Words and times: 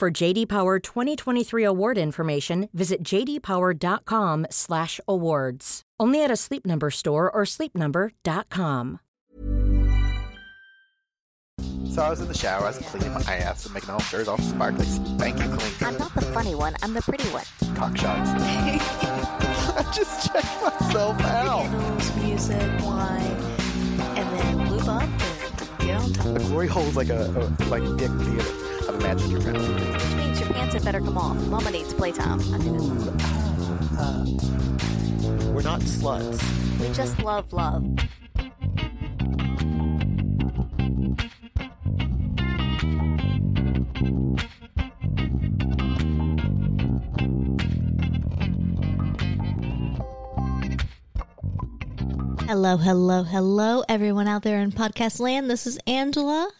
For 0.00 0.10
JD 0.10 0.48
Power 0.48 0.78
2023 0.78 1.62
award 1.62 1.98
information, 1.98 2.70
visit 2.72 3.02
jdpower.com/awards. 3.02 5.82
Only 6.00 6.24
at 6.24 6.30
a 6.30 6.36
Sleep 6.36 6.64
Number 6.64 6.90
store 6.90 7.30
or 7.30 7.42
sleepnumber.com. 7.42 9.00
So 11.90 12.02
I 12.02 12.08
was 12.08 12.22
in 12.22 12.28
the 12.28 12.34
shower, 12.34 12.62
I 12.62 12.68
was 12.68 12.78
cleaning 12.78 13.12
my 13.12 13.20
ass 13.20 13.66
and 13.66 13.74
making 13.74 13.90
all 13.90 14.02
dirt 14.10 14.26
all 14.26 14.38
sparkly, 14.38 14.86
spanky 14.86 15.58
clean. 15.58 15.74
I'm 15.86 15.98
not 15.98 16.14
the 16.14 16.22
funny 16.22 16.54
one, 16.54 16.76
I'm 16.82 16.94
the 16.94 17.02
pretty 17.02 17.28
one. 17.28 17.44
cock 17.76 17.94
shots. 17.94 18.30
I 18.40 19.82
just 19.94 20.32
checked 20.32 20.62
myself 20.62 21.20
out. 21.20 21.66
Candles, 21.66 22.16
music, 22.16 22.82
wine, 22.82 23.36
and 24.16 24.26
then 24.38 24.70
lube 24.70 24.88
up 24.88 25.02
and 25.02 25.78
get 25.80 26.00
on 26.00 26.10
top. 26.14 26.32
The 26.32 26.40
glory 26.44 26.68
hole's 26.68 26.96
like 26.96 27.10
a, 27.10 27.26
a 27.28 27.52
like 27.66 27.84
dick 27.98 28.10
theater. 28.12 28.79
I've 28.90 28.96
imagined 28.96 29.30
your 29.30 29.40
mouth. 29.42 30.02
Which 30.02 30.16
means 30.16 30.40
your 30.40 30.48
pants 30.48 30.74
had 30.74 30.84
better 30.84 30.98
come 30.98 31.16
off. 31.16 31.36
Mama 31.46 31.70
needs 31.70 31.94
playtime. 31.94 32.40
I 32.52 32.58
do. 32.58 32.72
We're 35.52 35.62
not 35.62 35.80
sluts. 35.82 36.80
We 36.80 36.92
just 36.92 37.16
love 37.20 37.52
love. 37.52 37.86
Hello, 52.48 52.76
hello, 52.76 53.22
hello, 53.22 53.84
everyone 53.88 54.26
out 54.26 54.42
there 54.42 54.60
in 54.60 54.72
podcast 54.72 55.20
land. 55.20 55.48
This 55.48 55.68
is 55.68 55.78
Angela. 55.86 56.50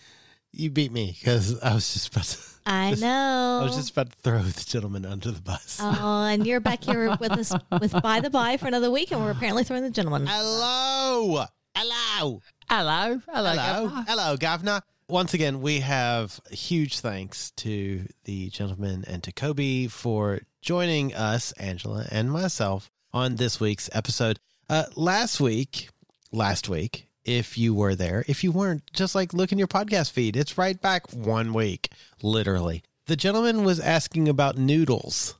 You 0.52 0.70
beat 0.70 0.90
me 0.92 1.16
because 1.18 1.60
I 1.60 1.74
was 1.74 1.92
just 1.92 2.08
about 2.08 2.24
to. 2.24 2.38
I 2.66 2.90
just- 2.90 3.02
know. 3.02 3.58
I 3.62 3.64
was 3.64 3.76
just 3.76 3.90
about 3.92 4.10
to 4.12 4.18
throw 4.18 4.42
the 4.42 4.64
gentleman 4.64 5.06
under 5.06 5.30
the 5.30 5.40
bus. 5.40 5.78
Oh, 5.80 6.24
and 6.24 6.46
you're 6.46 6.60
back 6.60 6.84
here 6.84 7.16
with 7.20 7.32
us 7.32 7.52
with 7.80 8.00
By 8.02 8.20
the 8.20 8.30
By 8.30 8.56
for 8.56 8.66
another 8.68 8.90
week, 8.90 9.12
and 9.12 9.22
we're 9.22 9.30
apparently 9.30 9.64
throwing 9.64 9.82
the 9.82 9.90
gentleman. 9.90 10.26
Hello, 10.26 11.44
hello, 11.74 12.40
Hello, 12.68 13.20
hello, 13.28 13.54
hello, 13.54 13.54
Governor. 13.88 14.04
hello, 14.08 14.36
governor. 14.36 14.80
Once 15.08 15.34
again, 15.34 15.60
we 15.60 15.80
have 15.80 16.38
huge 16.52 17.00
thanks 17.00 17.50
to 17.52 18.04
the 18.24 18.48
gentleman 18.50 19.04
and 19.08 19.22
to 19.24 19.32
Kobe 19.32 19.88
for 19.88 20.40
joining 20.62 21.14
us, 21.14 21.50
Angela 21.52 22.06
and 22.12 22.30
myself, 22.30 22.90
on 23.12 23.34
this 23.36 23.58
week's 23.58 23.90
episode. 23.92 24.38
Uh, 24.68 24.84
last 24.94 25.40
week, 25.40 25.88
last 26.30 26.68
week, 26.68 27.08
if 27.38 27.56
you 27.56 27.72
were 27.74 27.94
there, 27.94 28.24
if 28.28 28.42
you 28.44 28.50
weren't, 28.52 28.82
just 28.92 29.14
like 29.14 29.32
look 29.32 29.52
in 29.52 29.58
your 29.58 29.68
podcast 29.68 30.10
feed. 30.10 30.36
It's 30.36 30.58
right 30.58 30.80
back 30.80 31.10
one 31.12 31.52
week, 31.52 31.90
literally. 32.22 32.82
The 33.06 33.16
gentleman 33.16 33.64
was 33.64 33.80
asking 33.80 34.28
about 34.28 34.58
noodles. 34.58 35.36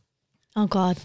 Oh 0.56 0.66
God. 0.66 0.98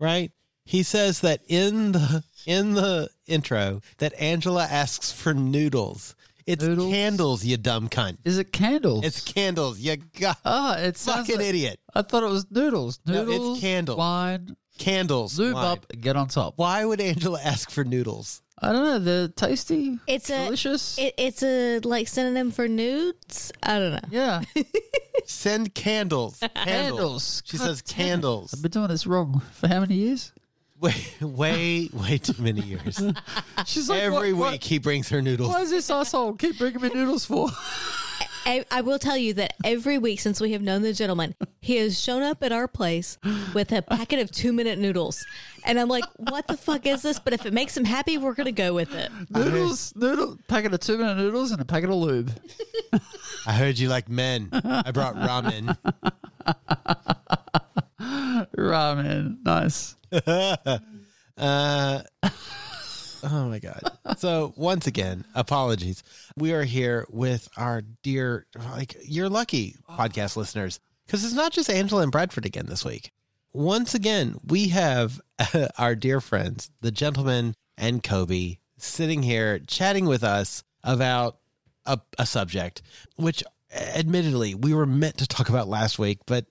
right? 0.00 0.30
He 0.64 0.82
says 0.84 1.20
that 1.20 1.40
in 1.48 1.92
the 1.92 2.24
in 2.46 2.74
the 2.74 3.08
intro 3.26 3.80
that 3.98 4.14
Angela 4.18 4.64
asks 4.64 5.10
for 5.12 5.34
noodles. 5.34 6.14
It's 6.44 6.64
Noodles? 6.64 6.90
candles, 6.92 7.44
you 7.44 7.56
dumb 7.56 7.88
cunt. 7.88 8.18
Is 8.24 8.36
it 8.38 8.52
candles? 8.52 9.04
It's 9.04 9.20
candles, 9.22 9.78
you 9.78 9.96
god 10.18 10.36
oh, 10.38 10.50
ah, 10.74 10.76
it 10.78 10.96
sounds 10.96 11.26
fucking 11.28 11.36
like- 11.38 11.46
idiot. 11.48 11.78
I 11.94 12.02
thought 12.02 12.24
it 12.24 12.30
was 12.30 12.46
noodles. 12.50 12.98
No, 13.06 13.22
it's 13.22 13.30
Noodles, 13.30 13.60
candle. 13.60 13.96
wine, 13.96 14.56
Candles. 14.78 15.38
lube 15.38 15.54
wine. 15.54 15.64
up, 15.66 15.86
and 15.92 16.02
get 16.02 16.16
on 16.16 16.26
top. 16.28 16.54
Why 16.56 16.84
would 16.84 17.00
Angela 17.00 17.40
ask 17.44 17.70
for 17.70 17.84
noodles? 17.84 18.42
I 18.62 18.72
don't 18.72 18.84
know. 18.84 18.98
They're 19.00 19.28
tasty. 19.28 19.98
It's 20.06 20.30
a- 20.30 20.44
delicious. 20.44 20.96
It, 20.98 21.14
it's 21.18 21.42
a 21.42 21.80
like 21.80 22.06
synonym 22.08 22.50
for 22.52 22.68
nudes. 22.68 23.50
I 23.62 23.78
don't 23.78 23.92
know. 23.92 24.00
yeah, 24.10 24.42
Send 25.26 25.74
candles. 25.74 26.38
Candles. 26.54 26.64
candles. 26.64 27.42
She 27.44 27.58
God 27.58 27.64
says 27.66 27.82
damn. 27.82 27.96
candles. 28.06 28.54
I've 28.54 28.62
been 28.62 28.70
doing 28.70 28.88
this 28.88 29.06
wrong 29.06 29.42
for 29.52 29.66
how 29.68 29.80
many 29.80 29.96
years? 29.96 30.32
Way, 30.82 30.94
way, 31.20 31.88
way 31.92 32.18
too 32.18 32.34
many 32.42 32.60
years. 32.60 33.00
She's 33.66 33.88
like, 33.88 34.02
Every 34.02 34.32
what, 34.32 34.50
week 34.50 34.64
he 34.64 34.78
brings 34.78 35.08
her 35.10 35.22
noodles. 35.22 35.48
why 35.48 35.60
is 35.60 35.70
this 35.70 35.88
asshole 35.88 36.32
keep 36.34 36.58
bringing 36.58 36.80
me 36.80 36.88
noodles 36.88 37.24
for? 37.24 37.48
I, 38.44 38.64
I 38.70 38.80
will 38.80 38.98
tell 38.98 39.16
you 39.16 39.34
that 39.34 39.54
every 39.64 39.98
week 39.98 40.20
since 40.20 40.40
we 40.40 40.52
have 40.52 40.62
known 40.62 40.82
the 40.82 40.92
gentleman, 40.92 41.34
he 41.60 41.76
has 41.76 42.00
shown 42.00 42.22
up 42.22 42.42
at 42.42 42.52
our 42.52 42.68
place 42.68 43.18
with 43.54 43.72
a 43.72 43.82
packet 43.82 44.20
of 44.20 44.30
two 44.30 44.52
minute 44.52 44.78
noodles. 44.78 45.24
And 45.64 45.78
I'm 45.78 45.88
like, 45.88 46.04
what 46.16 46.46
the 46.48 46.56
fuck 46.56 46.86
is 46.86 47.02
this? 47.02 47.18
But 47.18 47.32
if 47.32 47.46
it 47.46 47.52
makes 47.52 47.76
him 47.76 47.84
happy, 47.84 48.18
we're 48.18 48.34
going 48.34 48.46
to 48.46 48.52
go 48.52 48.74
with 48.74 48.94
it. 48.94 49.10
noodles, 49.30 49.94
noodle, 49.94 50.38
packet 50.48 50.74
of 50.74 50.80
two 50.80 50.98
minute 50.98 51.16
noodles 51.16 51.52
and 51.52 51.60
a 51.60 51.64
packet 51.64 51.90
of 51.90 51.96
lube. 51.96 52.32
I 53.46 53.52
heard 53.52 53.78
you 53.78 53.88
like 53.88 54.08
men. 54.08 54.48
I 54.52 54.90
brought 54.90 55.14
ramen. 55.16 55.76
Ramen, 58.56 59.36
nice. 59.44 59.96
Uh, 61.36 62.02
oh 63.22 63.48
my 63.48 63.58
god! 63.58 63.80
So 64.18 64.52
once 64.56 64.86
again, 64.86 65.24
apologies. 65.34 66.02
We 66.36 66.52
are 66.52 66.64
here 66.64 67.06
with 67.10 67.48
our 67.56 67.82
dear, 68.02 68.46
like 68.70 68.96
you're 69.04 69.28
lucky 69.28 69.76
podcast 69.90 70.36
listeners, 70.36 70.80
because 71.06 71.24
it's 71.24 71.34
not 71.34 71.52
just 71.52 71.70
Angela 71.70 72.02
and 72.02 72.12
Bradford 72.12 72.46
again 72.46 72.66
this 72.66 72.84
week. 72.84 73.10
Once 73.52 73.94
again, 73.94 74.38
we 74.46 74.68
have 74.68 75.20
our 75.78 75.94
dear 75.94 76.20
friends, 76.20 76.70
the 76.80 76.90
gentleman 76.90 77.54
and 77.76 78.02
Kobe, 78.02 78.58
sitting 78.78 79.22
here 79.22 79.58
chatting 79.58 80.06
with 80.06 80.24
us 80.24 80.62
about 80.82 81.38
a, 81.86 82.00
a 82.18 82.26
subject, 82.26 82.82
which 83.16 83.42
admittedly 83.74 84.54
we 84.54 84.74
were 84.74 84.86
meant 84.86 85.18
to 85.18 85.26
talk 85.26 85.48
about 85.48 85.68
last 85.68 85.98
week, 85.98 86.18
but 86.26 86.46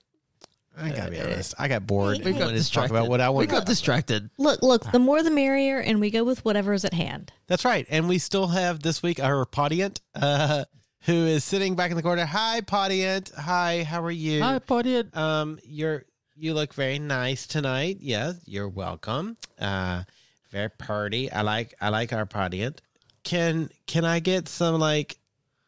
I 0.76 0.90
gotta 0.90 1.10
be 1.10 1.20
honest, 1.20 1.54
I 1.58 1.68
got 1.68 1.86
bored. 1.86 2.18
We 2.18 2.30
and 2.30 2.38
got 2.38 2.46
wanted 2.46 2.62
to 2.62 2.72
talk 2.72 2.84
distracted. 2.84 2.94
about 2.94 3.08
what 3.08 3.20
I 3.20 3.28
We 3.28 3.34
wanted. 3.34 3.50
got 3.50 3.66
distracted. 3.66 4.30
Look, 4.38 4.62
look, 4.62 4.90
the 4.90 4.98
more 4.98 5.22
the 5.22 5.30
merrier, 5.30 5.78
and 5.80 6.00
we 6.00 6.10
go 6.10 6.24
with 6.24 6.44
whatever 6.44 6.72
is 6.72 6.84
at 6.84 6.94
hand. 6.94 7.32
That's 7.46 7.64
right. 7.64 7.86
And 7.90 8.08
we 8.08 8.18
still 8.18 8.48
have 8.48 8.80
this 8.82 9.02
week 9.02 9.20
our 9.20 9.44
Podient, 9.44 10.00
uh, 10.14 10.64
who 11.02 11.26
is 11.26 11.44
sitting 11.44 11.74
back 11.76 11.90
in 11.90 11.96
the 11.96 12.02
corner. 12.02 12.24
Hi, 12.24 12.60
Podient. 12.62 13.34
Hi, 13.34 13.82
how 13.84 14.02
are 14.02 14.10
you? 14.10 14.42
Hi, 14.42 14.58
Potty. 14.60 15.02
Um, 15.12 15.58
you're 15.64 16.04
you 16.36 16.54
look 16.54 16.72
very 16.74 16.98
nice 16.98 17.46
tonight. 17.46 17.98
Yes, 18.00 18.36
you're 18.46 18.68
welcome. 18.68 19.36
Uh, 19.60 20.04
very 20.50 20.70
pretty. 20.70 21.30
I 21.30 21.42
like 21.42 21.74
I 21.80 21.90
like 21.90 22.12
our 22.12 22.24
Podient. 22.26 22.78
Can 23.24 23.68
can 23.86 24.04
I 24.04 24.20
get 24.20 24.48
some 24.48 24.80
like 24.80 25.18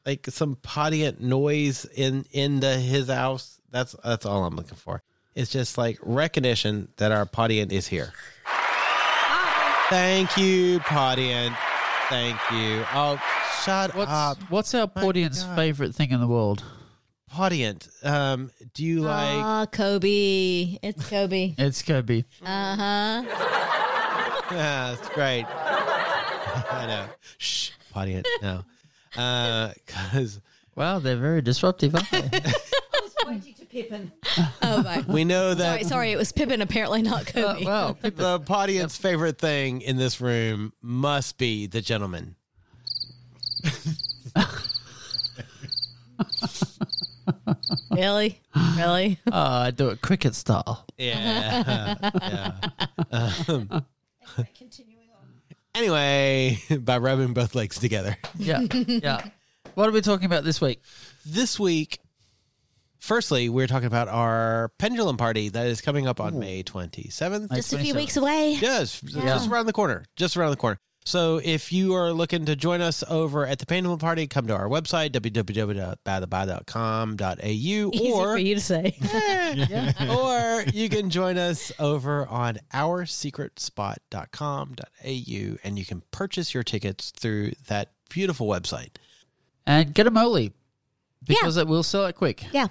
like 0.07 0.27
some 0.31 0.57
Podient 0.57 1.21
noise 1.21 1.85
in 1.85 2.25
in 2.33 2.61
the 2.61 2.77
his 2.79 3.09
house? 3.09 3.61
That's 3.75 3.97
that's 4.05 4.25
all 4.25 4.45
I'm 4.45 4.55
looking 4.55 4.77
for. 4.77 5.03
It's 5.35 5.51
just 5.51 5.77
like 5.77 5.99
recognition 6.01 6.87
that 6.99 7.11
our 7.11 7.27
Podient 7.27 7.73
is 7.73 7.89
here. 7.89 8.13
Thank 9.91 10.37
you, 10.37 10.79
Podient. 10.79 11.57
Thank 12.09 12.39
you. 12.53 12.85
Oh, 12.95 13.21
shut 13.65 13.97
What's, 13.97 14.13
up, 14.13 14.39
what's 14.49 14.75
our 14.75 14.89
my 14.95 15.03
audience 15.03 15.43
favorite 15.57 15.93
thing 15.93 16.13
in 16.13 16.21
the 16.21 16.29
world? 16.29 16.63
Podient. 17.33 17.89
Um, 18.07 18.53
do 18.75 18.85
you 18.85 19.01
like? 19.01 19.43
Ah, 19.43 19.67
Kobe. 19.67 20.79
It's 20.81 21.11
Kobe. 21.11 21.57
It's 21.59 21.83
Kobe. 21.83 22.23
Uh 22.45 22.77
huh. 22.77 23.23
Yeah, 24.53 24.95
that's 24.95 25.09
great. 25.09 25.47
I 25.51 26.85
know. 26.87 27.07
Shh, 27.39 27.73
Podient. 27.93 28.25
No, 28.41 28.63
because 29.11 30.41
Wow, 30.77 31.01
they're 31.01 31.17
very 31.17 31.43
disruptive, 31.43 31.97
aren't 31.97 32.11
they? 32.11 32.31
Oh, 34.63 34.83
my. 34.83 35.05
we 35.07 35.25
know 35.25 35.55
that 35.55 35.73
Sorry, 35.73 35.85
sorry, 35.85 36.13
it 36.13 36.17
was 36.17 36.33
Pippin, 36.33 36.61
apparently 36.63 37.03
not 37.03 37.29
uh, 37.37 37.55
Kobe. 37.55 37.65
wow, 37.65 37.93
people, 37.93 38.25
the 38.25 38.41
Podient's 38.41 38.97
favorite 38.97 39.39
thing 39.39 39.81
in 39.83 39.97
this 39.97 40.21
room 40.21 40.73
must 40.81 41.39
be 41.39 41.67
the 41.67 41.81
gentleman. 41.81 42.37
really? 47.91 48.41
Really? 48.77 49.19
oh, 49.31 49.33
I 49.33 49.71
do 49.71 49.91
it 49.91 50.01
cricket 50.01 50.35
style. 50.35 50.85
Yeah. 50.97 51.95
yeah. 53.13 53.33
Um, 53.49 53.85
anyway, 55.75 56.59
by 56.81 56.99
rubbing 56.99 57.35
both 57.35 57.55
legs 57.55 57.79
together. 57.79 58.17
Yeah, 58.37 58.61
yeah. 58.63 59.25
What 59.75 59.89
are 59.89 59.93
we 59.93 60.01
talking 60.01 60.27
about 60.27 60.45
this 60.45 60.61
week? 60.61 60.81
This 61.27 61.59
week, 61.59 61.99
firstly, 63.05 63.49
we're 63.49 63.67
talking 63.67 63.87
about 63.87 64.09
our 64.09 64.71
pendulum 64.79 65.17
party 65.17 65.49
that 65.51 65.67
is 65.67 65.81
coming 65.81 66.09
up 66.09 66.21
on 66.21 66.39
May 66.39 66.63
27th. 66.63 67.53
Just 67.55 67.73
a 67.73 67.79
few 67.79 67.95
weeks 67.95 68.17
away. 68.17 68.57
Yes, 68.61 69.01
just 69.01 69.49
around 69.49 69.67
the 69.67 69.73
corner. 69.73 70.05
Just 70.17 70.37
around 70.37 70.51
the 70.51 70.57
corner. 70.57 70.79
So 71.07 71.39
if 71.45 71.71
you 71.71 71.93
are 71.95 72.15
looking 72.15 72.47
to 72.47 72.57
join 72.57 72.81
us 72.81 73.05
over 73.07 73.47
at 73.47 73.59
the 73.59 73.67
Pendulum 73.67 73.99
Party, 73.99 74.27
come 74.27 74.47
to 74.47 74.57
our 74.57 74.69
website, 74.69 75.11
www.badabada.com.au, 75.11 77.41
Easy 77.93 78.11
or 78.11 78.33
for 78.33 78.39
you 78.39 78.55
to 78.55 78.61
say. 78.63 78.97
or 80.09 80.65
you 80.73 80.89
can 80.89 81.11
join 81.11 81.37
us 81.37 81.71
over 81.79 82.27
on 82.27 82.59
oursecretspot.com.au 82.73 85.57
and 85.63 85.79
you 85.79 85.85
can 85.85 86.03
purchase 86.11 86.55
your 86.55 86.63
tickets 86.63 87.11
through 87.11 87.53
that 87.67 87.93
beautiful 88.09 88.47
website. 88.47 88.97
And 89.67 89.93
get 89.93 90.05
them 90.05 90.17
early 90.17 90.55
because 91.27 91.59
it 91.59 91.67
will 91.67 91.83
sell 91.83 92.07
it 92.07 92.15
quick. 92.15 92.47
Yeah. 92.51 92.69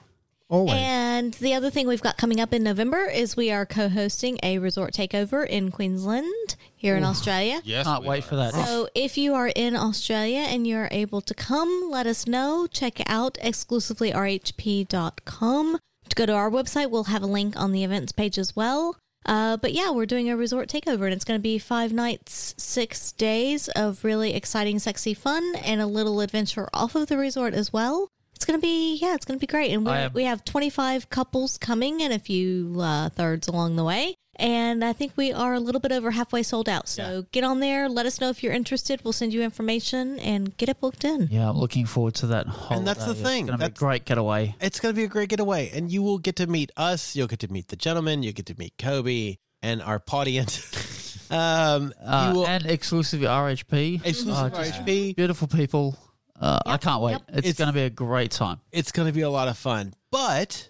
Always. 0.53 0.75
And 0.75 1.33
the 1.33 1.55
other 1.55 1.71
thing 1.71 1.87
we've 1.87 2.03
got 2.03 2.17
coming 2.17 2.39
up 2.39 2.53
in 2.53 2.61
November 2.61 3.05
is 3.05 3.35
we 3.35 3.49
are 3.49 3.65
co-hosting 3.65 4.37
a 4.43 4.59
resort 4.59 4.93
takeover 4.93 5.47
in 5.47 5.71
Queensland 5.71 6.55
here 6.75 6.95
in 6.95 7.03
Australia. 7.03 7.59
Yes. 7.63 7.87
Can't 7.87 8.03
wait 8.03 8.23
for 8.23 8.35
that. 8.35 8.53
So 8.53 8.87
if 8.93 9.17
you 9.17 9.33
are 9.33 9.51
in 9.55 9.75
Australia 9.75 10.45
and 10.47 10.67
you're 10.67 10.89
able 10.91 11.21
to 11.21 11.33
come, 11.33 11.89
let 11.89 12.05
us 12.05 12.27
know. 12.27 12.67
Check 12.67 13.01
out 13.09 13.39
exclusivelyrhp.com. 13.41 15.79
To 16.09 16.15
go 16.15 16.25
to 16.27 16.33
our 16.33 16.51
website, 16.51 16.91
we'll 16.91 17.05
have 17.05 17.23
a 17.23 17.27
link 17.27 17.59
on 17.59 17.71
the 17.71 17.83
events 17.83 18.11
page 18.11 18.37
as 18.37 18.55
well. 18.55 18.95
Uh, 19.25 19.57
but 19.57 19.73
yeah, 19.73 19.89
we're 19.89 20.05
doing 20.05 20.29
a 20.29 20.37
resort 20.37 20.69
takeover, 20.69 21.05
and 21.05 21.13
it's 21.13 21.25
going 21.25 21.39
to 21.39 21.41
be 21.41 21.57
five 21.57 21.91
nights, 21.91 22.53
six 22.57 23.11
days 23.13 23.69
of 23.69 24.03
really 24.03 24.35
exciting, 24.35 24.77
sexy 24.77 25.15
fun, 25.15 25.55
and 25.63 25.81
a 25.81 25.87
little 25.87 26.21
adventure 26.21 26.69
off 26.75 26.93
of 26.93 27.07
the 27.07 27.17
resort 27.17 27.55
as 27.55 27.73
well. 27.73 28.07
It's 28.43 28.51
going 28.51 28.59
to 28.59 28.61
be, 28.61 28.97
yeah, 28.97 29.15
it's 29.15 29.23
going 29.23 29.39
to 29.39 29.41
be 29.41 29.47
great. 29.49 29.71
And 29.71 29.85
we 29.85 29.91
I 29.93 30.07
we 30.09 30.23
have 30.25 30.43
25 30.43 31.09
couples 31.09 31.57
coming 31.57 32.03
and 32.03 32.11
a 32.11 32.19
few 32.19 32.75
uh, 32.77 33.07
thirds 33.07 33.47
along 33.47 33.77
the 33.77 33.85
way. 33.85 34.17
And 34.35 34.83
I 34.83 34.91
think 34.91 35.13
we 35.15 35.31
are 35.31 35.53
a 35.53 35.61
little 35.61 35.79
bit 35.79 35.93
over 35.93 36.11
halfway 36.11 36.43
sold 36.43 36.67
out. 36.67 36.89
So 36.89 37.23
get 37.31 37.45
on 37.45 37.61
there. 37.61 37.87
Let 37.87 38.05
us 38.05 38.19
know 38.19 38.27
if 38.29 38.43
you're 38.43 38.51
interested. 38.51 38.99
We'll 39.01 39.13
send 39.13 39.31
you 39.33 39.43
information 39.43 40.19
and 40.19 40.57
get 40.57 40.67
it 40.67 40.81
booked 40.81 41.05
in. 41.05 41.29
Yeah, 41.31 41.49
I'm 41.49 41.57
looking 41.57 41.85
forward 41.85 42.15
to 42.15 42.27
that. 42.27 42.47
Holiday. 42.47 42.75
And 42.79 42.85
that's 42.87 43.05
the 43.05 43.13
thing. 43.15 43.47
It's 43.47 43.51
going 43.51 43.51
to 43.51 43.57
be 43.59 43.63
a 43.63 43.67
That's- 43.69 43.79
great 43.79 44.03
getaway. 44.03 44.55
It's 44.59 44.81
going 44.81 44.93
to 44.93 44.99
be 44.99 45.05
a 45.05 45.07
great 45.07 45.29
getaway, 45.29 45.71
and 45.73 45.89
you 45.89 46.03
will 46.03 46.17
get 46.17 46.35
to 46.37 46.47
meet 46.47 46.69
us. 46.75 47.15
You'll 47.15 47.27
get 47.27 47.39
to 47.39 47.47
meet 47.47 47.69
the 47.69 47.77
gentleman. 47.77 48.23
You'll 48.23 48.33
get 48.33 48.47
to 48.47 48.55
meet 48.57 48.73
Kobe 48.77 49.37
and 49.61 49.81
our 49.81 50.03
audience. 50.11 51.17
um, 51.31 51.93
Uh, 52.03 52.27
you 52.33 52.39
will 52.39 52.47
and 52.47 52.65
exclusive 52.65 53.21
RHP. 53.21 54.01
exclusive 54.03 54.33
Uh, 54.33 54.49
RHP. 54.49 55.15
Beautiful 55.15 55.47
people. 55.47 55.95
Uh, 56.43 56.59
I 56.65 56.77
can't 56.77 57.01
wait. 57.01 57.11
Yep. 57.13 57.21
It's, 57.29 57.37
It's- 57.37 57.53
going 57.57 57.67
to 57.69 57.73
be 57.73 57.83
a 57.83 57.89
great 57.89 58.31
time. 58.31 58.59
It's 58.71 58.91
going 58.91 59.07
to 59.07 59.13
be 59.13 59.21
a 59.21 59.29
lot 59.29 59.47
of 59.47 59.57
fun, 59.57 59.93
but 60.11 60.69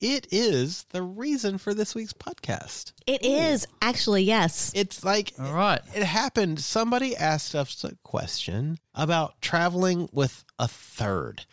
it 0.00 0.28
is 0.32 0.84
the 0.92 1.02
reason 1.02 1.58
for 1.58 1.74
this 1.74 1.94
week's 1.94 2.12
podcast. 2.14 2.92
It 3.06 3.22
is 3.22 3.66
actually, 3.82 4.22
yes. 4.22 4.72
It's 4.74 5.04
like 5.04 5.32
All 5.38 5.52
right. 5.52 5.80
it 5.94 6.04
happened. 6.04 6.58
Somebody 6.60 7.16
asked 7.16 7.54
us 7.54 7.84
a 7.84 7.94
question 8.02 8.78
about 8.94 9.40
traveling 9.42 10.08
with 10.12 10.42
a 10.58 10.68
third, 10.68 11.44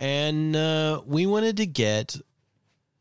and 0.00 0.56
uh, 0.56 1.00
we 1.06 1.26
wanted 1.26 1.56
to 1.58 1.66
get 1.66 2.16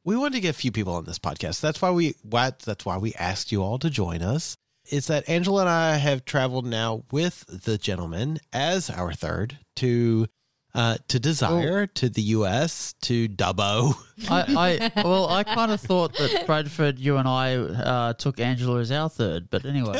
we 0.03 0.15
wanted 0.15 0.33
to 0.35 0.39
get 0.41 0.49
a 0.49 0.53
few 0.53 0.71
people 0.71 0.93
on 0.93 1.05
this 1.05 1.17
podcast. 1.17 1.61
That's 1.61 1.81
why 1.81 1.89
we 1.89 2.13
what 2.21 2.59
that's 2.59 2.85
why 2.85 2.97
we 2.97 3.13
asked 3.15 3.51
you 3.51 3.63
all 3.63 3.79
to 3.79 3.89
join 3.89 4.21
us. 4.21 4.55
Is 4.89 5.07
that 5.07 5.27
Angela 5.27 5.61
and 5.61 5.69
I 5.69 5.95
have 5.97 6.25
traveled 6.25 6.65
now 6.65 7.03
with 7.11 7.45
the 7.47 7.77
gentleman 7.77 8.39
as 8.53 8.89
our 8.89 9.13
third 9.13 9.59
to 9.77 10.27
uh, 10.75 10.97
to 11.07 11.19
Desire, 11.19 11.87
to 11.87 12.09
the 12.09 12.21
U.S., 12.21 12.95
to 13.01 13.29
Dubbo. 13.29 13.95
I, 14.29 14.91
I 14.95 15.03
well, 15.03 15.29
I 15.29 15.43
kind 15.43 15.71
of 15.71 15.79
thought 15.79 16.13
that 16.17 16.45
Bradford, 16.45 16.99
you 16.99 17.15
and 17.15 17.29
I 17.29 17.55
uh, 17.55 18.11
took 18.13 18.41
Angela 18.41 18.81
as 18.81 18.91
our 18.91 19.09
third, 19.09 19.49
but 19.49 19.63
anyway, 19.63 19.95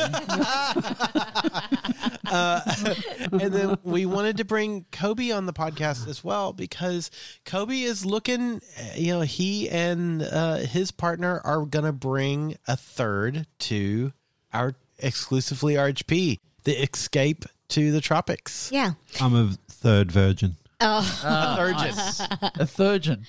uh, 2.26 2.60
and 3.32 3.54
then 3.54 3.78
we 3.84 4.04
wanted 4.04 4.36
to 4.36 4.44
bring 4.44 4.84
Kobe 4.92 5.30
on 5.30 5.46
the 5.46 5.54
podcast 5.54 6.06
as 6.08 6.22
well 6.22 6.52
because 6.52 7.10
Kobe 7.46 7.80
is 7.80 8.04
looking, 8.04 8.60
you 8.94 9.14
know, 9.14 9.22
he 9.22 9.70
and 9.70 10.22
uh, 10.22 10.56
his 10.56 10.90
partner 10.90 11.40
are 11.42 11.64
going 11.64 11.86
to 11.86 11.92
bring 11.92 12.58
a 12.68 12.76
third 12.76 13.46
to 13.60 14.12
our 14.56 14.74
exclusively 14.98 15.74
RHP, 15.74 16.38
the 16.64 16.82
Escape 16.82 17.44
to 17.68 17.92
the 17.92 18.00
Tropics. 18.00 18.70
Yeah. 18.72 18.92
I'm 19.20 19.34
a 19.34 19.52
third 19.68 20.10
virgin. 20.10 20.56
Oh. 20.80 20.98
A 21.24 21.56
virgin. 21.56 22.50
a 22.60 22.64
virgin. 22.64 23.26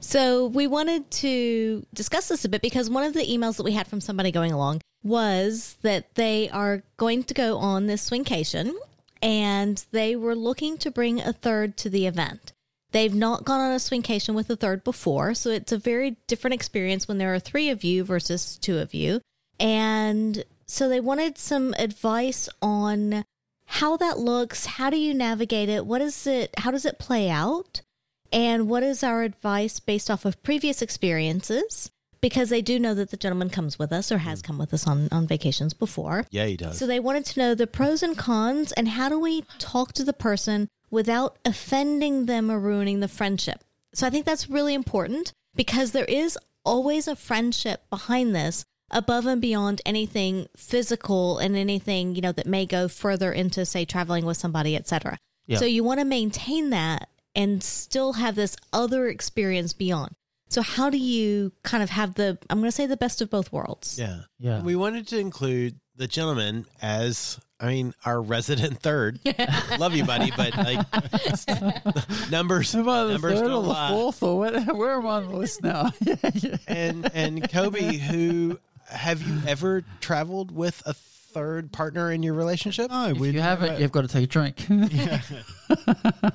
So 0.00 0.46
we 0.46 0.66
wanted 0.66 1.10
to 1.10 1.84
discuss 1.92 2.28
this 2.28 2.44
a 2.44 2.48
bit 2.48 2.62
because 2.62 2.88
one 2.88 3.04
of 3.04 3.14
the 3.14 3.26
emails 3.26 3.56
that 3.56 3.64
we 3.64 3.72
had 3.72 3.88
from 3.88 4.00
somebody 4.00 4.30
going 4.30 4.52
along 4.52 4.80
was 5.02 5.76
that 5.82 6.14
they 6.14 6.48
are 6.50 6.82
going 6.96 7.24
to 7.24 7.34
go 7.34 7.58
on 7.58 7.86
this 7.86 8.08
swingcation 8.08 8.72
and 9.20 9.84
they 9.90 10.14
were 10.14 10.36
looking 10.36 10.78
to 10.78 10.90
bring 10.90 11.20
a 11.20 11.32
third 11.32 11.76
to 11.78 11.90
the 11.90 12.06
event. 12.06 12.52
They've 12.92 13.14
not 13.14 13.44
gone 13.44 13.60
on 13.60 13.72
a 13.72 13.76
swingcation 13.76 14.34
with 14.34 14.48
a 14.48 14.56
third 14.56 14.82
before, 14.82 15.34
so 15.34 15.50
it's 15.50 15.72
a 15.72 15.78
very 15.78 16.16
different 16.26 16.54
experience 16.54 17.06
when 17.06 17.18
there 17.18 17.34
are 17.34 17.40
three 17.40 17.68
of 17.68 17.84
you 17.84 18.04
versus 18.04 18.56
two 18.56 18.78
of 18.78 18.94
you. 18.94 19.20
And 19.60 20.42
so 20.68 20.88
they 20.88 21.00
wanted 21.00 21.38
some 21.38 21.74
advice 21.78 22.48
on 22.60 23.24
how 23.64 23.96
that 23.96 24.18
looks, 24.18 24.66
how 24.66 24.90
do 24.90 24.98
you 24.98 25.14
navigate 25.14 25.68
it, 25.68 25.86
what 25.86 26.00
is 26.00 26.26
it, 26.26 26.54
how 26.58 26.70
does 26.70 26.84
it 26.84 26.98
play 26.98 27.28
out? 27.28 27.82
And 28.30 28.68
what 28.68 28.82
is 28.82 29.02
our 29.02 29.22
advice 29.22 29.80
based 29.80 30.10
off 30.10 30.24
of 30.24 30.42
previous 30.42 30.82
experiences? 30.82 31.90
Because 32.20 32.50
they 32.50 32.60
do 32.60 32.78
know 32.78 32.94
that 32.94 33.10
the 33.10 33.16
gentleman 33.16 33.48
comes 33.48 33.78
with 33.78 33.92
us 33.92 34.12
or 34.12 34.18
has 34.18 34.42
mm. 34.42 34.44
come 34.44 34.58
with 34.58 34.74
us 34.74 34.86
on, 34.86 35.08
on 35.10 35.26
vacations 35.26 35.72
before. 35.72 36.26
Yeah, 36.30 36.46
he 36.46 36.56
does. 36.56 36.78
So 36.78 36.86
they 36.86 37.00
wanted 37.00 37.24
to 37.26 37.40
know 37.40 37.54
the 37.54 37.66
pros 37.66 38.02
and 38.02 38.16
cons 38.18 38.72
and 38.72 38.88
how 38.88 39.08
do 39.08 39.18
we 39.18 39.44
talk 39.58 39.92
to 39.94 40.04
the 40.04 40.12
person 40.12 40.68
without 40.90 41.38
offending 41.44 42.26
them 42.26 42.50
or 42.50 42.58
ruining 42.58 43.00
the 43.00 43.08
friendship. 43.08 43.62
So 43.94 44.06
I 44.06 44.10
think 44.10 44.26
that's 44.26 44.50
really 44.50 44.74
important 44.74 45.32
because 45.54 45.92
there 45.92 46.04
is 46.04 46.38
always 46.64 47.08
a 47.08 47.16
friendship 47.16 47.88
behind 47.88 48.34
this 48.34 48.64
above 48.90 49.26
and 49.26 49.40
beyond 49.40 49.80
anything 49.84 50.48
physical 50.56 51.38
and 51.38 51.56
anything, 51.56 52.14
you 52.14 52.20
know, 52.22 52.32
that 52.32 52.46
may 52.46 52.66
go 52.66 52.88
further 52.88 53.32
into 53.32 53.64
say 53.66 53.84
traveling 53.84 54.24
with 54.24 54.36
somebody, 54.36 54.76
etc. 54.76 55.18
Yeah. 55.46 55.58
So 55.58 55.64
you 55.64 55.84
want 55.84 56.00
to 56.00 56.04
maintain 56.04 56.70
that 56.70 57.08
and 57.34 57.62
still 57.62 58.14
have 58.14 58.34
this 58.34 58.56
other 58.72 59.06
experience 59.08 59.72
beyond. 59.72 60.12
So 60.50 60.62
how 60.62 60.88
do 60.88 60.96
you 60.96 61.52
kind 61.62 61.82
of 61.82 61.90
have 61.90 62.14
the 62.14 62.38
I'm 62.48 62.58
going 62.58 62.68
to 62.68 62.72
say 62.74 62.86
the 62.86 62.96
best 62.96 63.20
of 63.20 63.28
both 63.30 63.52
worlds? 63.52 63.98
yeah. 63.98 64.20
Yeah. 64.38 64.62
We 64.62 64.76
wanted 64.76 65.06
to 65.08 65.18
include 65.18 65.78
the 65.96 66.06
gentleman 66.06 66.64
as, 66.80 67.38
I 67.60 67.66
mean, 67.66 67.92
our 68.06 68.22
resident 68.22 68.78
third. 68.80 69.18
Love 69.78 69.94
you, 69.94 70.04
buddy, 70.04 70.30
but 70.36 70.56
like 70.56 70.86
numbers, 72.30 72.74
Am 72.74 72.88
I 72.88 73.04
the 73.04 73.12
numbers 73.12 73.34
third 73.40 73.46
or 73.46 73.48
don't 73.48 73.62
the 73.64 73.68
lie. 73.68 73.90
fourth, 73.90 74.22
or 74.22 74.38
where, 74.38 74.60
where 74.62 74.94
am 74.96 75.06
I 75.06 75.10
on 75.10 75.28
the 75.28 75.36
list 75.36 75.62
now? 75.62 75.90
yeah, 76.00 76.14
yeah. 76.34 76.56
and 76.66 77.10
and 77.14 77.50
Kobe, 77.50 77.96
who 77.96 78.58
have 78.88 79.22
you 79.22 79.40
ever 79.46 79.84
traveled 80.00 80.50
with 80.50 80.82
a 80.86 80.94
third 80.94 81.72
partner 81.72 82.10
in 82.10 82.22
your 82.22 82.34
relationship? 82.34 82.90
No, 82.90 83.10
If 83.10 83.18
we 83.18 83.30
you 83.30 83.40
haven't, 83.40 83.80
you've 83.80 83.92
got 83.92 84.02
to 84.02 84.08
take 84.08 84.24
a 84.24 84.26
drink. 84.26 84.66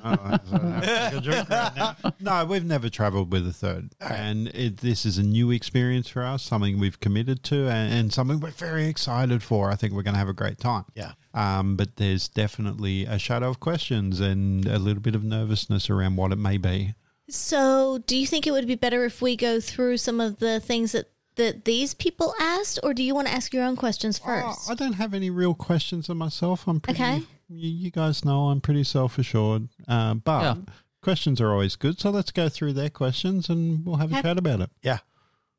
Oh, 0.06 0.38
so 0.44 0.56
I 0.56 0.84
have 0.84 1.10
to 1.10 1.10
take 1.10 1.18
a 1.18 1.20
drink 1.20 1.48
right. 1.48 1.94
No, 2.20 2.44
we've 2.44 2.64
never 2.64 2.88
travelled 2.88 3.32
with 3.32 3.46
a 3.48 3.52
third, 3.52 3.90
and 4.00 4.48
it, 4.48 4.78
this 4.78 5.04
is 5.04 5.18
a 5.18 5.22
new 5.22 5.50
experience 5.50 6.08
for 6.08 6.22
us. 6.22 6.42
Something 6.42 6.78
we've 6.78 7.00
committed 7.00 7.42
to, 7.44 7.68
and, 7.68 7.92
and 7.92 8.12
something 8.12 8.38
we're 8.38 8.50
very 8.50 8.86
excited 8.86 9.42
for. 9.42 9.70
I 9.70 9.76
think 9.76 9.92
we're 9.92 10.02
going 10.02 10.14
to 10.14 10.18
have 10.18 10.28
a 10.28 10.34
great 10.34 10.58
time. 10.58 10.84
Yeah. 10.94 11.12
Um, 11.32 11.76
but 11.76 11.96
there's 11.96 12.28
definitely 12.28 13.06
a 13.06 13.18
shadow 13.18 13.48
of 13.48 13.58
questions 13.60 14.20
and 14.20 14.66
a 14.66 14.78
little 14.78 15.02
bit 15.02 15.14
of 15.14 15.24
nervousness 15.24 15.90
around 15.90 16.16
what 16.16 16.30
it 16.32 16.36
may 16.38 16.58
be. 16.58 16.94
So, 17.28 17.98
do 18.06 18.16
you 18.16 18.26
think 18.26 18.46
it 18.46 18.50
would 18.52 18.66
be 18.66 18.74
better 18.76 19.04
if 19.04 19.20
we 19.22 19.34
go 19.36 19.58
through 19.60 19.96
some 19.96 20.20
of 20.20 20.38
the 20.38 20.60
things 20.60 20.92
that 20.92 21.10
that 21.36 21.64
these 21.64 21.94
people 21.94 22.34
asked, 22.40 22.78
or 22.82 22.94
do 22.94 23.02
you 23.02 23.14
want 23.14 23.28
to 23.28 23.34
ask 23.34 23.52
your 23.52 23.64
own 23.64 23.76
questions 23.76 24.18
first? 24.18 24.60
Oh, 24.68 24.72
I 24.72 24.74
don't 24.74 24.94
have 24.94 25.14
any 25.14 25.30
real 25.30 25.54
questions 25.54 26.08
of 26.08 26.16
myself. 26.16 26.66
I'm 26.68 26.80
pretty, 26.80 27.02
Okay. 27.02 27.22
You, 27.48 27.68
you 27.70 27.90
guys 27.90 28.24
know 28.24 28.48
I'm 28.48 28.60
pretty 28.60 28.84
self 28.84 29.18
assured, 29.18 29.68
uh, 29.88 30.14
but 30.14 30.42
Yeah. 30.42 30.54
questions 31.02 31.40
are 31.40 31.50
always 31.50 31.76
good. 31.76 31.98
So 32.00 32.10
let's 32.10 32.30
go 32.30 32.48
through 32.48 32.72
their 32.74 32.90
questions 32.90 33.48
and 33.48 33.84
we'll 33.84 33.96
have 33.96 34.10
a 34.12 34.14
Okay. 34.14 34.22
chat 34.22 34.38
about 34.38 34.60
it. 34.60 34.70
Yeah. 34.82 34.98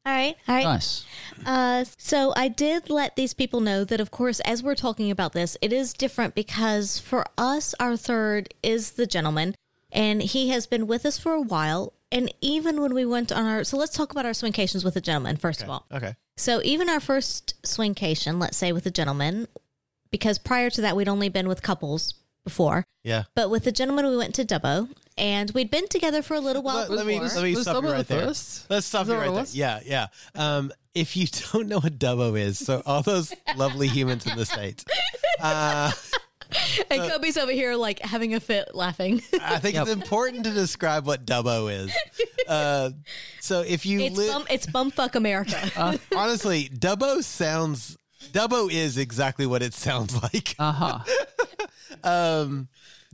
all 0.05 0.13
right, 0.13 0.35
all 0.47 0.55
right. 0.55 0.63
nice. 0.63 1.03
Uh, 1.45 1.83
so 1.97 2.31
I 2.35 2.47
did 2.47 2.89
let 2.89 3.15
these 3.15 3.33
people 3.33 3.59
know 3.59 3.83
that, 3.83 3.99
of 3.99 4.11
course, 4.11 4.39
as 4.41 4.61
we're 4.63 4.75
talking 4.75 5.09
about 5.11 5.33
this, 5.33 5.57
it 5.61 5.73
is 5.73 5.93
different 5.93 6.35
because 6.35 6.99
for 6.99 7.25
us, 7.37 7.73
our 7.79 7.97
third 7.97 8.53
is 8.63 8.91
the 8.91 9.07
gentleman, 9.07 9.55
and 9.91 10.21
he 10.21 10.49
has 10.49 10.67
been 10.67 10.85
with 10.87 11.05
us 11.05 11.17
for 11.17 11.33
a 11.33 11.41
while. 11.41 11.93
And 12.15 12.33
even 12.39 12.81
when 12.81 12.93
we 12.93 13.03
went 13.03 13.33
on 13.33 13.45
our, 13.45 13.65
so 13.65 13.75
let's 13.75 13.91
talk 13.91 14.11
about 14.13 14.25
our 14.25 14.31
swingcations 14.31 14.85
with 14.85 14.95
a 14.95 15.01
gentleman 15.01 15.35
first 15.35 15.61
of 15.61 15.69
all. 15.69 15.85
Okay. 15.91 16.15
So 16.37 16.61
even 16.63 16.87
our 16.89 17.01
first 17.01 17.61
swingcation, 17.63 18.39
let's 18.39 18.55
say 18.55 18.71
with 18.71 18.85
a 18.85 18.91
gentleman, 18.91 19.49
because 20.11 20.39
prior 20.39 20.69
to 20.69 20.81
that 20.81 20.95
we'd 20.95 21.09
only 21.09 21.27
been 21.27 21.49
with 21.49 21.61
couples 21.61 22.13
before. 22.45 22.85
Yeah. 23.03 23.23
But 23.35 23.49
with 23.49 23.65
the 23.65 23.71
gentleman, 23.73 24.07
we 24.07 24.15
went 24.15 24.35
to 24.35 24.45
Dubbo, 24.45 24.87
and 25.17 25.51
we'd 25.51 25.69
been 25.69 25.89
together 25.89 26.21
for 26.21 26.35
a 26.35 26.39
little 26.39 26.63
while 26.63 26.87
Let, 26.87 26.91
let 26.91 27.05
me 27.05 27.19
let 27.19 27.43
me 27.43 27.55
stop 27.55 27.83
you 27.83 27.91
right 27.91 28.07
the 28.07 28.13
there. 28.15 28.27
first? 28.27 28.69
Let's 28.69 28.85
stop 28.85 29.07
you 29.07 29.15
right 29.15 29.33
there. 29.33 29.45
Yeah, 29.51 29.79
yeah. 29.85 30.07
Um, 30.35 30.71
if 30.93 31.17
you 31.17 31.27
don't 31.51 31.67
know 31.67 31.79
what 31.79 31.99
Dubbo 31.99 32.39
is, 32.39 32.57
so 32.57 32.81
all 32.85 33.01
those 33.01 33.33
lovely 33.57 33.87
humans 33.89 34.25
in 34.25 34.37
the 34.37 34.45
states, 34.45 34.85
uh, 35.41 35.91
and 36.89 37.11
Kobe's 37.11 37.37
over 37.37 37.51
here 37.51 37.75
like 37.75 37.99
having 37.99 38.33
a 38.33 38.39
fit 38.39 38.75
laughing. 38.75 39.21
I 39.41 39.59
think 39.59 39.77
it's 39.77 39.89
important 39.89 40.43
to 40.45 40.51
describe 40.51 41.05
what 41.05 41.25
Dubbo 41.25 41.71
is. 41.71 41.95
Uh, 42.47 42.91
so 43.41 43.61
if 43.61 43.87
you 43.87 43.99
it's 44.01 44.15
li- 44.15 44.27
bum 44.27 44.45
it's 44.51 44.67
bumfuck 44.67 45.15
America. 45.15 45.59
honestly, 46.15 46.69
Dubbo 46.69 47.23
sounds 47.23 47.97
Dubbo 48.31 48.71
is 48.71 48.99
exactly 48.99 49.47
what 49.47 49.63
it 49.63 49.73
sounds 49.73 50.21
like. 50.21 50.55
Uh 50.59 50.71
huh. 50.71 50.99
Um, 52.03 52.67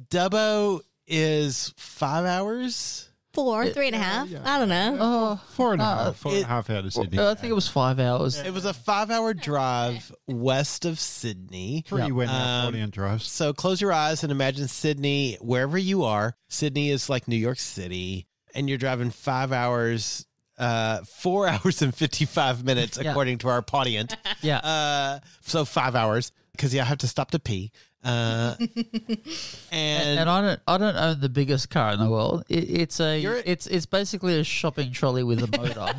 Dubbo 0.10 0.82
is 1.08 1.74
five 1.78 2.26
hours. 2.26 3.10
Four, 3.34 3.68
three 3.70 3.88
and 3.88 3.96
a 3.96 4.00
half. 4.00 4.28
I 4.46 4.60
don't 4.60 4.68
know. 4.70 4.98
Oh, 5.00 5.42
Four 5.54 5.74
and 5.74 5.82
a 5.82 5.86
half, 5.86 6.00
Uh, 6.00 6.12
four 6.14 6.32
and 6.34 6.44
a 6.44 6.48
half 6.48 6.70
out 6.70 6.84
of 6.86 6.94
Sydney. 6.94 7.18
I 7.20 7.34
think 7.36 7.50
it 7.52 7.54
was 7.56 7.68
five 7.68 8.00
hours. 8.00 8.38
It 8.38 8.54
was 8.54 8.66
a 8.66 8.74
five-hour 8.74 9.34
drive 9.36 10.12
west 10.28 10.84
of 10.86 11.00
Sydney. 11.00 11.86
Three 11.88 12.12
went 12.12 12.30
out 12.30 12.66
Um, 12.66 12.72
brilliant 12.72 12.94
drives. 12.94 13.28
So 13.32 13.54
close 13.54 13.80
your 13.80 13.94
eyes 13.94 14.24
and 14.24 14.32
imagine 14.32 14.68
Sydney, 14.68 15.38
wherever 15.40 15.78
you 15.78 16.04
are. 16.04 16.36
Sydney 16.50 16.90
is 16.90 17.10
like 17.10 17.28
New 17.28 17.38
York 17.38 17.60
City, 17.60 18.28
and 18.54 18.68
you're 18.68 18.78
driving 18.78 19.12
five 19.12 19.52
hours, 19.54 20.26
uh, 20.58 21.00
four 21.06 21.48
hours 21.50 21.82
and 21.82 21.96
55 21.96 22.66
minutes, 22.66 22.98
Yeah. 23.02 23.12
according 23.12 23.38
to 23.40 23.48
our 23.48 23.64
audience. 23.72 24.14
Yeah. 24.42 24.58
Uh, 24.58 25.20
so 25.42 25.64
five 25.64 25.96
hours 25.96 26.32
because 26.52 26.74
you 26.74 26.82
have 26.82 26.98
to 26.98 27.08
stop 27.08 27.32
to 27.32 27.40
pee. 27.40 27.72
Uh, 28.04 28.56
and, 29.72 30.20
and 30.20 30.30
I 30.30 30.42
don't, 30.42 30.60
I 30.68 30.78
don't 30.78 30.96
own 30.96 31.20
the 31.20 31.30
biggest 31.30 31.70
car 31.70 31.94
in 31.94 32.00
the 32.00 32.10
world. 32.10 32.44
It, 32.50 32.70
it's 32.70 33.00
a, 33.00 33.20
You're- 33.20 33.44
it's, 33.46 33.68
it's 33.68 33.86
basically 33.86 34.40
a 34.40 34.44
shopping 34.44 34.92
trolley 34.92 35.24
with 35.24 35.44
a 35.44 35.58
motor. 35.58 35.94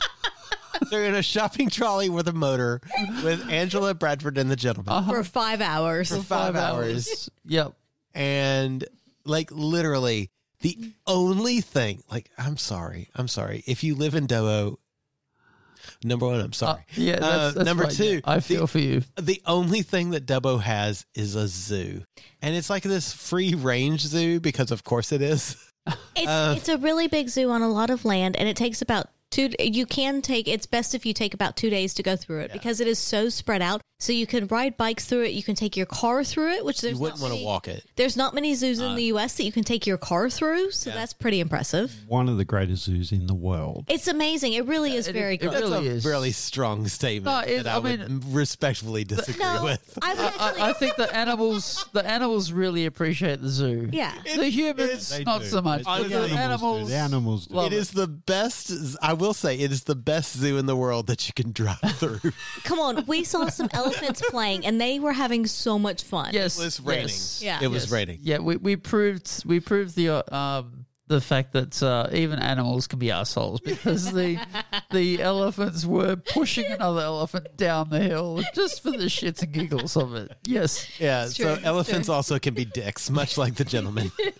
they're 0.90 1.04
in 1.04 1.14
a 1.14 1.22
shopping 1.22 1.68
trolley 1.70 2.08
with 2.08 2.26
a 2.26 2.32
motor 2.32 2.80
with 3.22 3.48
Angela 3.50 3.94
Bradford 3.94 4.38
and 4.38 4.50
the 4.50 4.56
gentleman 4.56 5.04
For 5.04 5.22
five 5.24 5.60
hours. 5.60 6.08
for 6.08 6.22
five, 6.22 6.56
hours. 6.56 7.28
Yep. 7.46 7.74
and 8.14 8.84
like 9.24 9.50
literally 9.52 10.30
the 10.62 10.76
only 11.06 11.60
thing 11.60 12.02
like 12.10 12.30
i'm 12.38 12.56
sorry 12.56 13.08
i'm 13.14 13.28
sorry 13.28 13.62
if 13.66 13.84
you 13.84 13.94
live 13.94 14.14
in 14.14 14.26
Dubbo, 14.26 14.76
number 16.04 16.26
one 16.26 16.40
i'm 16.40 16.50
Uh, 16.50 16.52
sorry 16.52 16.80
yeah. 16.96 17.16
That's, 17.18 17.24
Uh, 17.24 17.50
that's 17.52 17.64
number 17.66 17.84
right, 17.84 17.92
two 17.92 18.14
yeah. 18.14 18.20
I 18.24 18.40
feel 18.40 18.66
for 18.66 18.78
you. 18.78 19.02
the 19.16 19.40
only 19.46 19.82
thing 19.82 20.10
that 20.10 20.26
Dubbo 20.26 20.60
has 20.60 21.04
is 21.14 21.34
a 21.34 21.46
zoo 21.48 22.02
and 22.42 22.54
it's 22.56 22.70
like 22.70 22.82
this 22.84 23.12
free 23.12 23.54
range 23.54 24.00
zoo 24.02 24.40
because 24.40 24.70
of 24.70 24.84
course 24.84 25.12
it 25.12 25.22
is 25.22 25.56
It's, 26.14 26.26
Uh, 26.26 26.54
it's 26.56 26.68
a 26.68 26.76
really 26.78 27.08
big 27.08 27.28
zoo 27.28 27.50
on 27.50 27.62
a 27.62 27.68
lot 27.68 27.88
of 27.90 28.04
land, 28.04 28.36
and 28.36 28.46
it 28.48 28.54
takes 28.56 28.82
about 28.82 29.06
two. 29.30 29.48
You 29.58 29.86
can 29.86 30.20
take. 30.20 30.46
It's 30.46 30.66
best 30.66 30.94
if 30.94 31.06
you 31.06 31.14
take 31.14 31.32
about 31.32 31.56
two 31.56 31.70
days 31.70 31.94
to 31.94 32.02
go 32.02 32.16
through 32.16 32.40
it 32.40 32.52
because 32.52 32.80
it 32.80 32.86
is 32.86 32.98
so 32.98 33.30
spread 33.30 33.62
out. 33.62 33.80
So 34.00 34.12
you 34.12 34.26
can 34.26 34.46
ride 34.48 34.76
bikes 34.76 35.04
through 35.04 35.24
it. 35.24 35.32
You 35.32 35.42
can 35.42 35.54
take 35.54 35.76
your 35.76 35.86
car 35.86 36.24
through 36.24 36.52
it, 36.54 36.64
which 36.64 36.80
there's 36.80 36.94
you 36.94 37.00
wouldn't 37.00 37.20
want 37.20 37.32
to 37.32 37.36
many- 37.36 37.46
walk 37.46 37.68
it 37.68 37.84
There's 37.96 38.16
not 38.16 38.34
many 38.34 38.54
zoos 38.54 38.80
in 38.80 38.92
uh, 38.92 38.94
the 38.96 39.04
U.S. 39.04 39.36
that 39.36 39.44
you 39.44 39.52
can 39.52 39.62
take 39.62 39.86
your 39.86 39.98
car 39.98 40.28
through, 40.30 40.70
so 40.72 40.90
that's 40.90 41.12
pretty 41.12 41.38
impressive. 41.38 41.94
One 42.08 42.28
of 42.28 42.36
the 42.38 42.44
greatest 42.44 42.84
zoos 42.84 43.12
in 43.12 43.26
the 43.26 43.34
world. 43.34 43.84
It's 43.88 44.08
amazing. 44.08 44.54
It 44.54 44.64
really 44.66 44.94
is 44.96 45.06
it- 45.06 45.12
very 45.12 45.34
it 45.34 45.42
good. 45.42 45.52
that's 45.52 45.62
really 45.62 45.88
a 45.88 45.90
is. 45.92 46.04
really 46.04 46.32
strong 46.32 46.88
statement 46.88 47.24
No, 47.46 47.52
it- 47.54 47.64
that 47.64 47.74
I, 47.74 47.76
I 47.76 47.78
would 47.78 48.24
respectfully 48.32 49.04
disagree 49.04 49.44
no, 49.44 49.62
with 49.64 49.98
I 50.02 50.12
actually. 50.12 50.62
I, 50.62 50.70
I 50.70 50.72
think 50.72 50.96
the 50.96 51.14
animals, 51.14 51.84
the 51.92 52.04
animals 52.04 52.52
really 52.52 52.86
appreciate 52.86 53.42
the 53.42 53.48
zoo. 53.50 53.90
yeah. 53.92 54.14
The 54.34 54.48
humans, 54.48 55.10
They 55.10 55.24
not 55.24 55.42
do. 55.42 55.46
so 55.46 55.60
much. 55.62 55.80
They- 55.80 55.84
but 55.84 56.02
the 56.08 56.18
the 56.20 56.30
animals 56.38 56.84
do. 56.88 56.90
The 56.94 56.96
animals 56.98 57.46
do. 57.46 57.54
love 57.54 57.66
it 57.66 57.72
is 57.76 57.90
the 57.90 58.06
best 58.06 58.72
i 59.02 59.12
will 59.12 59.34
say 59.34 59.58
it 59.58 59.70
is 59.72 59.84
the 59.84 59.94
best 59.94 60.36
zoo 60.38 60.56
in 60.56 60.66
the 60.66 60.76
world 60.76 61.06
that 61.08 61.26
you 61.26 61.34
can 61.34 61.52
drive 61.52 61.78
through 61.96 62.20
Come 62.64 62.78
on, 62.78 63.04
we 63.06 63.24
saw 63.24 63.48
some 63.48 63.68
elephants 63.72 63.89
playing, 64.30 64.66
and 64.66 64.80
they 64.80 64.98
were 64.98 65.12
having 65.12 65.46
so 65.46 65.78
much 65.78 66.02
fun. 66.02 66.30
Yes, 66.32 66.58
it 66.58 66.64
was 66.64 66.80
raining 66.80 67.02
yes. 67.04 67.40
Yeah. 67.42 67.58
it 67.62 67.68
was 67.68 67.84
Yes. 67.84 67.92
raining 67.92 68.18
Yeah, 68.22 68.38
we, 68.38 68.56
we 68.56 68.76
proved 68.76 69.44
we 69.44 69.60
proved 69.60 69.94
the 69.96 70.08
uh, 70.10 70.22
um 70.36 70.79
the 71.10 71.20
fact 71.20 71.52
that 71.52 71.82
uh, 71.82 72.08
even 72.12 72.38
animals 72.38 72.86
can 72.86 73.00
be 73.00 73.10
assholes 73.10 73.60
because 73.60 74.12
the 74.12 74.38
the 74.92 75.20
elephants 75.20 75.84
were 75.84 76.14
pushing 76.14 76.64
another 76.66 77.00
elephant 77.02 77.56
down 77.56 77.90
the 77.90 77.98
hill 77.98 78.40
just 78.54 78.80
for 78.80 78.92
the 78.92 79.06
shits 79.06 79.42
and 79.42 79.50
giggles 79.52 79.96
of 79.96 80.14
it. 80.14 80.30
Yes. 80.44 80.88
Yeah, 81.00 81.24
It's 81.24 81.36
so 81.36 81.56
true, 81.56 81.64
elephants 81.64 82.06
true. 82.06 82.14
also 82.14 82.38
can 82.38 82.54
be 82.54 82.64
dicks, 82.64 83.10
much 83.10 83.36
like 83.36 83.56
the 83.56 83.64
gentleman. 83.64 84.12
Look 84.18 84.36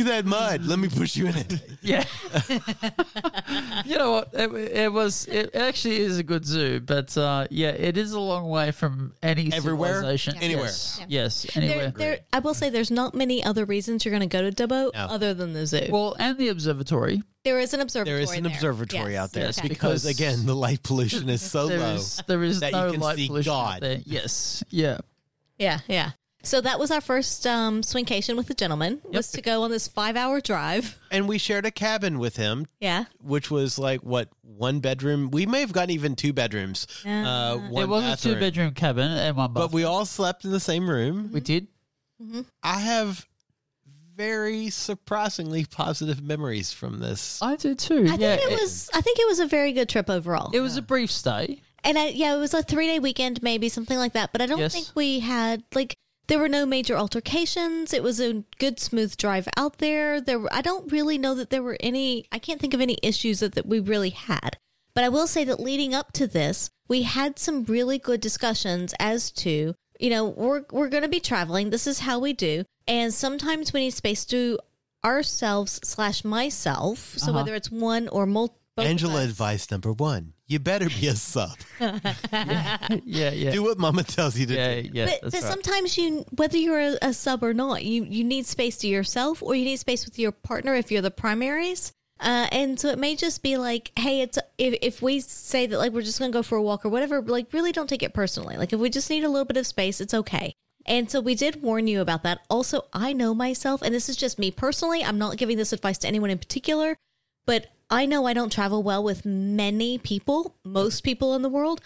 at 0.00 0.06
that 0.06 0.22
mud. 0.24 0.64
Let 0.64 0.78
me 0.78 0.88
push 0.88 1.16
you 1.16 1.26
in 1.26 1.34
it. 1.36 1.60
Yeah. 1.82 2.04
you 3.84 3.98
know 3.98 4.12
what? 4.12 4.30
It, 4.34 4.52
it 4.52 4.92
was. 4.92 5.26
It 5.26 5.54
actually 5.56 5.98
is 5.98 6.18
a 6.18 6.22
good 6.22 6.46
zoo, 6.46 6.78
but 6.80 7.16
uh, 7.18 7.48
yeah, 7.50 7.70
it 7.70 7.96
is 7.96 8.12
a 8.12 8.20
long 8.20 8.48
way 8.48 8.70
from 8.70 9.14
any 9.22 9.52
Everywhere? 9.52 9.94
civilization. 9.94 10.36
Anywhere. 10.40 10.66
Yes. 10.66 10.98
Yeah. 11.08 11.10
Yes. 11.26 11.46
There, 11.54 11.90
there, 11.90 12.20
I 12.32 12.38
will 12.38 12.54
say 12.54 12.70
there's 12.70 12.90
not 12.92 13.14
many 13.14 13.42
other 13.42 13.64
reasons 13.64 14.04
you're 14.04 14.16
going 14.16 14.28
to 14.28 14.32
go 14.32 14.48
to 14.48 14.54
Dubbo 14.54 14.75
No. 14.84 14.90
other 14.94 15.34
than 15.34 15.52
the 15.52 15.66
zoo. 15.66 15.88
Well, 15.90 16.14
and 16.18 16.36
the 16.38 16.48
observatory. 16.48 17.22
there 17.44 17.58
is 17.60 17.72
an 17.74 17.80
observatory. 17.80 18.14
There 18.14 18.22
is 18.22 18.32
an 18.32 18.42
there. 18.44 18.52
observatory 18.52 19.12
Yes. 19.12 19.22
out 19.22 19.32
there 19.32 19.44
Yes, 19.46 19.58
Okay. 19.58 19.68
because, 19.68 20.02
because- 20.04 20.18
again, 20.18 20.46
the 20.46 20.54
light 20.54 20.82
pollution 20.82 21.28
is 21.28 21.42
so 21.42 21.68
There 21.68 21.78
low. 21.80 21.94
is 21.94 22.22
there 22.26 22.42
is 22.42 22.60
that 22.60 22.72
you 22.72 22.78
no 22.78 22.90
can 22.92 23.00
light 23.00 23.16
see 23.16 23.26
pollution 23.28 23.52
out 23.52 23.54
God. 23.72 23.82
there. 23.82 24.00
Yes. 24.04 24.62
Yeah. 24.70 24.98
Yeah, 25.58 25.80
yeah. 25.88 26.10
So 26.42 26.60
that 26.60 26.78
was 26.78 26.92
our 26.92 27.00
first 27.00 27.44
um, 27.44 27.80
swingcation 27.82 28.36
with 28.36 28.46
the 28.46 28.54
gentleman. 28.54 29.00
Was 29.04 29.32
to 29.32 29.42
go 29.42 29.64
on 29.64 29.70
this 29.72 29.88
five-hour 29.88 30.40
drive. 30.42 30.96
And 31.10 31.26
we 31.26 31.38
shared 31.38 31.66
a 31.66 31.72
cabin 31.72 32.20
with 32.20 32.36
him, 32.36 32.66
Yeah, 32.78 33.06
which 33.20 33.50
was 33.50 33.80
like, 33.80 34.00
what, 34.02 34.28
one 34.42 34.78
bedroom? 34.78 35.30
We 35.32 35.44
may 35.46 35.58
have 35.60 35.72
gotten 35.72 35.90
even 35.90 36.14
two 36.14 36.32
bedrooms. 36.32 36.86
Uh, 37.04 37.56
one 37.58 37.82
it 37.82 37.88
was 37.88 38.04
a 38.04 38.16
two 38.28 38.38
bedroom 38.38 38.74
cabin 38.74 39.10
and 39.10 39.36
one 39.36 39.52
bathroom. 39.52 39.68
But 39.70 39.74
we 39.74 39.82
all 39.82 40.04
slept 40.06 40.44
in 40.44 40.52
the 40.52 40.60
same 40.60 40.88
room. 40.88 41.30
we 41.32 41.40
did. 41.40 41.66
I 42.62 42.78
have 42.80 43.26
very 44.16 44.70
surprisingly 44.70 45.64
positive 45.66 46.22
memories 46.22 46.72
from 46.72 46.98
this. 47.00 47.40
I 47.42 47.56
did 47.56 47.78
too. 47.78 48.04
I 48.04 48.08
think 48.16 48.20
yeah, 48.20 48.36
it 48.40 48.60
was. 48.60 48.88
I 48.94 49.00
think 49.00 49.18
it 49.18 49.26
was 49.26 49.38
a 49.40 49.46
very 49.46 49.72
good 49.72 49.88
trip 49.88 50.08
overall. 50.08 50.50
It 50.54 50.60
was 50.60 50.76
a 50.76 50.82
brief 50.82 51.10
stay. 51.10 51.60
and 51.84 51.98
I, 51.98 52.08
yeah, 52.08 52.34
it 52.34 52.38
was 52.38 52.54
a 52.54 52.62
three-day 52.62 52.98
weekend, 52.98 53.42
maybe 53.42 53.68
something 53.68 53.98
like 53.98 54.14
that. 54.14 54.32
But 54.32 54.42
I 54.42 54.46
don't 54.46 54.58
Yes. 54.58 54.72
think 54.72 54.88
we 54.94 55.20
had 55.20 55.62
like 55.74 55.96
there 56.28 56.38
were 56.38 56.48
no 56.48 56.66
major 56.66 56.96
altercations. 56.96 57.92
It 57.92 58.02
was 58.02 58.18
a 58.20 58.42
good, 58.58 58.80
smooth 58.80 59.16
drive 59.16 59.46
out 59.56 59.78
there. 59.78 60.20
There, 60.20 60.40
were, 60.40 60.52
I 60.52 60.60
don't 60.60 60.90
really 60.90 61.18
know 61.18 61.34
that 61.34 61.50
there 61.50 61.62
were 61.62 61.76
any. 61.80 62.26
I 62.32 62.38
can't 62.38 62.60
think 62.60 62.74
of 62.74 62.80
any 62.80 62.96
issues 63.02 63.40
that, 63.40 63.54
that 63.54 63.66
we 63.66 63.78
really 63.80 64.10
had. 64.10 64.56
But 64.94 65.04
I 65.04 65.08
will 65.10 65.26
say 65.26 65.44
that 65.44 65.60
leading 65.60 65.94
up 65.94 66.12
to 66.12 66.26
this, 66.26 66.70
we 66.88 67.02
had 67.02 67.38
some 67.38 67.64
really 67.64 67.98
good 67.98 68.20
discussions 68.22 68.94
as 68.98 69.30
to, 69.32 69.74
you 70.00 70.10
know, 70.10 70.26
we're 70.26 70.64
we're 70.72 70.88
going 70.88 71.02
to 71.02 71.08
be 71.08 71.20
traveling. 71.20 71.68
This 71.70 71.86
is 71.86 72.00
how 72.00 72.18
we 72.18 72.32
do, 72.32 72.64
and 72.88 73.12
sometimes 73.12 73.72
we 73.72 73.80
need 73.80 73.92
space 73.94 74.24
to 74.26 74.58
ourselves 75.04 75.80
slash 75.84 76.24
myself. 76.24 77.14
So 77.16 77.30
Uh-huh. 77.30 77.38
whether 77.40 77.54
it's 77.54 77.70
one 77.70 78.08
or 78.08 78.26
multiple. 78.26 78.60
Angela 78.78 79.22
advice 79.22 79.70
number 79.70 79.92
one 79.92 80.34
you 80.48 80.60
better 80.60 80.88
be 80.88 81.08
a 81.08 81.14
sub. 81.14 81.56
Yeah, 81.80 83.30
yeah. 83.30 83.50
Do 83.50 83.62
what 83.62 83.78
mama 83.78 84.02
tells 84.04 84.38
you 84.38 84.46
to 84.46 84.54
yeah, 84.54 84.80
do. 84.82 84.90
yeah. 84.92 85.06
but, 85.06 85.30
but 85.30 85.34
right. 85.34 85.42
sometimes 85.42 85.98
you 85.98 86.24
whether 86.36 86.56
you're 86.56 86.80
a, 86.80 86.98
a 87.02 87.12
sub 87.12 87.42
or 87.42 87.54
not 87.54 87.84
you 87.84 88.04
you 88.04 88.22
need 88.24 88.46
space 88.46 88.76
to 88.78 88.86
yourself 88.88 89.42
or 89.42 89.54
you 89.54 89.64
need 89.64 89.78
space 89.78 90.04
with 90.04 90.18
your 90.18 90.32
partner 90.32 90.74
if 90.74 90.90
you're 90.90 91.02
the 91.02 91.10
primaries 91.10 91.92
uh, 92.20 92.46
and 92.52 92.78
so 92.80 92.88
it 92.88 92.98
may 92.98 93.16
just 93.16 93.42
be 93.42 93.56
like 93.56 93.92
hey 93.98 94.20
it's 94.20 94.38
if, 94.58 94.78
if 94.82 95.02
we 95.02 95.20
say 95.20 95.66
that 95.66 95.78
like 95.78 95.92
we're 95.92 96.02
just 96.02 96.18
gonna 96.18 96.32
go 96.32 96.42
for 96.42 96.56
a 96.56 96.62
walk 96.62 96.84
or 96.84 96.88
whatever 96.88 97.20
like 97.22 97.52
really 97.52 97.72
don't 97.72 97.88
take 97.88 98.02
it 98.02 98.14
personally 98.14 98.56
like 98.56 98.72
if 98.72 98.80
we 98.80 98.88
just 98.90 99.10
need 99.10 99.24
a 99.24 99.28
little 99.28 99.44
bit 99.44 99.56
of 99.56 99.66
space 99.66 100.00
it's 100.00 100.14
okay 100.14 100.54
and 100.86 101.10
so 101.10 101.20
we 101.20 101.34
did 101.34 101.62
warn 101.62 101.86
you 101.86 102.00
about 102.00 102.22
that 102.22 102.40
also 102.48 102.86
i 102.92 103.12
know 103.12 103.34
myself 103.34 103.82
and 103.82 103.94
this 103.94 104.08
is 104.08 104.16
just 104.16 104.38
me 104.38 104.50
personally 104.50 105.04
i'm 105.04 105.18
not 105.18 105.36
giving 105.36 105.56
this 105.56 105.72
advice 105.72 105.98
to 105.98 106.08
anyone 106.08 106.30
in 106.30 106.38
particular 106.38 106.96
but 107.46 107.68
I 107.88 108.04
know 108.04 108.26
I 108.26 108.32
don't 108.32 108.52
travel 108.52 108.82
well 108.82 109.02
with 109.02 109.24
many 109.24 109.98
people, 109.98 110.56
most 110.64 111.02
people 111.02 111.34
in 111.34 111.42
the 111.42 111.48
world. 111.48 111.80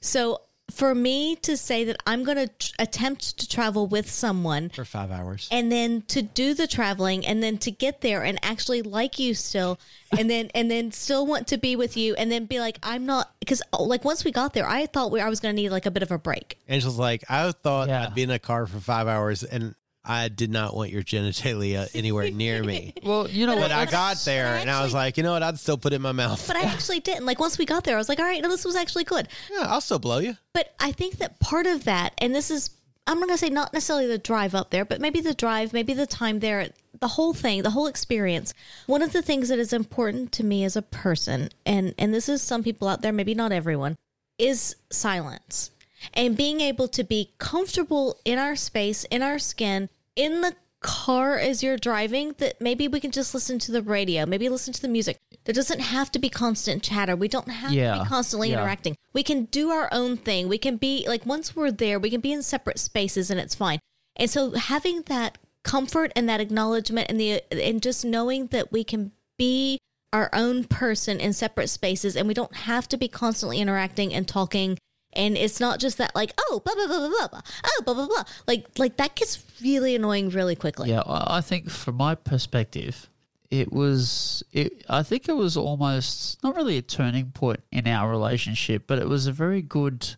So 0.00 0.40
for 0.70 0.94
me 0.94 1.36
to 1.36 1.56
say 1.56 1.84
that 1.84 1.96
I'm 2.06 2.24
going 2.24 2.38
to 2.38 2.48
tr- 2.48 2.72
attempt 2.78 3.38
to 3.38 3.48
travel 3.48 3.86
with 3.86 4.10
someone 4.10 4.70
For 4.70 4.84
five 4.84 5.10
hours. 5.10 5.48
and 5.52 5.70
then 5.70 6.02
to 6.08 6.22
do 6.22 6.54
the 6.54 6.66
traveling 6.66 7.24
and 7.26 7.42
then 7.42 7.58
to 7.58 7.70
get 7.70 8.00
there 8.00 8.24
and 8.24 8.38
actually 8.42 8.82
like 8.82 9.18
you 9.18 9.34
still 9.34 9.78
and 10.18 10.28
then 10.30 10.50
and 10.54 10.70
then 10.70 10.90
still 10.90 11.26
want 11.26 11.46
to 11.48 11.58
be 11.58 11.76
with 11.76 11.96
you 11.96 12.14
and 12.14 12.32
then 12.32 12.46
be 12.46 12.60
like 12.60 12.78
I'm 12.82 13.04
not 13.06 13.30
because 13.40 13.62
oh, 13.72 13.84
like 13.84 14.04
once 14.04 14.24
we 14.24 14.32
got 14.32 14.54
there 14.54 14.66
I 14.66 14.86
thought 14.86 15.10
we 15.12 15.20
I 15.20 15.28
was 15.28 15.40
going 15.40 15.54
to 15.54 15.60
need 15.62 15.68
like 15.70 15.86
a 15.86 15.90
bit 15.90 16.02
of 16.02 16.10
a 16.10 16.18
break. 16.18 16.58
Angela's 16.66 16.98
like, 16.98 17.24
I 17.28 17.52
thought 17.52 17.88
Yeah. 17.88 18.04
I'd 18.06 18.14
be 18.14 18.22
in 18.22 18.30
a 18.30 18.38
car 18.38 18.66
for 18.66 18.78
five 18.80 19.06
hours 19.06 19.44
and 19.44 19.74
I 20.04 20.28
did 20.28 20.50
not 20.50 20.76
want 20.76 20.90
your 20.90 21.02
genitalia 21.02 21.88
anywhere 21.94 22.30
near 22.30 22.62
me. 22.62 22.92
well, 23.02 23.28
you 23.28 23.46
know 23.46 23.54
But 23.54 23.62
what? 23.62 23.72
I 23.72 23.84
But 23.86 23.92
got 23.92 24.16
there 24.24 24.48
I 24.48 24.58
and 24.58 24.70
I 24.70 24.82
was 24.82 24.92
like, 24.92 25.16
you 25.16 25.22
know 25.22 25.32
what? 25.32 25.42
I'd 25.42 25.58
still 25.58 25.78
put 25.78 25.92
it 25.92 25.96
in 25.96 26.02
my 26.02 26.12
mouth. 26.12 26.46
But 26.46 26.56
I 26.56 26.62
actually 26.62 27.00
didn't. 27.00 27.24
Like 27.26 27.40
once 27.40 27.58
we 27.58 27.64
got 27.66 27.84
there 27.84 27.94
I 27.96 27.98
was 27.98 28.08
like 28.08 28.18
all 28.18 28.24
right, 28.26 28.42
no 28.42 28.48
this 28.48 28.64
was 28.64 28.76
actually 28.76 29.04
good. 29.04 29.28
Yeah, 29.50 29.66
I'll 29.68 29.80
still 29.80 29.98
blow 29.98 30.18
you. 30.18 30.36
But 30.52 30.74
I 30.78 30.92
think 30.92 31.18
that 31.18 31.40
part 31.40 31.66
of 31.66 31.84
that, 31.84 32.12
and 32.18 32.34
this 32.34 32.50
is 32.50 32.70
I'm 33.06 33.20
not 33.20 33.28
gonna 33.28 33.38
say 33.38 33.50
not 33.50 33.72
necessarily 33.72 34.06
the 34.06 34.18
drive 34.18 34.54
up 34.54 34.70
there, 34.70 34.84
but 34.84 35.00
maybe 35.00 35.20
the 35.20 35.34
drive, 35.34 35.72
maybe 35.72 35.92
the 35.94 36.06
time 36.06 36.40
there, 36.40 36.68
the 37.00 37.08
whole 37.08 37.34
thing, 37.34 37.62
the 37.62 37.70
whole 37.70 37.86
experience. 37.86 38.54
One 38.86 39.02
of 39.02 39.12
the 39.12 39.20
things 39.22 39.48
that 39.50 39.58
is 39.58 39.72
important 39.74 40.32
to 40.32 40.44
me 40.44 40.64
as 40.64 40.76
a 40.76 40.82
person, 40.82 41.50
and 41.66 41.94
and 41.98 42.14
this 42.14 42.28
is 42.28 42.42
some 42.42 42.62
people 42.62 42.88
out 42.88 43.02
there, 43.02 43.12
maybe 43.12 43.34
not 43.34 43.52
everyone, 43.52 43.96
is 44.38 44.76
silence 44.90 45.70
and 46.12 46.36
being 46.36 46.60
able 46.60 46.88
to 46.88 47.04
be 47.04 47.30
comfortable 47.38 48.18
in 48.24 48.38
our 48.38 48.56
space, 48.56 49.04
in 49.04 49.22
our 49.22 49.38
skin, 49.38 49.88
in 50.16 50.40
the 50.42 50.54
car 50.80 51.38
as 51.38 51.62
you're 51.62 51.78
driving 51.78 52.34
that 52.38 52.60
maybe 52.60 52.86
we 52.86 53.00
can 53.00 53.10
just 53.10 53.32
listen 53.32 53.58
to 53.58 53.72
the 53.72 53.80
radio, 53.82 54.26
maybe 54.26 54.48
listen 54.50 54.72
to 54.74 54.82
the 54.82 54.88
music. 54.88 55.18
There 55.44 55.54
doesn't 55.54 55.80
have 55.80 56.12
to 56.12 56.18
be 56.18 56.28
constant 56.28 56.82
chatter. 56.82 57.16
We 57.16 57.26
don't 57.28 57.48
have 57.48 57.70
to 57.70 57.76
be 58.04 58.08
constantly 58.08 58.50
Yeah. 58.50 58.60
interacting. 58.60 58.96
We 59.14 59.22
can 59.22 59.44
do 59.46 59.70
our 59.70 59.88
own 59.92 60.18
thing. 60.18 60.46
We 60.48 60.58
can 60.58 60.76
be 60.76 61.06
like 61.08 61.24
once 61.24 61.56
we're 61.56 61.70
there, 61.70 61.98
we 61.98 62.10
can 62.10 62.20
be 62.20 62.32
in 62.32 62.42
separate 62.42 62.78
spaces 62.78 63.30
and 63.30 63.40
it's 63.40 63.54
fine. 63.54 63.78
And 64.16 64.30
so 64.30 64.50
having 64.52 65.02
that 65.02 65.38
comfort 65.62 66.12
and 66.14 66.28
that 66.28 66.40
acknowledgement 66.40 67.08
and 67.08 67.18
the 67.18 67.40
and 67.50 67.82
just 67.82 68.04
knowing 68.04 68.48
that 68.48 68.70
we 68.70 68.84
can 68.84 69.12
be 69.38 69.78
our 70.12 70.28
own 70.34 70.64
person 70.64 71.18
in 71.18 71.32
separate 71.32 71.68
spaces 71.68 72.14
and 72.14 72.28
we 72.28 72.34
don't 72.34 72.54
have 72.54 72.86
to 72.88 72.98
be 72.98 73.08
constantly 73.08 73.58
interacting 73.58 74.12
and 74.12 74.28
talking 74.28 74.78
and 75.16 75.36
it's 75.36 75.60
not 75.60 75.80
just 75.80 75.98
that 75.98 76.14
like 76.14 76.32
oh 76.38 76.62
blah 76.64 76.74
blah 76.74 76.86
blah 76.86 76.98
blah 76.98 77.08
blah 77.08 77.28
blah 77.28 77.40
oh 77.64 77.82
blah 77.84 77.94
blah 77.94 78.06
blah 78.06 78.24
like 78.46 78.66
like 78.78 78.96
that 78.96 79.14
gets 79.16 79.44
really 79.62 79.94
annoying 79.94 80.28
really 80.30 80.56
quickly 80.56 80.90
Yeah, 80.90 81.02
I 81.06 81.40
think 81.40 81.70
from 81.70 81.96
my 81.96 82.14
perspective, 82.14 83.08
it 83.50 83.72
was. 83.72 84.42
It, 84.52 84.84
I 84.88 85.02
think 85.04 85.28
it 85.28 85.34
was 85.36 85.56
almost 85.56 86.42
not 86.42 86.56
really 86.56 86.76
a 86.78 86.82
turning 86.82 87.30
point 87.30 87.60
in 87.70 87.86
our 87.86 88.10
relationship, 88.10 88.84
but 88.86 88.98
it 88.98 89.08
was 89.08 89.26
a 89.26 89.32
very 89.32 89.62
good 89.62 90.08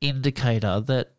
indicator 0.00 0.80
that 0.80 1.12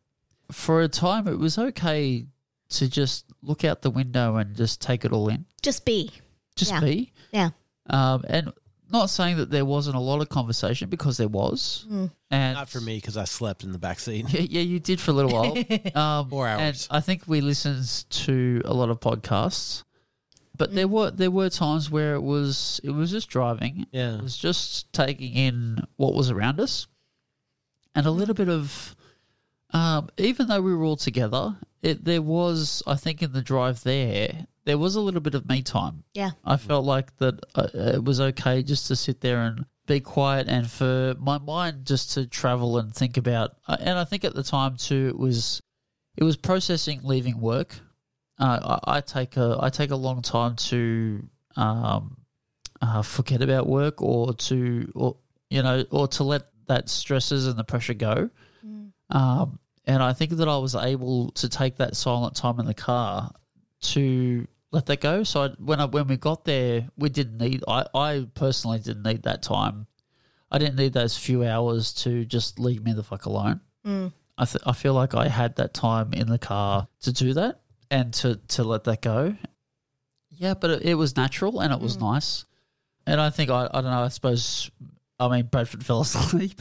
for 0.51 0.81
a 0.81 0.87
time 0.87 1.27
it 1.27 1.37
was 1.39 1.57
okay 1.57 2.25
to 2.69 2.89
just 2.89 3.25
look 3.41 3.63
out 3.63 3.81
the 3.81 3.89
window 3.89 4.35
and 4.37 4.55
just 4.55 4.81
take 4.81 5.05
it 5.05 5.11
all 5.11 5.29
in, 5.29 5.45
just 5.61 5.85
be 5.85 6.09
just 6.55 6.71
Yeah. 6.71 6.79
be. 6.81 7.11
yeah 7.31 7.49
Um, 7.89 8.23
and 8.27 8.51
not 8.93 9.09
saying 9.09 9.37
that 9.37 9.49
there 9.49 9.65
wasn't 9.65 9.95
a 9.95 9.99
lot 9.99 10.21
of 10.21 10.29
conversation 10.29 10.87
because 10.89 11.17
there 11.17 11.27
was, 11.27 11.85
Mm. 11.91 12.11
and 12.31 12.53
Not 12.53 12.69
for 12.69 12.79
me 12.79 12.95
because 12.97 13.17
I 13.17 13.25
slept 13.25 13.63
in 13.63 13.71
the 13.73 13.77
back 13.79 13.99
seat. 13.99 14.25
Yeah, 14.29 14.41
yeah, 14.41 14.61
you 14.61 14.79
did 14.79 15.01
for 15.01 15.11
a 15.11 15.13
little 15.15 15.31
while. 15.31 15.57
Um, 15.95 16.29
Four 16.29 16.47
hours. 16.47 16.87
And 16.89 16.97
I 16.97 17.01
think 17.01 17.23
we 17.27 17.41
listened 17.41 18.05
to 18.25 18.61
a 18.63 18.73
lot 18.73 18.89
of 18.89 18.99
podcasts, 18.99 19.83
but 20.55 20.73
there 20.75 20.87
were 20.87 21.09
there 21.11 21.31
were 21.31 21.49
times 21.49 21.89
where 21.89 22.13
it 22.13 22.21
was 22.21 22.79
it 22.83 22.91
was 22.91 23.09
just 23.11 23.27
driving. 23.29 23.87
Yeah. 23.91 24.15
It 24.17 24.21
was 24.23 24.37
just 24.37 24.93
taking 24.93 25.33
in 25.33 25.79
what 25.97 26.13
was 26.13 26.29
around 26.29 26.59
us, 26.59 26.87
and 27.95 28.05
a 28.05 28.11
little 28.11 28.35
bit 28.35 28.49
of. 28.49 28.95
Um, 29.71 30.09
even 30.19 30.47
though 30.49 30.61
we 30.61 30.71
were 30.75 30.83
all 30.83 30.95
together, 30.95 31.55
it 31.83 32.03
there 32.05 32.21
was 32.21 32.81
I 32.87 32.95
think 32.95 33.21
in 33.21 33.31
the 33.33 33.41
drive 33.41 33.83
there 33.83 34.47
there 34.65 34.77
was 34.77 34.95
a 34.95 35.01
little 35.01 35.21
bit 35.21 35.35
of 35.35 35.47
me 35.47 35.61
time. 35.61 36.03
yeah 36.13 36.31
I 36.45 36.57
felt 36.57 36.85
like 36.85 37.15
that 37.17 37.35
uh, 37.55 37.67
it 37.73 38.03
was 38.03 38.19
okay 38.19 38.63
just 38.63 38.87
to 38.87 38.95
sit 38.95 39.21
there 39.21 39.41
and 39.43 39.65
be 39.85 39.99
quiet 39.99 40.47
and 40.47 40.69
for 40.71 41.13
my 41.19 41.37
mind 41.37 41.85
just 41.85 42.13
to 42.13 42.25
travel 42.25 42.77
and 42.77 42.95
think 42.95 43.17
about. 43.17 43.57
uh, 43.67 43.75
And 43.81 43.99
I 43.99 44.05
think 44.05 44.23
at 44.23 44.33
the 44.33 44.43
time 44.43 44.77
too, 44.77 45.07
it 45.09 45.17
was 45.19 45.61
it 46.15 46.23
was 46.23 46.37
processing 46.37 47.01
leaving 47.03 47.39
work. 47.41 47.75
Uh, 48.39 48.79
I, 48.87 48.97
I 48.97 49.01
take 49.01 49.35
a 49.37 49.57
I 49.59 49.69
take 49.69 49.91
a 49.91 49.95
long 49.97 50.21
time 50.21 50.55
to 50.71 51.27
um, 51.57 52.17
uh, 52.81 53.01
forget 53.01 53.41
about 53.41 53.67
work 53.67 54.01
or 54.01 54.33
to 54.33 54.91
or 54.95 55.17
you 55.49 55.61
know 55.61 55.83
or 55.91 56.07
to 56.07 56.23
let 56.23 56.43
that 56.67 56.87
stresses 56.89 57.45
and 57.47 57.57
the 57.59 57.63
pressure 57.65 57.93
go. 57.93 58.29
Um, 59.09 59.59
and 59.85 60.01
I 60.01 60.13
think 60.13 60.31
that 60.31 60.47
I 60.47 60.57
was 60.57 60.75
able 60.75 61.31
to 61.31 61.49
take 61.49 61.77
that 61.77 61.95
silent 61.95 62.35
time 62.35 62.59
in 62.59 62.65
the 62.65 62.73
car 62.73 63.31
to 63.81 64.47
let 64.71 64.85
that 64.87 65.01
go. 65.01 65.23
So 65.23 65.43
I, 65.43 65.49
when 65.59 65.79
I 65.79 65.85
when 65.85 66.07
we 66.07 66.17
got 66.17 66.45
there, 66.45 66.87
we 66.97 67.09
didn't 67.09 67.37
need. 67.37 67.63
I 67.67 67.85
I 67.93 68.27
personally 68.33 68.79
didn't 68.79 69.03
need 69.03 69.23
that 69.23 69.43
time. 69.43 69.87
I 70.51 70.57
didn't 70.57 70.75
need 70.75 70.93
those 70.93 71.17
few 71.17 71.43
hours 71.43 71.93
to 71.93 72.25
just 72.25 72.59
leave 72.59 72.83
me 72.83 72.93
the 72.93 73.03
fuck 73.03 73.25
alone. 73.25 73.61
Mm. 73.85 74.13
I 74.37 74.45
th- 74.45 74.63
I 74.65 74.73
feel 74.73 74.93
like 74.93 75.15
I 75.15 75.27
had 75.27 75.55
that 75.57 75.73
time 75.73 76.13
in 76.13 76.27
the 76.27 76.39
car 76.39 76.87
to 77.01 77.11
do 77.11 77.33
that 77.33 77.61
and 77.91 78.13
to 78.15 78.35
to 78.49 78.63
let 78.63 78.83
that 78.85 79.01
go. 79.01 79.35
Yeah, 80.29 80.55
but 80.55 80.71
it, 80.71 80.81
it 80.83 80.93
was 80.95 81.15
natural 81.15 81.59
and 81.59 81.73
it 81.73 81.79
was 81.79 81.97
mm. 81.97 82.01
nice. 82.01 82.45
And 83.05 83.19
I 83.19 83.29
think 83.29 83.51
I 83.51 83.65
I 83.65 83.81
don't 83.81 83.91
know. 83.91 84.03
I 84.03 84.07
suppose 84.07 84.71
I 85.19 85.27
mean 85.27 85.45
Bradford 85.45 85.85
fell 85.85 86.01
asleep. 86.01 86.59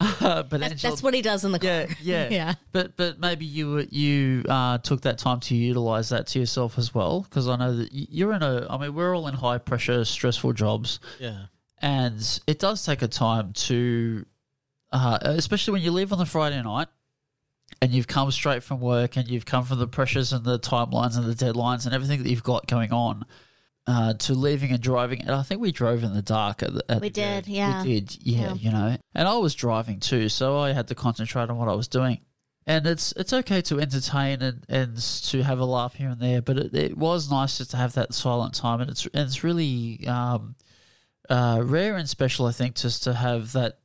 Uh, 0.00 0.42
but 0.42 0.60
that's, 0.60 0.72
Angela- 0.72 0.90
that's 0.92 1.02
what 1.02 1.14
he 1.14 1.22
does 1.22 1.44
in 1.44 1.52
the 1.52 1.58
car 1.58 1.86
yeah, 2.02 2.24
yeah, 2.24 2.28
Yeah. 2.30 2.54
But 2.72 2.96
but 2.96 3.18
maybe 3.20 3.44
you 3.46 3.86
you 3.90 4.44
uh, 4.48 4.78
took 4.78 5.02
that 5.02 5.18
time 5.18 5.40
to 5.40 5.54
utilize 5.54 6.08
that 6.10 6.26
to 6.28 6.38
yourself 6.40 6.78
as 6.78 6.94
well, 6.94 7.20
because 7.22 7.48
I 7.48 7.56
know 7.56 7.76
that 7.76 7.88
you're 7.92 8.32
in 8.32 8.42
a. 8.42 8.66
I 8.68 8.76
mean, 8.78 8.94
we're 8.94 9.14
all 9.16 9.28
in 9.28 9.34
high 9.34 9.58
pressure, 9.58 10.04
stressful 10.04 10.52
jobs, 10.54 10.98
Yeah. 11.20 11.46
and 11.80 12.40
it 12.46 12.58
does 12.58 12.84
take 12.84 13.02
a 13.02 13.08
time 13.08 13.52
to, 13.52 14.26
uh, 14.92 15.18
especially 15.22 15.72
when 15.74 15.82
you 15.82 15.90
leave 15.92 16.12
on 16.12 16.18
the 16.18 16.26
Friday 16.26 16.60
night, 16.62 16.88
and 17.80 17.92
you've 17.92 18.08
come 18.08 18.30
straight 18.30 18.62
from 18.62 18.80
work, 18.80 19.16
and 19.16 19.28
you've 19.28 19.46
come 19.46 19.64
from 19.64 19.78
the 19.78 19.86
pressures 19.88 20.32
and 20.32 20.44
the 20.44 20.58
timelines 20.58 21.16
and 21.16 21.24
the 21.32 21.34
deadlines 21.44 21.86
and 21.86 21.94
everything 21.94 22.22
that 22.22 22.28
you've 22.28 22.42
got 22.42 22.66
going 22.66 22.92
on. 22.92 23.24
Uh, 23.86 24.14
to 24.14 24.32
leaving 24.32 24.70
and 24.70 24.80
driving, 24.80 25.20
and 25.20 25.32
I 25.32 25.42
think 25.42 25.60
we 25.60 25.70
drove 25.70 26.04
in 26.04 26.14
the 26.14 26.22
dark. 26.22 26.62
At 26.62 26.72
the, 26.72 26.84
at 26.90 27.00
We 27.02 27.08
the- 27.08 27.12
did, 27.12 27.46
yeah. 27.46 27.82
we 27.82 28.00
did, 28.00 28.16
yeah, 28.24 28.38
Yeah. 28.40 28.54
you 28.54 28.70
know. 28.70 28.96
And 29.14 29.28
I 29.28 29.36
was 29.36 29.54
driving 29.54 30.00
too, 30.00 30.30
so 30.30 30.56
I 30.58 30.72
had 30.72 30.88
to 30.88 30.94
concentrate 30.94 31.50
on 31.50 31.58
what 31.58 31.68
I 31.68 31.74
was 31.74 31.86
doing. 31.86 32.20
And 32.66 32.86
it's 32.86 33.12
it's 33.12 33.34
okay 33.34 33.60
to 33.60 33.78
entertain 33.80 34.40
and, 34.40 34.64
and 34.70 34.96
to 34.96 35.42
have 35.42 35.58
a 35.58 35.66
laugh 35.66 35.92
here 35.96 36.08
and 36.08 36.18
there, 36.18 36.40
but 36.40 36.56
it, 36.56 36.74
it 36.74 36.96
was 36.96 37.30
nice 37.30 37.58
just 37.58 37.72
to 37.72 37.76
have 37.76 37.92
that 37.92 38.14
silent 38.14 38.54
time, 38.54 38.80
and 38.80 38.88
it's 38.90 39.04
and 39.04 39.26
it's 39.26 39.44
really 39.44 40.06
um, 40.06 40.54
uh, 41.28 41.60
rare 41.62 41.96
and 41.98 42.08
special, 42.08 42.46
I 42.46 42.52
think, 42.52 42.76
just 42.76 43.02
to 43.04 43.12
have 43.12 43.52
that. 43.52 43.80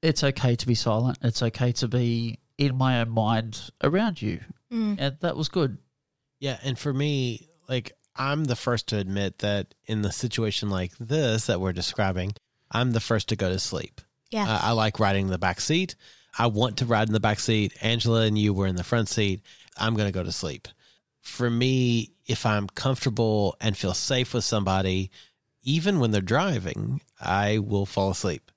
It's 0.00 0.22
okay 0.22 0.54
to 0.54 0.64
be 0.66 0.76
silent. 0.76 1.18
It's 1.22 1.42
okay 1.42 1.72
to 1.72 1.88
be 1.88 2.38
in 2.56 2.76
my 2.76 3.00
own 3.00 3.10
mind 3.10 3.68
around 3.82 4.22
you, 4.22 4.38
and 4.70 5.16
that 5.22 5.36
was 5.36 5.48
good. 5.48 5.78
Yeah, 6.38 6.58
and 6.62 6.78
for 6.78 6.92
me, 6.94 7.48
like 7.68 7.90
I'm 8.18 8.44
the 8.44 8.56
first 8.56 8.88
to 8.88 8.98
admit 8.98 9.38
that 9.38 9.74
in 9.86 10.02
the 10.02 10.12
situation 10.12 10.68
like 10.70 10.92
this 10.98 11.46
that 11.46 11.60
we're 11.60 11.72
describing, 11.72 12.32
I'm 12.70 12.92
the 12.92 13.00
first 13.00 13.28
to 13.28 13.36
go 13.36 13.48
to 13.48 13.58
sleep. 13.58 14.00
Yeah. 14.30 14.44
Uh, 14.44 14.58
I 14.62 14.72
like 14.72 15.00
riding 15.00 15.26
in 15.26 15.30
the 15.30 15.38
back 15.38 15.60
seat. 15.60 15.94
I 16.36 16.48
want 16.48 16.76
to 16.78 16.86
ride 16.86 17.08
in 17.08 17.14
the 17.14 17.20
back 17.20 17.40
seat. 17.40 17.72
Angela 17.80 18.22
and 18.22 18.38
you 18.38 18.52
were 18.52 18.66
in 18.66 18.76
the 18.76 18.84
front 18.84 19.08
seat. 19.08 19.40
I'm 19.78 19.94
going 19.94 20.08
to 20.08 20.12
go 20.12 20.22
to 20.24 20.32
sleep. 20.32 20.68
For 21.20 21.48
me, 21.48 22.12
if 22.26 22.44
I'm 22.44 22.66
comfortable 22.68 23.56
and 23.60 23.76
feel 23.76 23.94
safe 23.94 24.34
with 24.34 24.44
somebody, 24.44 25.10
even 25.62 26.00
when 26.00 26.10
they're 26.10 26.20
driving, 26.20 27.00
I 27.20 27.58
will 27.58 27.86
fall 27.86 28.10
asleep. 28.10 28.50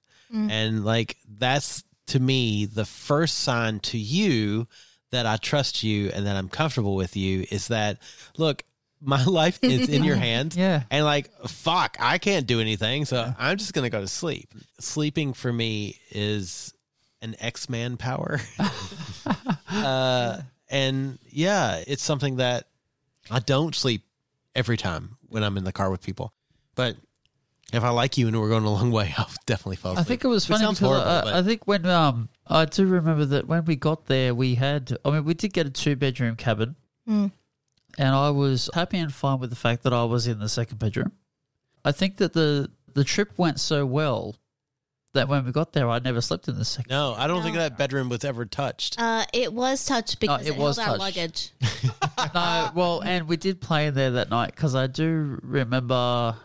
And 0.50 0.86
like 0.86 1.18
that's 1.28 1.84
to 2.08 2.20
me 2.20 2.66
the 2.66 2.86
first 2.86 3.40
sign 3.40 3.80
to 3.82 3.98
you 3.98 4.68
that 5.12 5.26
I 5.26 5.36
trust 5.38 5.84
you 5.84 6.10
and 6.10 6.26
that 6.26 6.38
I'm 6.38 6.48
comfortable 6.50 6.96
with 6.96 7.18
you 7.18 7.46
is 7.52 7.68
that 7.68 7.98
look, 8.38 8.64
my 9.02 9.24
life 9.26 9.60
is 9.64 9.90
in 9.90 10.04
your 10.04 10.16
hands. 10.30 10.56
Yeah. 10.56 10.84
And 10.92 11.04
like, 11.06 11.32
fuck, 11.48 11.98
I 12.00 12.18
can't 12.18 12.48
do 12.48 12.60
anything. 12.60 13.06
So 13.06 13.34
I'm 13.38 13.58
just 13.58 13.74
going 13.74 13.84
to 13.84 13.90
go 13.90 14.02
to 14.02 14.08
sleep. 14.08 14.54
Sleeping 14.80 15.34
for 15.34 15.52
me 15.52 16.00
is 16.12 16.74
an 17.22 17.36
X 17.40 17.70
Man 17.70 17.98
power. 17.98 18.40
uh, 19.70 20.38
and 20.70 21.20
yeah, 21.30 21.84
it's 21.86 22.04
something 22.04 22.38
that 22.38 22.68
I 23.30 23.40
don't 23.40 23.76
sleep 23.76 24.04
every 24.56 24.78
time 24.78 25.18
when 25.28 25.44
I'm 25.44 25.58
in 25.58 25.64
the 25.64 25.72
car 25.72 25.90
with 25.90 26.02
people. 26.02 26.34
But 26.76 26.96
if 27.74 27.84
I 27.84 27.90
like 27.90 28.18
you 28.18 28.28
and 28.28 28.40
we're 28.40 28.50
going 28.50 28.66
a 28.66 28.70
long 28.72 28.92
way, 28.92 29.14
I'll 29.18 29.30
definitely 29.46 29.78
fall 29.78 29.94
asleep. 29.94 30.06
I 30.06 30.08
think 30.08 30.24
it 30.24 30.28
was 30.28 30.46
funny 30.46 30.64
sounds 30.64 30.80
because 30.80 30.96
horrible, 30.98 31.12
I, 31.12 31.22
but- 31.24 31.34
I 31.36 31.44
think 31.44 31.68
when 31.68 31.86
um 31.86 32.30
I 32.48 32.66
do 32.66 32.86
remember 32.86 33.26
that 33.26 33.48
when 33.48 33.64
we 33.66 33.76
got 33.78 34.08
there 34.08 34.36
we 34.36 34.56
had 34.56 34.98
I 35.06 35.12
mean 35.12 35.24
we 35.26 35.34
did 35.34 35.54
get 35.54 35.68
a 35.68 35.70
two 35.70 35.96
bedroom 35.96 36.36
cabin, 36.36 36.76
and 37.98 38.10
I 38.10 38.30
was 38.30 38.70
happy 38.74 38.98
and 38.98 39.14
fine 39.14 39.40
with 39.40 39.50
the 39.50 39.56
fact 39.56 39.84
that 39.84 39.94
I 39.94 40.04
was 40.04 40.28
in 40.28 40.40
the 40.40 40.50
second 40.50 40.80
bedroom. 40.80 41.12
I 41.84 41.92
think 41.92 42.18
that 42.18 42.34
the 42.34 42.70
the 42.94 43.04
trip 43.04 43.32
went 43.38 43.60
so 43.60 43.86
well 43.86 44.36
that 45.14 45.28
when 45.28 45.46
we 45.46 45.52
got 45.52 45.74
there 45.74 45.90
I 45.90 46.00
never 46.00 46.22
slept 46.22 46.48
in 46.48 46.58
the 46.58 46.66
second. 46.66 46.90
no, 46.90 47.14
I 47.18 47.28
don't 47.28 47.44
think 47.44 47.56
that 47.56 47.78
bedroom 47.78 48.10
was 48.10 48.24
ever 48.24 48.46
touched. 48.46 49.00
Uh, 49.00 49.26
it 49.34 49.52
was 49.52 49.86
touched 49.86 50.20
because 50.20 50.46
it 50.48 50.56
it, 50.56 50.58
was 50.58 50.78
held 50.78 50.94
our 50.94 50.98
luggage. 50.98 51.52
no, 52.34 52.72
well, 52.76 53.02
and 53.02 53.28
we 53.28 53.38
did 53.38 53.60
play 53.62 53.88
in 53.88 53.94
there 53.94 54.12
that 54.12 54.30
night 54.30 54.56
because 54.56 54.76
I 54.76 54.88
do 54.88 55.40
remember. 55.44 56.36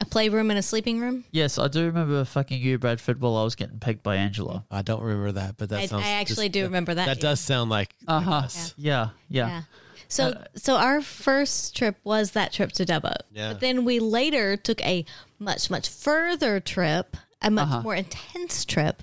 A 0.00 0.04
playroom 0.04 0.50
and 0.50 0.58
a 0.58 0.62
sleeping 0.62 1.00
room. 1.00 1.24
Yes, 1.32 1.58
I 1.58 1.66
do 1.66 1.86
remember 1.86 2.24
fucking 2.24 2.60
you, 2.62 2.78
Bradford, 2.78 3.20
while 3.20 3.36
I 3.36 3.42
was 3.42 3.56
getting 3.56 3.80
pegged 3.80 4.04
by 4.04 4.14
Angela. 4.14 4.64
I 4.70 4.82
don't 4.82 5.02
remember 5.02 5.32
that, 5.32 5.56
but 5.56 5.70
that 5.70 5.80
I, 5.80 5.86
sounds. 5.86 6.04
I 6.04 6.10
actually 6.10 6.46
just- 6.48 6.52
do 6.52 6.62
remember 6.64 6.94
that. 6.94 7.06
That 7.06 7.20
does 7.20 7.40
sound 7.40 7.68
like, 7.68 7.94
like 8.06 8.16
Uh-huh. 8.18 8.30
us. 8.30 8.74
Yeah, 8.76 9.08
yeah. 9.28 9.48
Yeah. 9.48 9.62
So 10.08 10.42
so 10.54 10.76
our 10.76 11.00
first 11.02 11.76
trip 11.76 11.96
was 12.04 12.32
that 12.32 12.52
trip 12.52 12.72
to 12.72 12.84
Dubbo. 12.84 13.14
Yeah. 13.32 13.52
But 13.52 13.60
then 13.60 13.84
we 13.84 14.00
later 14.00 14.56
took 14.56 14.80
a 14.82 15.04
much 15.38 15.70
much 15.70 15.88
further 15.88 16.60
trip, 16.60 17.16
a 17.42 17.50
much 17.50 17.64
Uh-huh. 17.68 17.82
more 17.82 17.94
intense 17.94 18.64
trip 18.64 19.02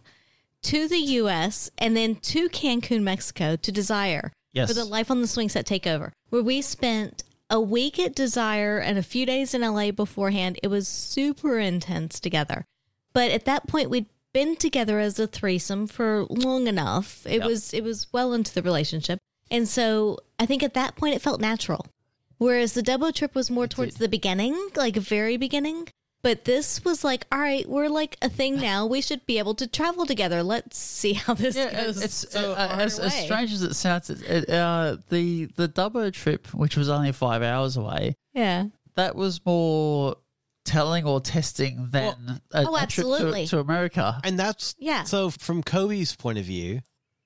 to 0.63 0.87
the 0.87 0.97
US 1.21 1.69
and 1.77 1.95
then 1.95 2.15
to 2.17 2.49
Cancun, 2.49 3.01
Mexico 3.03 3.55
to 3.55 3.71
Desire. 3.71 4.31
Yes. 4.51 4.69
for 4.69 4.73
the 4.73 4.85
Life 4.85 5.11
on 5.11 5.21
the 5.21 5.27
Swing 5.27 5.49
Set 5.49 5.65
takeover, 5.67 6.11
where 6.29 6.41
we 6.41 6.61
spent 6.61 7.23
a 7.49 7.59
week 7.59 7.99
at 7.99 8.15
Desire 8.15 8.77
and 8.79 8.97
a 8.97 9.03
few 9.03 9.25
days 9.25 9.53
in 9.53 9.61
LA 9.61 9.91
beforehand. 9.91 10.57
It 10.63 10.69
was 10.69 10.87
super 10.87 11.59
intense 11.59 12.21
together. 12.21 12.63
But 13.11 13.31
at 13.31 13.43
that 13.45 13.67
point, 13.67 13.89
we'd 13.89 14.05
been 14.31 14.55
together 14.55 14.97
as 14.99 15.19
a 15.19 15.27
threesome 15.27 15.87
for 15.87 16.25
long 16.29 16.67
enough. 16.67 17.25
It 17.27 17.39
Yep. 17.39 17.47
was 17.47 17.73
it 17.73 17.83
was 17.83 18.07
well 18.13 18.31
into 18.31 18.53
the 18.53 18.61
relationship, 18.63 19.19
and 19.51 19.67
so 19.67 20.19
I 20.39 20.45
think 20.45 20.63
at 20.63 20.73
that 20.73 20.95
point 20.95 21.15
it 21.15 21.21
felt 21.21 21.39
natural. 21.41 21.85
Whereas 22.37 22.73
the 22.73 22.81
Dubbo 22.81 23.13
trip 23.13 23.33
was 23.33 23.49
more 23.49 23.67
towards 23.67 23.95
the 23.95 24.09
beginning, 24.09 24.69
like 24.75 24.95
very 24.97 25.37
beginning. 25.37 25.87
But 26.21 26.43
this 26.45 26.83
was 26.83 27.03
like, 27.03 27.25
all 27.31 27.37
right, 27.39 27.69
we're 27.69 27.87
like 27.87 28.17
a 28.21 28.29
thing 28.29 28.55
now. 28.59 28.85
We 28.85 28.99
should 28.99 29.25
be 29.25 29.37
able 29.37 29.53
to 29.55 29.67
travel 29.67 30.05
together. 30.05 30.41
Let's 30.43 30.77
see 30.77 31.13
how 31.13 31.35
this 31.35 31.55
Yeah, 31.55 31.71
goes. 31.85 32.01
it's 32.03 32.29
So 32.31 32.53
uh, 32.53 32.77
as, 32.79 32.99
as 32.99 33.13
strange 33.13 33.53
as 33.53 33.61
it 33.61 33.75
sounds. 33.75 34.09
It, 34.09 34.23
it, 34.23 34.49
uh, 34.49 34.97
the 35.09 35.45
the 35.55 35.69
Dubbo 35.69 36.11
trip, 36.11 36.47
which 36.53 36.75
was 36.75 36.89
only 36.89 37.11
five 37.11 37.41
hours 37.41 37.77
away, 37.77 38.15
Yeah. 38.33 38.65
that 38.95 39.15
was 39.15 39.39
more 39.45 40.15
telling 40.65 41.05
or 41.05 41.21
testing 41.21 41.89
than 41.91 42.41
a, 42.51 42.65
Oh, 42.65 42.73
a 42.75 42.79
trip 42.79 42.83
absolutely. 42.83 43.43
to, 43.45 43.51
to 43.51 43.59
America. 43.59 44.19
And 44.23 44.37
that's 44.37 44.75
Yeah. 44.79 45.03
So 45.03 45.29
from 45.29 45.61
Kobe's 45.63 46.15
point 46.15 46.39
of 46.39 46.45
view, 46.45 46.81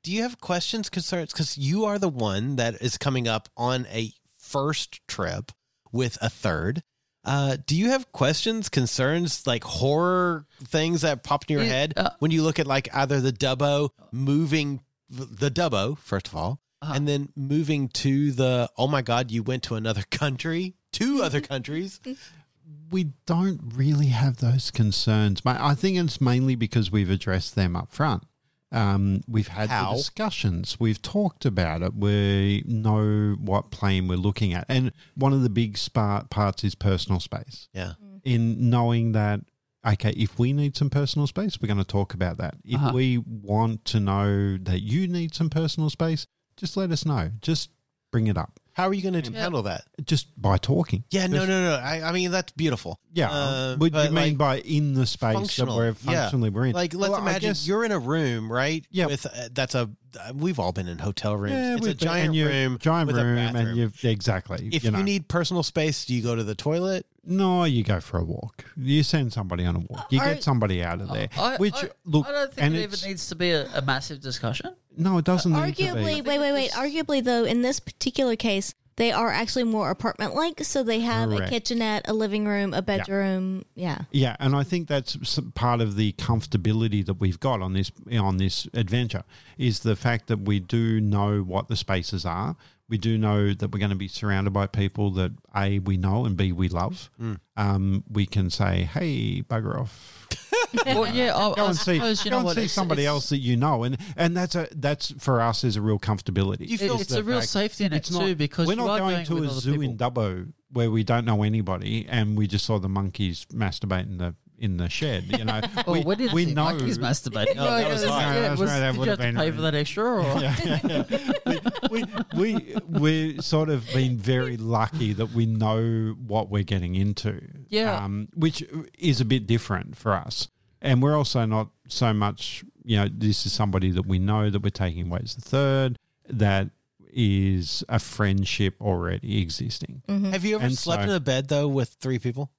do 0.10 0.16
you 0.16 0.24
have 0.24 0.42
questions, 0.42 0.90
concerns? 0.90 1.32
Because 1.32 1.56
you 1.58 1.86
are 1.86 2.00
the 2.00 2.10
one 2.10 2.56
that 2.56 2.82
is 2.82 2.98
coming 2.98 3.28
up 3.28 3.48
on 3.56 3.86
a 3.92 4.12
first 4.40 5.06
trip 5.08 5.52
with 5.92 6.18
a 6.20 6.30
third. 6.30 6.82
Uh, 7.24 7.58
do 7.68 7.76
you 7.76 7.90
have 7.90 8.12
questions, 8.12 8.70
concerns, 8.70 9.46
like 9.46 9.64
horror 9.64 10.48
things 10.64 11.02
that 11.02 11.22
pop 11.24 11.46
in 11.48 11.54
your 11.54 11.64
Yeah, 11.64 11.70
head 11.70 11.94
uh, 11.96 12.10
when 12.20 12.32
you 12.32 12.42
look 12.42 12.58
at 12.58 12.66
like 12.66 12.90
either 12.96 13.22
the 13.22 13.32
Dubbo 13.32 13.90
moving 14.12 14.82
the 15.12 15.52
Dubbo 15.52 15.96
first 16.00 16.28
of 16.28 16.36
all, 16.36 16.60
Uh-huh. 16.82 16.94
and 16.96 17.08
then 17.08 17.30
moving 17.36 17.90
to 17.90 18.32
the 18.32 18.70
oh 18.78 18.88
my 18.88 19.04
god, 19.04 19.30
you 19.30 19.44
went 19.44 19.62
to 19.64 19.76
another 19.76 20.04
country, 20.10 20.74
two 20.92 21.22
other 21.22 21.42
countries. 21.42 22.00
we 22.92 23.12
don't 23.28 23.60
really 23.76 24.08
have 24.08 24.38
those 24.38 24.72
concerns. 24.72 25.44
Ma- 25.46 25.58
I 25.60 25.76
think 25.76 25.98
it's 25.98 26.20
mainly 26.20 26.56
because 26.56 26.90
we've 26.92 27.10
addressed 27.12 27.54
them 27.56 27.76
up 27.76 27.92
front. 27.92 28.24
Um, 28.72 29.22
we've 29.28 29.48
had 29.48 29.70
How? 29.70 29.92
the 29.92 29.98
discussions. 29.98 30.78
We've 30.80 31.02
talked 31.02 31.44
about 31.46 31.82
it. 31.82 31.96
We 31.96 32.64
know 32.68 33.36
what 33.40 33.72
plane 33.72 34.08
we're 34.08 34.18
looking 34.18 34.54
at, 34.54 34.66
and 34.70 34.92
one 35.16 35.34
of 35.34 35.42
the 35.42 35.50
big 35.50 35.78
spa- 35.78 36.24
parts 36.30 36.64
is 36.64 36.76
personal 36.76 37.20
space. 37.20 37.68
Yeah. 37.74 37.94
In 38.24 38.70
knowing 38.70 39.14
that, 39.14 39.40
okay, 39.88 40.12
if 40.12 40.38
we 40.38 40.54
need 40.54 40.78
some 40.78 40.90
personal 40.90 41.26
space, 41.26 41.60
we're 41.60 41.68
going 41.68 41.78
to 41.80 41.84
talk 41.84 42.14
about 42.14 42.38
that. 42.38 42.56
If 42.64 42.76
Uh-huh. 42.76 42.92
we 42.94 43.18
want 43.18 43.86
to 43.86 44.00
know 44.00 44.58
that 44.58 44.82
you 44.82 45.08
need 45.08 45.34
some 45.34 45.50
personal 45.50 45.90
space, 45.90 46.28
just 46.58 46.78
let 46.78 46.92
us 46.92 47.06
know. 47.06 47.32
Just 47.42 47.70
bring 48.12 48.28
it 48.28 48.38
up. 48.38 48.60
How 48.80 48.88
are 48.88 48.94
you 48.94 49.02
going 49.02 49.22
to 49.22 49.34
handle 49.34 49.64
that? 49.64 49.84
Just 50.06 50.42
by 50.42 50.58
talking. 50.58 51.04
Yeah, 51.10 51.28
no, 51.28 51.46
no, 51.46 51.64
no. 51.64 51.76
I, 51.76 52.02
I 52.02 52.12
mean, 52.14 52.32
that's 52.32 52.54
beautiful. 52.54 52.98
Yeah. 53.12 53.30
Uh, 53.30 53.76
what 53.76 53.88
do 53.88 53.92
but, 53.92 54.06
you 54.10 54.16
mean 54.16 54.24
like, 54.24 54.38
by 54.38 54.60
in 54.60 54.94
the 54.94 55.06
space 55.06 55.34
that 55.34 55.40
functional, 55.40 55.76
we're 55.76 55.88
yeah. 55.88 55.94
functionally 56.22 56.50
we're 56.50 56.68
in? 56.68 56.72
Like, 56.72 56.94
let's 56.94 57.12
Well, 57.12 57.20
I 57.20 57.24
imagine 57.24 57.50
guess- 57.50 57.68
you're 57.68 57.84
in 57.84 57.92
a 57.92 58.00
room, 58.00 58.50
right? 58.50 58.86
Yeah. 58.90 59.08
With 59.08 59.26
uh, 59.26 59.50
that's 59.52 59.76
a. 59.76 59.90
Uh, 60.18 60.32
we've 60.34 60.60
all 60.60 60.72
been 60.72 60.88
in 60.88 60.98
hotel 60.98 61.36
rooms. 61.36 61.52
Yeah, 61.52 61.76
it's 61.76 61.86
a 61.86 61.90
we've 61.90 62.00
been- 62.00 62.08
giant 62.08 62.26
and 62.28 62.36
you- 62.36 62.48
room, 62.48 62.78
giant 62.80 63.08
with 63.08 63.18
a 63.18 63.26
room, 63.26 63.36
bathroom. 63.36 63.68
and 63.68 63.78
you've 63.78 64.06
exactly. 64.06 64.70
if 64.72 64.86
you 64.86 64.92
you, 64.92 64.98
know. 64.98 65.04
need 65.04 65.28
personal 65.28 65.62
space, 65.62 66.06
do 66.06 66.16
you 66.16 66.24
go 66.24 66.34
to 66.34 66.44
the 66.46 66.56
toilet? 66.56 67.06
No, 67.30 67.64
you 67.64 67.84
go 67.84 68.00
for 68.02 68.18
a 68.20 68.24
walk. 68.24 68.66
You 68.76 69.04
send 69.04 69.32
somebody 69.32 69.64
on 69.66 69.76
a 69.76 69.80
walk. 69.80 70.08
You 70.12 70.20
I- 70.20 70.34
get 70.34 70.44
somebody 70.44 70.84
out 70.84 71.00
of 71.02 71.10
there. 71.14 71.30
I, 71.38 71.56
which 71.58 71.76
I, 71.76 71.90
look, 72.06 72.28
I 72.28 72.32
don't 72.32 72.54
think 72.54 72.66
and 72.66 72.76
it 72.76 72.80
it's- 72.84 73.00
even 73.00 73.10
needs 73.12 73.28
to 73.30 73.36
be 73.36 73.52
a, 73.52 73.68
a 73.76 73.82
massive 73.82 74.20
discussion. 74.20 74.76
no, 74.98 75.18
it 75.18 75.26
doesn't 75.26 75.52
need 75.54 75.76
to 75.78 75.84
Arguably, 75.84 76.16
be. 76.16 76.22
wait, 76.22 76.40
wait, 76.40 76.52
wait. 76.54 76.72
Arguably, 76.72 77.24
though, 77.24 77.46
in 77.46 77.62
this 77.62 77.80
particular 77.80 78.36
case, 78.36 78.74
they 78.98 79.14
are 79.14 79.30
actually 79.30 79.64
more 79.64 79.90
apartment 79.92 80.36
like. 80.36 80.62
So 80.66 80.84
they 80.84 81.00
have 81.00 81.30
Correct. 81.30 81.46
a 81.48 81.50
kitchenette, 81.50 82.10
a 82.10 82.14
living 82.14 82.46
room, 82.46 82.74
a 82.74 82.82
bedroom. 82.82 83.64
Yeah. 83.74 84.00
Yeah, 84.12 84.36
and 84.42 84.54
I 84.54 84.64
think 84.64 84.90
that's 84.90 85.16
s- 85.22 85.40
part 85.56 85.80
of 85.80 85.96
the 85.96 86.12
comfortability 86.14 87.06
that 87.06 87.14
we've 87.14 87.40
got 87.40 87.62
on 87.62 87.72
this 87.72 87.92
on 88.12 88.36
this 88.38 88.68
adventure 88.74 89.24
is 89.58 89.80
the 89.80 89.96
fact 89.96 90.28
that 90.28 90.40
we 90.42 90.60
do 90.60 91.00
know 91.00 91.40
what 91.44 91.70
the 91.70 91.78
spaces 91.78 92.26
are. 92.26 92.58
We 92.90 92.98
do 92.98 93.18
know 93.18 93.54
that 93.54 93.72
we're 93.72 93.80
going 93.80 93.92
to 93.92 93.96
be 93.96 94.08
surrounded 94.08 94.52
by 94.52 94.66
people 94.68 95.12
that 95.12 95.32
a 95.56 95.80
we 95.80 95.96
know 95.98 96.26
and 96.26 96.36
b 96.36 96.52
we 96.52 96.68
love. 96.70 97.10
Um, 97.56 98.04
we 98.10 98.26
can 98.26 98.50
say, 98.50 98.84
"Hey, 98.84 99.44
bugger 99.44 99.80
off." 99.80 100.28
well, 100.86 101.08
yeah, 101.14 101.36
I, 101.36 101.54
Go 101.56 101.66
I 101.66 101.68
and 101.68 101.76
see, 101.76 101.96
suppose 101.96 102.26
you 102.26 102.32
go 102.32 102.36
know 102.36 102.38
and 102.40 102.46
what 102.46 102.56
see 102.56 102.62
it's- 102.62 102.72
somebody 102.74 103.02
it's- 103.04 103.14
else 103.14 103.30
that 103.30 103.38
you 103.40 103.58
know, 103.58 103.84
and 103.84 103.98
and 104.18 104.36
that's 104.36 104.56
a 104.56 104.68
that's 104.76 105.12
for 105.20 105.40
us 105.42 105.64
is 105.64 105.76
a 105.76 105.82
real 105.82 106.00
comfortability. 106.00 106.68
You 106.68 106.78
feel- 106.78 107.00
It's 107.00 107.10
the 107.12 107.20
a 107.20 107.24
real 107.24 107.40
fact- 107.40 107.50
safety 107.50 107.84
net 107.86 107.94
it's 107.94 108.10
too 108.10 108.30
not- 108.30 108.38
because 108.38 108.68
we're 108.68 108.74
you 108.74 108.78
not 108.86 108.90
are 108.90 109.12
going, 109.12 109.26
to 109.26 109.38
a 109.38 109.48
other 109.48 109.50
zoo 109.60 109.82
in. 109.82 109.98
Dubbo 109.98 110.52
where 110.72 110.90
we 110.92 111.04
don't 111.04 111.26
know 111.26 111.42
anybody 111.44 112.06
and 112.10 112.38
we 112.38 112.46
just 112.48 112.66
saw 112.66 112.78
the 112.80 112.90
monkeys 112.90 113.46
masturbating 113.52 114.20
the 114.20 114.36
in 114.60 114.78
the 114.78 114.90
shed. 114.90 115.26
You 115.38 115.46
know, 115.46 115.62
Oh, 115.88 115.94
we, 115.94 116.04
we, 116.04 116.16
did 116.16 116.34
we 116.34 116.46
see 116.46 116.54
know 116.54 116.66
monkeys 116.66 116.98
masturbating. 116.98 117.56
No, 117.56 117.64
that 117.66 117.90
was 117.90 118.06
fine. 118.06 118.34
Yeah, 118.36 118.42
that's 118.42 118.60
was- 118.60 118.70
right, 118.70 118.80
that 118.80 118.86
did 118.88 118.94
you 118.96 119.00
would've 119.00 119.18
to 119.18 119.24
been 119.24 119.36
pay 119.36 119.52
for 119.52 119.62
that 119.62 119.76
extra? 119.76 120.04
Or? 120.06 121.90
we, 121.92 122.04
we 122.36 122.76
we 122.88 123.42
sort 123.42 123.70
of 123.70 123.86
been 123.94 124.18
very 124.18 124.58
lucky 124.58 125.14
that 125.14 125.32
we 125.34 125.46
know 125.46 126.16
what 126.28 126.50
we're 126.50 126.64
getting 126.64 126.96
into. 126.96 127.42
Yeah. 127.70 127.96
um, 128.04 128.28
which 128.36 128.64
is 128.98 129.22
a 129.22 129.26
bit 129.26 129.48
different 129.48 129.96
for 129.98 130.14
us, 130.14 130.48
and 130.82 131.02
we're 131.02 131.16
also 131.18 131.46
not 131.46 131.70
so 131.88 132.14
much. 132.14 132.64
You 132.84 132.98
know, 132.98 133.08
this 133.12 133.46
is 133.46 133.52
somebody 133.54 133.92
that 133.92 134.06
we 134.06 134.20
know 134.20 134.50
that 134.50 134.62
we're 134.64 134.70
taking 134.70 135.08
away 135.08 135.20
as 135.24 135.36
the 135.36 135.42
third. 135.42 135.98
That 136.28 136.70
is 137.12 137.84
a 137.90 137.98
friendship 138.00 138.76
already 138.82 139.42
existing. 139.42 140.04
Have 140.08 140.46
you 140.46 140.56
ever 140.56 140.66
And 140.66 140.78
slept 140.78 141.04
so- 141.04 141.10
in 141.10 141.16
a 141.16 141.20
bed 141.20 141.48
though 141.48 141.68
with 141.68 141.90
three 142.00 142.20
people? 142.20 142.52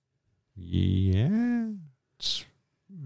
Yeah. 0.57 1.69
It's- 2.21 2.45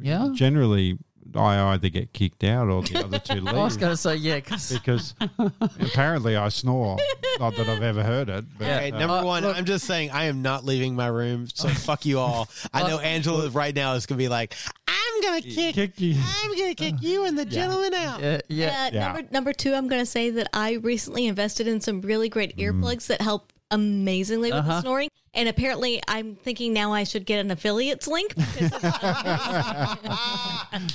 Yeah. 0.01 0.29
Generally, 0.35 0.99
I 1.37 1.59
either 1.73 1.89
get 1.89 2.13
kicked 2.13 2.45
out 2.45 2.69
or 2.69 2.83
the 2.83 3.03
other 3.05 3.19
two 3.19 3.35
leave. 3.41 3.49
I 3.55 3.65
was 3.65 3.77
going 3.77 3.91
to 3.93 3.97
say 3.97 4.15
yeah, 4.17 4.37
because 4.37 4.71
because 4.73 5.15
apparently 5.81 6.37
I 6.37 6.49
snore. 6.49 6.97
Not 7.41 7.57
that 7.57 7.69
I've 7.69 7.83
ever 7.83 8.03
heard 8.05 8.29
it. 8.29 8.45
But, 8.59 8.67
Yeah. 8.67 8.77
Okay, 8.77 8.93
uh, 8.93 8.99
number 8.99 9.25
one, 9.27 9.43
look- 9.43 9.57
I'm 9.57 9.65
just 9.65 9.85
saying 9.87 10.11
I 10.11 10.25
am 10.25 10.43
not 10.43 10.65
leaving 10.65 10.95
my 10.95 11.07
room, 11.09 11.49
so 11.53 11.69
fuck 11.89 12.05
you 12.07 12.19
all. 12.19 12.49
I 12.73 12.87
know 12.89 12.99
Angela 12.99 13.49
right 13.51 13.75
now 13.75 13.95
is 13.95 14.07
gonna 14.07 14.19
be 14.19 14.29
like, 14.29 14.55
I'm 14.87 15.23
gonna 15.23 15.41
kick, 15.43 15.75
kick 15.75 16.01
you. 16.01 16.17
I'm 16.23 16.57
gonna 16.59 16.75
kick 16.75 16.97
you 17.01 17.25
and 17.25 17.37
the 17.39 17.45
gentleman 17.45 17.95
out. 17.95 18.21
yeah, 18.21 18.41
yeah. 18.49 18.67
Uh, 18.87 18.91
Yeah. 18.93 19.07
Number 19.13 19.29
number 19.33 19.53
two, 19.53 19.75
I'm 19.75 19.89
going 19.89 20.03
to 20.03 20.07
say 20.07 20.31
that 20.31 20.49
I 20.53 20.75
recently 20.75 21.27
invested 21.27 21.67
in 21.67 21.81
some 21.81 22.01
really 22.03 22.29
great 22.29 22.57
earplugs 22.59 23.07
that 23.09 23.21
help 23.21 23.53
amazingly 23.75 24.53
with 24.53 24.65
the 24.65 24.71
Uh-huh. 24.71 24.81
snoring. 24.81 25.09
And 25.37 25.49
apparently, 25.49 26.01
I'm 26.07 26.37
thinking 26.37 26.73
now 26.73 26.93
I 26.93 27.03
should 27.03 27.27
get 27.27 27.41
an 27.41 27.51
affiliates 27.51 28.07
link. 28.07 28.37
because 28.37 28.71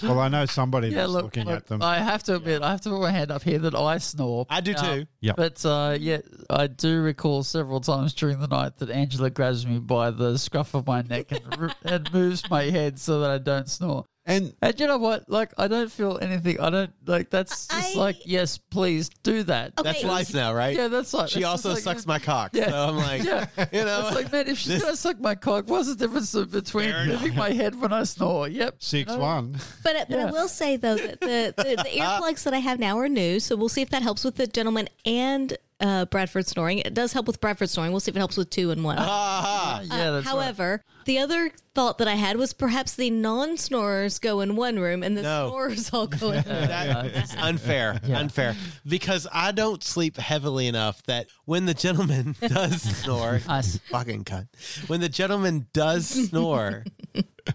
Well, 0.04 0.20
I 0.20 0.28
know 0.30 0.46
somebody 0.46 0.90
Yeah, 0.90 1.02
that's 1.02 1.12
look, 1.12 1.24
looking 1.26 1.46
look, 1.46 1.58
at 1.58 1.68
them. 1.68 1.82
I 1.82 2.00
have 2.00 2.24
to 2.24 2.36
admit, 2.36 2.62
I 2.62 2.72
have 2.72 2.82
to 2.82 2.90
put 2.90 3.02
my 3.02 3.12
hand 3.12 3.32
up 3.32 3.44
here 3.44 3.60
that 3.60 3.76
I 3.76 3.98
snore. 3.98 4.46
I 4.50 4.62
do 4.62 4.74
Uh, 4.74 4.96
too. 4.96 5.06
Yep. 5.22 5.36
But 5.36 5.66
uh, 5.66 5.98
yeah, 6.00 6.20
I 6.50 6.68
do 6.68 7.02
recall 7.02 7.44
several 7.44 7.82
times 7.82 8.14
during 8.14 8.40
the 8.40 8.48
night 8.48 8.78
that 8.78 8.90
Angela 8.90 9.30
grabs 9.30 9.66
me 9.68 9.80
by 9.80 10.12
the 10.12 10.38
scruff 10.38 10.74
of 10.74 10.88
my 10.88 11.02
neck 11.02 11.32
and, 11.32 11.74
and 11.84 12.14
moves 12.14 12.50
my 12.50 12.64
head 12.64 13.00
so 13.00 13.20
that 13.22 13.30
I 13.32 13.38
don't 13.40 13.70
snore. 13.70 14.06
And 14.30 14.54
And 14.62 14.80
you 14.80 14.88
know 14.88 14.98
what? 14.98 15.30
Like, 15.30 15.52
I 15.58 15.68
don't 15.68 15.92
feel 15.92 16.18
anything. 16.22 16.60
I 16.62 16.70
don't 16.70 16.92
like. 17.06 17.30
That's 17.30 17.68
just 17.68 17.98
I- 17.98 18.00
like, 18.00 18.18
yes, 18.26 18.58
please 18.58 19.10
do 19.24 19.44
that. 19.44 19.74
Okay. 19.78 19.92
That's 19.92 20.04
life 20.06 20.34
now, 20.34 20.54
right? 20.54 20.76
Yeah, 20.78 20.88
that's 20.88 21.14
like. 21.14 21.30
She 21.30 21.40
that's 21.42 21.50
also 21.52 21.72
like- 21.74 21.80
sucks 21.84 22.06
my 22.06 22.20
cock. 22.20 22.52
Yeah. 22.54 22.70
So 22.70 22.88
I'm 22.90 22.96
like, 22.98 23.24
Yeah. 23.24 23.48
you 23.74 23.84
know, 23.84 24.08
It's 24.08 24.16
like, 24.16 24.32
man, 24.32 24.48
if 24.48 24.58
she's 24.60 24.74
This- 24.74 24.84
gonna 24.84 24.96
suck 24.96 25.20
my 25.20 25.36
cock, 25.36 25.68
what's 25.68 25.90
the 25.90 25.96
difference 25.96 26.34
between 26.34 26.94
moving 27.08 27.36
my 27.36 27.50
head 27.52 27.74
when 27.82 27.92
I 27.92 28.04
snore? 28.04 28.48
Yep, 28.48 28.76
six 28.80 29.12
You 29.12 29.18
know? 29.18 29.24
one. 29.24 29.52
But, 29.84 30.08
but 30.08 30.18
Yeah. 30.18 30.28
I 30.28 30.32
will 30.32 30.48
say 30.48 30.78
though 30.78 30.96
that 30.96 31.20
the, 31.20 31.54
the, 31.58 31.64
the 31.84 32.00
uh, 32.02 32.20
earplugs 32.22 32.44
that 32.44 32.54
I 32.54 32.60
have 32.60 32.80
now 32.80 32.98
are 33.00 33.10
new, 33.10 33.40
so 33.40 33.56
we'll 33.56 33.68
see 33.70 33.82
if 33.82 33.90
that 33.90 34.04
helps 34.04 34.24
with 34.24 34.36
the 34.36 34.48
gentleman 34.48 34.88
and 35.06 35.58
uh, 35.80 36.06
Bradford 36.06 36.46
snoring. 36.48 36.80
It 36.80 36.94
does 36.94 37.14
help 37.14 37.28
with 37.28 37.40
Bradford 37.40 37.70
snoring. 37.70 37.92
We'll 37.92 38.00
see 38.00 38.12
if 38.12 38.16
it 38.16 38.20
helps 38.20 38.38
with 38.38 38.50
two 38.50 38.72
and 38.72 38.84
one. 38.84 38.98
ah, 39.00 39.80
Uh, 39.80 39.82
yeah, 39.84 40.12
that's 40.12 40.26
right. 40.26 40.32
However, 40.32 40.84
the 41.06 41.20
other 41.20 41.52
thought 41.74 42.00
that 42.00 42.08
I 42.08 42.16
had 42.16 42.36
was 42.38 42.52
perhaps 42.54 42.96
the 42.96 43.10
non-snorers 43.10 44.20
go 44.20 44.42
in 44.42 44.56
one 44.56 44.78
room 44.80 45.02
and 45.04 45.18
the 45.18 45.22
No. 45.22 45.48
snorers 45.50 45.94
all 45.94 46.08
go 46.08 46.32
in. 46.32 46.40
another. 46.40 46.68
that 46.68 47.06
is 47.24 47.36
unfair, 47.40 48.00
unfair. 48.04 48.56
Because 48.86 49.26
I 49.32 49.52
don't 49.52 49.84
sleep 49.84 50.18
heavily 50.18 50.68
enough 50.68 51.02
that 51.04 51.28
when 51.46 51.66
the 51.66 51.74
gentleman 51.74 52.36
does 52.42 52.82
snore, 52.82 53.42
Nice. 53.48 53.78
fucking 53.90 54.26
cunt. 54.26 54.48
When 54.88 55.00
the 55.00 55.10
gentleman 55.10 55.68
does 55.74 56.08
snore, 56.08 56.84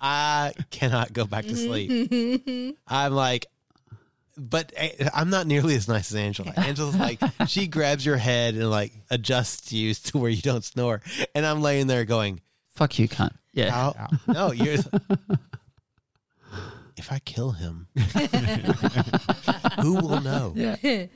I 0.01 0.53
cannot 0.71 1.13
go 1.13 1.25
back 1.27 1.45
to 1.45 1.57
sleep. 1.57 2.75
I'm 2.89 3.13
like, 3.13 3.47
but 4.37 4.73
eh, 4.77 5.09
I'm 5.15 5.31
not 5.31 5.47
nearly 5.47 5.75
as 5.77 5.89
nice 5.89 6.11
as 6.11 6.17
Angela. 6.17 6.53
Angela's 6.57 6.97
like, 6.97 7.21
she 7.49 7.67
grabs 7.67 8.05
your 8.05 8.17
head 8.17 8.55
and 8.55 8.71
like 8.71 8.93
adjusts 9.11 9.73
you 9.73 9.95
to 9.95 10.19
where 10.19 10.31
you 10.31 10.43
don't 10.43 10.65
snore, 10.65 11.01
and 11.35 11.45
I'm 11.47 11.63
laying 11.63 11.87
there 11.87 12.05
going, 12.05 12.41
Fuck 12.75 12.99
you, 12.99 13.09
cunt. 13.09 13.31
Yeah. 13.53 13.71
"How? 13.71 14.09
No, 14.27 14.51
you're." 14.53 14.79
If 16.97 17.11
I 17.11 17.19
kill 17.19 17.51
him, 17.51 17.89
who 19.83 19.95
will 19.95 20.21
know? 20.21 20.53
Yeah. 20.55 21.07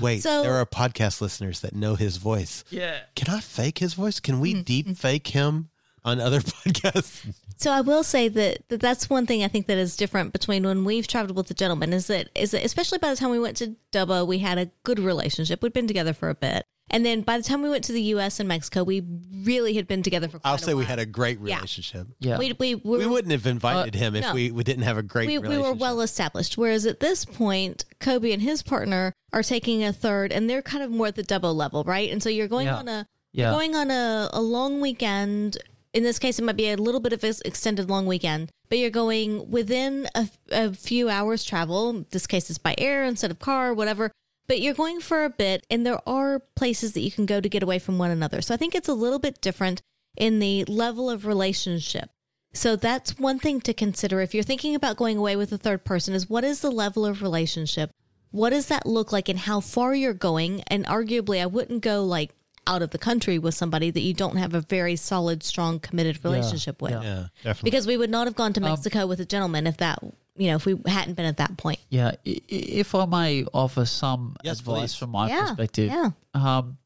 Wait, 0.00 0.22
So- 0.24 0.42
there 0.42 0.54
are 0.54 0.66
podcast 0.66 1.20
listeners 1.20 1.60
that 1.60 1.74
know 1.76 1.94
his 1.94 2.16
voice. 2.16 2.64
Yeah. 2.70 2.98
Can 3.14 3.32
I 3.32 3.38
fake 3.40 3.78
his 3.78 3.94
voice? 3.94 4.18
Can 4.18 4.40
we 4.40 4.52
Mm-hmm. 4.54 4.62
deep 4.62 4.96
fake 4.96 5.28
him 5.28 5.70
on 6.08 6.20
other 6.20 6.40
podcasts? 6.40 7.26
So 7.56 7.70
I 7.72 7.80
will 7.80 8.02
say 8.04 8.28
that, 8.28 8.68
that 8.68 8.80
that's 8.80 9.10
one 9.10 9.26
thing 9.26 9.42
I 9.42 9.48
think 9.48 9.66
that 9.66 9.78
is 9.78 9.96
different 9.96 10.32
between 10.32 10.64
when 10.64 10.84
we've 10.84 11.06
traveled 11.08 11.36
with 11.36 11.48
the 11.48 11.54
gentleman 11.54 11.92
is 11.92 12.06
that 12.06 12.28
is 12.34 12.52
that 12.52 12.64
especially 12.64 12.98
by 12.98 13.10
the 13.10 13.16
time 13.16 13.30
we 13.30 13.40
went 13.40 13.56
to 13.58 13.74
Dubbo, 13.92 14.26
we 14.26 14.38
had 14.38 14.58
a 14.58 14.70
good 14.84 14.98
relationship. 14.98 15.62
We'd 15.62 15.72
been 15.72 15.88
together 15.88 16.12
for 16.12 16.28
a 16.30 16.36
bit, 16.36 16.64
and 16.90 17.04
then 17.04 17.22
by 17.22 17.36
the 17.36 17.42
time 17.42 17.60
we 17.62 17.68
went 17.68 17.82
to 17.84 17.92
the 17.92 18.02
U.S. 18.14 18.38
and 18.38 18.48
Mexico, 18.48 18.84
we 18.84 19.02
really 19.42 19.74
had 19.74 19.88
been 19.88 20.04
together 20.04 20.28
for. 20.28 20.38
Quite 20.38 20.50
a 20.50 20.54
bit. 20.54 20.62
I'll 20.62 20.66
say 20.68 20.74
we 20.74 20.84
had 20.84 21.00
a 21.00 21.04
great 21.06 21.40
relationship. 21.40 22.06
Yeah. 22.20 22.38
We 22.38 22.52
we 22.60 22.76
We 22.76 22.98
were, 23.04 23.08
wouldn't 23.08 23.32
have 23.32 23.46
invited 23.46 23.96
uh, 23.96 23.98
him 23.98 24.14
if 24.14 24.22
no. 24.22 24.34
we, 24.34 24.52
we 24.52 24.62
didn't 24.62 24.84
have 24.84 24.96
a 24.96 25.02
great 25.02 25.26
we, 25.26 25.38
we 25.38 25.58
were 25.58 25.72
well 25.74 26.00
established. 26.00 26.56
Whereas 26.56 26.86
at 26.86 27.00
this 27.00 27.24
point, 27.24 27.84
Kobe 27.98 28.30
and 28.30 28.40
his 28.40 28.62
partner 28.62 29.12
are 29.32 29.42
taking 29.42 29.82
a 29.82 29.92
third, 29.92 30.30
and 30.30 30.48
they're 30.48 30.62
kind 30.62 30.84
of 30.84 30.92
more 30.92 31.08
at 31.08 31.16
the 31.16 31.24
Dubbo 31.24 31.52
level, 31.52 31.82
right? 31.82 32.08
And 32.12 32.22
so 32.22 32.28
you're 32.28 32.46
going 32.46 32.66
Yeah. 32.66 32.76
on 32.76 32.86
a 32.88 33.06
Yeah. 33.32 33.46
you're 33.50 33.58
going 33.58 33.74
on 33.74 33.90
a, 33.90 34.30
a 34.32 34.40
long 34.40 34.80
weekend. 34.80 35.58
In 35.94 36.02
this 36.02 36.18
case, 36.18 36.38
it 36.38 36.44
might 36.44 36.56
be 36.56 36.70
a 36.70 36.76
little 36.76 37.00
bit 37.00 37.12
of 37.12 37.24
an 37.24 37.34
extended 37.44 37.88
long 37.88 38.06
weekend, 38.06 38.50
but 38.68 38.78
you're 38.78 38.90
going 38.90 39.50
within 39.50 40.06
a, 40.14 40.28
a 40.50 40.72
few 40.72 41.08
hours 41.08 41.44
travel. 41.44 42.04
This 42.10 42.26
case 42.26 42.50
is 42.50 42.58
by 42.58 42.74
air 42.76 43.04
instead 43.04 43.30
of 43.30 43.38
car, 43.38 43.72
whatever. 43.72 44.12
But 44.46 44.60
you're 44.60 44.74
going 44.74 45.00
for 45.00 45.24
a 45.24 45.30
bit, 45.30 45.66
and 45.70 45.84
there 45.84 46.00
are 46.08 46.40
places 46.56 46.92
that 46.92 47.00
you 47.00 47.10
can 47.10 47.26
go 47.26 47.40
to 47.40 47.48
get 47.48 47.62
away 47.62 47.78
from 47.78 47.98
one 47.98 48.10
another. 48.10 48.40
So 48.40 48.54
I 48.54 48.56
think 48.56 48.74
it's 48.74 48.88
a 48.88 48.94
little 48.94 49.18
bit 49.18 49.40
different 49.40 49.82
in 50.16 50.38
the 50.38 50.64
level 50.64 51.10
of 51.10 51.26
relationship. 51.26 52.10
So 52.52 52.74
that's 52.74 53.18
one 53.18 53.38
thing 53.38 53.60
to 53.62 53.74
consider 53.74 54.20
if 54.20 54.34
you're 54.34 54.42
thinking 54.42 54.74
about 54.74 54.96
going 54.96 55.18
away 55.18 55.36
with 55.36 55.52
a 55.52 55.58
third 55.58 55.84
person 55.84 56.14
is 56.14 56.30
what 56.30 56.44
is 56.44 56.60
the 56.60 56.70
level 56.70 57.04
of 57.04 57.22
relationship? 57.22 57.90
What 58.30 58.50
does 58.50 58.66
that 58.66 58.86
look 58.86 59.12
like 59.12 59.28
and 59.28 59.38
how 59.38 59.60
far 59.60 59.94
you're 59.94 60.14
going? 60.14 60.62
And 60.66 60.86
arguably 60.86 61.40
I 61.40 61.46
wouldn't 61.46 61.82
go 61.82 62.02
like 62.04 62.34
out 62.68 62.82
of 62.82 62.90
the 62.90 62.98
country 62.98 63.38
with 63.38 63.54
somebody 63.54 63.90
that 63.90 64.00
you 64.02 64.14
don't 64.14 64.36
have 64.36 64.54
a 64.54 64.60
very 64.60 64.94
solid, 64.96 65.42
strong, 65.42 65.80
committed 65.80 66.22
relationship 66.24 66.80
with. 66.82 66.92
yeah. 66.92 67.02
Yeah. 67.02 67.26
Definitely. 67.42 67.70
Because 67.70 67.86
we 67.86 67.96
would 67.96 68.10
not 68.10 68.26
have 68.26 68.36
gone 68.36 68.52
to 68.52 68.60
Mexico 68.60 69.06
with 69.06 69.18
a 69.20 69.24
gentleman 69.24 69.66
if 69.66 69.78
that 69.78 69.98
you 70.36 70.46
know, 70.50 70.54
if 70.56 70.66
we 70.66 70.80
hadn't 70.86 71.14
been 71.14 71.26
at 71.26 71.38
that 71.38 71.56
point. 71.56 71.80
Yeah, 71.88 72.10
i- 72.10 72.14
i- 72.24 72.42
if 72.48 72.94
I 72.94 73.06
may 73.06 73.44
offer 73.52 73.84
some 73.84 74.36
Yes, 74.44 74.60
advice 74.60 74.80
please. 74.80 74.94
from 74.94 75.10
my 75.10 75.28
Yeah, 75.28 75.46
perspective, 75.48 75.90
yeah. 75.90 76.10
um, 76.32 76.78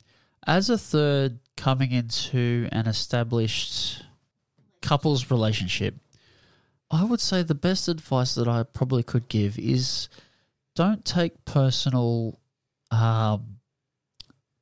as 0.46 0.70
a 0.70 0.78
third 0.78 1.38
coming 1.58 1.90
into 1.92 2.66
an 2.72 2.86
established 2.86 4.02
couples 4.80 5.30
relationship, 5.30 5.96
I 6.90 7.04
would 7.04 7.20
say 7.20 7.42
the 7.42 7.54
best 7.54 7.88
advice 7.88 8.34
that 8.36 8.48
I 8.48 8.62
probably 8.62 9.02
could 9.02 9.28
give 9.28 9.58
is 9.58 10.08
don't 10.74 11.04
take 11.04 11.44
personal 11.44 12.38
um, 12.90 13.58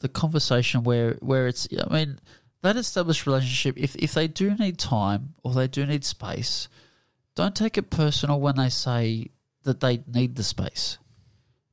the 0.01 0.09
conversation 0.09 0.83
where 0.83 1.15
where 1.21 1.47
it's 1.47 1.69
I 1.73 1.93
mean 1.93 2.19
that 2.63 2.77
established 2.77 3.27
relationship 3.27 3.79
if 3.79 3.97
if 3.97 4.13
they 4.13 4.29
do 4.29 4.55
need 4.55 4.79
time 4.79 5.35
or 5.43 5.55
they 5.55 5.69
do 5.69 5.87
need 5.87 6.05
space, 6.05 6.69
don't 7.35 7.55
take 7.55 7.79
it 7.79 7.91
personal 7.91 8.41
when 8.41 8.57
they 8.57 8.69
say 8.69 9.29
that 9.63 9.81
they 9.81 10.03
need 10.07 10.37
the 10.37 10.43
space. 10.43 10.99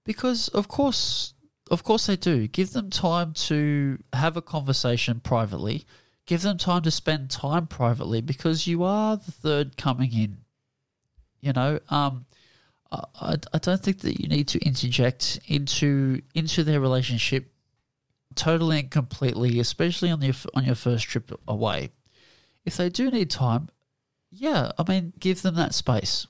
Because 0.04 0.48
of 0.50 0.68
course 0.68 1.34
of 1.70 1.84
course 1.84 2.06
they 2.06 2.16
do. 2.16 2.48
Give 2.48 2.72
them 2.72 2.90
time 2.90 3.34
to 3.34 3.98
have 4.14 4.38
a 4.38 4.42
conversation 4.42 5.20
privately. 5.20 5.86
Give 6.26 6.42
them 6.42 6.58
time 6.58 6.82
to 6.84 6.92
spend 6.92 7.30
time 7.30 7.68
privately 7.68 8.22
because 8.22 8.68
you 8.68 8.84
are 8.84 9.18
the 9.18 9.32
third 9.32 9.78
coming 9.78 10.14
in. 10.14 10.38
You 11.40 11.54
know, 11.54 11.80
um, 11.90 12.26
I, 12.92 13.36
I 13.54 13.58
don't 13.60 13.82
think 13.82 14.00
that 14.02 14.20
you 14.22 14.28
need 14.28 14.48
to 14.50 14.60
interject 14.60 15.40
into 15.48 16.22
into 16.34 16.64
their 16.64 16.80
relationship 16.80 17.52
totally 18.38 18.80
and 18.80 18.92
completely, 18.92 19.60
especially 19.60 20.12
on 20.12 20.22
your 20.22 20.36
on 20.54 20.64
your 20.64 20.76
first 20.76 21.06
trip 21.06 21.32
away. 21.48 21.90
If 22.66 22.78
they 22.78 22.90
do 22.90 23.10
need 23.10 23.30
time, 23.30 23.70
yeah, 24.32 24.72
I 24.78 24.84
mean, 24.90 25.14
give 25.20 25.42
them 25.42 25.56
that 25.56 25.74
space. 25.74 26.28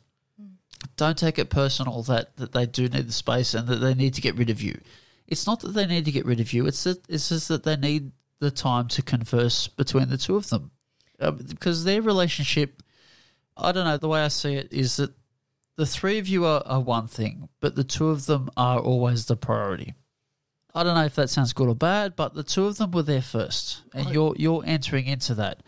Don't 0.96 1.18
take 1.18 1.40
it 1.40 1.50
personal 1.50 2.04
that, 2.04 2.38
that 2.38 2.52
they 2.52 2.66
do 2.68 2.88
need 2.88 3.08
the 3.08 3.14
space 3.14 3.54
and 3.54 3.68
that 3.68 3.78
they 3.78 3.96
need 3.96 4.14
to 4.14 4.22
get 4.22 4.36
rid 4.36 4.50
of 4.50 4.62
you. 4.62 4.80
It's 5.28 5.48
not 5.48 5.60
that 5.62 5.74
they 5.74 5.88
need 5.88 6.06
to 6.06 6.12
get 6.12 6.26
rid 6.26 6.40
of 6.40 6.54
you. 6.54 6.68
It's 6.68 6.84
that 6.84 7.02
it's 7.10 7.30
just 7.30 7.48
that 7.48 7.64
they 7.64 7.76
need 7.76 8.12
the 8.40 8.52
time 8.52 8.88
to 8.90 9.02
converse 9.02 9.68
between 9.68 10.10
the 10.10 10.18
two 10.18 10.36
of 10.36 10.50
them, 10.50 10.72
uh, 11.20 11.32
because 11.32 11.84
their 11.84 12.02
relationship. 12.02 12.84
I 13.56 13.72
don't 13.72 13.86
know. 13.86 13.98
The 13.98 14.08
way 14.08 14.22
I 14.22 14.28
see 14.28 14.54
it 14.54 14.72
is 14.72 14.98
that 14.98 15.12
the 15.76 15.88
three 15.88 16.20
of 16.20 16.28
you 16.28 16.46
are, 16.46 16.62
are 16.66 16.80
one 16.80 17.08
thing, 17.08 17.50
but 17.60 17.76
the 17.76 17.84
two 17.84 18.10
of 18.10 18.28
them 18.28 18.50
are 18.56 18.80
always 18.80 19.26
the 19.26 19.36
priority. 19.36 19.96
I 20.78 20.84
don't 20.84 20.96
know 20.96 21.06
if 21.06 21.16
that 21.16 21.30
sounds 21.30 21.54
good 21.54 21.68
or 21.68 21.76
bad, 21.76 22.16
but 22.16 22.36
the 22.36 22.44
two 22.44 22.66
of 22.66 22.78
them 22.78 22.92
were 22.92 23.04
there 23.04 23.22
first, 23.22 23.82
and 23.94 24.10
you're 24.10 24.36
you're 24.38 24.64
entering 24.66 25.08
into 25.08 25.34
that. 25.36 25.64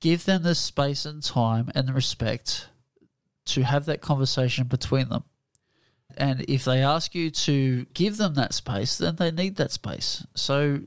Give 0.00 0.24
them 0.24 0.42
the 0.42 0.54
space 0.54 1.04
and 1.04 1.22
time 1.22 1.70
and 1.74 1.88
the 1.88 1.92
respect 1.92 2.68
to 3.46 3.62
have 3.62 3.86
that 3.86 4.00
conversation 4.00 4.64
between 4.68 5.08
them. 5.08 5.24
And 6.16 6.44
if 6.48 6.64
they 6.64 6.82
ask 6.82 7.14
you 7.14 7.30
to 7.30 7.86
give 7.94 8.16
them 8.18 8.34
that 8.34 8.54
space, 8.54 8.98
then 8.98 9.16
they 9.16 9.30
need 9.30 9.56
that 9.56 9.72
space. 9.72 10.24
So 10.34 10.80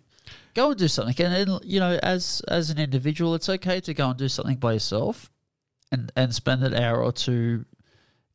go 0.54 0.70
and 0.70 0.80
do 0.80 0.88
something. 0.88 1.16
And 1.26 1.34
then, 1.50 1.60
you 1.64 1.80
know, 1.80 2.00
as 2.02 2.42
as 2.48 2.70
an 2.70 2.80
individual, 2.80 3.36
it's 3.36 3.50
okay 3.50 3.82
to 3.82 3.94
go 3.94 4.10
and 4.10 4.18
do 4.18 4.30
something 4.30 4.58
by 4.58 4.74
yourself, 4.74 5.30
and 5.92 6.12
and 6.16 6.34
spend 6.34 6.64
an 6.64 6.74
hour 6.74 7.04
or 7.04 7.12
two 7.12 7.66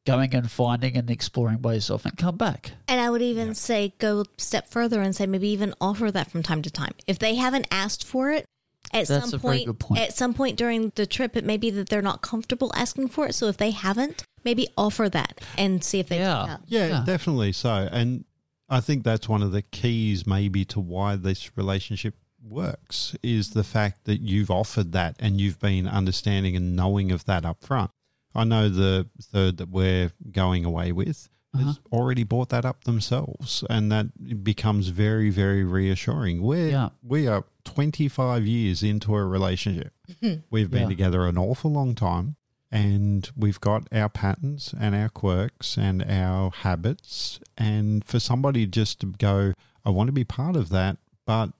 going 0.07 0.35
and 0.35 0.51
finding 0.51 0.97
and 0.97 1.11
exploring 1.11 1.59
by 1.59 1.75
yourself, 1.75 2.05
and 2.05 2.17
come 2.17 2.37
back. 2.37 2.73
And 2.89 3.01
I 3.01 3.11
would 3.11 3.23
even 3.23 3.55
say 3.55 3.95
go 3.99 4.21
a 4.23 4.25
step 4.41 4.69
further 4.69 5.01
and 5.03 5.15
say 5.15 5.27
maybe 5.27 5.49
even 5.49 5.75
offer 5.81 6.11
that 6.11 6.31
from 6.31 6.43
time 6.43 6.63
to 6.63 6.71
time. 6.71 6.93
If 7.07 7.19
they 7.19 7.35
haven't 7.35 7.67
asked 7.71 8.05
for 8.07 8.31
it, 8.31 8.45
at 8.93 9.07
That's 9.07 9.31
some 9.31 9.39
a 9.39 9.43
very 9.43 9.57
point, 9.59 9.67
good 9.67 9.79
point. 9.79 10.01
at 10.01 10.15
some 10.17 10.35
point 10.35 10.57
during 10.57 10.91
the 10.97 11.07
trip, 11.07 11.37
it 11.37 11.45
may 11.45 11.57
be 11.57 11.71
that 11.71 11.89
they're 11.91 12.03
not 12.03 12.23
comfortable 12.23 12.73
asking 12.75 13.09
for 13.09 13.27
it. 13.27 13.35
So 13.35 13.47
if 13.47 13.57
they 13.57 13.71
haven't, 13.71 14.25
maybe 14.43 14.69
offer 14.77 15.09
that 15.11 15.41
and 15.59 15.85
see 15.85 16.01
if 16.01 16.09
they 16.09 16.19
Yeah. 16.19 16.35
take 16.41 16.49
it 16.49 16.53
up. 16.53 16.63
Yeah, 16.67 16.87
Yeah. 16.89 17.05
definitely 17.05 17.53
so. 17.53 17.89
And 17.93 18.25
I 18.69 18.81
think 18.81 19.05
that's 19.05 19.29
one 19.29 19.43
of 19.43 19.53
the 19.53 19.63
keys, 19.63 20.27
maybe, 20.27 20.65
to 20.67 20.81
why 20.81 21.17
this 21.17 21.57
relationship 21.57 22.15
works 22.43 23.15
is 23.23 23.51
the 23.51 23.63
fact 23.65 24.05
that 24.07 24.23
you've 24.23 24.51
offered 24.51 24.93
that 24.93 25.15
and 25.21 25.41
you've 25.41 25.61
been 25.61 25.87
understanding 25.87 26.57
and 26.57 26.75
knowing 26.75 27.13
of 27.13 27.27
that 27.27 27.45
up 27.45 27.63
front. 27.63 27.91
I 28.35 28.45
know 28.45 28.69
the 28.69 29.09
third 29.23 29.57
that 29.59 29.69
we're 29.71 30.13
going 30.31 30.65
away 30.65 30.93
with 30.93 31.29
has 31.55 31.67
uh-huh. 31.67 31.75
already 31.93 32.23
brought 32.23 32.51
that 32.51 32.65
up 32.65 32.85
themselves, 32.85 33.65
and 33.69 33.91
that 33.91 34.45
becomes 34.45 34.89
very, 34.89 35.31
very 35.31 35.65
reassuring. 35.65 36.43
We're 36.43 36.71
Yeah. 36.71 36.89
we 37.03 37.27
are 37.27 37.45
twenty 37.65 38.09
five 38.09 38.47
years 38.47 38.83
into 38.83 39.15
a 39.17 39.25
relationship. 39.25 39.93
Mm-hmm. 40.09 40.41
We've 40.51 40.71
been 40.71 40.83
Yeah. 40.83 40.89
together 40.89 41.27
an 41.27 41.37
awful 41.39 41.73
long 41.73 41.95
time 41.95 42.37
and 42.73 43.29
we've 43.37 43.61
got 43.61 43.89
our 43.93 44.09
patterns 44.09 44.75
and 44.79 44.95
our 44.95 45.09
quirks 45.09 45.77
and 45.77 46.05
our 46.05 46.51
habits. 46.51 47.41
And 47.59 48.05
for 48.05 48.21
somebody 48.21 48.67
just 48.67 49.01
to 49.01 49.07
go, 49.07 49.55
I 49.85 49.91
want 49.91 50.09
to 50.09 50.13
be 50.13 50.25
part 50.25 50.55
of 50.57 50.69
that, 50.69 50.99
but 51.27 51.51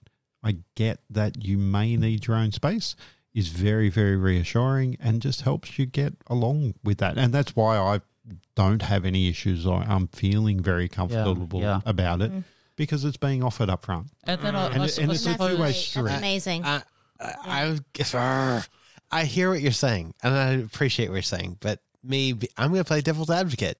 I 0.43 0.57
get 0.75 1.01
that 1.09 1.43
you 1.43 1.57
may 1.57 1.97
need 1.97 2.27
your 2.27 2.37
own 2.37 2.51
space 2.51 2.95
is 3.33 3.47
very, 3.47 3.89
very 3.89 4.17
reassuring 4.17 4.97
and 4.99 5.21
just 5.21 5.41
helps 5.41 5.79
you 5.79 5.85
get 5.85 6.13
along 6.27 6.75
with 6.83 6.97
that. 6.99 7.17
And 7.17 7.33
that's 7.33 7.55
why 7.55 7.77
I 7.77 8.01
don't 8.55 8.81
have 8.81 9.05
any 9.05 9.29
issues 9.29 9.65
or 9.65 9.83
I'm 9.83 10.07
feeling 10.09 10.61
very 10.61 10.87
comfortable 10.89 11.61
yeah. 11.61 11.81
about 11.85 12.21
it 12.21 12.31
mm. 12.31 12.43
because 12.75 13.05
it's 13.05 13.17
being 13.17 13.43
offered 13.43 13.69
up 13.69 13.85
front. 13.85 14.07
And 14.25 14.41
then 14.41 14.53
mm. 14.53 14.57
I, 14.57 14.65
And 14.67 14.81
I, 14.81 14.85
it- 14.85 14.97
and 14.97 15.11
I 15.11 15.13
it's 15.13 15.25
a 15.25 15.29
That's, 15.29 15.47
two-way 15.47 15.71
street. 15.71 16.11
Amazing. 16.11 16.65
I, 16.65 16.83
I, 17.19 17.79
I, 18.13 18.63
I 19.11 19.23
hear 19.25 19.49
what 19.49 19.61
you're 19.61 19.71
saying, 19.71 20.13
and 20.23 20.33
I 20.33 20.51
appreciate 20.53 21.09
what 21.09 21.15
you're 21.15 21.21
saying. 21.21 21.57
But 21.59 21.79
me, 22.03 22.33
I'm 22.57 22.71
going 22.71 22.81
to 22.81 22.85
play 22.85 23.01
devil's 23.01 23.29
advocate. 23.29 23.77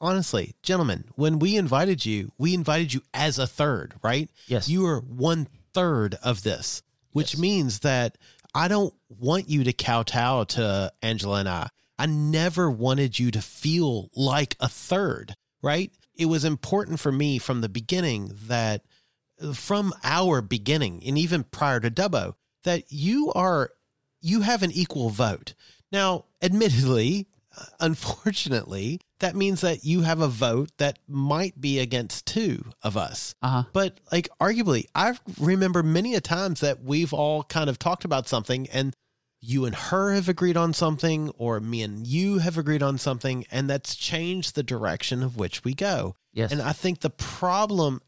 Honestly, 0.00 0.54
gentlemen, 0.62 1.04
when 1.14 1.38
we 1.38 1.56
invited 1.56 2.04
you, 2.04 2.32
we 2.36 2.54
invited 2.54 2.92
you 2.92 3.02
as 3.14 3.38
a 3.38 3.46
third, 3.46 3.94
right? 4.02 4.28
Yes. 4.46 4.68
You 4.68 4.84
are 4.86 4.98
one 5.00 5.48
third 5.72 6.16
of 6.22 6.42
this, 6.42 6.82
which 7.12 7.34
Yes. 7.34 7.40
means 7.40 7.78
that 7.80 8.18
I 8.54 8.68
don't 8.68 8.94
want 9.08 9.48
you 9.48 9.64
to 9.64 9.72
kowtow 9.72 10.44
to 10.44 10.92
Angela 11.02 11.40
and 11.40 11.48
I. 11.48 11.68
I 11.98 12.06
never 12.06 12.70
wanted 12.70 13.18
you 13.18 13.30
to 13.30 13.40
feel 13.40 14.10
like 14.14 14.56
a 14.60 14.68
third, 14.68 15.34
right? 15.62 15.92
It 16.16 16.26
was 16.26 16.44
important 16.44 17.00
for 17.00 17.12
me 17.12 17.38
from 17.38 17.60
the 17.60 17.68
beginning 17.68 18.32
that 18.46 18.82
from 19.54 19.92
our 20.04 20.40
beginning 20.40 21.02
and 21.04 21.18
even 21.18 21.44
prior 21.44 21.80
to 21.80 21.90
Dubbo 21.90 22.34
that 22.64 22.84
you 22.90 23.32
are 23.32 23.70
you 24.20 24.42
have 24.42 24.62
an 24.62 24.70
equal 24.70 25.10
vote. 25.10 25.54
Now, 25.90 26.26
admittedly, 26.40 27.26
unfortunately, 27.80 29.00
that 29.22 29.36
means 29.36 29.60
that 29.62 29.84
you 29.84 30.02
have 30.02 30.20
a 30.20 30.28
vote 30.28 30.70
that 30.78 30.98
might 31.08 31.60
be 31.60 31.78
against 31.78 32.26
two 32.26 32.64
of 32.82 32.96
us. 32.96 33.34
uh-huh. 33.40 33.64
But 33.72 34.00
like 34.10 34.28
arguably, 34.40 34.86
I 34.94 35.16
remember 35.38 35.82
many 35.82 36.14
a 36.14 36.20
times 36.20 36.60
that 36.60 36.82
we've 36.82 37.12
all 37.12 37.44
kind 37.44 37.70
of 37.70 37.78
talked 37.78 38.04
about 38.04 38.28
something 38.28 38.68
and 38.70 38.94
you 39.40 39.64
and 39.64 39.74
her 39.74 40.12
have 40.12 40.28
agreed 40.28 40.56
on 40.56 40.72
something 40.72 41.30
or 41.38 41.60
me 41.60 41.82
and 41.82 42.06
you 42.06 42.38
have 42.38 42.58
agreed 42.58 42.82
on 42.82 42.98
something 42.98 43.44
and 43.50 43.70
that's 43.70 43.96
changed 43.96 44.54
the 44.54 44.62
direction 44.62 45.22
of 45.22 45.36
which 45.36 45.64
we 45.64 45.74
go. 45.74 46.14
Yes. 46.32 46.52
And 46.52 46.60
I 46.60 46.72
think 46.72 47.00
the 47.00 47.10
problem 47.10 48.02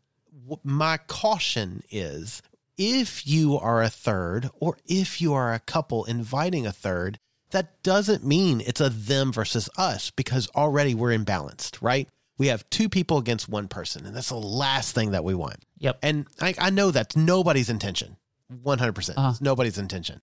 my 0.63 0.99
caution 1.07 1.83
is 1.91 2.43
if 2.77 3.27
you 3.27 3.57
are 3.57 3.83
a 3.83 3.89
third 3.89 4.51
or 4.59 4.79
if 4.85 5.21
you 5.21 5.33
are 5.33 5.55
a 5.55 5.61
couple 5.61 6.05
inviting 6.05 6.67
a 6.67 6.73
third, 6.73 7.19
that 7.55 7.81
doesn't 7.85 8.25
mean 8.25 8.61
it's 8.61 8.81
a 8.81 8.91
them 8.91 9.33
versus 9.33 9.71
us 9.79 10.11
because 10.11 10.49
already 10.57 10.93
we're 10.93 11.17
imbalanced, 11.17 11.81
right? 11.81 12.09
We 12.37 12.49
have 12.49 12.69
two 12.69 12.89
people 12.89 13.17
against 13.19 13.49
one 13.49 13.69
person, 13.69 14.05
and 14.05 14.15
that's 14.15 14.31
the 14.31 14.35
last 14.35 14.93
thing 14.93 15.13
that 15.13 15.23
we 15.23 15.35
want. 15.35 15.65
Yep. 15.79 16.01
And 16.03 16.27
I, 16.41 16.55
I 16.59 16.71
know 16.71 16.91
that's 16.91 17.17
nobody's 17.17 17.71
intention, 17.71 18.17
100%. 18.53 18.95
percent 18.95 19.19
Uh-huh. 19.19 19.35
Nobody's 19.41 19.79
intention. 19.79 20.21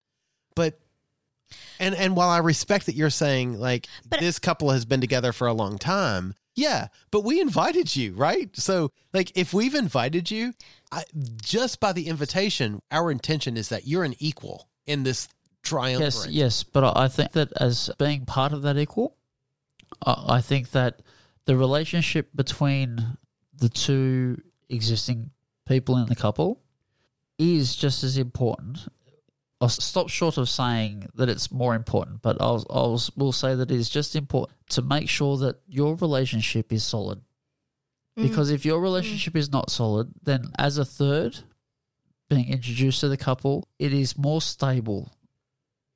But, 0.56 0.78
and, 1.80 1.96
and 1.96 2.17
while 2.17 2.28
I 2.28 2.39
respect 2.39 2.88
that 2.88 2.96
you're 2.96 3.10
saying 3.10 3.58
like 3.58 3.88
But- 4.10 4.20
this 4.20 4.38
couple 4.38 4.72
has 4.72 4.84
been 4.84 5.00
together 5.00 5.32
for 5.32 5.48
a 5.48 5.54
long 5.54 5.78
time, 5.78 6.34
yeah, 6.54 6.89
but 7.12 7.24
we 7.24 7.39
invited 7.39 7.96
you, 7.96 8.13
right? 8.13 8.50
So, 8.58 8.91
like, 9.13 9.32
if 9.38 9.54
we've 9.54 9.74
invited 9.74 10.30
you, 10.30 10.54
I, 10.91 11.06
just 11.41 11.80
by 11.80 11.94
the 11.94 12.08
invitation, 12.10 12.82
our 12.91 13.10
intention 13.10 13.56
is 13.56 13.70
that 13.70 13.88
you're 13.88 14.04
an 14.04 14.15
equal 14.20 14.67
in 14.86 15.04
this 15.04 15.30
triumvirate. 15.63 16.13
Yes, 16.13 16.28
yes, 16.30 16.63
but 16.63 16.84
I 16.84 17.06
I 17.06 17.08
think 17.08 17.32
that 17.34 17.52
as 17.60 17.89
being 17.97 18.26
part 18.26 18.54
of 18.54 18.62
that 18.63 18.78
equal, 18.78 19.15
I 20.06 20.38
I 20.38 20.41
think 20.41 20.71
that 20.71 21.02
the 21.45 21.58
relationship 21.58 22.30
between 22.36 23.17
the 23.54 23.69
two 23.69 24.41
existing 24.69 25.32
people 25.67 25.97
in 25.97 26.08
the 26.08 26.15
couple 26.15 26.62
is 27.38 27.76
just 27.76 28.04
as 28.04 28.17
important. 28.17 28.88
I'll 29.60 29.69
stop 29.69 30.10
short 30.10 30.38
of 30.38 30.50
saying 30.50 31.08
that 31.15 31.30
it's 31.30 31.52
more 31.52 31.76
important, 31.76 32.24
but 32.24 32.38
I'll, 32.41 32.65
I'll 32.69 33.00
will 33.15 33.32
say 33.32 33.54
that 33.54 33.69
it 33.69 33.76
is 33.76 33.89
just 33.89 34.15
important 34.15 34.58
to 34.69 34.82
make 34.82 35.08
sure 35.08 35.38
that 35.38 35.62
your 35.67 35.95
relationship 35.95 36.74
is 36.74 36.84
solid. 36.84 37.21
Mm. 38.17 38.24
Because 38.24 38.50
if 38.50 38.65
your 38.65 38.80
mm. 38.80 38.84
relationship 38.84 39.36
is 39.36 39.52
not 39.52 39.69
solid, 39.69 40.12
then 40.24 40.52
as 40.58 40.80
a 40.80 40.86
third 40.86 41.38
being 42.28 42.50
introduced 42.50 43.02
to 43.02 43.08
the 43.08 43.17
couple, 43.17 43.67
it 43.78 43.93
is 43.93 44.17
more 44.17 44.41
stable 44.41 45.12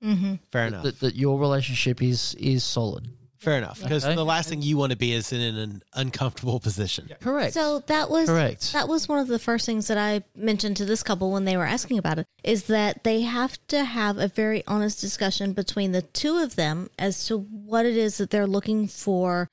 Mm-hmm. 0.06 0.34
Fair 0.52 0.68
enough. 0.68 0.84
that, 0.84 1.00
that 1.00 1.16
your 1.16 1.40
relationship 1.40 2.02
is 2.02 2.36
is 2.36 2.64
solid. 2.64 3.10
Fair 3.38 3.58
enough. 3.60 3.80
Because 3.82 4.04
Okay. 4.06 4.16
the 4.16 4.26
last 4.26 4.50
thing 4.50 4.64
you 4.64 4.76
want 4.76 4.92
to 4.92 4.98
be 4.98 5.12
is 5.14 5.32
in 5.32 5.40
an 5.42 5.84
uncomfortable 5.94 6.60
position. 6.60 7.08
Correct. 7.22 7.54
So 7.54 7.80
that 7.88 8.10
was 8.10 8.28
Correct. 8.28 8.74
That 8.74 8.88
was 8.88 9.08
one 9.08 9.20
of 9.20 9.28
the 9.28 9.38
first 9.38 9.68
things 9.68 9.88
that 9.88 10.00
I 10.00 10.24
mentioned 10.36 10.78
to 10.78 10.86
this 10.86 11.04
couple 11.04 11.32
when 11.32 11.46
they 11.46 11.56
were 11.56 11.66
asking 11.66 12.00
about 12.00 12.18
it 12.18 12.26
is 12.44 12.64
that 12.64 13.04
they 13.04 13.22
have 13.22 13.60
to 13.68 13.84
have 13.84 14.18
a 14.18 14.28
very 14.30 14.64
honest 14.66 15.00
discussion 15.00 15.54
between 15.54 15.92
the 15.92 16.02
two 16.02 16.38
of 16.38 16.56
them 16.56 16.90
as 16.98 17.28
to 17.28 17.38
what 17.38 17.86
it 17.86 17.96
is 17.98 18.18
that 18.18 18.32
they're 18.32 18.48
looking 18.48 18.88
for, 18.88 19.48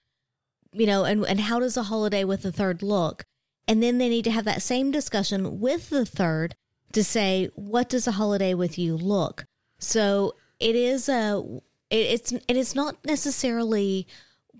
you 0.72 0.86
know, 0.86 1.04
and 1.04 1.26
and 1.26 1.40
how 1.40 1.58
does 1.60 1.76
a 1.76 1.82
holiday 1.82 2.24
with 2.24 2.42
the 2.42 2.52
third 2.52 2.82
look? 2.82 3.24
And 3.68 3.82
then 3.82 3.98
they 3.98 4.08
need 4.08 4.24
to 4.24 4.30
have 4.30 4.46
that 4.46 4.62
same 4.62 4.90
discussion 4.90 5.60
with 5.60 5.90
the 5.90 6.06
third 6.06 6.54
to 6.92 7.04
say 7.04 7.50
what 7.56 7.90
does 7.90 8.06
a 8.06 8.12
holiday 8.12 8.54
with 8.54 8.78
you 8.78 8.96
look? 8.96 9.44
So 9.78 10.34
it 10.62 10.76
is 10.76 11.08
a 11.08 11.42
it, 11.90 11.96
it's 11.96 12.32
it 12.32 12.56
is 12.56 12.74
not 12.74 12.96
necessarily 13.04 14.06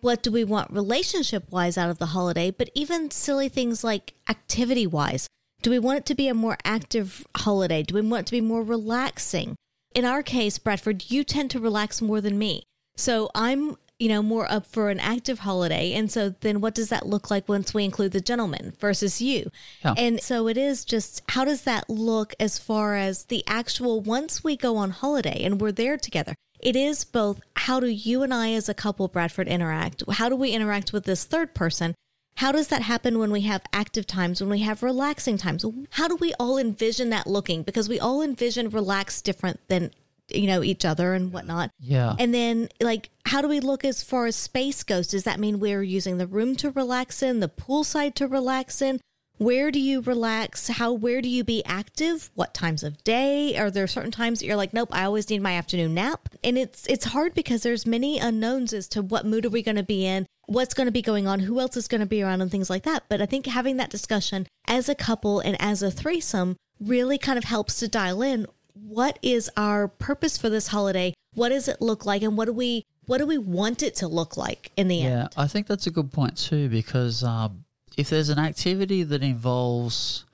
what 0.01 0.23
do 0.23 0.33
we 0.33 0.45
want 0.45 0.71
relationship 0.73 1.51
wise 1.51 1.79
out 1.79 1.91
of 1.91 1.99
the 1.99 2.07
holiday, 2.07 2.51
but 2.51 2.71
even 2.75 3.11
silly 3.11 3.49
things 3.49 3.85
like 3.85 4.15
activity 4.29 4.87
wise. 4.87 5.29
Do 5.63 5.71
we 5.71 5.79
want 5.79 5.99
it 5.99 6.07
to 6.07 6.17
be 6.17 6.27
a 6.27 6.35
more 6.35 6.59
active 6.65 7.25
holiday? 7.37 7.85
Do 7.85 7.95
we 7.95 8.01
want 8.01 8.23
it 8.23 8.27
to 8.27 8.33
be 8.33 8.41
more 8.41 8.65
relaxing? 8.65 9.55
In 9.95 10.05
our 10.05 10.23
case, 10.25 10.59
Bradford, 10.59 11.11
you 11.11 11.23
tend 11.23 11.53
to 11.53 11.61
relax 11.61 12.03
more 12.03 12.21
than 12.21 12.37
me. 12.37 12.65
So 12.97 13.31
I'm, 13.33 13.77
you 14.03 14.09
know, 14.09 14.21
more 14.21 14.51
up 14.51 14.67
for 14.67 14.91
an 14.91 14.99
active 14.99 15.39
holiday. 15.39 15.93
And 15.93 16.11
so 16.11 16.35
then 16.41 16.61
what 16.61 16.75
does 16.75 16.89
that 16.89 17.07
look 17.07 17.31
like 17.31 17.49
once 17.49 17.73
we 17.73 17.85
include 17.85 18.11
the 18.11 18.21
gentleman 18.21 18.75
versus 18.81 19.23
you? 19.23 19.49
Yeah. 19.85 19.95
And 19.97 20.21
so 20.21 20.49
it 20.49 20.57
is 20.57 20.85
just 20.85 21.23
how 21.29 21.45
does 21.45 21.63
that 21.63 21.89
look 21.89 22.35
as 22.41 22.59
far 22.59 22.97
as 22.97 23.27
the 23.27 23.45
actual 23.47 24.01
once 24.01 24.43
we 24.43 24.57
go 24.57 24.77
on 24.77 24.91
holiday 24.91 25.45
and 25.45 25.61
we're 25.61 25.71
there 25.71 25.97
together? 25.97 26.35
It 26.59 26.75
is 26.75 27.05
both 27.05 27.41
how 27.55 27.79
do 27.79 27.87
you 27.87 28.25
and 28.25 28.35
I 28.35 28.55
as 28.55 28.69
a 28.69 28.75
couple, 28.75 29.07
Bradford, 29.07 29.47
interact? 29.47 30.03
How 30.11 30.29
do 30.29 30.35
we 30.35 30.51
interact 30.51 30.93
with 30.93 31.05
this 31.05 31.23
third 31.23 31.55
person? 31.55 31.95
How 32.37 32.51
does 32.51 32.69
that 32.69 32.83
happen 32.83 33.21
when 33.21 33.31
we 33.31 33.43
have 33.43 33.63
active 33.73 34.07
times, 34.07 34.41
when 34.41 34.51
we 34.51 34.61
have 34.61 34.83
relaxing 34.83 35.39
times? 35.39 35.65
How 35.91 36.09
do 36.09 36.17
we 36.17 36.35
all 36.41 36.59
envision 36.59 37.11
that 37.11 37.29
looking? 37.29 37.63
Because 37.63 37.89
we 37.89 38.01
all 38.01 38.21
envision 38.21 38.69
relax 38.71 39.23
different 39.23 39.61
than, 39.69 39.93
you 40.35 40.47
know, 40.47 40.63
each 40.63 40.85
other 40.85 41.15
and 41.15 41.33
whatnot. 41.33 41.71
yeah. 41.81 42.15
And 42.19 42.35
then, 42.35 42.69
like, 42.81 43.11
how 43.27 43.41
do 43.41 43.49
we 43.49 43.61
look 43.61 43.85
as 43.85 44.03
far 44.03 44.27
as 44.27 44.37
space 44.37 44.83
goes? 44.83 45.09
Does 45.09 45.25
that 45.25 45.41
mean 45.41 45.61
we're 45.61 45.83
using 45.83 46.19
the 46.19 46.27
room 46.27 46.57
to 46.57 46.71
relax 46.71 47.23
in, 47.23 47.41
the 47.41 47.49
poolside 47.49 48.15
to 48.15 48.27
relax 48.27 48.83
in? 48.83 49.01
Where 49.39 49.71
do 49.73 49.81
you 49.81 50.03
relax? 50.03 50.69
How, 50.69 50.93
where 50.93 51.21
do 51.21 51.29
you 51.29 51.43
be 51.43 51.65
active? 51.65 52.31
What 52.35 52.55
times 52.55 52.85
of 52.85 53.03
day? 53.03 53.57
Are 53.57 53.71
there 53.71 53.87
certain 53.89 54.13
times 54.13 54.39
that 54.39 54.47
you're 54.47 54.57
like, 54.57 54.73
nope, 54.73 54.91
I 54.93 55.05
always 55.05 55.29
need 55.29 55.43
my 55.43 55.55
afternoon 55.55 55.95
nap? 55.95 56.29
And 56.45 56.57
it's, 56.57 56.87
it's 56.87 57.07
hard 57.07 57.35
because 57.35 57.63
there's 57.63 57.87
many 57.87 58.19
unknowns 58.19 58.73
as 58.73 58.87
to 58.89 59.03
what 59.03 59.27
mood 59.27 59.45
are 59.47 59.51
we 59.51 59.63
going 59.63 59.77
to 59.77 59.83
be 59.83 60.07
in? 60.07 60.27
What's 60.47 60.75
going 60.75 60.87
to 60.87 60.93
be 60.93 61.03
going 61.03 61.27
on? 61.27 61.41
Who 61.41 61.59
else 61.59 61.77
is 61.77 61.89
going 61.89 62.03
to 62.03 62.07
be 62.07 62.23
around 62.23 62.41
and 62.41 62.51
things 62.51 62.71
like 62.71 62.85
that. 62.85 63.05
But 63.09 63.21
I 63.21 63.27
think 63.27 63.47
having 63.47 63.79
that 63.79 63.91
discussion 63.91 64.47
as 64.69 64.89
a 64.89 64.95
couple 64.95 65.41
and 65.41 65.57
as 65.61 65.83
a 65.83 65.91
threesome 65.91 66.57
really 66.79 67.19
kind 67.19 67.39
of 67.39 67.45
helps 67.45 67.79
to 67.81 67.89
dial 67.89 68.23
in 68.23 68.47
what 68.75 69.19
is 69.23 69.51
our 69.57 69.89
purpose 69.89 70.39
for 70.39 70.49
this 70.49 70.69
holiday 70.69 71.13
what 71.35 71.49
does 71.49 71.69
it 71.69 71.81
look 71.81 72.05
like 72.05 72.23
and 72.23 72.37
what 72.37 72.47
do 72.47 72.53
we 72.53 72.85
what 73.07 73.19
do 73.19 73.27
we 73.27 73.39
want 73.39 73.83
it 73.83 73.97
to 73.97 74.09
look 74.09 74.37
like 74.37 74.71
in 74.77 74.89
the 74.89 74.97
Yeah, 74.97 75.05
end 75.05 75.29
Yeah, 75.35 75.43
I 75.43 75.47
think 75.47 75.67
that's 75.67 75.87
a 75.87 75.91
good 75.91 76.13
point 76.13 76.37
too 76.37 76.69
because 76.69 77.25
um, 77.25 77.65
if 77.97 78.11
there's 78.11 78.29
an 78.29 78.39
activity 78.39 79.03
that 79.03 79.23
involves 79.23 80.25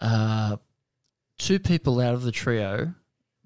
uh, 0.00 0.56
two 1.38 1.58
people 1.58 2.00
out 2.00 2.14
of 2.14 2.22
the 2.22 2.32
trio 2.32 2.92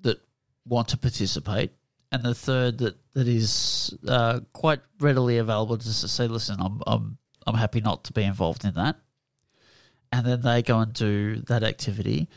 that 0.00 0.20
want 0.66 0.88
to 0.88 0.96
participate, 0.96 1.72
and 2.12 2.22
the 2.24 2.34
third 2.34 2.78
that 2.78 2.96
that 3.14 3.28
is 3.28 3.96
uh, 4.08 4.40
quite 4.52 4.80
readily 4.98 5.38
available 5.38 5.78
to 5.78 5.92
say, 5.92 6.26
"Listen, 6.26 6.56
I'm 6.60 6.82
I'm 6.86 7.18
I'm 7.46 7.54
happy 7.54 7.80
not 7.80 8.04
to 8.04 8.12
be 8.12 8.24
involved 8.24 8.64
in 8.64 8.74
that," 8.74 8.96
and 10.10 10.26
then 10.26 10.42
they 10.42 10.62
go 10.62 10.80
and 10.80 10.92
do 10.92 11.36
that 11.42 11.62
activity. 11.62 12.28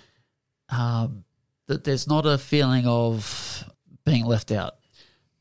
Um, 0.70 1.24
that 1.68 1.84
there's 1.84 2.08
not 2.08 2.26
a 2.26 2.38
feeling 2.38 2.86
of 2.86 3.64
being 4.06 4.26
left 4.26 4.52
out. 4.52 4.76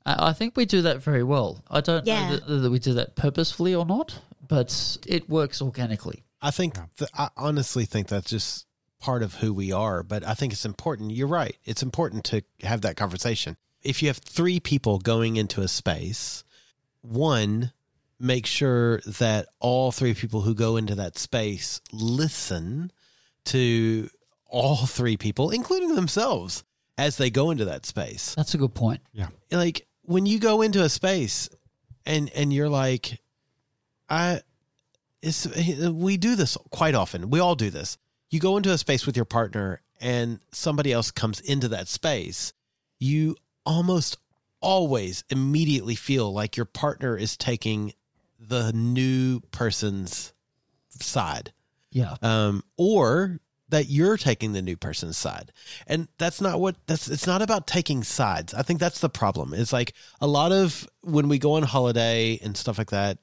I 0.06 0.28
I 0.28 0.32
think 0.32 0.56
we 0.56 0.64
do 0.64 0.82
that 0.82 1.02
very 1.02 1.22
well. 1.22 1.62
I 1.70 1.80
don't 1.80 2.06
Yeah. 2.06 2.30
know 2.30 2.36
that, 2.36 2.62
that 2.62 2.70
we 2.70 2.78
do 2.78 2.94
that 2.94 3.16
purposefully 3.16 3.74
or 3.74 3.84
not, 3.86 4.18
but 4.46 4.98
it 5.06 5.28
works 5.28 5.60
organically. 5.62 6.24
I 6.40 6.50
think 6.50 6.74
th- 6.96 7.10
I 7.14 7.28
honestly 7.36 7.84
think 7.84 8.08
that's 8.08 8.30
just 8.30 8.66
part 9.00 9.22
of 9.22 9.34
who 9.36 9.52
we 9.52 9.72
are. 9.72 10.02
But 10.02 10.24
I 10.24 10.34
think 10.34 10.52
it's 10.52 10.64
important. 10.64 11.12
You're 11.12 11.26
right. 11.28 11.56
It's 11.64 11.82
important 11.82 12.24
to 12.26 12.42
have 12.62 12.80
that 12.82 12.96
conversation. 12.96 13.56
If 13.82 14.00
you 14.02 14.08
have 14.08 14.18
three 14.18 14.60
people 14.60 14.98
going 14.98 15.36
into 15.36 15.60
a 15.60 15.68
space, 15.68 16.44
one, 17.00 17.72
make 18.20 18.46
sure 18.46 19.00
that 19.06 19.48
all 19.58 19.90
three 19.90 20.14
people 20.14 20.42
who 20.42 20.54
go 20.54 20.76
into 20.76 20.94
that 20.94 21.18
space 21.18 21.80
listen 21.92 22.92
to 23.46 24.08
all 24.52 24.86
three 24.86 25.16
people, 25.16 25.50
including 25.50 25.94
themselves, 25.96 26.62
as 26.98 27.16
they 27.16 27.30
go 27.30 27.50
into 27.50 27.64
that 27.64 27.86
space 27.86 28.34
That's 28.36 28.54
a 28.54 28.58
good 28.58 28.74
point. 28.74 29.00
Yeah. 29.12 29.28
Like 29.50 29.86
when 30.02 30.26
you 30.26 30.38
go 30.38 30.62
into 30.62 30.82
a 30.84 30.88
space 30.88 31.48
and 32.04 32.30
and 32.34 32.52
you're 32.52 32.68
like 32.68 33.20
i 34.10 34.40
it's 35.22 35.46
we 35.88 36.16
do 36.16 36.34
this 36.36 36.58
quite 36.70 36.94
often 36.96 37.30
we 37.30 37.38
all 37.38 37.54
do 37.54 37.70
this 37.70 37.96
you 38.30 38.40
go 38.40 38.56
into 38.56 38.70
a 38.72 38.76
space 38.78 39.06
with 39.06 39.14
your 39.16 39.24
partner 39.24 39.80
and 40.00 40.40
somebody 40.50 40.92
else 40.92 41.10
comes 41.12 41.38
into 41.40 41.68
that 41.68 41.86
space 41.86 42.52
you 42.98 43.36
almost 43.64 44.18
always 44.60 45.22
immediately 45.30 45.94
feel 45.94 46.32
like 46.32 46.56
your 46.56 46.66
partner 46.66 47.16
is 47.16 47.36
taking 47.36 47.92
the 48.40 48.72
new 48.72 49.38
person's 49.52 50.32
side 50.90 51.52
Yeah. 51.92 52.16
um, 52.22 52.64
or 52.76 53.38
that 53.72 53.88
you're 53.88 54.18
taking 54.18 54.52
the 54.52 54.60
new 54.60 54.76
person's 54.76 55.16
side. 55.16 55.50
And 55.86 56.06
that's 56.18 56.42
not 56.42 56.60
what 56.60 56.76
that's 56.86 57.08
it's 57.08 57.26
not 57.26 57.40
about 57.40 57.66
taking 57.66 58.04
sides. 58.04 58.52
I 58.52 58.62
think 58.62 58.78
that's 58.78 59.00
the 59.00 59.08
problem. 59.08 59.54
It's 59.54 59.72
like 59.72 59.94
a 60.20 60.26
lot 60.26 60.52
of 60.52 60.86
when 61.00 61.28
we 61.28 61.38
go 61.38 61.54
on 61.54 61.62
holiday 61.62 62.38
and 62.42 62.54
stuff 62.54 62.76
like 62.76 62.90
that, 62.90 63.18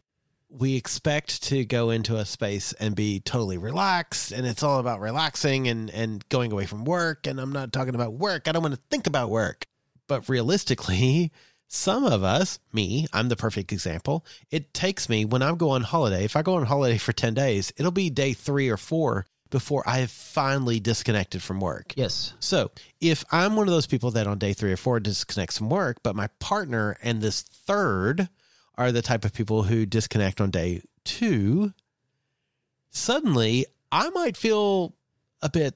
we 0.49 0.75
expect 0.75 1.43
to 1.43 1.63
go 1.65 1.91
into 1.91 2.17
a 2.17 2.25
space 2.25 2.73
and 2.73 2.95
be 2.95 3.19
totally 3.19 3.59
relaxed 3.59 4.31
and 4.31 4.47
it's 4.47 4.63
all 4.63 4.79
about 4.79 4.99
relaxing 4.99 5.67
and 5.67 5.91
and 5.91 6.27
going 6.29 6.51
away 6.51 6.65
from 6.65 6.83
work 6.83 7.27
and 7.27 7.39
I'm 7.39 7.51
not 7.51 7.71
talking 7.71 7.93
about 7.93 8.13
work. 8.13 8.47
I 8.47 8.51
don't 8.51 8.63
want 8.63 8.73
to 8.73 8.81
think 8.89 9.05
about 9.05 9.29
work. 9.29 9.67
But 10.07 10.27
realistically, 10.27 11.31
some 11.67 12.03
of 12.03 12.23
us, 12.23 12.57
me, 12.73 13.05
I'm 13.13 13.29
the 13.29 13.35
perfect 13.35 13.71
example. 13.71 14.25
It 14.49 14.73
takes 14.73 15.07
me 15.07 15.25
when 15.25 15.43
I 15.43 15.53
go 15.53 15.69
on 15.69 15.83
holiday, 15.83 16.25
if 16.25 16.35
I 16.35 16.41
go 16.41 16.55
on 16.55 16.65
holiday 16.65 16.97
for 16.97 17.13
10 17.13 17.35
days, 17.35 17.71
it'll 17.77 17.91
be 17.91 18.09
day 18.09 18.33
three 18.33 18.69
or 18.69 18.77
four 18.77 19.27
before 19.49 19.83
I 19.87 19.99
have 19.99 20.11
finally 20.11 20.79
disconnected 20.79 21.41
from 21.41 21.59
work. 21.59 21.93
Yes. 21.95 22.33
So 22.39 22.71
if 23.01 23.23
I'm 23.31 23.55
one 23.55 23.67
of 23.67 23.73
those 23.73 23.87
people 23.87 24.11
that 24.11 24.27
on 24.27 24.37
day 24.37 24.53
three 24.53 24.71
or 24.71 24.77
four 24.77 24.99
disconnects 24.99 25.57
from 25.57 25.69
work, 25.69 25.97
but 26.03 26.15
my 26.15 26.27
partner 26.39 26.97
and 27.01 27.21
this 27.21 27.41
third 27.41 28.29
are 28.77 28.91
the 28.91 29.01
type 29.01 29.25
of 29.25 29.33
people 29.33 29.63
who 29.63 29.85
disconnect 29.85 30.39
on 30.39 30.51
day 30.51 30.81
two, 31.03 31.73
suddenly 32.91 33.65
I 33.91 34.09
might 34.09 34.37
feel 34.37 34.93
a 35.41 35.49
bit 35.49 35.75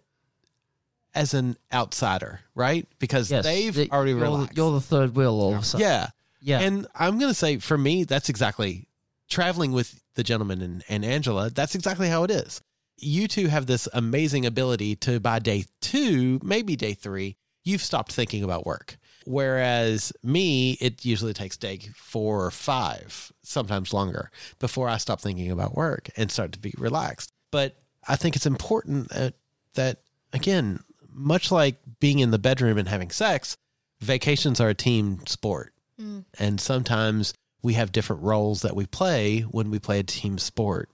as 1.16 1.34
an 1.34 1.58
outsider, 1.72 2.40
right? 2.56 2.88
Because 3.00 3.30
Yes, 3.32 3.44
they've 3.44 3.74
the- 3.74 3.92
already 3.92 4.12
you're, 4.12 4.20
relaxed. 4.22 4.58
You're 4.58 4.72
the 4.72 4.82
third 4.82 5.16
wheel 5.16 5.34
all 5.34 5.54
of 5.56 5.62
a 5.62 5.66
sudden. 5.66 5.86
yeah. 5.88 6.08
yeah. 6.42 6.60
And 6.60 6.88
I'm 6.96 7.20
going 7.20 7.30
to 7.32 7.36
say 7.38 7.58
for 7.58 7.78
me, 7.78 8.04
that's 8.04 8.30
exactly 8.30 8.88
traveling 9.30 9.72
with 9.72 10.02
the 10.16 10.24
gentleman 10.24 10.62
and, 10.62 10.84
and 10.90 11.06
Angela. 11.06 11.50
That's 11.50 11.76
exactly 11.76 12.08
how 12.08 12.24
it 12.24 12.32
is. 12.32 12.62
You 12.98 13.28
two 13.28 13.48
have 13.48 13.66
this 13.66 13.88
amazing 13.94 14.46
ability 14.46 14.96
to, 14.98 15.20
by 15.20 15.40
day 15.40 15.66
two, 15.82 16.40
maybe 16.44 16.76
day 16.76 16.94
three, 16.94 17.38
you've 17.64 17.82
stopped 17.82 18.14
thinking 18.14 18.44
about 18.44 18.66
work. 18.66 18.98
Whereas 19.26 20.12
me, 20.22 20.74
it 20.82 21.06
usually 21.06 21.34
takes 21.34 21.56
day 21.58 21.80
four 21.96 22.46
or 22.46 22.52
five, 22.52 23.32
sometimes 23.42 23.94
longer, 23.94 24.30
before 24.60 24.90
I 24.90 24.98
stop 24.98 25.22
thinking 25.22 25.50
about 25.50 25.76
work 25.76 26.10
and 26.18 26.30
start 26.30 26.52
to 26.54 26.60
be 26.60 26.74
relaxed. 26.78 27.32
But 27.52 27.78
I 28.08 28.16
think 28.16 28.36
it's 28.36 28.46
important 28.46 29.10
that, 29.10 29.36
that 29.76 30.00
again, 30.34 30.80
much 31.10 31.52
like 31.52 31.78
being 32.00 32.20
in 32.20 32.32
the 32.32 32.40
bedroom 32.40 32.78
and 32.78 32.88
having 32.88 33.12
sex, 33.12 33.56
vacations 34.02 34.60
are 34.60 34.70
a 34.70 34.74
team 34.76 35.26
sport. 35.26 35.74
Mm. 36.00 36.26
And 36.38 36.60
sometimes 36.60 37.34
we 37.62 37.74
have 37.74 37.92
different 37.94 38.24
roles 38.24 38.62
that 38.64 38.76
we 38.76 38.86
play 38.86 39.42
when 39.42 39.72
we 39.72 39.80
play 39.80 40.00
a 40.00 40.04
team 40.04 40.38
sport. 40.38 40.90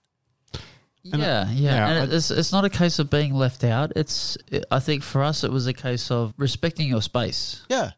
And, 1.12 1.22
yeah, 1.22 1.39
uh, 1.41 1.45
yeah, 1.52 1.54
yeah, 1.54 1.88
and 2.02 2.12
I- 2.12 2.16
it's 2.16 2.30
it's 2.30 2.52
not 2.52 2.66
a 2.66 2.70
case 2.70 3.00
of 3.00 3.10
being 3.10 3.34
left 3.34 3.64
out. 3.64 3.93
It's 3.95 4.38
I 4.70 4.80
think 4.80 5.02
for 5.04 5.24
us 5.24 5.43
it 5.43 5.52
was 5.52 5.66
a 5.68 5.74
case 5.74 6.12
of 6.12 6.34
respecting 6.38 6.88
your 6.89 7.02
space. 7.02 7.64
Yeah. 7.70 7.91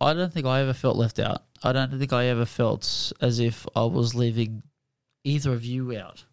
I 0.00 0.12
don't 0.14 0.32
think 0.32 0.46
I 0.46 0.60
ever 0.60 0.74
felt 0.74 0.96
left 0.96 1.18
out. 1.18 1.42
I 1.64 1.72
don't 1.72 1.98
think 1.98 2.12
I 2.12 2.26
ever 2.26 2.44
felt 2.44 3.12
as 3.20 3.40
if 3.40 3.66
I 3.74 3.84
was 3.84 4.14
leaving 4.14 4.62
either 5.24 5.52
of 5.52 5.64
you 5.64 5.96
out. 5.98 6.24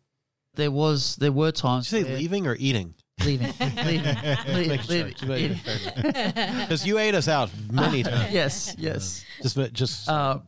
There 0.56 0.70
was 0.70 1.16
there 1.16 1.32
were 1.32 1.52
times 1.52 1.90
Did 1.90 1.98
you 1.98 2.04
say 2.04 2.10
where- 2.10 2.20
leaving 2.20 2.48
or 2.48 2.56
eating? 2.60 2.94
leaving, 3.24 3.48
leaving, 3.60 4.16
leaving, 4.48 4.68
Making 4.70 5.16
sure. 5.16 5.28
leaving, 5.30 5.60
Because 5.96 6.86
you 6.86 6.98
ate 7.00 7.16
us 7.16 7.28
out 7.30 7.50
many 7.72 8.04
times. 8.12 8.34
Yes, 8.34 8.76
yes. 8.78 9.24
Just, 9.42 9.58
just 9.74 10.10
Uh, 10.10 10.12
uh, 10.12 10.40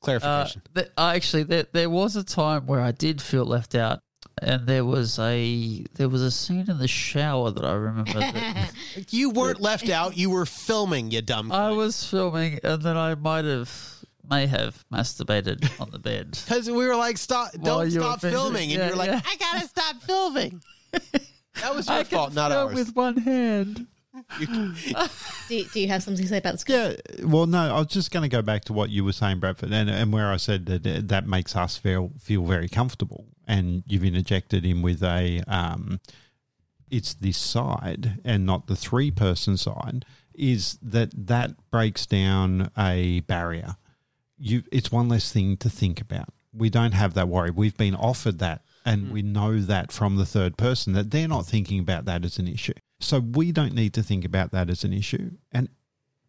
clarification. 0.00 0.62
th- 0.74 0.88
I 0.96 1.14
actually, 1.16 1.42
there, 1.44 1.66
there 1.72 1.90
was 1.90 2.16
a 2.16 2.24
time 2.24 2.66
where 2.66 2.80
I 2.80 2.92
did 2.92 3.20
feel 3.20 3.44
left 3.44 3.74
out, 3.74 4.00
and 4.42 4.66
there 4.66 4.84
was 4.84 5.18
a 5.18 5.84
there 5.94 6.08
was 6.08 6.22
a 6.22 6.30
scene 6.30 6.68
in 6.68 6.78
the 6.78 6.88
shower 6.88 7.50
that 7.50 7.64
I 7.64 7.72
remember. 7.72 8.12
That 8.12 8.72
you 9.10 9.30
weren't 9.30 9.60
left 9.60 9.88
out. 9.88 10.16
You 10.16 10.30
were 10.30 10.46
filming, 10.46 11.10
you 11.10 11.22
dumb. 11.22 11.52
I 11.52 11.70
was 11.70 12.04
filming, 12.04 12.60
and 12.62 12.82
then 12.82 12.96
I 12.96 13.14
might 13.14 13.44
have 13.44 13.70
may 14.28 14.46
have 14.46 14.84
masturbated 14.92 15.80
on 15.80 15.90
the 15.90 15.98
bed. 15.98 16.38
Because 16.46 16.70
we 16.70 16.86
were 16.86 16.96
like, 16.96 17.18
stop, 17.18 17.54
While 17.56 17.80
don't 17.80 17.90
stop 17.90 18.20
finishing- 18.20 18.40
filming. 18.40 18.62
And 18.72 18.78
yeah, 18.80 18.86
you're 18.88 18.96
like, 18.96 19.10
yeah. 19.10 19.20
I 19.24 19.36
gotta 19.36 19.68
stop 19.68 20.02
filming. 20.02 20.62
that 20.92 21.74
was 21.74 21.86
your 21.88 21.98
I 21.98 22.04
fault, 22.04 22.28
can 22.28 22.34
not 22.36 22.50
film 22.50 22.68
ours. 22.68 22.74
with 22.74 22.96
one 22.96 23.16
hand. 23.18 23.86
Do, 24.38 25.64
do 25.64 25.80
you 25.80 25.88
have 25.88 26.02
something 26.02 26.22
to 26.22 26.28
say 26.28 26.38
about 26.38 26.52
this? 26.52 26.64
Yeah, 26.68 26.94
well, 27.26 27.46
no, 27.46 27.74
I 27.74 27.78
was 27.78 27.88
just 27.88 28.10
going 28.12 28.22
to 28.22 28.28
go 28.28 28.42
back 28.42 28.64
to 28.66 28.72
what 28.72 28.90
you 28.90 29.04
were 29.04 29.12
saying, 29.12 29.40
Bradford, 29.40 29.72
and, 29.72 29.90
and 29.90 30.12
where 30.12 30.30
I 30.30 30.36
said 30.36 30.66
that 30.66 30.86
uh, 30.86 31.00
that 31.04 31.26
makes 31.26 31.56
us 31.56 31.76
feel 31.76 32.12
feel 32.20 32.44
very 32.44 32.68
comfortable, 32.68 33.26
and 33.46 33.82
you've 33.86 34.04
interjected 34.04 34.64
in 34.64 34.82
with 34.82 35.02
a, 35.02 35.42
um, 35.46 36.00
it's 36.90 37.14
this 37.14 37.38
side 37.38 38.20
and 38.24 38.46
not 38.46 38.66
the 38.66 38.76
three 38.76 39.10
person 39.10 39.56
side, 39.56 40.04
is 40.34 40.78
that 40.82 41.10
that 41.26 41.50
breaks 41.70 42.06
down 42.06 42.70
a 42.76 43.20
barrier. 43.20 43.76
You, 44.38 44.62
it's 44.72 44.90
one 44.92 45.08
less 45.08 45.32
thing 45.32 45.56
to 45.58 45.70
think 45.70 46.00
about. 46.00 46.28
We 46.52 46.70
don't 46.70 46.92
have 46.92 47.14
that 47.14 47.28
worry. 47.28 47.50
We've 47.50 47.76
been 47.76 47.94
offered 47.94 48.38
that, 48.38 48.62
and 48.84 49.10
we 49.10 49.22
know 49.22 49.58
that 49.60 49.90
from 49.90 50.16
the 50.16 50.26
third 50.26 50.56
person 50.56 50.92
that 50.92 51.10
they're 51.10 51.28
not 51.28 51.46
thinking 51.46 51.80
about 51.80 52.04
that 52.04 52.24
as 52.24 52.38
an 52.38 52.46
issue. 52.46 52.74
So 53.00 53.20
we 53.20 53.52
don't 53.52 53.74
need 53.74 53.92
to 53.94 54.02
think 54.02 54.24
about 54.24 54.52
that 54.52 54.70
as 54.70 54.84
an 54.84 54.92
issue. 54.92 55.32
And 55.50 55.68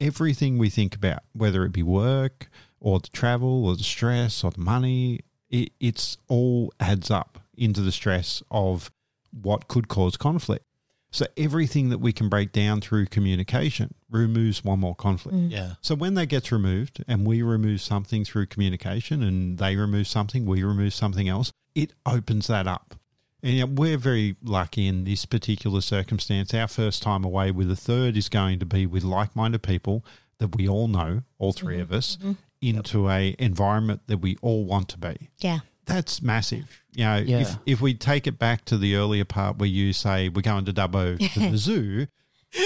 everything 0.02 0.58
we 0.58 0.70
think 0.70 0.96
about, 0.96 1.20
whether 1.34 1.64
it 1.66 1.72
be 1.72 1.84
work 1.84 2.50
or 2.80 3.00
the 3.00 3.10
travel 3.10 3.68
or 3.68 3.76
the 3.76 3.84
stress 3.84 4.44
or 4.44 4.52
the 4.52 4.62
money, 4.62 5.22
it, 5.56 5.72
it's 5.80 6.18
all 6.28 6.74
adds 6.80 7.10
up 7.10 7.40
into 7.58 7.82
the 7.82 7.92
stress 7.92 8.44
of 8.52 8.92
what 9.32 9.68
could 9.68 9.88
cause 9.88 10.18
conflict. 10.18 10.66
So 11.12 11.26
everything 11.38 11.90
that 11.90 12.00
we 12.00 12.12
can 12.12 12.28
break 12.28 12.52
down 12.52 12.82
through 12.82 13.06
communication 13.06 13.94
removes 14.10 14.66
one 14.66 14.80
more 14.80 14.96
conflict. 14.96 15.38
Mm-hmm. 15.38 15.52
yeah. 15.52 15.76
So 15.80 15.96
when 15.96 16.16
that 16.16 16.26
gets 16.26 16.52
removed 16.52 17.04
and 17.08 17.26
we 17.26 17.42
remove 17.42 17.80
something 17.80 18.26
through 18.26 18.48
communication 18.48 19.24
and 19.24 19.58
they 19.58 19.78
remove 19.78 20.08
something, 20.08 20.46
we 20.46 20.64
remove 20.64 20.94
something 20.94 21.30
else, 21.30 21.54
it 21.74 21.94
opens 22.06 22.48
that 22.48 22.68
up. 22.68 22.96
And 23.42 23.54
you 23.54 23.66
know, 23.66 23.72
we're 23.74 23.98
very 23.98 24.36
lucky 24.44 24.88
in 24.88 25.06
this 25.06 25.26
particular 25.26 25.80
circumstance. 25.80 26.54
Our 26.54 26.68
first 26.68 27.02
time 27.02 27.24
away 27.24 27.52
with 27.52 27.72
a 27.72 27.78
third 27.78 28.18
is 28.18 28.28
going 28.28 28.60
to 28.60 28.66
be 28.66 28.86
with 28.86 29.04
like-minded 29.04 29.64
people 29.64 30.04
that 30.40 30.58
we 30.58 30.68
all 30.68 30.90
know, 30.90 31.22
all 31.38 31.54
3 31.54 31.76
mm-hmm. 31.76 31.82
of 31.82 31.92
us, 31.94 32.18
mm-hmm. 32.18 32.34
Into 32.66 33.10
a 33.10 33.36
environment 33.40 34.02
that 34.08 34.18
we 34.18 34.38
all 34.42 34.66
want 34.66 34.90
to 34.90 34.98
be. 34.98 35.30
Yeah. 35.40 35.60
That's 35.86 36.22
massive. 36.22 36.82
You 36.94 37.06
know, 37.06 37.18
Yeah. 37.18 37.40
if 37.42 37.58
if 37.66 37.82
we 37.82 37.94
take 37.94 38.26
it 38.28 38.40
back 38.40 38.66
to 38.66 38.78
the 38.78 38.96
earlier 38.96 39.26
part 39.26 39.58
where 39.58 39.70
you 39.70 39.94
say 39.94 40.30
we're 40.30 40.42
going 40.42 40.66
to 40.66 40.74
Dubbo 40.74 41.18
to 41.34 41.40
the 41.52 41.58
zoo, 41.68 42.08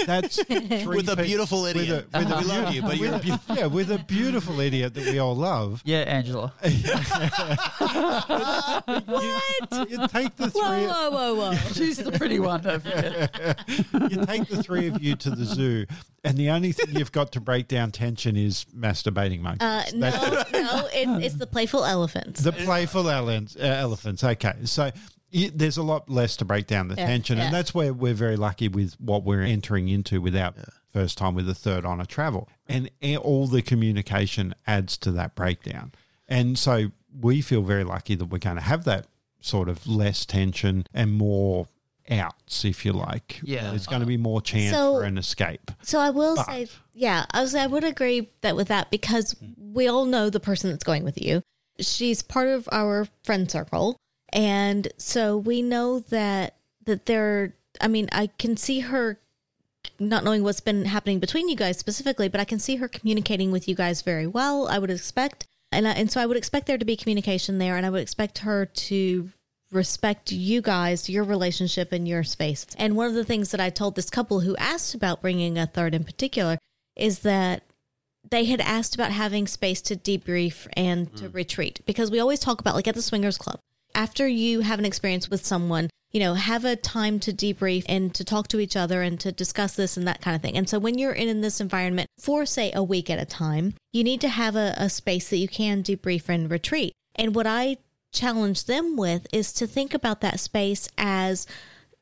that's 0.06 0.38
With 0.48 1.08
a 1.08 1.16
beautiful 1.16 1.64
idiot. 1.66 2.06
With 2.12 2.14
a, 2.14 2.18
with 2.18 2.30
a 2.32 2.36
we 2.38 2.44
love 2.44 2.74
you, 2.74 2.82
but 2.82 2.96
you're 2.98 3.14
a 3.14 3.18
beautiful. 3.18 3.56
yeah, 3.56 3.66
with 3.66 3.90
a 3.90 3.98
beautiful 3.98 4.60
idiot 4.60 4.94
that 4.94 5.04
we 5.06 5.18
all 5.18 5.34
love. 5.36 5.82
Yeah, 5.90 5.98
Angela. 6.00 6.52
What? 9.06 9.90
You 9.90 10.06
take 10.08 10.36
the 10.36 10.50
three. 10.50 10.60
whoa, 10.60 11.10
whoa, 11.10 11.10
whoa, 11.10 11.34
whoa. 11.34 11.54
She's 11.72 11.98
the 11.98 12.12
pretty 12.12 12.38
one. 12.40 12.62
Don't 12.62 12.82
forget. 12.82 13.58
You 13.92 14.24
take 14.24 14.48
the 14.48 14.62
three 14.62 14.88
of 14.88 15.02
you 15.02 15.16
to 15.16 15.30
the 15.30 15.44
zoo, 15.44 15.86
and 16.24 16.36
the 16.36 16.50
only 16.50 16.72
thing 16.72 16.94
you've 16.96 17.12
got 17.12 17.32
to 17.32 17.40
break 17.40 17.68
down 17.68 17.90
tension 17.92 18.36
is 18.36 18.66
masturbating 18.76 19.40
monkeys. 19.40 19.62
Uh, 19.66 19.84
no, 19.94 20.10
That's 20.10 20.52
no, 20.52 20.88
it, 20.92 21.24
it's 21.24 21.34
the 21.36 21.46
playful 21.46 21.84
elephants. 21.84 22.42
the 22.42 22.52
playful 22.52 23.08
elephants. 23.08 23.56
Uh, 23.56 23.64
elephants. 23.64 24.22
Okay, 24.24 24.52
so. 24.64 24.90
Y 25.32 25.50
there's 25.54 25.76
a 25.76 25.82
lot 25.82 26.08
less 26.08 26.36
to 26.38 26.44
break 26.44 26.66
down 26.66 26.88
the 26.88 26.94
Yeah, 26.96 27.06
tension, 27.06 27.38
yeah. 27.38 27.44
and 27.46 27.54
that's 27.54 27.74
where 27.74 27.92
we're 27.92 28.14
very 28.14 28.36
lucky 28.36 28.68
with 28.68 28.94
what 29.00 29.24
we're 29.24 29.42
entering 29.42 29.88
into 29.88 30.20
with 30.20 30.36
our 30.36 30.52
first 30.92 31.18
time 31.18 31.34
with 31.34 31.48
a 31.48 31.54
third 31.54 31.84
on 31.84 32.00
a 32.00 32.06
travel, 32.06 32.48
and 32.68 32.90
all 33.22 33.46
the 33.46 33.62
communication 33.62 34.54
adds 34.66 34.96
to 34.98 35.12
that 35.12 35.34
breakdown. 35.34 35.92
And 36.28 36.58
so 36.58 36.90
we 37.20 37.40
feel 37.42 37.62
very 37.62 37.84
lucky 37.84 38.14
that 38.14 38.26
we're 38.26 38.38
going 38.38 38.56
to 38.56 38.62
have 38.62 38.84
that 38.84 39.06
sort 39.40 39.68
of 39.68 39.86
less 39.86 40.26
tension 40.26 40.84
and 40.94 41.12
more 41.12 41.66
outs, 42.10 42.64
if 42.64 42.84
you 42.84 42.92
like. 42.92 43.40
Yeah. 43.42 43.70
there's 43.70 43.86
going 43.86 44.00
to 44.00 44.06
be 44.06 44.16
more 44.16 44.40
chance 44.42 44.74
So- 44.74 44.94
for 44.94 45.04
an 45.04 45.16
escape. 45.18 45.70
So 45.82 45.98
I 46.00 46.10
will 46.10 46.36
But- 46.36 46.46
say, 46.46 46.68
yeah, 46.92 47.24
I 47.30 47.40
was 47.42 47.54
I 47.54 47.66
would 47.66 47.84
agree 47.84 48.30
that 48.42 48.56
with 48.56 48.68
that 48.68 48.90
because 48.90 49.34
we 49.56 49.86
all 49.88 50.06
know 50.06 50.28
the 50.30 50.40
person 50.40 50.70
that's 50.70 50.84
going 50.84 51.04
with 51.04 51.20
you. 51.20 51.42
She's 51.78 52.20
part 52.22 52.48
of 52.48 52.68
our 52.72 53.06
friend 53.24 53.50
circle, 53.50 53.96
and 54.32 54.88
so 54.96 55.36
we 55.36 55.62
know 55.62 56.00
that 56.00 56.56
that 56.84 57.06
there. 57.06 57.54
I 57.80 57.88
mean, 57.88 58.08
I 58.12 58.26
can 58.26 58.56
see 58.56 58.80
her 58.80 59.20
not 59.98 60.24
knowing 60.24 60.42
what's 60.42 60.60
been 60.60 60.84
happening 60.84 61.18
between 61.18 61.48
you 61.48 61.56
guys 61.56 61.78
specifically, 61.78 62.28
but 62.28 62.40
I 62.40 62.44
can 62.44 62.58
see 62.58 62.76
her 62.76 62.88
communicating 62.88 63.52
with 63.52 63.68
you 63.68 63.74
guys 63.74 64.02
very 64.02 64.26
well. 64.26 64.68
I 64.68 64.78
would 64.78 64.90
expect, 64.90 65.46
and 65.72 65.86
I, 65.86 65.92
and 65.92 66.10
so 66.10 66.20
I 66.20 66.26
would 66.26 66.36
expect 66.36 66.66
there 66.66 66.78
to 66.78 66.84
be 66.84 66.96
communication 66.96 67.58
there, 67.58 67.76
and 67.76 67.86
I 67.86 67.90
would 67.90 68.02
expect 68.02 68.38
her 68.38 68.66
to 68.66 69.30
respect 69.70 70.32
you 70.32 70.60
guys, 70.60 71.08
your 71.08 71.24
relationship, 71.24 71.92
and 71.92 72.08
your 72.08 72.24
space. 72.24 72.66
And 72.76 72.96
one 72.96 73.06
of 73.06 73.14
the 73.14 73.24
things 73.24 73.50
that 73.52 73.60
I 73.60 73.70
told 73.70 73.94
this 73.94 74.10
couple 74.10 74.40
who 74.40 74.56
asked 74.56 74.94
about 74.94 75.22
bringing 75.22 75.58
a 75.58 75.66
third 75.66 75.94
in 75.94 76.04
particular 76.04 76.58
is 76.96 77.20
that 77.20 77.62
they 78.28 78.44
had 78.44 78.60
asked 78.60 78.94
about 78.94 79.12
having 79.12 79.46
space 79.46 79.80
to 79.82 79.96
debrief 79.96 80.66
and 80.74 81.14
to 81.16 81.28
mm. 81.28 81.34
retreat 81.34 81.80
because 81.86 82.10
we 82.10 82.20
always 82.20 82.40
talk 82.40 82.60
about 82.60 82.74
like 82.74 82.86
at 82.86 82.94
the 82.94 83.02
swingers 83.02 83.38
club 83.38 83.60
after 83.94 84.26
you 84.26 84.60
have 84.60 84.78
an 84.78 84.84
experience 84.84 85.28
with 85.28 85.44
someone 85.44 85.90
you 86.12 86.20
know 86.20 86.34
have 86.34 86.64
a 86.64 86.76
time 86.76 87.20
to 87.20 87.32
debrief 87.32 87.84
and 87.88 88.14
to 88.14 88.24
talk 88.24 88.48
to 88.48 88.60
each 88.60 88.76
other 88.76 89.02
and 89.02 89.20
to 89.20 89.32
discuss 89.32 89.74
this 89.74 89.96
and 89.96 90.06
that 90.06 90.20
kind 90.20 90.34
of 90.34 90.42
thing. 90.42 90.56
And 90.56 90.68
so 90.68 90.78
when 90.78 90.98
you're 90.98 91.12
in, 91.12 91.28
in 91.28 91.40
this 91.40 91.60
environment 91.60 92.08
for 92.18 92.46
say 92.46 92.72
a 92.74 92.82
week 92.82 93.10
at 93.10 93.20
a 93.20 93.24
time 93.24 93.74
you 93.92 94.04
need 94.04 94.20
to 94.22 94.28
have 94.28 94.56
a, 94.56 94.74
a 94.76 94.90
space 94.90 95.28
that 95.28 95.38
you 95.38 95.48
can 95.48 95.82
debrief 95.82 96.28
and 96.28 96.50
retreat. 96.50 96.92
And 97.14 97.34
what 97.34 97.46
i 97.46 97.76
challenge 98.12 98.64
them 98.64 98.96
with 98.96 99.26
is 99.32 99.52
to 99.52 99.66
think 99.66 99.94
about 99.94 100.20
that 100.20 100.40
space 100.40 100.88
as 100.98 101.46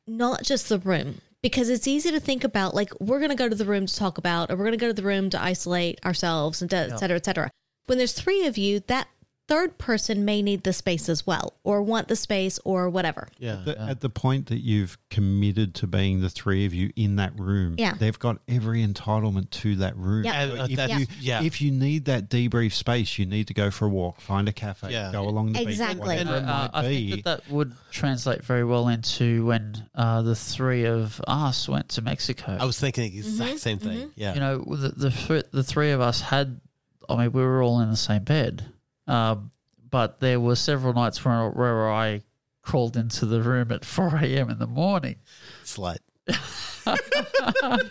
not 0.07 0.43
just 0.43 0.70
the 0.70 0.78
room 0.78 1.20
because 1.43 1.68
it's 1.68 1.86
easy 1.86 2.11
to 2.11 2.20
think 2.20 2.45
about 2.45 2.74
like 2.74 2.93
we're 3.01 3.18
going 3.18 3.30
to 3.30 3.36
go 3.36 3.49
to 3.49 3.55
the 3.55 3.64
room 3.64 3.86
to 3.86 3.95
talk 3.95 4.18
about 4.18 4.51
or 4.51 4.57
we're 4.57 4.64
going 4.64 4.72
to 4.72 4.78
go 4.78 4.89
to 4.89 4.95
the 4.95 5.03
room 5.03 5.30
to 5.30 5.43
isolate 5.43 6.05
ourselves 6.05 6.62
and 6.62 6.72
et 6.72 6.99
cetera 6.99 7.16
et 7.16 7.24
cetera. 7.24 7.51
When 7.86 7.99
there's 7.99 8.12
three 8.12 8.47
of 8.47 8.59
you 8.59 8.80
that 8.80 9.09
third 9.49 9.78
person 9.78 10.24
may 10.26 10.42
need 10.42 10.62
the 10.62 10.72
space 10.74 11.09
as 11.09 11.26
well, 11.26 11.55
or 11.64 11.82
want 11.82 12.07
the 12.09 12.14
space, 12.16 12.61
or 12.64 12.88
whatever. 12.90 13.28
Yeah. 13.38 13.62
The- 13.64 13.80
At 13.80 14.01
the 14.01 14.11
point 14.11 14.46
that 14.49 14.59
you've 14.59 14.99
committed 15.09 15.74
to 15.76 15.86
being 15.86 16.20
the 16.20 16.28
three 16.28 16.66
of 16.66 16.74
you 16.74 16.92
in 16.96 17.16
that 17.16 17.32
room, 17.40 17.74
Yeah. 17.78 17.94
they've 17.99 18.18
got 18.18 18.38
every 18.46 18.86
entitlement 18.86 19.49
to 19.62 19.76
that 19.76 19.96
room. 19.96 20.24
Yeah. 20.24 20.42
Uh, 20.42 20.66
if, 20.68 20.76
that's- 20.76 21.01
you, 21.01 21.07
yeah. 21.20 21.42
if 21.42 21.61
you 21.62 21.70
need 21.70 22.05
that 22.05 22.28
debrief 22.28 22.72
space, 22.72 23.18
you 23.18 23.24
need 23.26 23.46
to 23.49 23.55
go 23.55 23.70
for 23.70 23.86
a 23.86 23.88
walk, 23.88 24.20
find 24.20 24.49
a 24.49 24.53
cafe, 24.53 24.92
Yeah. 24.92 25.11
go 25.12 25.26
along 25.26 25.53
the 25.55 25.62
Exactly. 25.62 26.16
beach, 26.16 26.20
And, 26.20 26.28
whatever 26.30 26.46
uh, 26.46 26.68
I 26.74 26.82
think 26.82 27.24
that 27.24 27.44
that 27.46 27.51
would 27.51 27.72
translate 27.90 28.44
very 28.44 28.64
well 28.64 28.88
into 28.88 29.46
when 29.46 29.82
uh, 29.94 30.20
the 30.22 30.34
three 30.36 30.84
of 30.84 31.20
us 31.26 31.68
went 31.68 31.88
to 31.90 32.03
Mexico. 32.03 32.57
I 32.61 32.64
was 32.66 32.78
thinking 32.78 33.11
the 33.12 33.22
Mm-hmm. 33.22 33.57
same 33.57 33.78
thing. 33.78 34.11
Yeah. 34.14 34.34
you 34.34 34.40
know, 34.40 34.59
the 34.59 34.88
the, 34.90 35.44
the 35.53 35.62
three 35.62 35.90
of 35.92 36.01
us 36.03 36.20
had. 36.20 36.61
I 37.09 37.16
mean, 37.16 37.32
we 37.32 37.40
were 37.42 37.62
all 37.62 37.80
in 37.80 37.90
the 37.90 37.96
same 37.96 38.24
bed, 38.24 38.66
um, 39.09 39.51
but 39.91 40.21
there 40.21 40.39
were 40.39 40.55
several 40.57 40.93
nights 40.93 41.25
where 41.25 41.49
where 41.51 41.91
I 41.91 42.23
crawled 42.63 42.97
into 42.97 43.27
the 43.27 43.41
room 43.43 43.73
at 43.73 43.85
four 43.95 44.15
a.m. 44.17 44.51
in 44.51 44.59
the 44.59 44.67
morning. 44.67 45.17
Slut. 45.65 45.99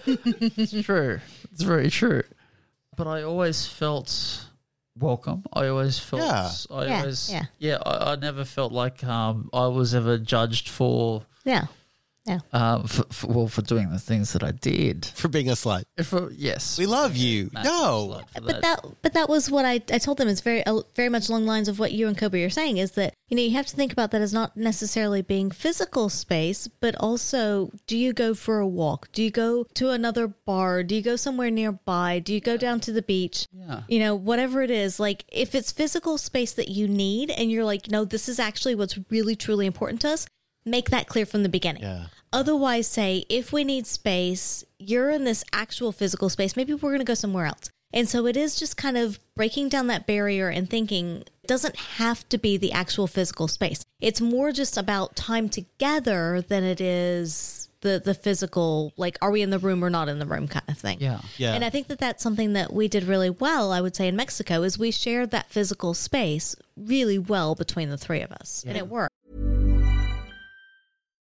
It's 0.05 0.85
true. 0.85 1.19
It's 1.51 1.63
very 1.63 1.89
true. 1.89 2.23
But 2.95 3.07
I 3.07 3.23
always 3.23 3.65
felt 3.67 4.45
welcome. 4.97 5.43
I 5.53 5.67
always 5.67 5.99
felt. 5.99 6.21
Yeah. 6.23 6.49
I 6.71 6.85
Yeah, 6.85 6.99
always. 6.99 7.31
yeah. 7.31 7.45
Yeah. 7.59 7.77
I, 7.85 8.13
I 8.13 8.15
never 8.15 8.43
felt 8.45 8.71
like 8.71 9.03
um, 9.03 9.49
I 9.53 9.67
was 9.67 9.93
ever 9.93 10.17
judged 10.17 10.69
for. 10.69 11.23
Yeah. 11.45 11.65
Yeah. 12.27 12.39
Um, 12.51 12.83
for, 12.87 13.03
for, 13.05 13.27
well, 13.27 13.47
for 13.47 13.61
doing 13.61 13.89
the 13.89 13.99
things 13.99 14.33
that 14.33 14.43
I 14.43 14.51
did. 14.51 15.05
For 15.05 15.27
being 15.29 15.47
a 15.49 15.53
slut. 15.53 15.83
For, 16.03 16.29
yes, 16.31 16.77
We 16.77 16.85
love 16.85 17.15
you. 17.15 17.49
Massive 17.53 17.71
No. 17.71 18.07
slut 18.21 18.29
for 18.29 18.41
But 18.41 18.61
that, 18.61 18.85
but 19.01 19.13
that 19.13 19.29
was 19.29 19.49
what 19.49 19.65
I, 19.65 19.75
I 19.91 19.97
told 19.97 20.17
them 20.17 20.27
is 20.27 20.41
very, 20.41 20.63
uh, 20.65 20.81
very 20.95 21.09
much 21.09 21.29
along 21.29 21.43
the 21.43 21.47
lines 21.47 21.67
of 21.69 21.79
what 21.79 21.93
you 21.93 22.07
and 22.07 22.17
Kobe 22.17 22.43
are 22.43 22.49
saying 22.49 22.77
is 22.77 22.91
that 22.91 23.13
you 23.29 23.35
know 23.37 23.43
you 23.43 23.51
have 23.51 23.65
to 23.67 23.75
think 23.75 23.91
about 23.93 24.11
that 24.11 24.21
as 24.21 24.33
not 24.33 24.55
necessarily 24.55 25.21
being 25.21 25.51
physical 25.51 26.09
space, 26.09 26.67
but 26.79 26.95
also 26.95 27.71
do 27.87 27.97
you 27.97 28.13
go 28.13 28.33
for 28.33 28.59
a 28.59 28.67
walk? 28.67 29.09
Do 29.11 29.23
you 29.23 29.31
go 29.31 29.65
to 29.75 29.89
another 29.91 30.27
bar? 30.27 30.83
Do 30.83 30.95
you 30.95 31.01
go 31.01 31.15
somewhere 31.15 31.51
nearby? 31.51 32.19
Do 32.19 32.33
you 32.33 32.41
go 32.41 32.57
down 32.57 32.79
to 32.81 32.91
the 32.91 33.01
beach? 33.01 33.47
Yeah. 33.53 33.81
You 33.87 33.99
know, 33.99 34.15
whatever 34.15 34.61
it 34.61 34.71
is, 34.71 34.99
like 34.99 35.23
if 35.31 35.55
it's 35.55 35.71
physical 35.71 36.17
space 36.17 36.53
that 36.53 36.67
you 36.69 36.87
need, 36.87 37.31
and 37.31 37.51
you're 37.51 37.65
like, 37.65 37.89
no, 37.89 38.05
this 38.05 38.27
is 38.29 38.39
actually 38.39 38.75
what's 38.75 38.97
really 39.09 39.35
truly 39.35 39.65
important 39.65 40.01
to 40.01 40.09
us. 40.09 40.27
Make 40.65 40.89
that 40.89 41.07
clear 41.07 41.25
from 41.25 41.43
the 41.43 41.49
beginning. 41.49 41.83
Yeah. 41.83 42.07
Otherwise, 42.33 42.87
say, 42.87 43.25
if 43.29 43.53
we 43.53 43.63
need 43.63 43.87
space, 43.87 44.63
you're 44.79 45.09
in 45.09 45.23
this 45.23 45.43
actual 45.53 45.91
physical 45.91 46.29
space, 46.29 46.55
maybe 46.55 46.73
we're 46.73 46.89
going 46.89 46.99
to 46.99 47.05
go 47.05 47.13
somewhere 47.13 47.45
else. 47.45 47.69
And 47.93 48.09
so 48.09 48.25
it 48.25 48.35
is 48.35 48.57
just 48.57 48.75
kind 48.75 48.97
of 48.97 49.19
breaking 49.35 49.69
down 49.69 49.87
that 49.87 50.05
barrier 50.05 50.49
and 50.49 50.69
thinking 50.69 51.23
it 51.43 51.47
doesn't 51.47 51.77
have 51.77 52.27
to 52.29 52.37
be 52.37 52.57
the 52.57 52.73
actual 52.73 53.07
physical 53.07 53.47
space. 53.47 53.85
It's 54.01 54.19
more 54.19 54.51
just 54.51 54.77
about 54.77 55.15
time 55.15 55.47
together 55.47 56.41
than 56.41 56.63
it 56.63 56.81
is 56.81 57.69
the 57.81 58.01
the 58.03 58.15
physical 58.15 58.91
like 58.97 59.17
are 59.21 59.29
we 59.29 59.43
in 59.43 59.51
the 59.51 59.59
room 59.59 59.83
or 59.85 59.89
not 59.89 60.09
in 60.09 60.19
the 60.19 60.25
room 60.25 60.47
kind 60.47 60.65
of 60.67 60.77
thing. 60.77 60.97
Yeah. 60.99 61.21
Yeah. 61.37 61.53
And 61.53 61.63
I 61.63 61.69
think 61.69 61.87
that 61.87 61.99
that's 61.99 62.23
something 62.23 62.53
that 62.53 62.73
we 62.73 62.87
did 62.87 63.03
really 63.03 63.29
well, 63.29 63.71
I 63.71 63.81
would 63.81 63.95
say 63.95 64.07
in 64.07 64.15
Mexico 64.15 64.63
is 64.63 64.77
we 64.77 64.91
shared 64.91 65.31
that 65.31 65.49
physical 65.49 65.93
space 65.93 66.55
really 66.75 67.19
well 67.19 67.55
between 67.55 67.89
the 67.89 67.97
three 67.97 68.21
of 68.21 68.31
us. 68.31 68.63
And 68.67 68.77
it 68.77 68.87
worked. 68.87 69.13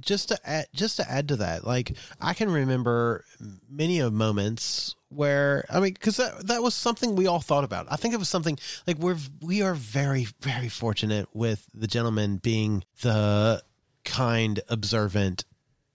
Just 0.00 0.28
to 0.28 0.38
add, 0.44 0.66
just 0.74 0.96
to 0.96 1.10
add 1.10 1.28
to 1.28 1.36
that, 1.36 1.66
like 1.66 1.96
I 2.20 2.34
can 2.34 2.50
remember 2.50 3.24
many 3.68 4.00
of 4.00 4.12
moments 4.12 4.94
where 5.08 5.64
I 5.70 5.80
mean, 5.80 5.92
because 5.92 6.16
that 6.16 6.46
that 6.46 6.62
was 6.62 6.74
something 6.74 7.16
we 7.16 7.26
all 7.26 7.40
thought 7.40 7.64
about. 7.64 7.86
I 7.90 7.96
think 7.96 8.14
it 8.14 8.18
was 8.18 8.28
something 8.28 8.58
like 8.86 8.98
we're 8.98 9.16
we 9.40 9.62
are 9.62 9.74
very 9.74 10.26
very 10.40 10.68
fortunate 10.68 11.28
with 11.34 11.68
the 11.74 11.86
gentleman 11.86 12.36
being 12.36 12.84
the 13.02 13.62
kind, 14.04 14.60
observant, 14.68 15.44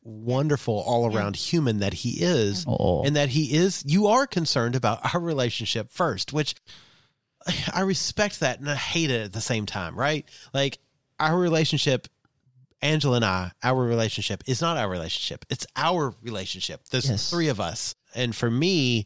wonderful, 0.03 0.83
all 0.85 1.13
around 1.13 1.35
human 1.35 1.79
that 1.79 1.93
he 1.93 2.21
is, 2.21 2.65
mm-hmm. 2.65 2.75
Oh. 2.79 3.03
and 3.03 3.15
that 3.15 3.29
he 3.29 3.55
is. 3.55 3.83
You 3.85 4.07
are 4.07 4.27
concerned 4.27 4.75
about 4.75 5.13
our 5.13 5.19
relationship 5.19 5.89
first, 5.91 6.33
which 6.33 6.55
I 7.73 7.81
respect 7.81 8.39
that 8.39 8.59
and 8.59 8.69
I 8.69 8.75
hate 8.75 9.11
it 9.11 9.21
at 9.25 9.33
the 9.33 9.41
same 9.41 9.65
time, 9.65 9.95
right? 9.97 10.25
Like 10.53 10.79
our 11.19 11.37
relationship, 11.37 12.07
Angela 12.81 13.15
and 13.17 13.25
I, 13.25 13.51
our 13.63 13.83
relationship 13.83 14.43
is 14.47 14.61
not 14.61 14.77
our 14.77 14.89
relationship. 14.89 15.45
It's 15.49 15.65
our 15.75 16.13
relationship. 16.21 16.81
There's 16.89 17.09
Yes. 17.09 17.29
three 17.29 17.47
of 17.47 17.59
us. 17.59 17.95
And 18.13 18.35
for 18.35 18.51
me, 18.51 19.05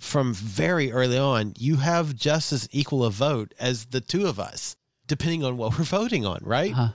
from 0.00 0.34
very 0.34 0.90
early 0.90 1.18
on, 1.18 1.54
you 1.56 1.76
have 1.76 2.16
just 2.16 2.52
as 2.52 2.68
equal 2.72 3.04
a 3.04 3.10
vote 3.10 3.54
as 3.58 3.86
the 3.86 4.00
two 4.00 4.26
of 4.26 4.40
us, 4.40 4.76
depending 5.06 5.44
on 5.44 5.56
what 5.56 5.72
we're 5.78 5.84
voting 5.84 6.26
on, 6.26 6.40
right? 6.42 6.72
Uh-huh. 6.72 6.88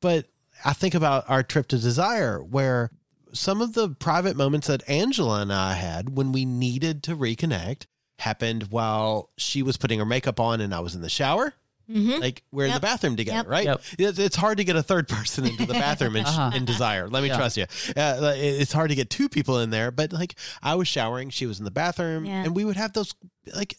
But 0.00 0.26
I 0.64 0.72
think 0.72 0.94
about 0.94 1.24
our 1.28 1.42
trip 1.42 1.68
to 1.68 1.78
Desire, 1.78 2.42
where 2.42 2.90
some 3.32 3.60
of 3.60 3.74
the 3.74 3.90
private 3.90 4.36
moments 4.36 4.66
that 4.66 4.88
Angela 4.88 5.40
and 5.42 5.52
I 5.52 5.74
had 5.74 6.16
when 6.16 6.32
we 6.32 6.44
needed 6.44 7.02
to 7.04 7.16
reconnect 7.16 7.86
happened 8.18 8.64
while 8.70 9.30
she 9.36 9.62
was 9.62 9.76
putting 9.76 9.98
her 9.98 10.04
makeup 10.04 10.40
on 10.40 10.60
and 10.60 10.74
I 10.74 10.80
was 10.80 10.94
in 10.94 11.00
the 11.02 11.08
shower. 11.08 11.54
Mm-hmm. 11.90 12.20
Like 12.20 12.42
we're 12.52 12.66
in 12.66 12.74
the 12.74 12.80
bathroom 12.80 13.16
together, 13.16 13.38
Yep. 13.38 13.48
right? 13.48 13.64
Yep. 13.64 13.82
It's, 13.98 14.18
it's 14.18 14.36
hard 14.36 14.58
to 14.58 14.64
get 14.64 14.76
a 14.76 14.82
third 14.82 15.08
person 15.16 15.44
into 15.46 15.66
the 15.66 15.74
bathroom 15.74 16.16
in, 16.16 16.24
Uh-huh. 16.24 16.52
in 16.54 16.64
Desire. 16.64 17.08
Let 17.08 17.22
me 17.22 17.28
Yeah. 17.28 17.36
trust 17.36 17.56
you. 17.56 17.64
Uh, 17.96 18.32
it's 18.36 18.72
hard 18.72 18.90
to 18.90 18.94
get 18.94 19.10
two 19.10 19.28
people 19.28 19.58
in 19.58 19.70
there, 19.70 19.90
but 19.90 20.12
like 20.12 20.36
I 20.62 20.76
was 20.76 20.86
showering, 20.88 21.30
she 21.30 21.46
was 21.46 21.58
in 21.58 21.64
the 21.64 21.70
bathroom, 21.70 22.24
Yeah. 22.24 22.44
and 22.44 22.54
we 22.54 22.64
would 22.64 22.76
have 22.76 22.92
those 22.92 23.14
like. 23.54 23.76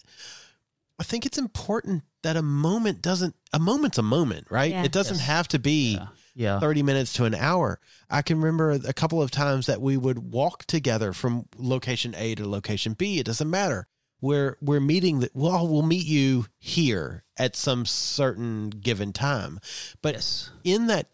I 0.99 1.03
think 1.03 1.25
it's 1.25 1.39
important 1.39 2.03
that 2.21 2.37
a 2.37 2.43
moment 2.43 3.01
doesn't 3.01 3.35
a 3.53 3.59
moment's 3.59 3.97
a 3.97 4.03
moment, 4.03 4.47
right? 4.51 4.71
Yeah. 4.71 4.83
It 4.83 4.91
doesn't 4.91 5.17
Yes. 5.17 5.25
have 5.25 5.47
to 5.49 5.59
be 5.59 5.93
Yeah. 5.95 6.07
Yeah. 6.35 6.59
30 6.59 6.83
minutes 6.83 7.13
to 7.13 7.25
an 7.25 7.33
hour. 7.33 7.79
I 8.09 8.21
can 8.21 8.37
remember 8.39 8.71
a 8.71 8.93
couple 8.93 9.21
of 9.21 9.31
times 9.31 9.65
that 9.65 9.81
we 9.81 9.97
would 9.97 10.19
walk 10.31 10.65
together 10.65 11.11
from 11.11 11.45
location 11.57 12.13
A 12.15 12.35
to 12.35 12.47
location 12.47 12.93
B. 12.93 13.19
It 13.19 13.25
doesn't 13.25 13.49
matter. 13.49 13.87
We're 14.21 14.57
we're 14.61 14.79
meeting 14.79 15.19
that 15.21 15.35
well, 15.35 15.67
we'll 15.67 15.81
meet 15.81 16.05
you 16.05 16.45
here 16.59 17.23
at 17.37 17.55
some 17.55 17.85
certain 17.85 18.69
given 18.69 19.13
time. 19.13 19.59
But 20.01 20.15
Yes. 20.15 20.51
in 20.63 20.87
that 20.87 21.07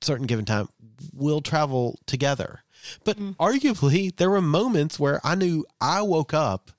certain 0.00 0.26
given 0.26 0.44
time, 0.44 0.68
we'll 1.12 1.40
travel 1.40 1.98
together. 2.06 2.60
But 3.04 3.16
mm-hmm. 3.18 3.42
arguably, 3.42 4.14
there 4.14 4.30
were 4.30 4.40
moments 4.40 4.98
where 4.98 5.20
I 5.24 5.34
knew 5.34 5.66
I 5.80 6.02
woke 6.02 6.32
up. 6.32 6.70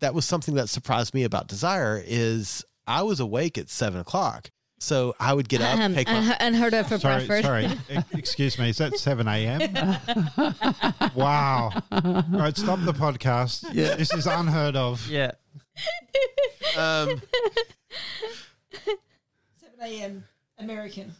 That 0.00 0.14
was 0.14 0.26
something 0.26 0.54
that 0.56 0.68
surprised 0.68 1.14
me 1.14 1.24
about 1.24 1.48
Desire 1.48 2.02
is 2.04 2.64
I 2.86 3.02
was 3.02 3.20
awake 3.20 3.56
at 3.56 3.70
seven 3.70 4.00
o'clock. 4.00 4.50
So 4.84 5.14
I 5.18 5.32
would 5.32 5.48
get 5.48 5.62
up, 5.62 5.78
Um, 5.78 5.94
take 5.94 6.06
my 6.08 6.18
un- 6.18 6.36
unheard 6.40 6.74
of 6.74 6.86
for 6.88 6.98
Sorry, 6.98 7.26
Bradford. 7.26 7.44
sorry. 7.88 8.04
Excuse 8.18 8.58
me. 8.58 8.68
Is 8.68 8.76
that 8.78 8.98
7 8.98 9.26
a.m.? 9.26 9.96
wow. 11.14 11.70
All 11.90 12.22
right, 12.30 12.54
stop 12.54 12.78
the 12.84 12.92
podcast. 12.92 13.64
Yeah. 13.72 13.94
This 13.94 14.12
is 14.12 14.26
unheard 14.26 14.76
of. 14.76 15.08
Yeah. 15.08 15.30
um, 16.76 17.22
7 18.84 18.98
a.m. 19.80 20.24
American. 20.58 21.14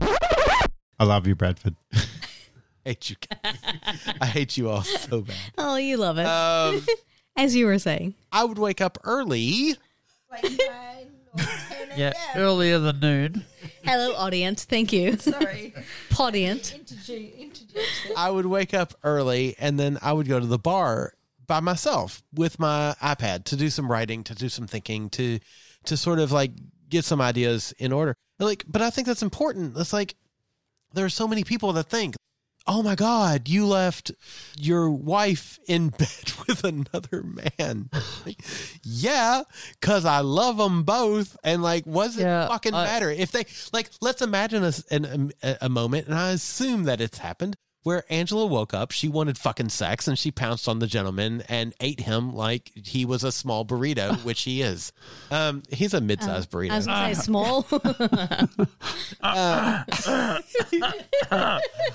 I 0.00 1.04
love 1.04 1.28
you, 1.28 1.36
Bradford. 1.36 1.76
hate 2.84 3.10
you. 3.10 3.16
I 4.20 4.26
hate 4.26 4.56
you 4.56 4.68
all 4.68 4.82
so 4.82 5.20
bad. 5.20 5.36
Oh, 5.56 5.76
you 5.76 5.96
love 5.96 6.18
it. 6.18 6.26
Um, 6.26 6.84
As 7.36 7.54
you 7.54 7.66
were 7.66 7.78
saying. 7.78 8.14
I 8.32 8.42
would 8.42 8.58
wake 8.58 8.80
up 8.80 8.98
early. 9.04 9.76
Yeah, 11.96 12.12
earlier 12.34 12.78
than 12.78 13.00
noon. 13.00 13.44
Hello, 13.82 14.14
audience. 14.16 14.64
Thank 14.64 14.92
you. 14.92 15.16
Sorry. 15.16 15.72
Podient. 16.10 16.74
I 18.16 18.30
would 18.30 18.46
wake 18.46 18.74
up 18.74 18.94
early 19.02 19.56
and 19.58 19.80
then 19.80 19.98
I 20.02 20.12
would 20.12 20.28
go 20.28 20.38
to 20.38 20.46
the 20.46 20.58
bar 20.58 21.14
by 21.46 21.60
myself 21.60 22.22
with 22.34 22.58
my 22.58 22.94
iPad 23.00 23.44
to 23.44 23.56
do 23.56 23.70
some 23.70 23.90
writing, 23.90 24.24
to 24.24 24.34
do 24.34 24.48
some 24.48 24.66
thinking, 24.66 25.08
to 25.10 25.38
to 25.86 25.96
sort 25.96 26.18
of 26.18 26.32
like 26.32 26.50
get 26.88 27.04
some 27.04 27.20
ideas 27.20 27.72
in 27.78 27.92
order. 27.92 28.14
Like, 28.38 28.64
but 28.68 28.82
I 28.82 28.90
think 28.90 29.06
that's 29.06 29.22
important. 29.22 29.76
It's 29.78 29.92
like 29.92 30.14
there 30.92 31.04
are 31.04 31.10
so 31.10 31.26
many 31.26 31.44
people 31.44 31.72
that 31.74 31.88
think, 31.88 32.16
"Oh 32.66 32.82
my 32.82 32.94
God, 32.94 33.48
you 33.48 33.66
left 33.66 34.12
your 34.58 34.90
wife 34.90 35.58
in 35.66 35.88
bed 35.98 36.32
with 36.48 36.64
another 36.64 37.22
man." 37.22 37.90
Like, 38.24 38.40
yeah, 38.82 39.42
because 39.80 40.04
I 40.04 40.20
love 40.20 40.56
them 40.56 40.82
both, 40.82 41.36
and 41.44 41.62
like, 41.62 41.86
was 41.86 42.16
it 42.18 42.22
Yeah, 42.22 42.48
fucking 42.48 42.74
I- 42.74 42.84
matter 42.84 43.10
if 43.10 43.30
they 43.32 43.44
like? 43.72 43.90
Let's 44.00 44.22
imagine 44.22 44.64
a, 44.64 44.72
an, 44.90 45.04
um, 45.06 45.30
a, 45.42 45.56
a 45.62 45.68
moment, 45.68 46.06
and 46.06 46.14
I 46.14 46.30
assume 46.30 46.84
that 46.84 47.00
it's 47.00 47.18
happened 47.18 47.56
where 47.82 48.02
Angela 48.10 48.44
woke 48.46 48.74
up, 48.74 48.90
she 48.90 49.06
wanted 49.06 49.38
fucking 49.38 49.68
sex, 49.68 50.08
and 50.08 50.18
she 50.18 50.32
pounced 50.32 50.66
on 50.66 50.80
the 50.80 50.88
gentleman 50.88 51.44
and 51.48 51.72
ate 51.78 52.00
him 52.00 52.34
like 52.34 52.72
he 52.74 53.04
was 53.04 53.22
a 53.22 53.30
small 53.30 53.64
burrito, 53.64 54.16
which 54.24 54.42
he 54.42 54.60
is. 54.60 54.92
Um, 55.30 55.62
he's 55.70 55.94
a 55.94 56.00
mid-sized 56.00 56.52
um, 56.52 56.60
burrito. 56.60 56.70
I 56.72 56.76
was 56.78 56.86
going 56.88 57.08
to 57.10 57.14
say 57.14 57.22
small. 57.22 57.64
Uh, 59.22 59.84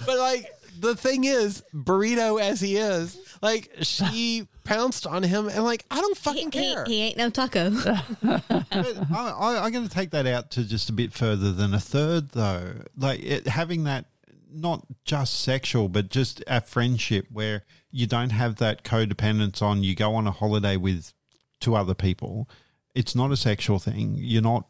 but 0.05 0.17
like 0.17 0.49
the 0.81 0.95
thing 0.95 1.23
is, 1.23 1.63
burrito 1.73 2.41
as 2.41 2.59
he 2.59 2.77
is, 2.77 3.17
like 3.41 3.71
she 3.81 4.47
pounced 4.63 5.07
on 5.07 5.23
him, 5.23 5.47
and 5.47 5.63
like 5.63 5.85
I 5.91 6.01
don't 6.01 6.17
fucking 6.17 6.51
he, 6.51 6.59
care. 6.59 6.83
he 6.85 7.01
ain't 7.01 7.17
no 7.17 7.29
taco. 7.29 7.71
But 8.21 8.97
I, 9.13 9.35
I, 9.37 9.65
I'm 9.65 9.71
going 9.71 9.87
to 9.87 9.93
take 9.93 10.11
that 10.11 10.25
out 10.25 10.51
to 10.51 10.63
just 10.63 10.89
a 10.89 10.93
bit 10.93 11.13
further 11.13 11.51
than 11.51 11.73
a 11.73 11.79
third, 11.79 12.29
though. 12.29 12.75
Like 12.97 13.21
it, 13.23 13.47
having 13.47 13.83
that, 13.83 14.05
not 14.51 14.85
just 15.05 15.41
sexual, 15.41 15.89
but 15.89 16.09
just 16.09 16.43
a 16.47 16.61
friendship 16.61 17.27
where 17.31 17.63
you 17.91 18.07
don't 18.07 18.31
have 18.31 18.55
that 18.57 18.83
codependence 18.83 19.61
on. 19.61 19.83
You 19.83 19.95
go 19.95 20.15
on 20.15 20.27
a 20.27 20.31
holiday 20.31 20.77
with 20.77 21.13
two 21.59 21.75
other 21.75 21.93
people. 21.93 22.49
It's 22.95 23.15
not 23.15 23.31
a 23.31 23.37
sexual 23.37 23.79
thing. 23.79 24.15
You're 24.17 24.41
not 24.41 24.67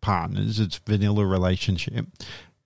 partners. 0.00 0.58
It's 0.58 0.78
vanilla 0.78 1.26
relationship. 1.26 2.06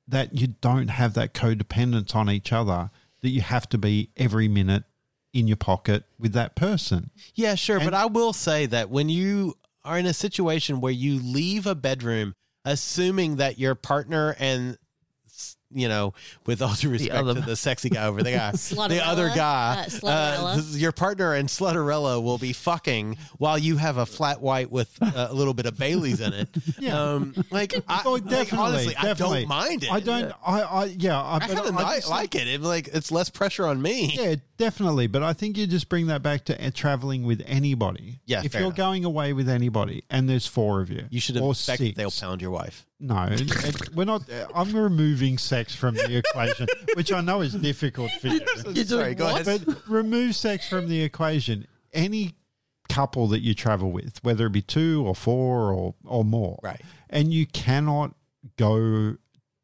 That 0.07 0.38
you 0.38 0.48
don't 0.48 0.88
have 0.88 1.14
that 1.14 1.34
codependence 1.34 2.14
on 2.14 2.30
each 2.30 2.52
other. 2.52 2.90
That 3.22 3.30
you 3.30 3.40
have 3.40 3.68
to 3.70 3.78
be 3.78 4.11
every 4.16 4.48
minute 4.48 4.84
in 5.32 5.48
your 5.48 5.57
pocket 5.57 6.05
with 6.18 6.32
that 6.34 6.55
person. 6.55 7.11
Yeah, 7.34 7.55
sure, 7.55 7.80
but 7.80 7.94
I 7.94 8.07
will 8.07 8.32
say 8.32 8.66
that 8.66 8.90
when 8.90 9.09
you 9.09 9.55
are 9.84 9.98
in 9.98 10.07
a 10.07 10.14
situation 10.14 10.80
where 10.80 10.92
you 10.92 11.18
leave 11.20 11.66
a 11.66 11.74
bedroom 11.74 12.34
assuming 12.64 13.36
that 13.36 13.59
your 13.59 13.74
partner 13.74 14.34
and 14.38 14.78
you 15.75 15.89
know, 15.89 16.14
with 16.47 16.62
all 16.62 16.72
due 16.75 16.91
respect 16.91 17.14
other- 17.14 17.35
to 17.35 17.41
the 17.41 17.57
sexy 17.57 17.91
guy 17.91 18.07
over 18.07 18.22
there, 18.22 18.53
the 18.53 19.01
other 19.05 19.29
guy, 19.35 19.87
Uh, 20.03 20.07
uh, 20.07 20.62
your 20.70 20.93
partner 20.93 21.35
and 21.35 21.49
Slutterella 21.49 22.22
will 22.22 22.39
be 22.39 22.53
fucking 22.53 23.16
while 23.39 23.59
you 23.59 23.77
have 23.77 23.97
a 23.97 24.07
flat 24.07 24.41
white 24.41 24.70
with 24.70 24.97
uh, 25.03 25.29
a 25.31 25.35
little 25.35 25.55
bit 25.55 25.66
of 25.66 25.77
Bailey's 25.79 26.20
in 26.20 26.33
it. 26.33 26.49
Yeah. 26.79 27.01
Um, 27.01 27.35
like, 27.51 27.75
I, 27.89 28.03
Oh, 28.05 28.12
like, 28.12 28.25
definitely. 28.27 28.59
honestly, 28.59 28.95
definitely. 28.95 29.39
I 29.39 29.41
don't 29.43 29.49
mind 29.49 29.85
it. 29.85 29.93
I 29.93 30.01
don't. 30.01 30.33
I. 30.47 30.61
I. 30.62 30.85
Yeah. 30.87 31.20
I, 31.20 31.37
I 31.37 31.39
kind 31.41 31.59
of 31.59 31.77
I 31.77 31.97
just 31.97 32.09
like 32.11 32.35
it. 32.35 32.47
it. 32.49 32.61
Like, 32.61 32.89
it's 32.89 33.11
less 33.11 33.31
pressure 33.31 33.66
on 33.66 33.81
me. 33.83 34.14
Yeah, 34.14 34.37
definitely. 34.59 35.07
But 35.07 35.22
I 35.22 35.33
think 35.33 35.57
you 35.57 35.66
just 35.66 35.89
bring 35.89 36.07
that 36.09 36.22
back 36.22 36.45
to 36.47 36.66
uh, 36.66 36.70
traveling 36.75 37.25
with 37.25 37.43
anybody. 37.47 38.20
Yeah, 38.27 38.43
If 38.45 38.53
fair 38.53 38.61
you're 38.62 38.66
enough. 38.68 38.77
going 38.77 39.05
away 39.05 39.33
with 39.33 39.49
anybody 39.49 40.05
and 40.11 40.29
there's 40.29 40.47
four 40.47 40.81
of 40.81 40.91
you, 40.91 41.05
You 41.11 41.20
should 41.20 41.37
or 41.39 41.53
expect 41.53 41.79
six. 41.79 41.97
they'll 41.97 42.11
pound 42.11 42.43
your 42.43 42.51
wife. 42.51 42.87
No, 43.01 43.24
it- 43.30 43.40
it- 43.64 43.95
we're 43.95 44.05
not. 44.05 44.30
uh, 44.30 44.47
I'm 44.55 44.74
removing 44.74 45.36
sex 45.38 45.74
from 45.74 45.95
the 45.95 46.16
equation, 46.18 46.66
which 46.95 47.12
I 47.12 47.20
know 47.20 47.40
is 47.40 47.55
difficult 47.55 48.11
for 48.20 48.28
you. 48.28 48.40
You're 48.72 48.84
Sorry, 48.84 49.14
doing 49.14 49.16
go 49.16 49.32
what? 49.32 49.45
But 49.45 49.88
remove 49.88 50.36
sex 50.36 50.68
from 50.68 50.88
the 50.88 51.03
equation. 51.03 51.66
Any 51.92 52.34
couple 52.88 53.26
that 53.28 53.40
you 53.40 53.55
travel 53.55 53.90
with, 53.90 54.22
whether 54.22 54.47
it 54.47 54.53
be 54.53 54.62
two 54.62 55.03
or 55.07 55.14
four 55.14 55.72
or 55.72 55.95
or 56.05 56.24
more, 56.24 56.59
Right. 56.62 56.80
and 57.11 57.32
you 57.32 57.47
cannot 57.47 58.14
go 58.57 59.16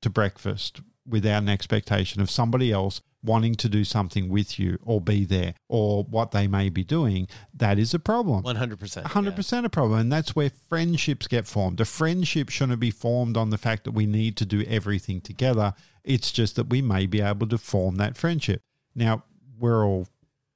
to 0.03 0.11
breakfast 0.11 0.81
without 1.07 1.43
an 1.43 1.49
expectation 1.49 2.21
of 2.21 2.31
somebody 2.31 2.73
else 2.73 3.01
wanting 3.23 3.55
to 3.55 3.69
do 3.69 3.85
something 3.85 4.29
with 4.29 4.59
you 4.59 4.79
or 4.83 5.01
be 5.01 5.25
there 5.25 5.55
or 5.69 6.05
what 6.05 6.31
they 6.31 6.47
may 6.47 6.69
be 6.69 6.85
doing, 6.85 7.29
that 7.55 7.79
is 7.79 7.93
a 7.95 7.99
problem. 7.99 8.43
100%. 8.43 9.03
100% 9.03 9.65
a 9.65 9.69
problem. 9.69 10.01
And 10.01 10.13
that's 10.13 10.35
where 10.35 10.51
friendships 10.69 11.27
get 11.27 11.47
formed. 11.47 11.81
A 11.81 11.85
friendship 11.85 12.49
shouldn't 12.49 12.81
be 12.81 12.91
formed 12.91 13.37
on 13.37 13.51
the 13.51 13.59
fact 13.59 13.85
that 13.85 13.93
we 13.93 14.07
need 14.07 14.37
to 14.39 14.47
do 14.47 14.63
everything 14.63 15.21
together. 15.21 15.75
It's 16.05 16.33
just 16.33 16.57
that 16.57 16.71
we 16.71 16.81
may 16.83 17.07
be 17.07 17.21
able 17.21 17.47
to 17.49 17.59
form 17.59 17.97
that 17.97 18.17
friendship. 18.17 18.63
Now, 18.95 19.25
we're 19.59 19.85
all 19.85 20.09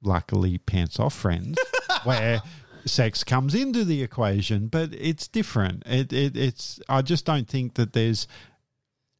luckily 0.03 0.57
pants 0.57 0.99
off 0.99 1.13
friends 1.13 1.57
where 2.03 2.41
sex 2.85 3.23
comes 3.23 3.53
into 3.55 3.83
the 3.83 4.01
equation, 4.01 4.67
but 4.67 4.93
it's 4.93 5.27
different. 5.27 5.83
It, 5.85 6.11
it, 6.11 6.35
it's, 6.35 6.79
I 6.89 7.01
just 7.01 7.25
don't 7.25 7.47
think 7.47 7.75
that 7.75 7.93
there's 7.93 8.27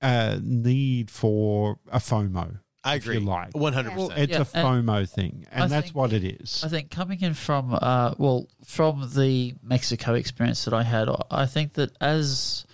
a 0.01 0.39
need 0.41 1.09
for 1.09 1.79
a 1.91 1.99
FOMO. 1.99 2.59
I 2.85 2.95
if 2.95 3.05
you 3.05 3.13
agree. 3.13 3.25
like. 3.25 3.51
100%. 3.53 4.17
It's 4.17 4.31
Yeah, 4.31 4.37
a 4.37 4.65
and 4.67 4.85
FOMO 4.87 5.09
thing, 5.09 5.45
and 5.51 5.63
I 5.63 5.67
that's 5.67 5.87
think- 5.87 5.95
what 5.95 6.13
it 6.13 6.23
is. 6.23 6.63
I 6.63 6.69
think 6.69 6.91
coming 6.91 7.19
in 7.21 7.33
from 7.33 7.73
uh, 7.81 8.13
well 8.17 8.47
from 8.63 9.09
the 9.15 9.55
Mexico 9.63 10.13
experience 10.13 10.65
that 10.65 10.73
I 10.73 10.83
had, 10.83 11.09
I 11.31 11.45
think 11.47 11.73
that 11.73 11.91
as 11.99 12.65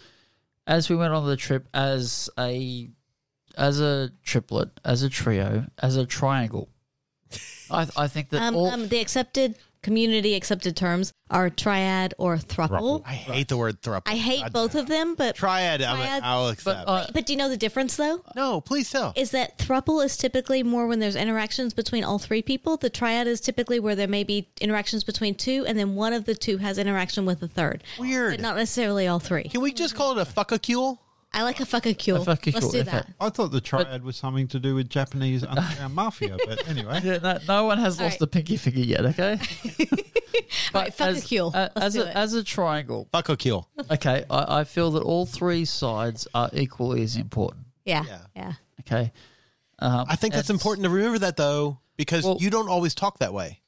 as 0.67 0.89
we 0.89 0.95
went 0.95 1.13
on 1.13 1.25
the 1.25 1.37
trip 1.37 1.67
as 1.73 2.29
a 2.37 2.89
as 3.57 3.79
a 3.81 4.11
triplet, 4.23 4.69
as 4.85 5.03
a 5.03 5.09
trio, 5.09 5.65
as 5.79 5.95
a 5.95 6.05
triangle, 6.05 6.69
I 7.69 7.87
I 7.97 8.07
think 8.07 8.29
that 8.29 8.41
um, 8.41 8.55
all 8.55 8.67
um, 8.67 8.87
the 8.89 8.99
accepted 8.99 9.55
community 9.83 10.35
accepted 10.35 10.75
terms 10.75 11.11
are 11.29 11.49
triad 11.49 12.13
or 12.17 12.37
thruple. 12.37 13.01
I 13.05 13.13
hate 13.13 13.47
the 13.47 13.57
word 13.57 13.81
thruple. 13.81 14.01
I 14.05 14.15
hate 14.15 14.41
God 14.41 14.53
both 14.53 14.73
damn. 14.73 14.81
of 14.81 14.87
them, 14.87 15.15
but 15.15 15.35
Triad, 15.35 15.81
I'm 15.81 15.97
Triad- 15.97 16.23
I'll 16.23 16.49
accept. 16.49 16.85
but 16.85 16.91
uh, 16.91 17.07
but 17.13 17.25
do 17.25 17.33
you 17.33 17.37
know 17.37 17.49
the 17.49 17.57
difference 17.57 17.95
though? 17.95 18.23
no, 18.35 18.61
please 18.61 18.89
tell. 18.89 19.13
Is 19.15 19.31
that 19.31 19.57
thruple 19.57 20.03
is 20.03 20.17
typically 20.17 20.63
more 20.63 20.87
when 20.87 20.99
there's 20.99 21.15
interactions 21.15 21.73
between 21.73 22.03
all 22.03 22.19
three 22.19 22.41
people. 22.41 22.77
The 22.77 22.89
triad 22.89 23.27
is 23.27 23.41
typically 23.41 23.79
where 23.79 23.95
there 23.95 24.07
may 24.07 24.23
be 24.23 24.49
interactions 24.59 25.03
between 25.03 25.35
two, 25.35 25.65
and 25.67 25.77
then 25.77 25.95
one 25.95 26.13
of 26.13 26.25
the 26.25 26.35
two 26.35 26.57
has 26.57 26.77
interaction 26.77 27.25
with 27.25 27.39
the 27.39 27.47
third. 27.47 27.83
Weird. 27.99 28.33
But 28.33 28.41
not 28.41 28.55
necessarily 28.55 29.07
all 29.07 29.19
three. 29.19 29.43
Can 29.43 29.61
we 29.61 29.73
just 29.73 29.95
call 29.95 30.17
it 30.17 30.21
a 30.21 30.29
fuckacule? 30.29 30.99
I 31.33 31.43
like 31.43 31.59
a 31.61 31.63
fuckacule. 31.65 32.17
A 32.27 32.35
fuckacule, 32.35 32.53
Let's 32.55 32.71
do 32.71 32.83
that. 32.83 33.07
I 33.19 33.29
thought 33.29 33.51
the 33.51 33.61
triad 33.61 34.03
was 34.03 34.17
something 34.17 34.47
to 34.49 34.59
do 34.59 34.75
with 34.75 34.89
Japanese 34.89 35.43
underground 35.45 35.95
mafia, 35.95 36.35
but 36.45 36.67
anyway. 36.67 36.99
yeah, 37.03 37.17
no, 37.23 37.37
no 37.47 37.63
one 37.65 37.77
has 37.77 37.97
All 37.99 38.05
lost 38.05 38.15
right. 38.15 38.19
the 38.19 38.27
pinky 38.27 38.57
finger 38.57 38.81
yet. 38.81 39.05
Okay, 39.05 39.39
All 40.73 40.81
right, 40.81 40.93
fuck 40.93 41.07
as, 41.09 41.23
a 41.23 41.27
cule. 41.27 41.51
uh, 41.55 41.69
Let's 41.75 41.85
as 41.85 41.95
a, 41.95 42.09
it. 42.09 42.15
as 42.15 42.33
a 42.33 42.43
triangle, 42.43 43.07
Fuckacule. 43.13 43.65
okay, 43.89 44.25
I, 44.29 44.59
I 44.59 44.63
feel 44.65 44.91
that 44.91 45.03
all 45.03 45.25
three 45.25 45.63
sides 45.65 46.27
are 46.33 46.49
equally 46.53 47.01
as 47.03 47.15
important. 47.15 47.65
yeah, 47.85 48.03
Yeah. 48.05 48.19
yeah. 48.35 48.53
Okay, 48.81 49.11
um, 49.79 50.05
I 50.09 50.15
think 50.17 50.33
that's 50.33 50.49
important 50.49 50.83
to 50.83 50.89
remember 50.89 51.19
that 51.19 51.37
though, 51.37 51.79
because 51.95 52.25
Well- 52.25 52.37
you 52.41 52.49
don't 52.49 52.67
always 52.69 52.93
talk 52.93 53.19
that 53.19 53.33
way. 53.33 53.61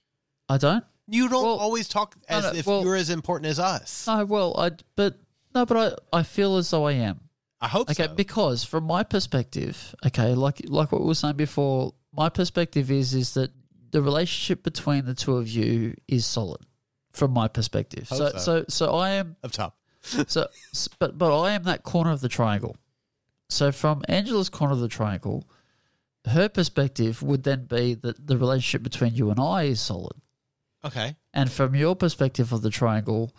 I 0.49 0.57
don't. 0.57 0.83
You 1.07 1.29
don't 1.29 1.43
Well, 1.43 1.59
always 1.59 1.87
talk 1.87 2.15
no, 2.29 2.37
as 2.37 2.43
no, 2.43 2.51
if 2.51 2.65
well- 2.67 2.83
you're 2.83 2.95
as 2.95 3.09
important 3.09 3.49
as 3.49 3.59
us. 3.59 4.05
No, 4.07 4.25
well, 4.25 4.55
I 4.59 4.71
but 4.97 5.17
no, 5.55 5.65
but 5.65 5.99
I 6.13 6.19
I 6.19 6.23
feel 6.23 6.57
as 6.57 6.69
though 6.69 6.87
I 6.87 6.93
am. 6.93 7.19
I 7.63 7.67
hope 7.69 7.89
Okay, 7.89 8.07
so. 8.07 8.13
because 8.13 8.63
from 8.63 8.83
my 8.83 9.03
perspective, 9.03 9.95
okay, 10.05 10.35
like 10.35 10.61
like 10.67 10.91
what 10.91 11.01
we 11.01 11.07
were 11.07 11.15
saying 11.15 11.37
before, 11.37 11.93
my 12.11 12.29
perspective 12.29 12.91
is 12.91 13.13
is 13.13 13.33
that 13.35 13.51
the 13.91 14.01
relationship 14.01 14.63
between 14.63 15.05
the 15.05 15.13
two 15.13 15.37
of 15.37 15.47
you 15.47 15.95
is 16.07 16.25
solid. 16.25 16.61
From 17.13 17.31
my 17.31 17.47
perspective, 17.47 18.09
Hope 18.09 18.17
so, 18.17 18.29
so. 18.31 18.37
so 18.39 18.65
so 18.69 18.95
I 18.95 19.09
am 19.11 19.35
Up 19.43 19.51
top. 19.51 19.77
so 20.01 20.47
s- 20.73 20.89
but 20.99 21.17
but 21.17 21.31
I 21.41 21.51
am 21.53 21.63
that 21.63 21.83
corner 21.83 22.11
of 22.11 22.19
the 22.21 22.29
triangle. 22.29 22.75
So 23.49 23.71
from 23.71 24.01
Angela's 24.09 24.49
corner 24.49 24.73
of 24.73 24.79
the 24.79 24.87
triangle, 24.87 25.47
her 26.25 26.49
perspective 26.49 27.21
would 27.23 27.43
then 27.43 27.65
be 27.65 27.93
that 27.93 28.25
the 28.27 28.37
relationship 28.37 28.81
between 28.83 29.13
you 29.15 29.29
and 29.29 29.39
I 29.39 29.63
is 29.65 29.79
solid. 29.79 30.17
Okay. 30.83 31.15
And 31.33 31.51
from 31.51 31.75
your 31.75 31.95
perspective 31.95 32.51
of 32.51 32.61
the 32.61 32.69
triangle, 32.71 33.31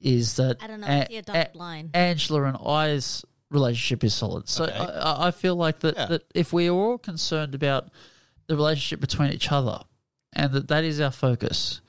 is 0.00 0.36
that 0.36 0.56
I 0.62 0.66
don't 0.68 0.80
know. 0.80 0.86
A- 0.86 1.02
I 1.02 1.06
see 1.08 1.16
a 1.18 1.22
dotted 1.22 1.54
line. 1.56 1.90
Angela 1.92 2.44
and 2.44 2.56
I's 2.64 3.24
relationship 3.52 4.02
is 4.04 4.14
solid. 4.14 4.48
So 4.48 4.64
Okay. 4.64 4.74
I, 4.74 4.84
I- 4.84 5.26
I 5.28 5.30
feel 5.30 5.54
like 5.56 5.80
that, 5.80 5.94
Yeah. 5.96 6.06
that 6.06 6.22
if 6.34 6.52
we 6.52 6.68
are 6.68 6.72
all 6.74 6.98
concerned 6.98 7.54
about 7.54 7.88
the 8.46 8.56
relationship 8.56 9.00
between 9.00 9.30
each 9.32 9.52
other, 9.52 9.80
and 10.32 10.52
that 10.52 10.68
that 10.68 10.84
is 10.84 11.00
our 11.00 11.10
focus, 11.12 11.80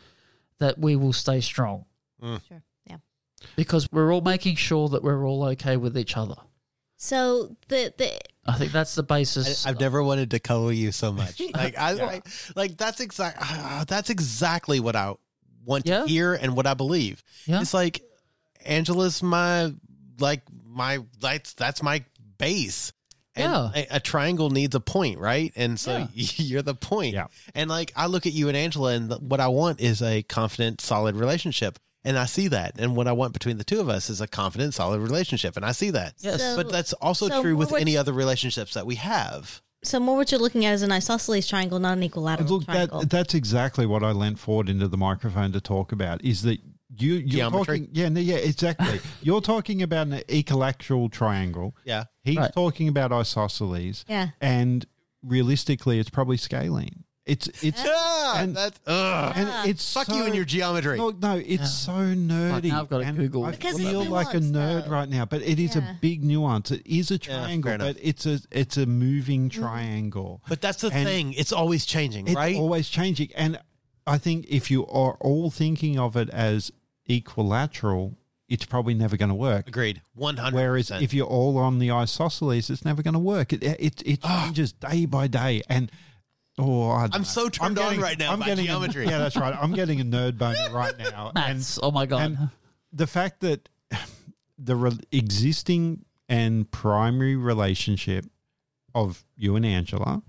that 0.59 0.77
we 0.77 0.95
will 0.95 1.13
stay 1.13 1.41
strong 1.41 1.85
Sure. 2.21 2.39
Yeah. 2.85 2.97
because 3.55 3.87
we're 3.91 4.13
all 4.13 4.21
making 4.21 4.55
sure 4.57 4.87
that 4.89 5.01
we're 5.03 5.25
all 5.27 5.43
okay 5.45 5.77
with 5.77 5.97
each 5.97 6.15
other. 6.17 6.35
So 6.97 7.55
the 7.69 7.93
the 7.97 8.17
I 8.45 8.57
think 8.57 8.71
that's 8.73 8.95
the 8.95 9.03
basis. 9.03 9.65
I, 9.65 9.69
have 9.69 9.79
never 9.79 10.03
wanted 10.03 10.31
to 10.31 10.39
cuddle 10.39 10.71
you 10.71 10.91
so 10.91 11.11
much. 11.11 11.41
Like 11.53 11.77
I, 11.77 11.93
like, 11.93 12.25
like 12.55 12.77
that's 12.77 12.99
exact. 12.99 13.37
Uh, 13.41 13.83
that's 13.85 14.09
exactly 14.09 14.79
what 14.81 14.95
I 14.95 15.13
want 15.65 15.85
Yeah. 15.87 16.01
to 16.01 16.07
hear 16.07 16.33
and 16.33 16.55
what 16.55 16.67
I 16.67 16.73
believe. 16.73 17.23
Yeah. 17.45 17.61
It's 17.61 17.73
like 17.73 18.03
Angela's 18.65 19.23
my 19.23 19.73
like 20.19 20.41
my 20.73 20.99
that's 21.19 21.53
that's 21.53 21.81
my 21.83 22.03
base. 22.37 22.91
And 23.35 23.51
Yeah. 23.51 23.71
a, 23.91 23.95
a 23.95 23.99
triangle 23.99 24.49
needs 24.51 24.75
a 24.75 24.79
point, 24.79 25.17
right? 25.19 25.51
And 25.55 25.79
so 25.79 25.97
Yeah. 25.97 26.07
you're 26.13 26.61
the 26.61 26.75
point. 26.75 27.13
Yeah. 27.15 27.27
And 27.55 27.69
like 27.69 27.91
I 27.95 28.05
look 28.07 28.25
at 28.27 28.33
you 28.33 28.47
and 28.47 28.55
Angela, 28.57 28.93
and 28.93 29.11
what 29.29 29.39
I 29.39 29.47
want 29.47 29.81
is 29.81 30.01
a 30.01 30.21
confident, 30.23 30.81
solid 30.81 31.15
relationship. 31.15 31.79
And 32.05 32.19
I 32.19 32.25
see 32.25 32.49
that. 32.49 32.73
And 32.77 32.95
what 32.97 33.07
I 33.07 33.13
want 33.13 33.31
between 33.33 33.57
the 33.57 33.63
two 33.63 33.79
of 33.79 33.87
us 33.87 34.09
is 34.09 34.19
a 34.19 34.27
confident, 34.27 34.73
solid 34.73 34.99
relationship. 34.99 35.55
And 35.55 35.65
I 35.65 35.71
see 35.71 35.89
that. 35.91 36.15
Yes. 36.19 36.41
So- 36.41 36.57
But 36.57 36.69
that's 36.69 36.91
also 36.93 37.29
so 37.29 37.41
true 37.41 37.55
with 37.55 37.71
what- 37.71 37.81
any 37.81 37.95
other 37.97 38.11
relationships 38.13 38.73
that 38.73 38.85
we 38.85 38.95
have. 38.95 39.61
so 39.85 39.99
more 39.99 40.15
what 40.17 40.31
you're 40.31 40.39
looking 40.39 40.63
at 40.65 40.73
is 40.73 40.81
an 40.81 40.91
isosceles 40.91 41.47
triangle, 41.47 41.79
not 41.79 41.97
an 41.97 42.03
equilateral 42.03 42.49
Look, 42.49 42.65
triangle. 42.65 42.99
that, 43.01 43.09
that's 43.09 43.33
exactly 43.33 43.85
what 43.85 44.01
I 44.03 44.11
leant 44.11 44.37
forward 44.39 44.69
into 44.69 44.87
the 44.87 44.95
microphone 44.97 45.51
to 45.53 45.59
talk 45.61 45.91
about. 45.91 46.23
Is 46.23 46.41
that 46.43 46.59
you? 46.97 47.13
You're 47.15 47.21
Geometry. 47.49 47.79
talking, 47.79 47.89
yeah, 47.93 48.09
no, 48.09 48.19
yeah, 48.21 48.35
exactly. 48.35 48.99
you're 49.21 49.41
talking 49.41 49.81
about 49.81 50.07
an 50.07 50.21
equilateral 50.29 51.09
triangle. 51.09 51.75
Yeah. 51.85 52.05
He's 52.23 52.37
Right. 52.37 52.53
talking 52.53 52.87
about 52.87 53.11
isosceles. 53.11 54.05
Yeah. 54.07 54.29
and 54.41 54.85
realistically, 55.23 55.99
it's 55.99 56.09
probably 56.09 56.37
scalene. 56.37 57.03
It's 57.25 57.47
it's 57.63 57.81
Yeah, 57.85 58.41
and, 58.41 58.53
that's 58.53 58.77
ugh. 58.85 59.33
and 59.37 59.69
it's 59.69 59.93
Fuck 59.93 60.07
so- 60.07 60.15
you 60.17 60.25
and 60.25 60.35
your 60.35 60.43
geometry. 60.43 60.97
No, 60.97 61.11
no, 61.11 61.37
it's 61.37 61.71
so 61.73 61.93
nerdy. 61.93 62.65
now 62.65 62.81
I've 62.81 62.89
got 62.89 62.97
to 62.97 63.05
and 63.05 63.17
Google 63.17 63.45
I 63.45 63.51
Because 63.51 63.77
feel 63.77 64.01
it's 64.01 64.09
like 64.11 64.33
a 64.33 64.39
nuanced, 64.39 64.51
nerd 64.51 64.85
though. 64.85 64.91
right 64.91 65.07
now, 65.09 65.23
but 65.23 65.41
it 65.41 65.57
is 65.57 65.75
Yeah. 65.77 65.89
a 65.89 65.93
big 66.01 66.21
nuance. 66.21 66.71
It 66.71 66.85
is 66.85 67.11
a 67.11 67.19
fair 67.19 67.37
triangle, 67.45 67.71
enough. 67.71 67.95
but 67.95 68.03
it's 68.03 68.25
a 68.25 68.41
it's 68.51 68.75
a 68.75 68.85
moving 68.85 69.49
mm-hmm. 69.49 69.61
triangle. 69.61 70.41
But 70.49 70.59
that's 70.59 70.81
the 70.81 70.89
And 70.89 71.07
thing; 71.07 71.31
it's 71.33 71.53
always 71.53 71.85
changing, 71.85 72.27
It's 72.27 72.35
right? 72.35 72.57
always 72.57 72.89
changing, 72.89 73.29
and 73.35 73.57
I 74.05 74.17
think 74.17 74.45
if 74.49 74.69
you 74.69 74.85
are 74.87 75.13
all 75.21 75.49
thinking 75.49 75.97
of 75.97 76.17
it 76.17 76.29
as 76.31 76.71
equilateral, 77.07 78.17
it's 78.49 78.65
probably 78.65 78.93
never 78.93 79.17
going 79.17 79.29
to 79.29 79.35
work. 79.35 79.67
Agreed, 79.67 80.01
one 80.13 80.37
hundred. 80.37 80.55
Whereas 80.55 80.91
if 80.91 81.13
you're 81.13 81.27
all 81.27 81.57
on 81.57 81.79
the 81.79 81.91
isosceles, 81.91 82.69
it's 82.69 82.85
never 82.85 83.01
going 83.01 83.13
to 83.13 83.19
work. 83.19 83.53
It 83.53 83.63
it, 83.63 84.01
it 84.05 84.19
ah. 84.23 84.43
changes 84.45 84.73
day 84.73 85.05
by 85.05 85.27
day, 85.27 85.61
and 85.69 85.91
oh, 86.57 86.91
I 86.91 87.03
don't 87.03 87.15
I'm 87.15 87.21
know. 87.21 87.25
so 87.25 87.49
turned 87.49 87.77
on 87.79 87.85
getting- 87.85 88.01
right 88.01 88.19
now 88.19 88.33
I'm 88.33 88.39
by 88.39 88.45
getting 88.47 88.65
a- 88.65 88.67
geometry. 88.67 89.05
yeah, 89.05 89.17
that's 89.17 89.35
right. 89.35 89.55
I'm 89.59 89.73
getting 89.73 90.01
a 90.01 90.05
nerd 90.05 90.37
boner 90.37 90.69
right 90.71 90.97
now, 90.97 91.31
and 91.35 91.65
oh 91.81 91.91
my 91.91 92.05
god. 92.05 92.21
and 92.21 92.49
the 92.91 93.07
fact 93.07 93.41
that 93.41 93.69
the 94.57 94.75
re- 94.75 94.99
existing 95.11 96.05
and 96.29 96.69
primary 96.71 97.35
relationship 97.35 98.25
of 98.95 99.23
you 99.35 99.55
and 99.55 99.65
Angela 99.65 100.21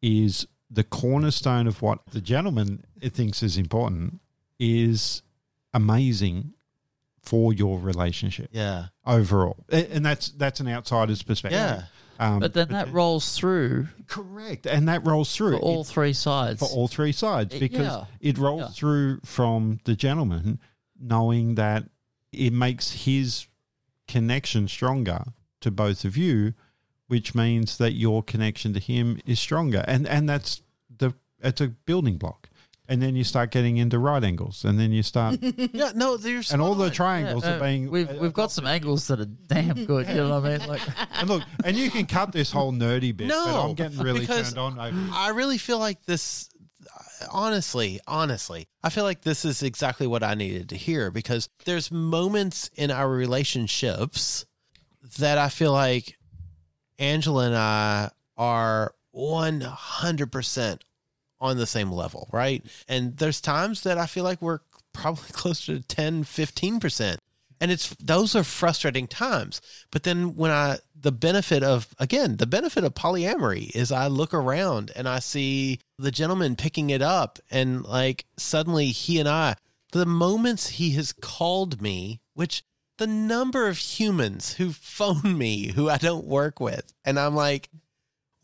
is 0.00 0.46
the 0.70 0.84
cornerstone 0.84 1.66
of 1.66 1.82
what 1.82 2.00
the 2.12 2.20
gentleman 2.20 2.84
thinks 3.00 3.42
is 3.42 3.56
important 3.56 4.20
is 4.58 5.22
amazing 5.74 6.54
for 7.22 7.52
your 7.52 7.78
relationship 7.78 8.48
yeah, 8.52 8.86
overall, 9.06 9.56
and 9.70 10.04
that's 10.06 10.28
that's 10.30 10.60
an 10.60 10.68
outsider's 10.68 11.22
perspective. 11.22 11.58
Yeah. 11.58 11.82
um, 12.18 12.38
but 12.40 12.52
then 12.54 12.68
that 12.68 12.92
rolls 12.92 13.36
through 13.36 13.88
correct, 14.06 14.66
and 14.66 14.88
that 14.88 15.06
rolls 15.06 15.34
through 15.34 15.56
for 15.58 15.62
all 15.62 15.80
It- 15.82 15.86
three 15.86 16.12
sides. 16.12 16.60
for 16.60 16.66
all 16.68 16.86
three 16.88 17.12
sides 17.12 17.54
It- 17.54 17.60
because 17.60 17.86
yeah. 17.86 18.04
it 18.20 18.38
rolls 18.38 18.60
Yeah. 18.60 18.68
through 18.68 19.20
from 19.24 19.80
the 19.84 19.96
gentleman 19.96 20.58
knowing 21.00 21.54
that 21.56 21.88
it 22.32 22.52
makes 22.52 22.90
his 22.92 23.46
connection 24.06 24.68
stronger 24.68 25.24
to 25.60 25.70
both 25.70 26.04
of 26.04 26.16
you, 26.16 26.52
which 27.08 27.34
means 27.34 27.78
that 27.78 27.92
your 27.92 28.22
connection 28.22 28.74
to 28.74 28.80
him 28.80 29.18
is 29.24 29.40
stronger, 29.40 29.82
and 29.88 30.06
and 30.06 30.28
that's 30.28 30.60
the 30.94 31.14
it's 31.40 31.60
a 31.60 31.68
building 31.68 32.16
block. 32.18 32.48
And 32.86 33.00
then 33.00 33.16
you 33.16 33.24
start 33.24 33.50
getting 33.50 33.78
into 33.78 33.98
right 33.98 34.22
angles, 34.22 34.62
and 34.62 34.78
then 34.78 34.92
you 34.92 35.02
start, 35.02 35.38
yeah. 35.42 35.92
No, 35.94 36.18
there's 36.18 36.52
and 36.52 36.60
all 36.60 36.74
the 36.74 36.84
Yeah, 36.86 36.90
triangles 36.92 37.42
uh, 37.44 37.52
are 37.52 37.58
being. 37.60 37.90
we've 37.90 38.10
we've 38.20 38.32
got 38.34 38.52
some 38.52 38.66
angles 38.66 39.06
that 39.08 39.20
are 39.20 39.24
damn 39.24 39.86
good. 39.86 40.06
You 40.06 40.16
know 40.16 40.38
what 40.38 40.44
I 40.50 40.58
mean? 40.58 40.68
Like 40.68 40.82
and 41.18 41.28
look, 41.30 41.42
and 41.64 41.78
you 41.78 41.90
can 41.90 42.04
cut 42.04 42.32
this 42.32 42.52
whole 42.52 42.72
nerdy 42.72 43.16
bit, 43.16 43.28
but 43.28 43.34
no. 43.34 43.68
I'm 43.68 43.74
getting 43.74 43.98
really 44.00 44.26
turned 44.26 44.58
on 44.58 44.78
over. 44.78 44.98
I 45.14 45.30
really 45.30 45.56
feel 45.56 45.78
like 45.78 46.04
this. 46.04 46.50
Honestly, 47.32 48.00
honestly, 48.06 48.68
I 48.82 48.90
feel 48.90 49.04
like 49.04 49.22
this 49.22 49.46
is 49.46 49.62
exactly 49.62 50.06
what 50.06 50.22
I 50.22 50.34
needed 50.34 50.68
to 50.68 50.76
hear 50.76 51.10
because 51.10 51.48
there's 51.64 51.90
moments 51.90 52.68
in 52.74 52.90
our 52.90 53.08
relationships 53.08 54.44
that 55.18 55.38
I 55.38 55.48
feel 55.48 55.72
like 55.72 56.18
Angela 56.98 57.46
and 57.46 57.56
I 57.56 58.10
are 58.36 58.94
100% 59.16 60.78
on 61.44 61.58
the 61.58 61.66
same 61.66 61.92
level, 61.92 62.28
right? 62.32 62.64
And 62.88 63.16
there's 63.18 63.40
times 63.40 63.82
that 63.82 63.98
I 63.98 64.06
feel 64.06 64.24
like 64.24 64.40
we're 64.40 64.60
probably 64.92 65.28
closer 65.32 65.76
to 65.76 65.82
10, 65.82 66.24
15%. 66.24 67.18
And 67.60 67.70
it's 67.70 67.94
those 68.00 68.34
are 68.34 68.42
frustrating 68.42 69.06
times. 69.06 69.60
But 69.90 70.02
then 70.02 70.34
when 70.34 70.50
I 70.50 70.78
the 70.98 71.12
benefit 71.12 71.62
of 71.62 71.94
again, 71.98 72.36
the 72.36 72.46
benefit 72.46 72.82
of 72.82 72.94
polyamory 72.94 73.70
is 73.74 73.92
I 73.92 74.08
look 74.08 74.34
around 74.34 74.90
and 74.96 75.08
I 75.08 75.20
see 75.20 75.78
the 75.96 76.10
gentleman 76.10 76.56
picking 76.56 76.90
it 76.90 77.00
up 77.00 77.38
and 77.50 77.84
like 77.84 78.24
suddenly 78.36 78.88
he 78.88 79.20
and 79.20 79.28
I 79.28 79.54
the 79.92 80.04
moments 80.04 80.70
he 80.70 80.90
has 80.92 81.12
called 81.12 81.80
me, 81.80 82.20
which 82.34 82.64
the 82.98 83.06
number 83.06 83.68
of 83.68 83.78
humans 83.78 84.54
who 84.54 84.72
phone 84.72 85.38
me 85.38 85.72
who 85.72 85.88
I 85.88 85.96
don't 85.96 86.26
work 86.26 86.60
with, 86.60 86.92
and 87.04 87.18
I'm 87.18 87.36
like, 87.36 87.70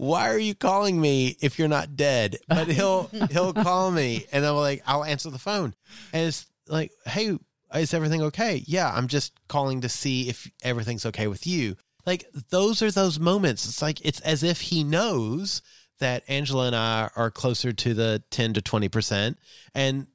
why 0.00 0.30
are 0.30 0.38
you 0.38 0.54
calling 0.54 0.98
me 0.98 1.36
if 1.42 1.58
you're 1.58 1.68
not 1.68 1.94
dead? 1.94 2.38
But 2.48 2.68
he'll 2.68 3.10
he'll 3.30 3.52
call 3.52 3.90
me 3.90 4.24
and 4.32 4.46
I'm 4.46 4.56
like, 4.56 4.82
I'll 4.86 5.04
answer 5.04 5.28
the 5.28 5.38
phone. 5.38 5.74
And 6.14 6.26
it's 6.26 6.46
like, 6.66 6.90
hey, 7.04 7.36
is 7.74 7.92
everything 7.92 8.22
okay? 8.22 8.62
Yeah, 8.66 8.90
I'm 8.90 9.08
just 9.08 9.38
calling 9.46 9.82
to 9.82 9.90
see 9.90 10.30
if 10.30 10.50
everything's 10.62 11.04
okay 11.04 11.26
with 11.26 11.46
you. 11.46 11.76
Like 12.06 12.24
those 12.48 12.80
are 12.80 12.90
those 12.90 13.20
moments. 13.20 13.68
It's 13.68 13.82
like 13.82 14.00
it's 14.02 14.20
as 14.20 14.42
if 14.42 14.62
he 14.62 14.84
knows 14.84 15.60
that 15.98 16.24
Angela 16.28 16.68
and 16.68 16.76
I 16.76 17.10
are 17.14 17.30
closer 17.30 17.74
to 17.74 17.92
the 17.92 18.22
10 18.30 18.54
to 18.54 18.62
20% 18.62 19.36
and 19.74 20.06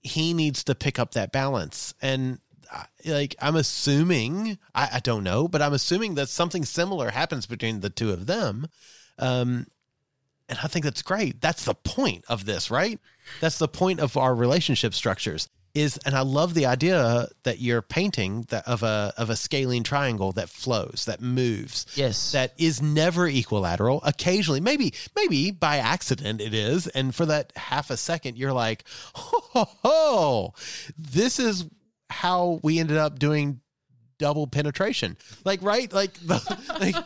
he 0.00 0.34
needs 0.34 0.64
to 0.64 0.74
pick 0.74 0.98
up 0.98 1.12
that 1.12 1.30
balance. 1.30 1.94
And 2.02 2.40
like 3.06 3.36
I'm 3.40 3.54
assuming, 3.54 4.58
I, 4.74 4.88
I 4.94 4.98
don't 4.98 5.22
know, 5.22 5.46
but 5.46 5.62
I'm 5.62 5.74
assuming 5.74 6.16
that 6.16 6.28
something 6.28 6.64
similar 6.64 7.10
happens 7.10 7.46
between 7.46 7.80
the 7.80 7.90
two 7.90 8.10
of 8.10 8.26
them. 8.26 8.66
Um, 9.18 9.66
and 10.48 10.58
I 10.62 10.68
think 10.68 10.84
that's 10.84 11.02
great. 11.02 11.40
That's 11.40 11.64
the 11.64 11.74
point 11.74 12.24
of 12.28 12.46
this, 12.46 12.70
right? 12.70 12.98
That's 13.40 13.58
the 13.58 13.68
point 13.68 14.00
of 14.00 14.16
our 14.16 14.34
relationship 14.34 14.94
structures. 14.94 15.48
Is 15.74 15.98
and 15.98 16.14
I 16.14 16.22
love 16.22 16.54
the 16.54 16.64
idea 16.64 17.28
that 17.42 17.60
you're 17.60 17.82
painting 17.82 18.46
that 18.48 18.66
of 18.66 18.82
a 18.82 19.12
of 19.18 19.28
a 19.28 19.36
scalene 19.36 19.84
triangle 19.84 20.32
that 20.32 20.48
flows, 20.48 21.04
that 21.06 21.20
moves, 21.20 21.86
yes, 21.94 22.32
that 22.32 22.54
is 22.56 22.80
never 22.80 23.28
equilateral. 23.28 24.00
Occasionally, 24.02 24.60
maybe 24.60 24.94
maybe 25.14 25.50
by 25.50 25.76
accident 25.76 26.40
it 26.40 26.54
is, 26.54 26.86
and 26.88 27.14
for 27.14 27.26
that 27.26 27.52
half 27.54 27.90
a 27.90 27.98
second, 27.98 28.38
you're 28.38 28.54
like, 28.54 28.84
oh, 29.14 29.48
ho, 29.52 29.68
ho, 29.82 30.54
this 30.96 31.38
is 31.38 31.66
how 32.08 32.60
we 32.62 32.78
ended 32.78 32.96
up 32.96 33.18
doing 33.18 33.60
double 34.18 34.46
penetration. 34.46 35.16
Like 35.44 35.62
right, 35.62 35.92
like 35.92 36.14
the, 36.14 36.40
like, 36.80 36.96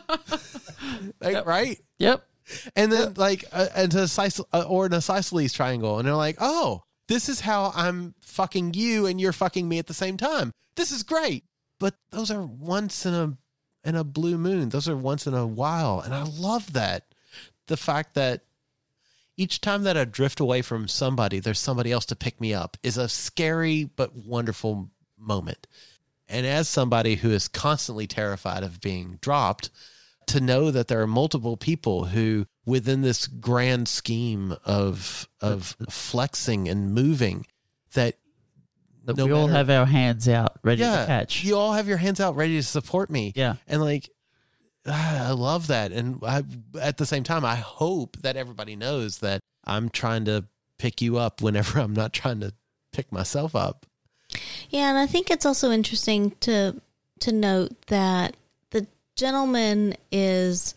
like 1.19 1.45
right. 1.45 1.79
yep. 1.97 2.25
And 2.75 2.91
then 2.91 3.13
like 3.15 3.45
uh, 3.51 3.67
and 3.75 3.93
a 3.93 4.01
isosceles, 4.01 4.47
uh, 4.51 4.65
or 4.67 4.85
an 4.85 4.93
isosceles 4.93 5.53
triangle, 5.53 5.99
and 5.99 6.07
they're 6.07 6.15
like, 6.15 6.37
oh, 6.39 6.83
this 7.07 7.29
is 7.29 7.39
how 7.39 7.71
I'm 7.75 8.13
fucking 8.21 8.73
you 8.73 9.05
and 9.05 9.19
you're 9.19 9.33
fucking 9.33 9.67
me 9.67 9.79
at 9.79 9.87
the 9.87 9.93
same 9.93 10.17
time. 10.17 10.51
This 10.75 10.91
is 10.91 11.03
great. 11.03 11.43
But 11.79 11.95
those 12.11 12.31
are 12.31 12.41
once 12.41 13.05
in 13.05 13.13
a 13.13 13.37
in 13.83 13.95
a 13.95 14.03
blue 14.03 14.37
moon. 14.37 14.69
Those 14.69 14.87
are 14.87 14.95
once 14.95 15.27
in 15.27 15.33
a 15.33 15.45
while, 15.45 15.99
and 15.99 16.13
I 16.13 16.23
love 16.23 16.73
that. 16.73 17.13
The 17.67 17.77
fact 17.77 18.13
that 18.15 18.41
each 19.35 19.61
time 19.61 19.83
that 19.83 19.97
I 19.97 20.05
drift 20.05 20.39
away 20.39 20.61
from 20.61 20.87
somebody, 20.87 21.39
there's 21.39 21.59
somebody 21.59 21.91
else 21.91 22.05
to 22.05 22.15
pick 22.15 22.39
me 22.39 22.53
up 22.53 22.77
is 22.83 22.97
a 22.97 23.09
scary 23.09 23.85
but 23.85 24.15
wonderful 24.15 24.89
moment. 25.17 25.67
And 26.29 26.45
as 26.45 26.69
somebody 26.69 27.15
who 27.15 27.31
is 27.31 27.47
constantly 27.47 28.07
terrified 28.07 28.63
of 28.63 28.79
being 28.79 29.17
dropped, 29.21 29.69
to 30.27 30.39
know 30.41 30.71
that 30.71 30.87
there 30.87 31.01
are 31.01 31.07
multiple 31.07 31.57
people 31.57 32.05
who 32.05 32.45
within 32.65 33.01
this 33.01 33.27
grand 33.27 33.87
scheme 33.87 34.55
of 34.65 35.27
of 35.41 35.75
flexing 35.89 36.67
and 36.69 36.93
moving 36.93 37.45
that 37.93 38.15
That 39.05 39.17
No 39.17 39.25
we 39.25 39.31
all 39.33 39.47
matter- 39.47 39.57
have 39.57 39.69
our 39.69 39.85
hands 39.85 40.27
out 40.27 40.57
ready 40.63 40.81
to 40.81 41.03
catch. 41.07 41.43
you 41.43 41.57
all 41.57 41.73
have 41.73 41.87
your 41.87 41.97
hands 41.97 42.19
out 42.19 42.35
ready 42.35 42.55
to 42.57 42.63
support 42.63 43.09
me 43.09 43.33
yeah. 43.35 43.55
and 43.67 43.81
like 43.81 44.09
ah, 44.87 45.29
I 45.29 45.31
love 45.31 45.67
that 45.67 45.91
and 45.91 46.19
I, 46.23 46.43
at 46.81 46.97
the 46.97 47.05
same 47.05 47.23
time 47.23 47.43
I 47.45 47.55
hope 47.55 48.17
that 48.21 48.35
everybody 48.37 48.75
knows 48.75 49.19
that 49.19 49.41
I'm 49.65 49.89
trying 49.89 50.25
to 50.25 50.45
pick 50.79 51.01
you 51.01 51.17
up 51.17 51.41
whenever 51.41 51.79
I'm 51.83 51.93
not 51.93 52.13
trying 52.13 52.39
to 52.41 52.53
pick 52.91 53.11
myself 53.11 53.55
up 53.55 53.85
Yeah, 54.69 54.89
and 54.89 54.97
I 54.97 55.05
think 55.07 55.29
it's 55.31 55.45
also 55.45 55.71
interesting 55.71 56.31
to 56.41 56.81
to 57.19 57.31
note 57.31 57.71
that 57.87 58.35
the 58.35 58.35
gentleman 59.15 59.95
is 60.11 60.75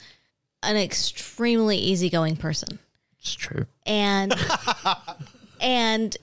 an 0.62 0.76
extremely 0.76 1.76
easygoing 1.78 2.37
person. 2.37 2.78
It's 3.18 3.34
true. 3.34 3.66
and 3.84 4.34
and 5.61 6.16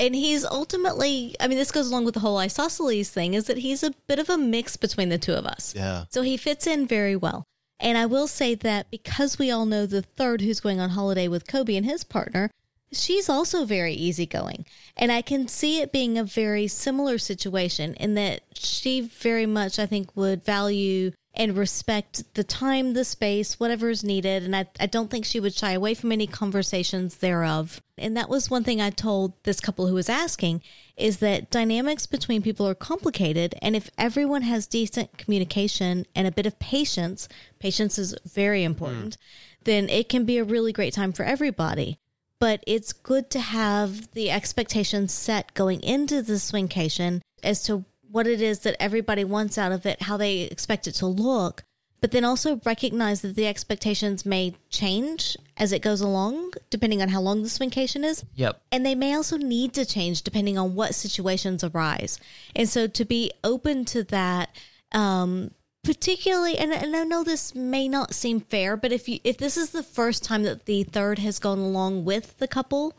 and 0.00 0.14
he's 0.14 0.44
ultimately 0.44 1.34
i 1.40 1.48
mean 1.48 1.58
this 1.58 1.72
goes 1.72 1.88
along 1.90 2.04
with 2.04 2.14
the 2.14 2.20
whole 2.20 2.38
isosceles 2.38 3.08
thing 3.10 3.34
is 3.34 3.46
that 3.46 3.58
he's 3.58 3.82
a 3.82 3.90
bit 4.06 4.18
of 4.20 4.30
a 4.30 4.38
mix 4.38 4.76
between 4.76 5.08
the 5.08 5.18
two 5.18 5.32
of 5.34 5.44
us 5.44 5.74
Yeah. 5.76 6.04
so 6.08 6.22
he 6.22 6.36
fits 6.36 6.66
in 6.68 6.86
very 6.86 7.16
well 7.16 7.44
and 7.80 7.98
i 7.98 8.06
will 8.06 8.28
say 8.28 8.54
that 8.54 8.88
because 8.92 9.38
we 9.40 9.50
all 9.50 9.66
know 9.66 9.84
the 9.84 10.02
third 10.02 10.40
who's 10.40 10.60
going 10.60 10.78
on 10.78 10.90
holiday 10.90 11.26
with 11.26 11.48
kobe 11.48 11.74
and 11.76 11.84
his 11.84 12.04
partner 12.04 12.48
she's 12.92 13.28
also 13.28 13.64
very 13.64 13.92
easygoing 13.92 14.64
and 14.96 15.10
i 15.10 15.20
can 15.20 15.48
see 15.48 15.80
it 15.80 15.90
being 15.92 16.16
a 16.16 16.22
very 16.24 16.68
similar 16.68 17.18
situation 17.18 17.94
in 17.94 18.14
that 18.14 18.42
she 18.54 19.00
very 19.00 19.46
much 19.46 19.80
i 19.80 19.84
think 19.86 20.14
would 20.16 20.44
value 20.44 21.10
and 21.36 21.56
respect 21.56 22.34
the 22.34 22.42
time 22.42 22.94
the 22.94 23.04
space 23.04 23.60
whatever 23.60 23.90
is 23.90 24.02
needed. 24.02 24.42
And 24.42 24.56
I, 24.56 24.66
I 24.80 24.86
don't 24.86 25.10
think 25.10 25.24
she 25.24 25.38
would 25.38 25.54
shy 25.54 25.72
away 25.72 25.94
from 25.94 26.10
any 26.10 26.26
conversations 26.26 27.16
thereof. 27.16 27.82
And 27.98 28.16
that 28.16 28.28
was 28.28 28.50
one 28.50 28.64
thing 28.64 28.80
i 28.80 28.90
told 28.90 29.32
this 29.44 29.60
couple 29.60 29.86
who 29.86 29.94
was 29.94 30.08
asking 30.08 30.62
is 30.96 31.18
that 31.18 31.50
dynamics 31.50 32.06
between 32.06 32.42
people 32.42 32.66
are 32.66 32.74
complicated. 32.74 33.54
And 33.60 33.76
if 33.76 33.90
everyone 33.98 34.42
has 34.42 34.66
decent 34.66 35.18
communication 35.18 36.06
and 36.14 36.26
a 36.26 36.32
bit 36.32 36.46
of 36.46 36.58
patience 36.58 37.28
patience 37.58 37.98
is 37.98 38.14
very 38.24 38.64
important 38.64 39.14
hmm. 39.14 39.64
then 39.64 39.88
it 39.88 40.08
can 40.08 40.24
be 40.24 40.38
a 40.38 40.44
really 40.44 40.72
great 40.72 40.94
time 40.94 41.12
for 41.12 41.24
everybody. 41.24 41.98
But 42.38 42.62
it's 42.66 42.92
good 42.92 43.30
to 43.30 43.40
have 43.40 44.10
the 44.12 44.30
expectations 44.30 45.12
set 45.12 45.54
going 45.54 45.80
into 45.80 46.20
the 46.22 46.34
swingcation 46.34 47.22
as 47.42 47.62
to 47.64 47.84
what 48.16 48.26
it 48.26 48.40
is 48.40 48.60
that 48.60 48.74
everybody 48.80 49.24
wants 49.24 49.58
out 49.58 49.72
of 49.72 49.84
it, 49.84 50.00
how 50.00 50.16
they 50.16 50.40
expect 50.40 50.86
it 50.86 50.92
to 50.92 51.06
look, 51.06 51.64
but 52.00 52.12
then 52.12 52.24
also 52.24 52.58
recognize 52.64 53.20
that 53.20 53.36
the 53.36 53.46
expectations 53.46 54.24
may 54.24 54.54
change 54.70 55.36
as 55.58 55.70
it 55.70 55.82
goes 55.82 56.00
along, 56.00 56.50
depending 56.70 57.02
on 57.02 57.10
how 57.10 57.20
long 57.20 57.42
the 57.42 57.48
swingcation 57.50 58.04
is. 58.04 58.24
Yep. 58.34 58.58
And 58.72 58.86
they 58.86 58.94
may 58.94 59.14
also 59.14 59.36
need 59.36 59.74
to 59.74 59.84
change 59.84 60.22
depending 60.22 60.56
on 60.56 60.74
what 60.74 60.94
situations 60.94 61.62
arise. 61.62 62.18
And 62.54 62.66
so 62.66 62.86
to 62.86 63.04
be 63.04 63.32
open 63.44 63.84
to 63.86 64.02
that, 64.04 64.48
um, 64.92 65.50
particularly, 65.84 66.56
and, 66.56 66.72
and 66.72 66.96
I 66.96 67.04
know 67.04 67.22
this 67.22 67.54
may 67.54 67.86
not 67.86 68.14
seem 68.14 68.40
fair, 68.40 68.78
but 68.78 68.92
if 68.92 69.10
you 69.10 69.20
if 69.24 69.36
this 69.36 69.58
is 69.58 69.70
the 69.70 69.82
first 69.82 70.24
time 70.24 70.42
that 70.44 70.64
the 70.64 70.84
third 70.84 71.18
has 71.18 71.38
gone 71.38 71.58
along 71.58 72.06
with 72.06 72.38
the 72.38 72.48
couple, 72.48 72.96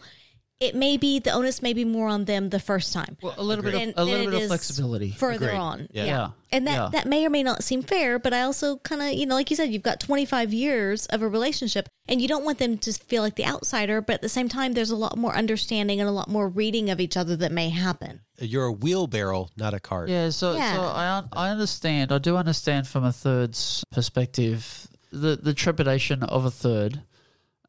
it 0.60 0.74
may 0.76 0.98
be 0.98 1.20
the 1.20 1.32
onus 1.32 1.62
may 1.62 1.72
be 1.74 1.86
more 1.86 2.08
on 2.08 2.26
them 2.26 2.50
the 2.50 2.60
first 2.60 2.92
time. 2.92 3.16
Well, 3.22 3.36
a 3.38 3.44
little 3.44 3.64
bit 3.64 3.74
than- 3.74 3.90
of 3.90 4.08
a 4.08 4.12
than 4.12 4.20
little 4.26 4.32
bit 4.32 4.42
of 4.44 4.48
flexibility. 4.48 5.12
further 5.12 5.48
Agreed. 5.50 5.58
on. 5.60 5.88
Yeah. 5.92 6.04
Yeah. 6.06 6.06
Yeah. 6.06 6.30
And 6.52 6.66
that, 6.68 6.74
Yeah. 6.74 6.90
that 6.94 7.06
may 7.08 7.26
or 7.26 7.30
may 7.30 7.44
not 7.44 7.64
seem 7.64 7.84
fair, 7.84 8.18
but 8.18 8.34
I 8.34 8.42
also 8.42 8.78
kind 8.78 9.02
of, 9.02 9.14
you 9.14 9.26
know, 9.28 9.36
like 9.36 9.50
you 9.52 9.56
said, 9.56 9.72
you've 9.72 9.84
got 9.84 10.00
25 10.00 10.54
years 10.54 11.06
of 11.08 11.22
a 11.22 11.28
relationship 11.28 11.88
and 12.08 12.22
you 12.22 12.28
don't 12.28 12.44
want 12.46 12.58
them 12.58 12.78
to 12.80 12.94
feel 12.94 13.22
like 13.22 13.36
the 13.36 13.46
outsider, 13.46 14.02
but 14.02 14.14
at 14.16 14.22
the 14.24 14.30
same 14.30 14.50
time, 14.50 14.74
there's 14.74 14.90
a 14.90 14.96
lot 14.96 15.16
more 15.18 15.36
understanding 15.36 16.00
and 16.00 16.10
a 16.10 16.12
lot 16.12 16.28
more 16.30 16.48
reading 16.50 16.90
of 16.90 17.00
each 17.00 17.18
other 17.18 17.36
that 17.36 17.52
may 17.52 17.70
happen. 17.70 18.22
You're 18.40 18.66
a 18.66 18.72
wheelbarrow, 18.72 19.50
not 19.58 19.74
a 19.76 19.80
cart. 19.80 20.10
Yeah, 20.10 20.30
so 20.32 20.54
Yeah. 20.56 20.76
so 20.76 20.82
I 20.82 21.24
I 21.34 21.50
understand. 21.50 22.12
I 22.12 22.18
do 22.18 22.36
understand 22.38 22.88
from 22.88 23.04
a 23.04 23.12
third's 23.12 23.84
perspective 23.92 24.88
the 25.12 25.36
the 25.42 25.54
trepidation 25.54 26.24
of 26.24 26.46
a 26.46 26.52
third, 26.52 27.02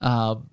um, 0.01 0.51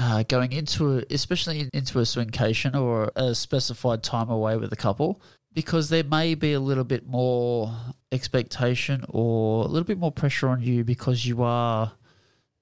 uh, 0.00 0.22
going 0.28 0.52
into 0.52 0.98
a, 0.98 1.02
especially 1.10 1.68
into 1.74 1.98
a 1.98 2.02
swingcation 2.02 2.74
or 2.74 3.12
a 3.16 3.34
specified 3.34 4.02
time 4.02 4.30
away 4.30 4.56
with 4.56 4.72
a 4.72 4.76
couple, 4.76 5.20
because 5.52 5.90
there 5.90 6.04
may 6.04 6.34
be 6.34 6.54
a 6.54 6.60
little 6.60 6.84
bit 6.84 7.06
more 7.06 7.74
expectation 8.10 9.04
or 9.10 9.64
a 9.64 9.68
little 9.68 9.84
bit 9.86 9.98
more 9.98 10.10
pressure 10.10 10.48
on 10.48 10.62
you 10.62 10.84
because 10.84 11.26
you 11.26 11.42
are 11.42 11.92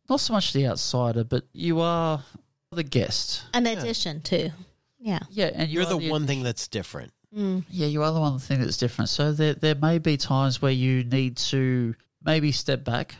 not 0.08 0.18
so 0.18 0.32
much 0.32 0.52
the 0.52 0.66
outsider, 0.66 1.22
but 1.22 1.44
you 1.52 1.80
are 1.80 2.24
the 2.72 2.82
guest. 2.82 3.44
An 3.54 3.66
addition 3.66 4.20
to, 4.22 4.50
yeah. 4.98 5.20
Yeah, 5.30 5.50
and 5.54 5.68
you 5.68 5.80
You're 5.80 5.88
are 5.88 6.00
the 6.00 6.10
one 6.10 6.26
thing 6.26 6.42
that's 6.42 6.66
different. 6.66 7.12
yeah, 7.30 7.86
you 7.86 8.02
are 8.02 8.12
the 8.12 8.20
one 8.20 8.40
thing 8.40 8.60
that's 8.60 8.78
different. 8.78 9.10
So 9.10 9.30
there, 9.32 9.54
there 9.54 9.76
may 9.76 9.98
be 9.98 10.16
times 10.16 10.60
where 10.60 10.72
you 10.72 11.04
need 11.04 11.36
to 11.36 11.94
maybe 12.24 12.50
step 12.50 12.82
back 12.84 13.14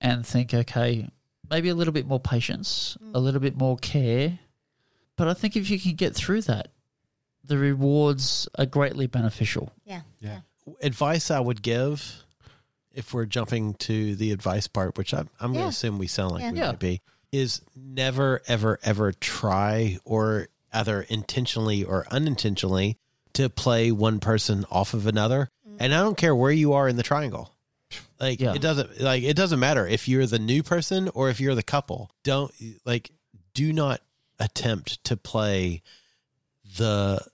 and 0.00 0.24
think, 0.24 0.54
okay, 0.54 1.08
maybe 1.50 1.68
a 1.68 1.74
little 1.74 1.92
bit 1.92 2.06
more 2.06 2.20
patience, 2.20 2.96
mm. 3.02 3.14
a 3.14 3.18
little 3.18 3.40
bit 3.40 3.56
more 3.56 3.76
care. 3.76 4.38
But 5.16 5.28
I 5.28 5.34
think 5.34 5.56
if 5.56 5.70
you 5.70 5.78
can 5.78 5.94
get 5.94 6.14
through 6.14 6.42
that, 6.42 6.68
the 7.44 7.58
rewards 7.58 8.48
are 8.58 8.66
greatly 8.66 9.06
beneficial. 9.06 9.72
Yeah. 9.84 10.02
Yeah. 10.20 10.40
Advice 10.82 11.30
I 11.30 11.40
would 11.40 11.62
give, 11.62 12.24
if 12.92 13.14
we're 13.14 13.26
jumping 13.26 13.74
to 13.74 14.16
the 14.16 14.32
advice 14.32 14.66
part, 14.66 14.98
which 14.98 15.14
I'm, 15.14 15.28
I'm 15.40 15.52
going 15.52 15.64
to 15.64 15.68
assume 15.68 15.98
we 15.98 16.06
sound 16.06 16.32
like 16.32 16.42
Yeah. 16.42 16.52
we 16.52 16.58
Yeah. 16.58 16.66
might 16.68 16.78
be, 16.78 17.00
is 17.32 17.62
never, 17.76 18.42
ever, 18.48 18.78
ever 18.82 19.12
try 19.12 19.98
or 20.04 20.48
either 20.72 21.02
intentionally 21.02 21.84
or 21.84 22.06
unintentionally 22.10 22.98
to 23.34 23.48
play 23.48 23.92
one 23.92 24.18
person 24.18 24.64
off 24.70 24.92
of 24.94 25.06
another. 25.06 25.50
Mm. 25.68 25.76
And 25.80 25.94
I 25.94 26.00
don't 26.00 26.16
care 26.16 26.34
where 26.34 26.50
you 26.50 26.72
are 26.72 26.88
in 26.88 26.96
the 26.96 27.02
triangle. 27.02 27.52
Like 28.18 28.40
Yeah. 28.40 28.54
it 28.54 28.62
doesn't 28.62 29.00
like 29.00 29.22
it 29.22 29.34
doesn't 29.36 29.60
matter 29.60 29.86
if 29.86 30.08
you're 30.08 30.26
the 30.26 30.38
new 30.38 30.62
person 30.62 31.08
or 31.14 31.28
if 31.30 31.40
you're 31.40 31.54
the 31.54 31.62
couple. 31.62 32.10
Don't 32.24 32.52
like 32.84 33.10
do 33.54 33.72
not 33.72 34.00
attempt 34.38 35.02
to 35.04 35.16
play 35.16 35.82
the 36.78 37.24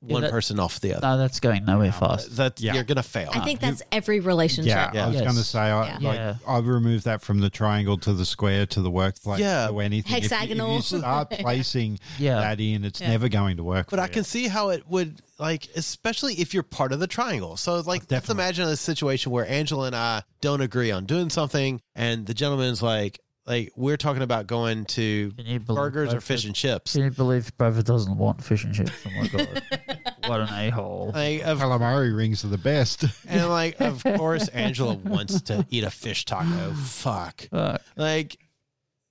one 0.00 0.22
that- 0.22 0.30
person 0.30 0.58
off 0.58 0.80
the 0.80 0.94
other. 0.94 1.06
No, 1.06 1.18
that's 1.18 1.40
going 1.40 1.64
nowhere 1.66 1.92
fast. 1.92 2.36
That 2.36 2.58
Yeah. 2.60 2.74
you're 2.74 2.84
gonna 2.84 3.02
fail. 3.02 3.30
I 3.34 3.40
think 3.40 3.60
that's 3.60 3.82
every 3.92 4.20
relationship. 4.20 4.70
Yeah, 4.70 4.90
Yeah. 4.94 5.04
I 5.04 5.06
was 5.08 5.14
Yes. 5.16 5.24
going 5.24 5.36
to 5.36 5.44
say, 5.44 5.58
I, 5.58 5.86
Yeah. 5.86 5.98
like, 6.00 6.16
Yeah. 6.16 6.34
I've 6.48 6.66
removed 6.66 7.04
that 7.04 7.20
from 7.20 7.40
the 7.40 7.50
triangle 7.50 7.98
to 7.98 8.12
the 8.14 8.24
square 8.24 8.64
to 8.66 8.80
the 8.80 8.90
workplace 8.90 9.40
Yeah. 9.40 9.66
to 9.68 9.78
anything. 9.80 10.16
If 10.16 10.22
you- 10.24 10.28
Hexagonal. 10.30 10.78
If 10.78 10.90
you, 10.92 10.98
start 11.00 11.30
placing 11.40 11.98
Yeah. 12.18 12.40
that 12.40 12.60
in, 12.60 12.84
it's 12.84 13.00
Yeah. 13.00 13.08
never 13.10 13.28
going 13.28 13.58
to 13.58 13.62
work. 13.64 13.88
But 13.90 13.96
for 13.98 14.02
I 14.02 14.06
you. 14.06 14.12
can 14.12 14.24
see 14.24 14.48
how 14.48 14.70
it 14.70 14.84
would 14.88 15.20
like, 15.38 15.68
especially 15.76 16.34
if 16.34 16.52
you're 16.54 16.62
part 16.62 16.92
of 16.92 17.00
the 17.00 17.06
triangle. 17.06 17.56
So 17.56 17.80
like, 17.80 18.02
let's 18.10 18.28
imagine 18.30 18.68
a 18.68 18.76
situation 18.76 19.32
where 19.32 19.46
Angela 19.48 19.86
and 19.86 19.96
I 19.96 20.22
don't 20.40 20.60
agree 20.60 20.90
on 20.90 21.04
doing 21.06 21.30
something, 21.30 21.80
and 21.94 22.26
the 22.26 22.34
gentleman's 22.34 22.82
like, 22.82 23.20
like 23.46 23.72
we're 23.76 23.96
talking 23.96 24.22
about 24.22 24.46
going 24.46 24.84
to 24.86 25.32
Can 25.36 25.46
you 25.46 25.60
believe 25.60 25.76
burgers 25.76 26.14
or 26.14 26.20
fish 26.20 26.44
and 26.44 26.54
chips. 26.54 26.92
Can 26.92 27.04
you 27.04 27.10
believe 27.10 27.56
Brother 27.56 27.82
doesn't 27.82 28.16
want 28.16 28.42
fish 28.44 28.64
and 28.64 28.74
chips? 28.74 28.92
Oh 29.06 29.10
my 29.20 29.26
god, 29.28 29.62
what 30.26 30.40
an 30.40 30.48
a 30.50 30.70
hole! 30.70 31.10
Like, 31.14 31.42
of, 31.42 31.58
calamari 31.58 32.14
rings 32.16 32.44
are 32.44 32.48
the 32.48 32.58
best. 32.58 33.04
and 33.26 33.48
like, 33.48 33.80
of 33.80 34.02
course, 34.16 34.48
Angela 34.48 34.94
wants 34.94 35.40
to 35.42 35.66
eat 35.70 35.84
a 35.84 35.90
fish 35.90 36.24
taco. 36.24 36.72
Fuck. 36.74 37.48
Like, 37.96 38.38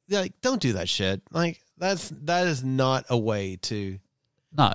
like, 0.10 0.34
don't 0.42 0.62
do 0.62 0.74
that 0.74 0.88
shit. 0.90 1.22
Like, 1.32 1.62
that's 1.78 2.10
that 2.24 2.48
is 2.48 2.64
not 2.64 3.06
a 3.10 3.18
way 3.18 3.58
to. 3.64 4.00
No, 4.58 4.74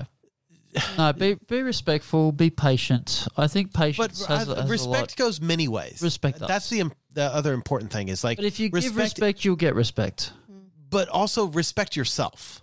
no. 0.99 1.13
Be 1.13 1.35
be 1.35 1.63
respectful. 1.63 2.33
Be 2.33 2.51
patient. 2.51 3.27
I 3.37 3.47
think 3.47 3.73
But 3.73 3.81
patience 3.81 4.25
has, 4.27 4.49
uh, 4.49 4.55
has 4.57 4.59
a 4.59 4.63
lot. 4.63 4.69
respect 4.69 5.17
goes 5.17 5.41
many 5.41 5.69
ways. 5.69 6.01
Respect 6.03 6.39
does. 6.41 6.49
That's 6.49 6.69
the 6.71 6.81
im- 6.81 6.93
the 7.15 7.25
other 7.25 7.53
important 7.53 7.93
thing 7.93 8.09
is 8.09 8.23
like, 8.23 8.37
But 8.39 8.45
if 8.45 8.61
you 8.61 8.69
give 8.69 8.97
respect, 8.97 9.45
you'll 9.45 9.57
get 9.57 9.75
respect. 9.75 10.33
but 10.91 11.09
also 11.09 11.47
respect 11.47 11.97
yourself. 11.97 12.61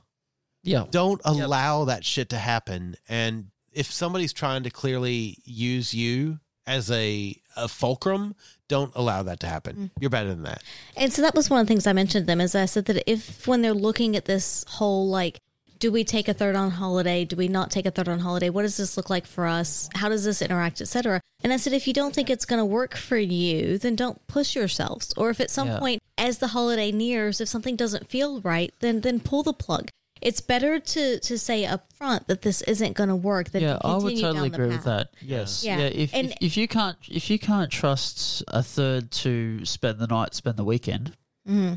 Yeah. 0.64 0.86
Don't 0.92 1.22
allow 1.26 1.86
that 1.86 2.06
shit 2.06 2.30
to 2.30 2.38
happen. 2.38 2.96
And 3.10 3.48
if 3.72 3.92
somebody's 3.92 4.34
trying 4.34 4.64
to 4.64 4.70
clearly 4.70 5.38
use 5.44 5.94
you 5.94 6.40
as 6.68 6.92
a, 6.92 7.36
a 7.56 7.68
fulcrum, 7.68 8.36
don't 8.68 8.92
allow 8.96 9.24
that 9.24 9.40
to 9.40 9.48
happen. 9.48 9.76
Mm. 9.76 9.92
You're 10.00 10.10
better 10.10 10.30
than 10.30 10.44
that. 10.44 10.62
And 10.96 11.12
so 11.12 11.22
that 11.24 11.34
was 11.34 11.50
one 11.50 11.60
of 11.60 11.66
the 11.66 11.72
things 11.72 11.88
I 11.88 11.94
mentioned 11.94 12.24
to 12.24 12.28
them 12.28 12.40
is 12.40 12.54
I 12.54 12.66
said 12.66 12.86
that 12.86 13.10
if 13.10 13.48
when 13.48 13.62
they're 13.64 13.74
looking 13.74 14.16
at 14.16 14.26
this 14.26 14.64
whole 14.68 15.10
like, 15.10 15.42
do 15.82 15.92
we 15.92 16.04
take 16.06 16.28
a 16.30 16.34
third 16.34 16.56
on 16.56 16.72
holiday? 16.72 17.26
Do 17.26 17.36
we 17.36 17.48
not 17.50 17.72
take 17.72 17.86
a 17.86 17.92
third 17.92 18.08
on 18.08 18.20
holiday? 18.20 18.50
What 18.50 18.62
does 18.62 18.78
this 18.78 18.96
look 18.96 19.10
like 19.10 19.26
for 19.26 19.46
us? 19.48 19.90
How 19.96 20.08
does 20.10 20.24
this 20.24 20.42
interact, 20.42 20.80
etc. 20.80 21.20
And 21.44 21.52
I 21.52 21.58
said, 21.58 21.74
if 21.74 21.88
you 21.88 21.94
don't 21.94 22.14
think 22.14 22.30
it's 22.30 22.46
going 22.46 22.60
to 22.62 22.66
work 22.66 22.96
for 22.96 23.18
you, 23.18 23.80
then 23.80 23.96
don't 23.96 24.26
push 24.28 24.56
yourselves. 24.56 25.12
Or 25.18 25.32
if 25.32 25.40
at 25.42 25.50
some 25.50 25.68
Yeah. 25.68 25.80
point, 25.80 26.00
as 26.20 26.38
the 26.38 26.48
holiday 26.50 26.92
nears, 26.92 27.42
if 27.42 27.50
something 27.50 27.76
doesn't 27.76 28.08
feel 28.10 28.40
right, 28.42 28.72
then 28.80 29.02
then 29.02 29.20
pull 29.20 29.42
the 29.44 29.54
plug. 29.54 29.90
It's 30.22 30.40
better 30.40 30.80
to 30.80 31.20
to 31.20 31.38
say 31.40 31.66
up 31.66 31.92
front 31.98 32.28
that 32.28 32.44
this 32.44 32.62
isn't 32.62 32.94
going 32.96 33.10
to 33.10 33.16
work 33.16 33.50
than 33.50 33.64
yeah, 33.64 33.78
to 33.78 33.88
I 33.88 33.94
would 33.98 34.02
totally 34.02 34.22
down 34.22 34.36
the 34.36 34.44
agree 34.56 34.68
with 34.68 34.84
that. 34.84 35.10
Yes. 35.20 35.64
Yeah. 35.64 35.80
Yeah. 35.80 35.86
if, 35.88 36.14
And- 36.14 36.30
if 36.30 36.38
if 36.42 36.58
you 36.58 36.68
can't 36.68 36.98
if 37.10 37.32
you 37.32 37.40
can't 37.40 37.72
trust 37.72 38.44
a 38.50 38.62
third 38.62 39.10
to 39.24 39.66
spend 39.66 39.98
the 39.98 40.06
night, 40.08 40.36
spend 40.36 40.58
the 40.58 40.64
weekend, 40.64 41.14
Mm-hmm. 41.50 41.74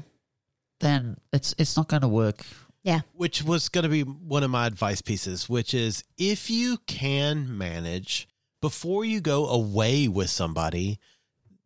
then 0.81 1.17
it's 1.33 1.55
it's 1.57 1.75
not 1.75 1.89
going 1.89 2.03
to 2.03 2.09
work. 2.09 2.45
Yeah. 2.85 3.01
Which 3.15 3.43
was 3.43 3.69
going 3.69 3.83
to 3.83 3.89
be 3.89 4.03
one 4.03 4.43
of 4.45 4.51
my 4.51 4.67
advice 4.67 5.01
pieces, 5.03 5.49
which 5.49 5.75
is 5.75 6.05
if 6.19 6.49
you 6.51 6.79
can 6.87 7.57
manage 7.59 8.29
before 8.61 9.05
you 9.05 9.21
go 9.21 9.47
away 9.49 10.07
with 10.07 10.31
somebody, 10.31 10.99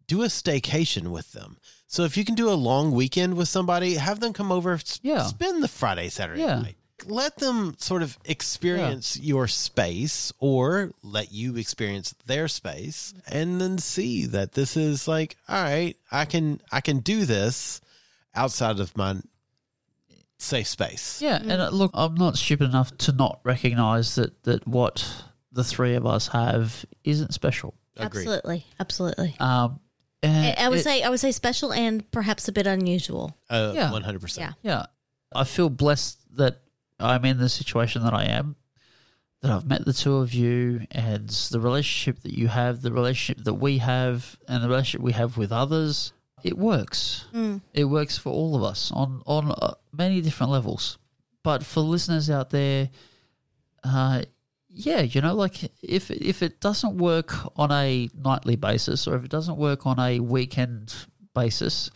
do 0.07 0.23
a 0.23 0.27
staycation 0.27 1.09
with 1.09 1.33
them. 1.33 1.59
So 1.87 2.05
if 2.05 2.17
you 2.17 2.25
can 2.25 2.35
do 2.35 2.49
a 2.49 2.55
long 2.55 2.93
weekend 2.93 3.35
with 3.37 3.49
somebody, 3.49 3.95
have 3.95 4.21
them 4.21 4.33
come 4.33 4.51
over, 4.53 4.75
s- 4.75 5.01
Yeah. 5.03 5.27
spend 5.27 5.63
the 5.63 5.69
Friday, 5.69 6.09
Saturday 6.09 6.41
Yeah. 6.43 6.61
night. 6.63 6.77
let 7.07 7.37
them 7.37 7.77
sort 7.79 8.03
of 8.03 8.19
experience 8.25 9.17
your 9.17 9.47
space 9.47 10.33
or 10.41 10.91
let 11.01 11.31
you 11.31 11.57
experience 11.57 12.13
their 12.27 12.49
space 12.49 13.15
and 13.29 13.61
then 13.61 13.79
see 13.79 14.27
that 14.27 14.53
this 14.55 14.77
is 14.77 15.07
like, 15.07 15.37
all 15.49 15.63
right, 15.63 15.97
I 16.11 16.25
can 16.25 16.61
I 16.73 16.81
can 16.81 16.99
do 16.99 17.25
this 17.25 17.81
outside 18.35 18.81
of 18.81 18.97
my 18.97 19.21
safe 20.39 20.67
space. 20.69 21.21
Yeah, 21.23 21.37
and 21.41 21.53
uh, 21.53 21.69
look, 21.71 21.91
I'm 21.95 22.15
not 22.15 22.37
stupid 22.37 22.65
enough 22.69 22.97
to 22.99 23.13
not 23.13 23.41
recognize 23.45 24.15
that 24.17 24.43
that 24.45 24.67
what 24.67 25.25
the 25.53 25.65
three 25.65 25.95
of 25.95 26.07
us 26.07 26.29
have 26.29 26.85
isn't 27.05 27.35
special. 27.35 27.75
Agreed. 27.97 28.21
Absolutely, 28.21 28.67
absolutely. 28.79 29.37
Um, 29.41 29.81
I, 30.23 30.27
and 30.27 30.59
I 30.59 30.69
would 30.69 30.79
it- 30.79 30.83
say 30.85 31.03
I 31.03 31.09
would 31.09 31.21
say 31.21 31.33
special 31.33 31.73
and 31.73 32.09
perhaps 32.13 32.47
a 32.49 32.53
bit 32.53 32.67
unusual. 32.67 33.37
Uh, 33.51 33.73
Yeah. 33.75 33.91
100%. 33.91 34.39
Yeah. 34.39 34.53
Yeah. 34.63 34.87
I 35.35 35.45
feel 35.45 35.69
blessed 35.69 36.19
that 36.37 36.61
I'm 37.01 37.25
in 37.25 37.39
the 37.39 37.49
situation 37.49 38.03
that 38.05 38.15
I 38.15 38.25
am, 38.25 38.57
that 39.43 39.51
I've 39.51 39.67
met 39.67 39.85
the 39.85 39.93
two 39.93 40.17
of 40.17 40.33
you, 40.33 40.87
and 40.91 41.29
the 41.29 41.61
relationship 41.61 42.23
that 42.23 42.33
you 42.37 42.49
have, 42.49 42.83
the 42.83 42.93
relationship 42.93 43.45
that 43.45 43.55
we 43.55 43.79
have, 43.79 44.37
and 44.49 44.63
the 44.63 44.69
relationship 44.69 45.01
we 45.03 45.13
have 45.13 45.37
with 45.37 45.53
others. 45.53 46.13
It 46.45 46.57
works. 46.59 47.27
It 47.75 47.85
works 47.85 48.19
for 48.19 48.31
all 48.33 48.57
of 48.57 48.63
us 48.63 48.91
on 48.93 49.23
on 49.27 49.51
uh, 49.53 49.75
many 49.93 50.21
different 50.21 50.53
levels. 50.53 50.99
But 51.43 51.65
for 51.65 51.81
listeners 51.81 52.29
out 52.31 52.51
there, 52.51 52.91
uh, 53.85 54.23
yeah, 54.71 55.01
you 55.01 55.21
know, 55.21 55.35
like 55.35 55.65
if 55.83 56.11
if 56.11 56.43
it 56.43 56.61
doesn't 56.61 56.99
work 56.99 57.35
on 57.57 57.71
a 57.73 58.09
nightly 58.15 58.57
basis, 58.57 59.07
or 59.07 59.17
if 59.17 59.25
it 59.25 59.31
doesn't 59.31 59.57
work 59.57 59.87
on 59.87 59.99
a 59.99 60.21
weekend 60.21 60.95
basis, 61.35 61.91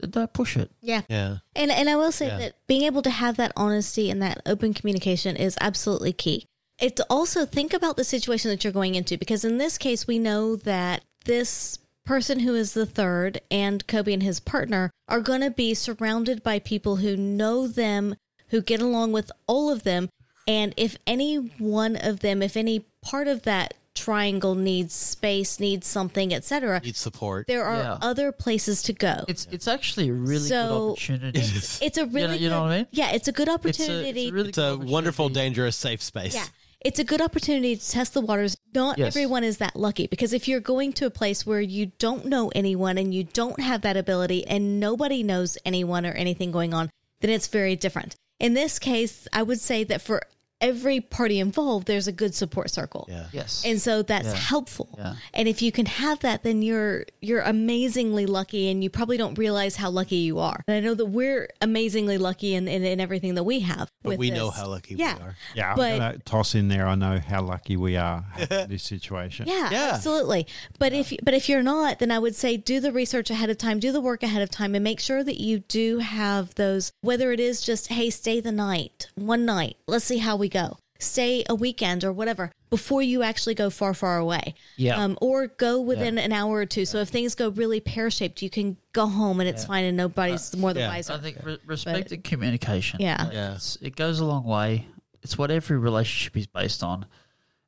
then 0.00 0.10
don't 0.10 0.32
push 0.32 0.56
it. 0.56 0.70
Yeah. 0.80 1.02
Yeah. 1.08 1.38
And 1.56 1.70
and 1.70 1.88
I 1.88 1.96
will 1.96 2.12
say 2.12 2.26
Yeah. 2.28 2.38
that 2.38 2.54
being 2.66 2.82
able 2.82 3.02
to 3.02 3.10
have 3.10 3.36
that 3.36 3.52
honesty 3.56 4.10
and 4.10 4.22
that 4.22 4.40
open 4.46 4.74
communication 4.74 5.36
is 5.36 5.56
absolutely 5.60 6.12
key. 6.12 6.46
It's 6.78 7.00
also 7.08 7.46
think 7.46 7.72
about 7.72 7.96
the 7.96 8.04
situation 8.04 8.50
that 8.50 8.64
you're 8.64 8.72
going 8.72 8.94
into 8.96 9.16
because 9.16 9.44
in 9.44 9.58
this 9.58 9.78
case 9.78 10.06
we 10.06 10.18
know 10.18 10.56
that 10.56 11.04
this 11.24 11.78
person 12.04 12.40
who 12.40 12.54
is 12.54 12.74
the 12.74 12.86
third 12.86 13.40
and 13.50 13.86
Kobe 13.86 14.12
and 14.12 14.22
his 14.22 14.40
partner 14.40 14.90
are 15.08 15.20
going 15.20 15.40
to 15.40 15.50
be 15.50 15.74
surrounded 15.74 16.42
by 16.42 16.58
people 16.58 16.96
who 16.96 17.16
know 17.16 17.66
them, 17.66 18.14
who 18.48 18.60
get 18.60 18.80
along 18.80 19.12
with 19.12 19.30
all 19.46 19.70
of 19.70 19.82
them, 19.84 20.08
and 20.46 20.74
if 20.76 20.96
any 21.06 21.36
one 21.36 21.96
of 21.96 22.20
them, 22.20 22.42
if 22.42 22.56
any 22.56 22.84
part 23.02 23.26
of 23.28 23.42
that 23.42 23.74
triangle 23.94 24.54
needs 24.56 24.92
space, 24.92 25.60
needs 25.60 25.86
something, 25.86 26.34
etc., 26.34 26.80
Needs 26.84 26.98
support. 26.98 27.46
there 27.46 27.64
are 27.64 27.76
Yeah. 27.82 27.98
other 28.02 28.32
places 28.32 28.82
to 28.82 28.92
go. 28.92 29.24
It's 29.28 29.46
it's 29.52 29.68
actually 29.68 30.08
a 30.08 30.12
really 30.12 30.48
So- 30.48 30.68
good 30.68 30.90
opportunity. 30.90 31.40
It's 31.80 31.96
a 31.96 32.04
really 32.06 32.38
you 32.38 32.48
know 32.50 32.60
good- 32.60 32.62
what 32.62 32.72
I 32.72 32.76
mean? 32.78 32.86
Yeah, 32.90 33.12
it's 33.12 33.28
a 33.28 33.32
good 33.32 33.46
It's 33.48 33.50
a, 33.50 33.54
opportunity. 33.54 34.22
it's 34.24 34.30
a 34.30 34.34
really 34.34 34.48
It's 34.50 34.58
a 34.58 34.76
wonderful, 34.76 35.28
dangerous, 35.28 35.76
safe 35.76 36.02
space. 36.02 36.34
yeah. 36.34 36.44
It's 36.84 36.98
a 36.98 37.04
good 37.04 37.22
opportunity 37.22 37.76
to 37.76 37.90
test 37.90 38.12
the 38.12 38.20
waters. 38.20 38.58
Not 38.74 38.98
Yes. 38.98 39.16
everyone 39.16 39.42
is 39.42 39.56
that 39.56 39.74
lucky 39.74 40.06
because 40.06 40.34
if 40.34 40.46
you're 40.46 40.60
going 40.60 40.92
to 40.94 41.06
a 41.06 41.10
place 41.10 41.46
where 41.46 41.62
you 41.62 41.92
don't 41.98 42.26
know 42.26 42.52
anyone 42.54 42.98
and 42.98 43.14
you 43.14 43.24
don't 43.24 43.58
have 43.58 43.80
that 43.82 43.96
ability 43.96 44.46
and 44.46 44.78
nobody 44.78 45.22
knows 45.22 45.56
anyone 45.64 46.04
or 46.04 46.12
anything 46.12 46.50
going 46.50 46.74
on, 46.74 46.90
then 47.20 47.30
it's 47.30 47.46
very 47.46 47.74
different. 47.74 48.16
In 48.38 48.52
this 48.52 48.78
case, 48.78 49.26
I 49.32 49.42
would 49.42 49.60
say 49.60 49.82
that 49.84 50.02
for 50.02 50.20
every 50.64 51.00
party 51.00 51.38
involved, 51.40 51.86
there's 51.86 52.08
a 52.08 52.12
good 52.12 52.34
support 52.34 52.70
circle. 52.70 53.06
Yeah. 53.08 53.26
Yes. 53.32 53.62
And 53.64 53.80
so 53.80 54.02
that's 54.02 54.26
Yeah. 54.26 54.34
helpful. 54.34 54.88
Yeah. 54.98 55.14
And 55.32 55.46
if 55.48 55.62
you 55.62 55.70
can 55.72 55.86
have 55.86 56.20
that, 56.20 56.42
then 56.42 56.62
you're 56.62 57.04
you're 57.20 57.40
amazingly 57.42 58.26
lucky 58.26 58.70
and 58.70 58.82
you 58.82 58.90
probably 58.90 59.16
don't 59.16 59.36
realize 59.38 59.76
how 59.76 59.90
lucky 59.90 60.16
you 60.16 60.38
are. 60.38 60.62
And 60.66 60.76
I 60.76 60.80
know 60.80 60.94
that 60.94 61.06
we're 61.06 61.48
amazingly 61.60 62.18
lucky 62.18 62.54
in, 62.54 62.68
in, 62.68 62.84
in 62.84 63.00
everything 63.00 63.34
that 63.34 63.44
we 63.44 63.60
have. 63.60 63.90
But 64.02 64.10
with 64.10 64.18
we 64.18 64.30
know 64.30 64.50
how 64.50 64.68
lucky 64.68 64.94
yeah. 64.94 65.16
we 65.16 65.22
are. 65.22 65.36
Yeah, 65.54 65.70
I'm 65.72 65.76
But- 65.76 65.98
gonna 65.98 66.18
toss 66.24 66.54
in 66.54 66.68
there. 66.68 66.86
I 66.86 66.94
know 66.94 67.18
how 67.18 67.42
lucky 67.42 67.76
we 67.76 67.96
are 67.96 68.24
having 68.36 68.68
this 68.68 68.82
situation. 68.82 69.46
Yeah, 69.48 69.70
Yeah. 69.70 69.90
absolutely. 69.94 70.46
But 70.78 70.92
if 70.92 71.12
but 71.22 71.34
if 71.34 71.48
you're 71.48 71.62
not, 71.62 71.98
then 71.98 72.10
I 72.10 72.18
would 72.18 72.34
say 72.34 72.56
do 72.56 72.80
the 72.80 72.92
research 72.92 73.30
ahead 73.30 73.50
of 73.50 73.58
time, 73.58 73.78
do 73.80 73.92
the 73.92 74.00
work 74.00 74.22
ahead 74.22 74.42
of 74.42 74.50
time, 74.50 74.74
and 74.74 74.82
make 74.84 75.00
sure 75.00 75.22
that 75.24 75.40
you 75.40 75.58
do 75.60 75.98
have 75.98 76.54
those. 76.54 76.92
Whether 77.02 77.32
it 77.32 77.40
is 77.40 77.60
just 77.60 77.88
hey, 77.88 78.10
stay 78.10 78.40
the 78.40 78.52
night, 78.52 79.08
one 79.14 79.44
night, 79.44 79.76
let's 79.86 80.04
see 80.04 80.18
how 80.18 80.36
we 80.36 80.48
go. 80.54 80.78
Stay 81.00 81.44
a 81.50 81.54
weekend 81.54 82.04
or 82.04 82.12
whatever 82.12 82.50
before 82.70 83.02
you 83.02 83.22
actually 83.22 83.54
go 83.54 83.68
far, 83.68 83.92
far 83.92 84.16
away. 84.16 84.54
Yeah. 84.76 84.96
Um, 85.02 85.18
or 85.20 85.48
go 85.48 85.80
within 85.80 86.16
an 86.18 86.32
hour 86.32 86.56
or 86.56 86.66
two. 86.66 86.86
So 86.86 86.98
if 86.98 87.08
things 87.08 87.34
go 87.34 87.50
really 87.50 87.80
pear 87.80 88.10
shaped, 88.10 88.40
you 88.40 88.48
can 88.48 88.76
go 88.92 89.06
home 89.06 89.40
and 89.40 89.48
it's 89.48 89.64
fine 89.64 89.84
and 89.84 89.96
nobody's 89.96 90.56
more 90.56 90.72
the 90.72 90.80
yeah. 90.80 90.88
wiser. 90.88 91.12
I 91.14 91.18
think 91.18 91.38
re- 91.44 91.58
respect 91.66 92.12
and 92.12 92.22
communication. 92.24 93.00
Yeah. 93.00 93.22
Like, 93.24 93.32
Yeah. 93.34 93.58
it 93.82 93.96
goes 93.96 94.20
a 94.20 94.24
long 94.24 94.44
way. 94.44 94.86
It's 95.22 95.36
what 95.36 95.50
every 95.50 95.78
relationship 95.78 96.36
is 96.36 96.46
based 96.46 96.82
on, 96.82 97.06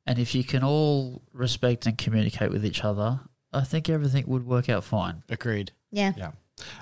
and 0.05 0.17
if 0.19 0.33
you 0.33 0.43
can 0.43 0.63
all 0.63 1.21
respect 1.33 1.85
and 1.85 1.97
communicate 1.97 2.49
with 2.49 2.65
each 2.65 2.83
other, 2.83 3.19
I 3.51 3.63
think 3.65 3.89
everything 3.89 4.25
would 4.27 4.45
work 4.45 4.69
out 4.69 4.83
fine. 4.83 5.23
Agreed. 5.29 5.71
yeah. 5.91 6.13
Yeah. 6.17 6.31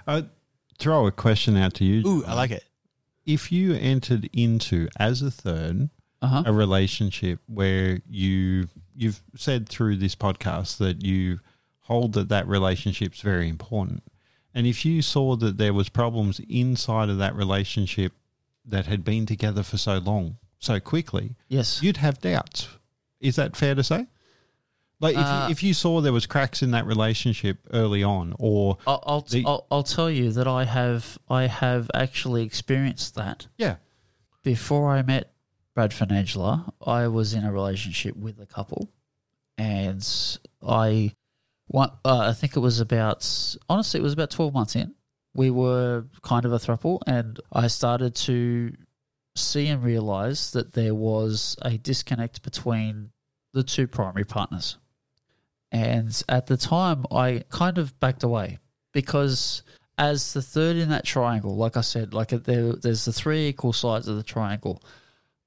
Uh, 0.07 0.21
throw 0.77 1.07
a 1.07 1.11
question 1.11 1.57
out 1.57 1.73
to 1.75 1.83
you. 1.85 2.05
Ooh, 2.07 2.23
I 2.25 2.33
like 2.33 2.51
it. 2.51 2.63
If 3.25 3.51
you 3.51 3.73
entered 3.73 4.29
into 4.33 4.87
as 4.97 5.21
a 5.21 5.31
third 5.31 5.89
Uh 6.21 6.27
huh. 6.27 6.43
a 6.45 6.53
relationship 6.53 7.39
where 7.47 7.99
you 8.09 8.67
you've 8.95 9.21
said 9.35 9.67
through 9.67 9.97
this 9.97 10.15
podcast 10.15 10.77
that 10.77 11.03
you 11.03 11.39
hold 11.81 12.13
that 12.13 12.29
that 12.29 12.47
relationship's 12.47 13.21
very 13.21 13.47
important, 13.49 14.03
and 14.53 14.65
if 14.65 14.85
you 14.85 15.01
saw 15.01 15.35
that 15.35 15.57
there 15.57 15.73
was 15.73 15.89
problems 15.89 16.39
inside 16.49 17.09
of 17.09 17.17
that 17.17 17.35
relationship 17.35 18.13
that 18.65 18.85
had 18.87 19.03
been 19.03 19.25
together 19.25 19.61
for 19.63 19.77
so 19.77 19.97
long, 19.97 20.37
so 20.59 20.79
quickly, 20.79 21.35
Yes. 21.47 21.81
you'd 21.83 21.97
have 21.97 22.19
doubts. 22.21 22.67
Is 23.19 23.35
that 23.35 23.55
fair 23.55 23.75
to 23.75 23.83
say? 23.83 24.07
Like 25.01 25.15
if 25.15 25.21
Uh, 25.25 25.45
you, 25.47 25.51
if 25.51 25.61
you 25.63 25.73
saw 25.73 25.99
there 26.01 26.13
was 26.13 26.25
cracks 26.25 26.61
in 26.63 26.71
that 26.71 26.85
relationship 26.85 27.57
early 27.73 28.01
on, 28.03 28.33
or 28.39 28.77
I'll 28.87 29.03
I'll, 29.05 29.21
The- 29.21 29.43
I'll 29.45 29.67
I'll 29.69 29.83
tell 29.83 30.09
you 30.09 30.31
that 30.31 30.47
I 30.47 30.63
have 30.65 31.17
I 31.29 31.47
have 31.47 31.91
actually 31.93 32.43
experienced 32.43 33.15
that. 33.15 33.47
yeah, 33.57 33.75
before 34.43 34.95
I 34.95 35.01
met 35.01 35.33
Bradford 35.73 36.09
and 36.09 36.17
Angela, 36.19 36.71
I 36.85 37.07
was 37.07 37.33
in 37.33 37.43
a 37.43 37.51
relationship 37.51 38.15
with 38.15 38.39
a 38.39 38.45
couple, 38.45 38.89
and 39.57 40.01
I, 40.65 41.13
one, 41.67 41.91
uh, 42.05 42.19
I 42.29 42.33
think 42.33 42.55
it 42.55 42.59
was 42.61 42.79
about 42.79 43.27
honestly, 43.69 43.99
it 43.99 44.03
was 44.03 44.13
about 44.13 44.29
twelve 44.31 44.53
months 44.53 44.75
in. 44.75 44.95
We 45.33 45.49
were 45.49 46.05
kind 46.21 46.45
of 46.45 46.53
a 46.53 46.57
throuple, 46.57 47.01
and 47.05 47.37
I 47.51 47.67
started 47.67 48.15
to 48.15 48.71
see 49.35 49.67
and 49.67 49.83
realize 49.83 50.51
that 50.51 50.71
there 50.71 50.95
was 50.95 51.57
a 51.61 51.77
disconnect 51.77 52.41
between 52.43 53.11
the 53.51 53.63
two 53.63 53.87
primary 53.87 54.23
partners. 54.23 54.77
And 55.75 56.23
at 56.29 56.47
the 56.47 56.55
time, 56.55 57.05
I 57.11 57.43
kind 57.49 57.77
of 57.77 57.99
backed 57.99 58.23
away 58.23 58.59
because 58.93 59.61
as 59.97 60.31
the 60.31 60.41
third 60.41 60.77
in 60.77 60.87
that 60.87 61.03
triangle, 61.03 61.57
like 61.57 61.75
I 61.75 61.81
said, 61.81 62.13
like 62.13 62.31
uh, 62.31 62.37
there, 62.37 62.71
there's 62.77 63.03
the 63.03 63.11
three 63.11 63.47
equal 63.47 63.73
sides 63.73 64.07
of 64.07 64.15
the 64.15 64.23
triangle. 64.23 64.81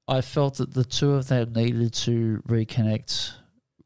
I 0.07 0.21
felt 0.21 0.57
that 0.57 0.75
the 0.75 0.83
two 0.83 1.13
of 1.13 1.29
them 1.29 1.53
needed 1.53 1.93
to 2.05 2.43
reconnect 2.47 3.31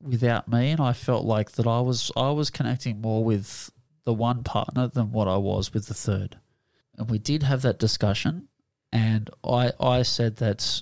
without 0.01 0.49
me, 0.49 0.71
and 0.71 0.81
I 0.81 0.91
felt 0.91 1.23
like 1.23 1.53
that 1.53 1.65
I 1.65 1.79
was 1.79 2.11
I 2.17 2.31
was 2.31 2.49
connecting 2.49 2.99
more 2.99 3.23
with 3.23 3.71
the 4.03 4.13
one 4.13 4.43
partner 4.43 4.89
than 4.89 5.13
what 5.13 5.29
I 5.29 5.37
was 5.37 5.73
with 5.73 5.87
the 5.87 5.93
third. 5.93 6.37
And 6.97 7.09
we 7.09 7.19
did 7.19 7.43
have 7.43 7.61
that 7.61 7.79
discussion, 7.79 8.49
and 8.91 9.29
I 9.45 9.71
I 9.79 10.01
said 10.01 10.35
that 10.37 10.81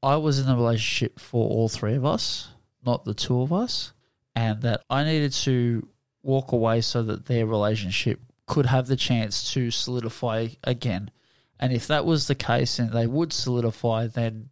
I 0.00 0.14
was 0.14 0.38
in 0.38 0.46
the 0.46 0.54
relationship 0.54 1.18
for 1.18 1.48
all 1.48 1.68
three 1.68 1.96
of 1.96 2.04
us, 2.04 2.50
not 2.86 3.04
the 3.04 3.14
two 3.14 3.42
of 3.42 3.52
us, 3.52 3.92
and 4.34 4.62
that 4.62 4.82
I 4.90 5.04
needed 5.04 5.32
to 5.32 5.86
walk 6.22 6.52
away 6.52 6.80
so 6.80 7.02
that 7.02 7.26
their 7.26 7.46
relationship 7.46 8.20
could 8.46 8.66
have 8.66 8.86
the 8.86 8.96
chance 8.96 9.52
to 9.52 9.70
solidify 9.70 10.48
again. 10.64 11.10
And 11.58 11.72
if 11.72 11.86
that 11.88 12.04
was 12.04 12.26
the 12.26 12.34
case 12.34 12.78
and 12.78 12.90
they 12.92 13.06
would 13.06 13.32
solidify, 13.32 14.08
then 14.08 14.50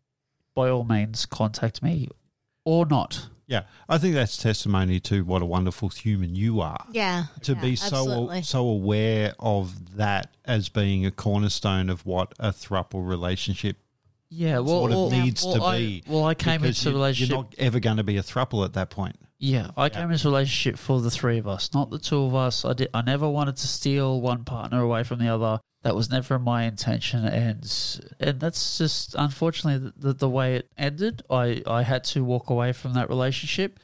by 0.54 0.68
all 0.70 0.84
means 0.84 1.26
contact 1.26 1.82
me 1.82 2.08
or 2.64 2.86
not. 2.86 3.26
yeah. 3.46 3.62
I 3.88 3.98
think 3.98 4.14
that's 4.14 4.36
testimony 4.36 5.00
to 5.00 5.24
what 5.24 5.42
a 5.42 5.46
wonderful 5.46 5.88
human 5.88 6.34
you 6.36 6.60
are. 6.60 6.84
Yeah. 6.92 7.24
to 7.42 7.54
Yeah, 7.54 7.60
be 7.60 7.76
so 7.76 7.86
absolutely. 7.86 8.42
so 8.42 8.68
aware 8.68 9.34
of 9.40 9.96
that 9.96 10.36
as 10.44 10.68
being 10.68 11.04
a 11.06 11.10
cornerstone 11.10 11.90
of 11.90 12.04
what 12.06 12.32
a 12.38 12.50
throuple 12.52 13.06
relationship 13.08 13.76
Yeah, 14.28 14.58
well, 14.58 14.66
sort 14.80 14.90
of 14.92 14.96
well, 14.98 15.10
needs 15.10 15.44
well, 15.44 15.54
to 15.56 15.62
I- 15.64 15.78
be. 15.78 16.02
well, 16.06 16.24
I 16.24 16.34
came 16.34 16.64
into 16.64 16.88
a 16.88 16.92
you- 16.92 16.96
relationship. 16.98 17.30
You're 17.34 17.42
not 17.42 17.54
ever 17.58 17.80
going 17.80 17.96
to 17.96 18.04
be 18.04 18.18
a 18.18 18.22
throuple 18.22 18.64
at 18.64 18.74
that 18.74 18.90
point. 18.90 19.16
Yeah, 19.42 19.70
I 19.74 19.88
came 19.88 20.10
into 20.10 20.28
a 20.28 20.30
relationship 20.30 20.78
for 20.78 21.00
the 21.00 21.10
three 21.10 21.38
of 21.38 21.48
us, 21.48 21.72
not 21.72 21.88
the 21.90 21.98
two 21.98 22.24
of 22.24 22.34
us. 22.34 22.66
I 22.66 22.74
did. 22.74 22.90
I 22.92 23.00
never 23.00 23.26
wanted 23.26 23.56
to 23.56 23.66
steal 23.66 24.20
one 24.20 24.44
partner 24.44 24.82
away 24.82 25.02
from 25.02 25.18
the 25.18 25.28
other. 25.28 25.60
That 25.82 25.96
was 25.96 26.10
never 26.10 26.38
my 26.38 26.64
intention, 26.64 27.24
and 27.24 27.64
and 28.20 28.38
that's 28.38 28.76
just 28.76 29.14
unfortunately 29.18 29.90
the, 29.96 30.08
the, 30.08 30.12
the 30.12 30.28
way 30.28 30.56
it 30.56 30.70
ended. 30.76 31.22
I 31.30 31.62
I 31.66 31.84
had 31.84 32.04
to 32.04 32.22
walk 32.22 32.50
away 32.50 32.74
from 32.74 32.92
that 32.92 33.08
relationship, 33.08 33.80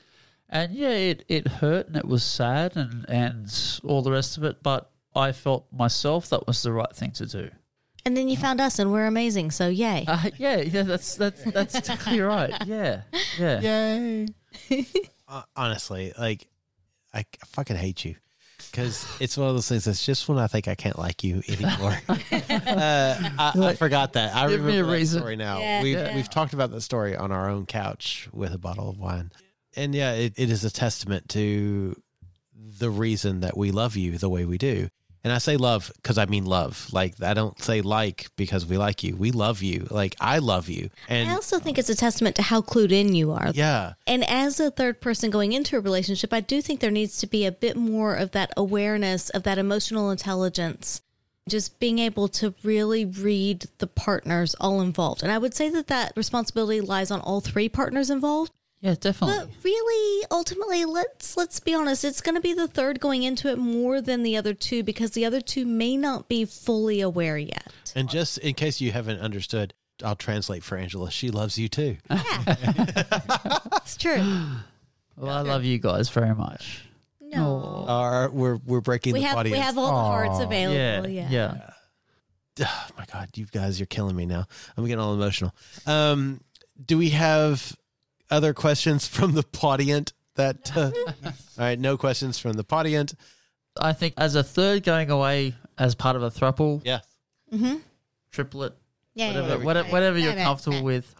and 0.50 0.74
yeah, 0.74 0.90
it 0.90 1.24
it 1.26 1.48
hurt 1.48 1.86
and 1.86 1.96
it 1.96 2.04
was 2.04 2.22
sad 2.22 2.76
and 2.76 3.07
and 3.09 3.80
all 3.82 4.02
the 4.02 4.12
rest 4.12 4.36
of 4.36 4.44
it. 4.44 4.62
But 4.62 4.90
I 5.14 5.32
felt 5.32 5.72
myself 5.72 6.28
that 6.28 6.46
was 6.46 6.62
the 6.62 6.72
right 6.72 6.94
thing 6.94 7.12
to 7.12 7.24
do. 7.24 7.48
And 8.04 8.14
then 8.14 8.28
you 8.28 8.36
found 8.36 8.61
us, 8.61 8.78
and 8.78 8.92
we're 8.92 9.07
amazing. 9.07 9.52
So 9.52 9.68
yay! 9.68 10.04
Uh, 10.07 10.28
yeah, 10.36 10.59
yeah, 10.59 10.82
that's 10.82 11.14
that's 11.14 11.42
that's 11.44 11.74
exactly 11.78 12.20
right. 12.20 12.52
Yeah, 12.66 13.04
yeah. 13.38 13.61
Yay. 13.61 14.26
Uh, 15.28 15.42
honestly, 15.56 16.12
like 16.18 16.46
I, 17.12 17.20
I 17.20 17.46
fucking 17.46 17.76
hate 17.76 18.04
you 18.04 18.16
because 18.70 19.06
it's 19.20 19.36
one 19.36 19.48
of 19.48 19.54
those 19.54 19.68
things 19.68 19.84
that's 19.84 20.04
just 20.04 20.28
when 20.28 20.38
I 20.38 20.46
think 20.46 20.68
I 20.68 20.74
can't 20.74 20.98
like 20.98 21.24
you 21.24 21.42
anymore. 21.48 21.98
uh, 22.08 23.30
I, 23.38 23.52
I 23.56 23.74
forgot 23.74 24.14
that. 24.14 24.34
I 24.34 24.48
Give 24.48 24.60
me 24.60 24.66
remember 24.66 24.82
a 24.82 24.86
that 24.86 24.98
reason. 24.98 25.20
story 25.20 25.36
now. 25.36 25.58
Yeah, 25.58 25.82
we've 25.82 25.98
yeah. 25.98 26.14
we've 26.14 26.30
talked 26.30 26.52
about 26.52 26.70
that 26.70 26.80
story 26.82 27.16
on 27.16 27.32
our 27.32 27.48
own 27.48 27.66
couch 27.66 28.28
with 28.32 28.54
a 28.54 28.58
bottle 28.58 28.88
of 28.88 28.98
wine, 28.98 29.32
and 29.74 29.94
yeah, 29.94 30.12
it, 30.12 30.34
it 30.36 30.50
is 30.50 30.64
a 30.64 30.70
testament 30.70 31.28
to 31.30 32.00
the 32.78 32.90
reason 32.90 33.40
that 33.40 33.56
we 33.56 33.70
love 33.70 33.96
you 33.96 34.18
the 34.18 34.28
way 34.28 34.44
we 34.44 34.58
do. 34.58 34.88
And 35.26 35.32
I 35.32 35.38
say 35.38 35.56
love 35.56 35.90
because 35.96 36.18
I 36.18 36.26
mean 36.26 36.44
love. 36.44 36.86
Like 36.92 37.20
I 37.20 37.34
don't 37.34 37.60
say 37.60 37.80
like 37.80 38.28
because 38.36 38.64
we 38.64 38.76
like 38.76 39.02
you. 39.02 39.16
We 39.16 39.32
love 39.32 39.60
you. 39.60 39.88
Like 39.90 40.14
I 40.20 40.38
love 40.38 40.68
you. 40.68 40.88
And 41.08 41.28
I 41.28 41.34
also 41.34 41.58
think 41.58 41.78
it's 41.78 41.88
a 41.88 41.96
testament 41.96 42.36
to 42.36 42.42
how 42.42 42.60
clued 42.60 42.92
in 42.92 43.12
you 43.12 43.32
are. 43.32 43.50
yeah, 43.52 43.94
And 44.06 44.22
as 44.30 44.60
a 44.60 44.70
third 44.70 45.00
person 45.00 45.30
going 45.30 45.52
into 45.52 45.76
a 45.76 45.80
relationship, 45.80 46.32
I 46.32 46.38
do 46.38 46.62
think 46.62 46.78
there 46.78 46.92
needs 46.92 47.18
to 47.18 47.26
be 47.26 47.44
a 47.44 47.50
bit 47.50 47.76
more 47.76 48.14
of 48.14 48.30
that 48.30 48.52
awareness 48.56 49.28
of 49.30 49.42
that 49.42 49.58
emotional 49.58 50.12
intelligence, 50.12 51.02
just 51.48 51.80
being 51.80 51.98
able 51.98 52.28
to 52.28 52.54
really 52.62 53.04
read 53.04 53.66
the 53.78 53.88
partners 53.88 54.54
all 54.60 54.80
involved. 54.80 55.24
And 55.24 55.32
I 55.32 55.38
would 55.38 55.54
say 55.54 55.68
that 55.70 55.88
that 55.88 56.12
responsibility 56.14 56.80
lies 56.80 57.10
on 57.10 57.20
all 57.20 57.40
three 57.40 57.68
partners 57.68 58.10
involved. 58.10 58.52
Yeah, 58.80 58.94
definitely. 59.00 59.36
But 59.38 59.48
really, 59.64 60.24
ultimately, 60.30 60.84
let's 60.84 61.36
let's 61.36 61.58
be 61.60 61.74
honest, 61.74 62.04
it's 62.04 62.20
going 62.20 62.34
to 62.34 62.40
be 62.40 62.52
the 62.54 62.68
third 62.68 63.00
going 63.00 63.22
into 63.22 63.48
it 63.50 63.58
more 63.58 64.00
than 64.00 64.22
the 64.22 64.36
other 64.36 64.54
two 64.54 64.82
because 64.82 65.12
the 65.12 65.24
other 65.24 65.40
two 65.40 65.64
may 65.66 65.96
not 65.96 66.28
be 66.28 66.44
fully 66.44 67.00
aware 67.00 67.38
yet. 67.38 67.66
And 67.94 68.08
just 68.08 68.38
in 68.38 68.54
case 68.54 68.80
you 68.80 68.92
haven't 68.92 69.18
understood, 69.20 69.72
I'll 70.04 70.14
translate 70.14 70.62
for 70.62 70.76
Angela. 70.76 71.10
She 71.10 71.30
loves 71.30 71.58
you 71.58 71.68
too. 71.68 71.96
Yeah, 72.10 73.58
it's 73.76 73.96
true. 73.96 74.16
well, 75.16 75.32
I 75.34 75.40
love 75.40 75.64
you 75.64 75.78
guys 75.78 76.08
very 76.10 76.34
much. 76.34 76.84
No. 77.20 77.84
Our, 77.88 78.30
we're 78.30 78.56
we're 78.66 78.80
breaking 78.82 79.14
We 79.14 79.20
the 79.20 79.26
have 79.26 79.38
audience. 79.38 79.56
we 79.58 79.62
have 79.62 79.78
all 79.78 79.86
the 79.86 79.92
hearts 80.26 80.40
available. 80.40 81.08
Yeah, 81.10 81.26
Yeah. 81.28 81.28
yeah. 82.58 82.66
oh 82.68 82.86
my 82.98 83.04
god, 83.12 83.30
you 83.36 83.46
guys 83.46 83.80
you're 83.80 83.86
killing 83.86 84.14
me 84.16 84.26
now. 84.26 84.44
I'm 84.76 84.84
getting 84.84 85.00
all 85.00 85.14
emotional. 85.14 85.54
Um, 85.86 86.40
do 86.84 86.98
we 86.98 87.10
have 87.10 87.74
other 88.30 88.52
questions 88.54 89.06
from 89.06 89.32
the 89.32 89.42
podient? 89.42 90.12
That 90.36 90.76
uh, 90.76 90.90
all 91.24 91.32
right, 91.58 91.78
no 91.78 91.96
questions 91.96 92.38
from 92.38 92.52
the 92.54 92.64
podient. 92.64 93.14
I 93.80 93.92
think 93.92 94.14
as 94.16 94.34
a 94.34 94.42
third 94.42 94.82
going 94.84 95.10
away 95.10 95.54
as 95.78 95.94
part 95.94 96.16
of 96.16 96.22
a 96.22 96.30
thruple, 96.30 96.80
Yeah, 96.84 97.00
Mm-hmm. 97.52 97.76
triplet, 98.32 98.74
Yeah. 99.14 99.28
whatever, 99.28 99.48
yeah, 99.48 99.56
yeah. 99.58 99.64
whatever, 99.64 99.88
whatever 99.90 100.18
you're 100.18 100.34
comfortable 100.34 100.82
with. 100.82 101.14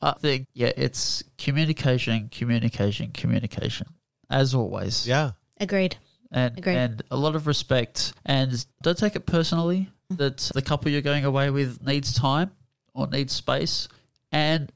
I 0.00 0.12
think, 0.20 0.46
yeah, 0.54 0.72
it's 0.76 1.22
communication, 1.36 2.30
communication, 2.30 3.10
communication, 3.12 3.86
as 4.30 4.54
always. 4.54 5.06
yeah. 5.06 5.32
Agreed. 5.60 5.96
and 6.32 6.58
Agreed. 6.58 6.76
and 6.76 7.02
a 7.10 7.16
lot 7.16 7.36
of 7.36 7.46
respect. 7.46 8.14
And 8.24 8.64
don't 8.82 8.96
take 8.98 9.16
it 9.16 9.26
personally 9.26 9.90
that 10.10 10.38
the 10.54 10.62
couple 10.62 10.90
you're 10.90 11.00
going 11.02 11.24
away 11.26 11.50
with 11.50 11.82
needs 11.86 12.14
time 12.14 12.50
or 12.94 13.06
needs 13.06 13.32
space. 13.34 13.86
And 14.32 14.72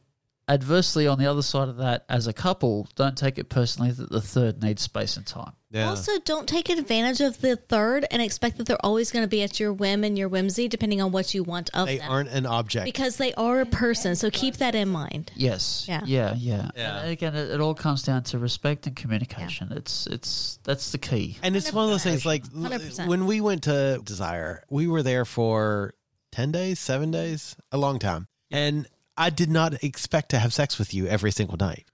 adversely, 0.49 1.07
on 1.07 1.18
the 1.18 1.26
other 1.26 1.42
side 1.42 1.68
of 1.68 1.76
that, 1.76 2.05
as 2.09 2.26
a 2.26 2.32
couple, 2.32 2.88
don't 2.94 3.16
take 3.16 3.38
it 3.38 3.49
personally 3.49 3.90
that 3.90 4.11
the 4.11 4.20
third 4.20 4.62
needs 4.62 4.82
space 4.82 5.16
and 5.16 5.26
time. 5.26 5.53
Yeah. 5.70 5.90
Also, 5.90 6.12
don't 6.24 6.49
take 6.49 6.70
advantage 6.70 7.20
of 7.20 7.40
the 7.42 7.57
third 7.57 8.07
and 8.11 8.22
expect 8.22 8.57
that 8.57 8.66
they're 8.66 8.84
always 8.84 9.11
going 9.11 9.24
to 9.24 9.28
be 9.28 9.42
at 9.42 9.61
your 9.61 9.72
whim 9.72 10.03
and 10.03 10.16
your 10.16 10.28
whimsy, 10.28 10.66
depending 10.66 11.03
on 11.03 11.12
what 11.12 11.34
you 11.34 11.42
want 11.42 11.68
of 11.74 11.86
them. 11.86 11.86
they 11.86 11.99
them. 11.99 12.11
aren't 12.11 12.30
an 12.30 12.46
object. 12.46 12.86
because 12.86 13.18
they 13.18 13.34
are 13.34 13.61
a 13.61 13.66
person. 13.66 14.16
So 14.16 14.30
keep 14.30 14.57
that 14.57 14.74
in 14.74 14.88
mind. 14.88 15.30
Yes. 15.36 15.84
Yeah. 15.86 16.01
Yeah. 16.07 16.34
Yeah. 16.38 16.70
Yeah. 16.74 17.01
And 17.01 17.11
again, 17.11 17.34
it, 17.34 17.51
it 17.51 17.61
all 17.61 17.74
comes 17.74 18.03
down 18.03 18.22
to 18.24 18.38
respect 18.38 18.86
and 18.86 18.96
communication. 18.96 19.70
It's 19.72 20.07
it's 20.07 20.59
that's 20.64 20.90
the 20.90 20.99
key. 20.99 21.36
And 21.42 21.55
it's 21.55 21.70
one 21.70 21.84
of 21.84 21.90
those 21.90 22.03
things 22.05 22.24
like 22.24 22.44
100%. 22.44 23.07
when 23.07 23.26
we 23.26 23.42
went 23.42 23.64
to 23.64 24.01
Desire, 24.03 24.62
we 24.70 24.86
were 24.86 25.03
there 25.03 25.26
for 25.26 25.92
10 26.32 26.53
days, 26.53 26.78
seven 26.78 27.11
days, 27.11 27.57
a 27.72 27.76
long 27.76 27.99
time. 27.99 28.26
And 28.51 28.86
I 29.19 29.31
did 29.31 29.51
not 29.51 29.83
expect 29.85 30.31
to 30.31 30.39
have 30.39 30.55
sex 30.55 30.79
with 30.79 30.95
you 30.95 31.07
every 31.07 31.31
single 31.33 31.57
night. 31.59 31.87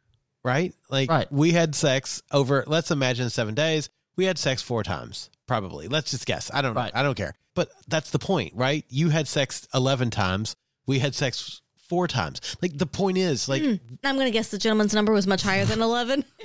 Right? 0.45 0.75
Like 0.91 1.11
Right. 1.11 1.33
we 1.33 1.53
had 1.53 1.75
sex 1.75 2.23
over, 2.31 2.65
let's 2.67 2.91
imagine 2.91 3.31
seven 3.31 3.55
days. 3.55 3.89
We 4.17 4.27
had 4.27 4.39
sex 4.39 4.61
four 4.63 4.83
times, 4.83 5.31
probably. 5.47 5.89
Let's 5.89 6.11
just 6.11 6.27
guess. 6.27 6.51
I 6.53 6.61
don't 6.63 6.75
know. 6.75 6.81
Right. 6.83 6.93
I 6.95 7.03
don't 7.03 7.17
care. 7.17 7.35
But 7.55 7.71
that's 7.89 8.11
the 8.11 8.19
point, 8.19 8.53
right? 8.55 8.85
You 8.89 9.09
had 9.09 9.27
sex 9.27 9.67
11 9.75 10.11
times. 10.11 10.55
We 10.87 10.99
had 10.99 11.15
sex 11.15 11.63
four 11.89 12.07
times. 12.09 12.41
Like 12.61 12.77
the 12.77 12.87
point 12.87 13.17
is, 13.17 13.49
like, 13.49 13.63
hmm. 13.63 13.75
I'm 14.05 14.17
going 14.17 14.27
to 14.27 14.31
guess 14.31 14.51
the 14.51 14.59
gentleman's 14.59 14.93
number 14.95 15.13
was 15.13 15.27
much 15.27 15.43
higher 15.43 15.65
than 15.65 15.81
11. 15.81 16.25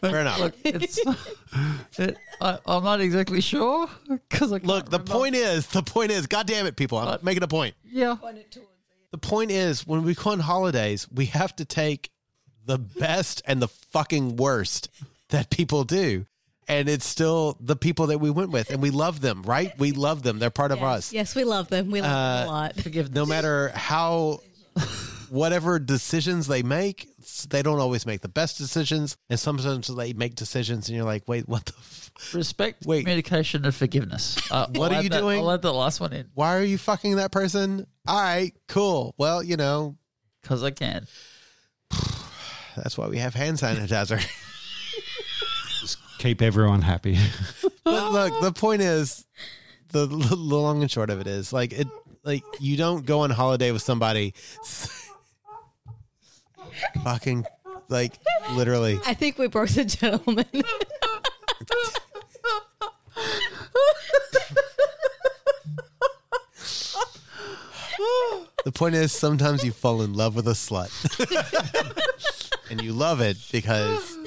fair 0.00 0.20
enough. 0.20 0.38
Look, 0.40 0.54
it's. 0.64 0.98
it, 1.98 2.16
I, 2.40 2.58
I'm 2.66 2.84
not 2.84 3.00
exactly 3.00 3.40
sure 3.40 3.88
because 4.08 4.52
I 4.52 4.56
Look, 4.58 4.86
the 4.86 4.98
remember. 4.98 5.12
point 5.12 5.34
is, 5.34 5.66
the 5.68 5.82
point 5.82 6.10
is, 6.10 6.26
God 6.26 6.46
damn 6.46 6.66
it, 6.66 6.76
people. 6.76 6.98
I'm 6.98 7.18
making 7.22 7.42
a 7.42 7.48
point. 7.48 7.74
Yeah. 7.84 8.16
The 9.10 9.18
point 9.18 9.50
is, 9.50 9.86
when 9.86 10.02
we 10.02 10.14
go 10.14 10.30
on 10.30 10.40
holidays, 10.40 11.06
we 11.10 11.26
have 11.26 11.56
to 11.56 11.64
take 11.64 12.10
the 12.66 12.78
best 12.78 13.42
and 13.46 13.62
the 13.62 13.68
fucking 13.68 14.36
worst 14.36 14.90
that 15.30 15.50
people 15.50 15.84
do. 15.84 16.26
And 16.70 16.86
it's 16.86 17.06
still 17.06 17.56
the 17.60 17.76
people 17.76 18.08
that 18.08 18.18
we 18.18 18.28
went 18.28 18.50
with, 18.50 18.70
and 18.70 18.82
we 18.82 18.90
love 18.90 19.22
them, 19.22 19.42
right? 19.42 19.72
We 19.78 19.92
love 19.92 20.22
them. 20.22 20.38
They're 20.38 20.50
part 20.50 20.70
of 20.70 20.82
us. 20.82 21.14
yes, 21.14 21.34
we 21.34 21.44
love 21.44 21.70
them. 21.70 21.90
We 21.90 22.02
love 22.02 22.10
them 22.10 22.48
a 22.48 22.50
uh, 22.50 22.52
lot. 22.52 22.76
Forgive 22.76 23.14
No 23.14 23.24
matter 23.26 23.70
how, 23.74 24.40
whatever 25.30 25.78
decisions 25.78 26.46
they 26.46 26.62
make, 26.62 27.08
they 27.48 27.62
don't 27.62 27.78
always 27.80 28.04
make 28.06 28.20
the 28.20 28.28
best 28.28 28.58
decisions. 28.58 29.16
And 29.30 29.38
sometimes 29.38 29.86
they 29.94 30.12
make 30.12 30.34
decisions, 30.34 30.88
and 30.88 30.96
you're 30.96 31.04
like, 31.06 31.24
wait, 31.26 31.48
what 31.48 31.64
the? 31.66 31.72
F- 31.78 32.04
Respect, 32.34 32.84
Wait. 32.84 33.02
communication, 33.04 33.64
and 33.64 33.72
forgiveness. 33.74 34.36
Uh, 34.50 34.66
What 34.72 34.90
I'll 34.92 34.98
are 34.98 35.02
you 35.02 35.08
that- 35.10 35.20
doing? 35.20 35.38
I'll 35.38 35.52
add 35.52 35.62
that 35.62 35.72
last 35.72 36.00
one 36.00 36.12
in 36.12 36.26
why 36.34 36.56
are 36.58 36.64
you 36.64 36.76
fucking 36.76 37.16
that 37.16 37.30
person? 37.30 37.86
All 38.08 38.20
right, 38.20 38.52
cool. 38.66 39.14
Well, 39.18 39.40
you 39.42 39.56
know, 39.56 39.96
because 40.42 40.64
I 40.64 40.72
can. 40.72 41.06
that's 42.76 42.98
why 42.98 43.06
we 43.08 43.18
have 43.18 43.34
hand 43.34 43.58
sanitizer. 43.58 44.20
Just 45.80 45.98
keep 46.18 46.42
everyone 46.42 46.82
happy. 46.82 47.16
but 47.84 48.12
look, 48.12 48.40
the 48.40 48.52
point 48.52 48.82
is, 48.82 49.24
the, 49.92 50.06
the 50.06 50.34
long 50.36 50.82
and 50.82 50.90
short 50.90 51.10
of 51.10 51.20
it 51.20 51.26
is, 51.26 51.52
like 51.52 51.72
it, 51.72 51.86
like 52.24 52.42
you 52.58 52.76
don't 52.76 53.06
go 53.06 53.20
on 53.20 53.30
holiday 53.30 53.70
with 53.70 53.82
somebody, 53.82 54.34
fucking, 57.04 57.44
like 57.88 58.14
literally. 58.52 59.00
I 59.06 59.14
think 59.14 59.38
we 59.38 59.48
broke 59.48 59.70
the 59.70 59.84
gentleman. 59.84 60.44
The 68.64 68.72
point 68.72 68.94
is, 68.96 69.12
sometimes 69.12 69.64
you 69.64 69.72
fall 69.72 70.02
in 70.02 70.12
love 70.12 70.36
with 70.36 70.46
a 70.46 70.52
slut, 70.52 70.90
and 72.70 72.82
you 72.82 72.92
love 72.92 73.20
it 73.20 73.38
because 73.50 74.18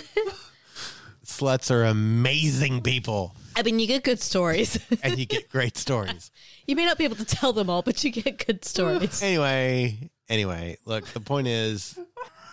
sluts 1.23 1.69
are 1.69 1.83
amazing 1.83 2.81
people, 2.81 3.35
I 3.55 3.63
mean, 3.63 3.79
you 3.79 3.87
get 3.87 4.03
good 4.03 4.21
stories. 4.21 4.79
and 5.03 5.17
you 5.19 5.25
get 5.25 5.49
great 5.49 5.77
stories. 5.77 6.31
you 6.67 6.75
may 6.75 6.85
not 6.85 6.97
be 6.97 7.03
able 7.03 7.17
to 7.17 7.25
tell 7.25 7.53
them 7.53 7.69
all, 7.69 7.81
but 7.81 8.03
you 8.03 8.11
get 8.11 8.45
good 8.45 8.63
stories. 8.65 9.21
Anyway, 9.21 10.09
anyway, 10.29 10.77
look, 10.85 11.05
the 11.07 11.19
point 11.19 11.47
is 11.47 11.97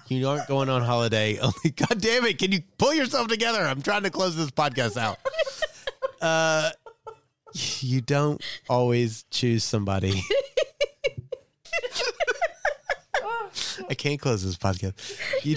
you 0.09 0.29
aren't 0.29 0.47
going 0.49 0.69
on 0.69 0.83
holiday. 0.83 1.39
Only 1.43 1.71
God 1.75 2.01
damn 2.01 2.25
it, 2.25 2.39
can 2.39 2.53
you 2.53 2.61
pull 2.79 2.95
yourself 2.95 3.29
together? 3.29 3.61
I'm 3.61 3.83
trying 3.83 4.03
to 4.05 4.11
close 4.11 4.37
this 4.37 4.51
podcast 4.51 4.97
out. 4.97 5.19
Uh 6.21 6.71
you 7.55 8.01
don't 8.01 8.43
always 8.69 9.25
choose 9.31 9.63
somebody. 9.63 10.21
I 13.89 13.95
can't 13.95 14.21
close 14.21 14.43
this 14.45 14.57
podcast. 14.57 14.95
You, 15.45 15.57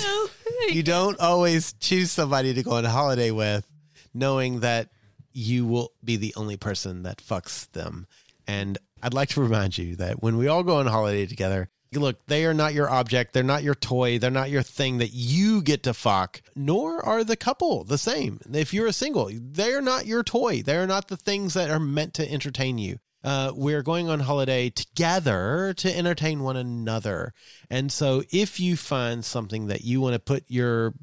you 0.69 0.83
don't 0.83 1.19
always 1.19 1.73
choose 1.73 2.11
somebody 2.11 2.53
to 2.53 2.61
go 2.63 2.73
on 2.73 2.83
holiday 2.83 3.31
with 3.31 3.67
knowing 4.13 4.59
that 4.61 4.89
you 5.33 5.65
will 5.65 5.91
be 6.03 6.17
the 6.17 6.33
only 6.37 6.57
person 6.57 7.03
that 7.03 7.17
fucks 7.17 7.69
them. 7.71 8.07
And 8.47 8.77
I'd 9.01 9.13
like 9.13 9.29
to 9.29 9.41
remind 9.41 9.77
you 9.77 9.95
that 9.97 10.21
when 10.21 10.37
we 10.37 10.47
all 10.47 10.63
go 10.63 10.77
on 10.77 10.87
holiday 10.87 11.25
together, 11.25 11.69
look, 11.99 12.25
they 12.27 12.45
are 12.45 12.53
not 12.53 12.73
your 12.73 12.89
object. 12.89 13.33
They're 13.33 13.43
not 13.43 13.63
your 13.63 13.75
toy. 13.75 14.17
They're 14.17 14.31
not 14.31 14.49
your 14.49 14.61
thing 14.61 14.99
that 14.99 15.13
you 15.13 15.61
get 15.61 15.83
to 15.83 15.93
fuck, 15.93 16.41
nor 16.55 17.03
are 17.05 17.23
the 17.23 17.35
couple 17.35 17.83
the 17.83 17.97
same. 17.97 18.39
If 18.51 18.73
you're 18.73 18.87
a 18.87 18.93
single, 18.93 19.29
they're 19.33 19.81
not 19.81 20.05
your 20.05 20.23
toy. 20.23 20.61
They're 20.61 20.87
not 20.87 21.09
the 21.09 21.17
things 21.17 21.53
that 21.55 21.69
are 21.69 21.79
meant 21.79 22.13
to 22.15 22.31
entertain 22.31 22.77
you. 22.77 22.99
Uh, 23.23 23.51
we're 23.53 23.83
going 23.83 24.09
on 24.09 24.21
holiday 24.21 24.69
together 24.69 25.73
to 25.77 25.95
entertain 25.95 26.41
one 26.41 26.57
another. 26.57 27.33
And 27.69 27.91
so 27.91 28.23
if 28.31 28.59
you 28.59 28.75
find 28.77 29.23
something 29.23 29.67
that 29.67 29.83
you 29.83 30.01
want 30.01 30.13
to 30.13 30.19
put 30.19 30.43
your 30.47 30.93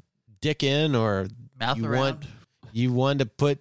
dick 0.41 0.63
in 0.63 0.95
or 0.95 1.27
Mouth 1.59 1.77
you 1.77 1.85
around. 1.85 1.99
want 1.99 2.25
you 2.71 2.93
want 2.93 3.19
to 3.19 3.25
put 3.25 3.59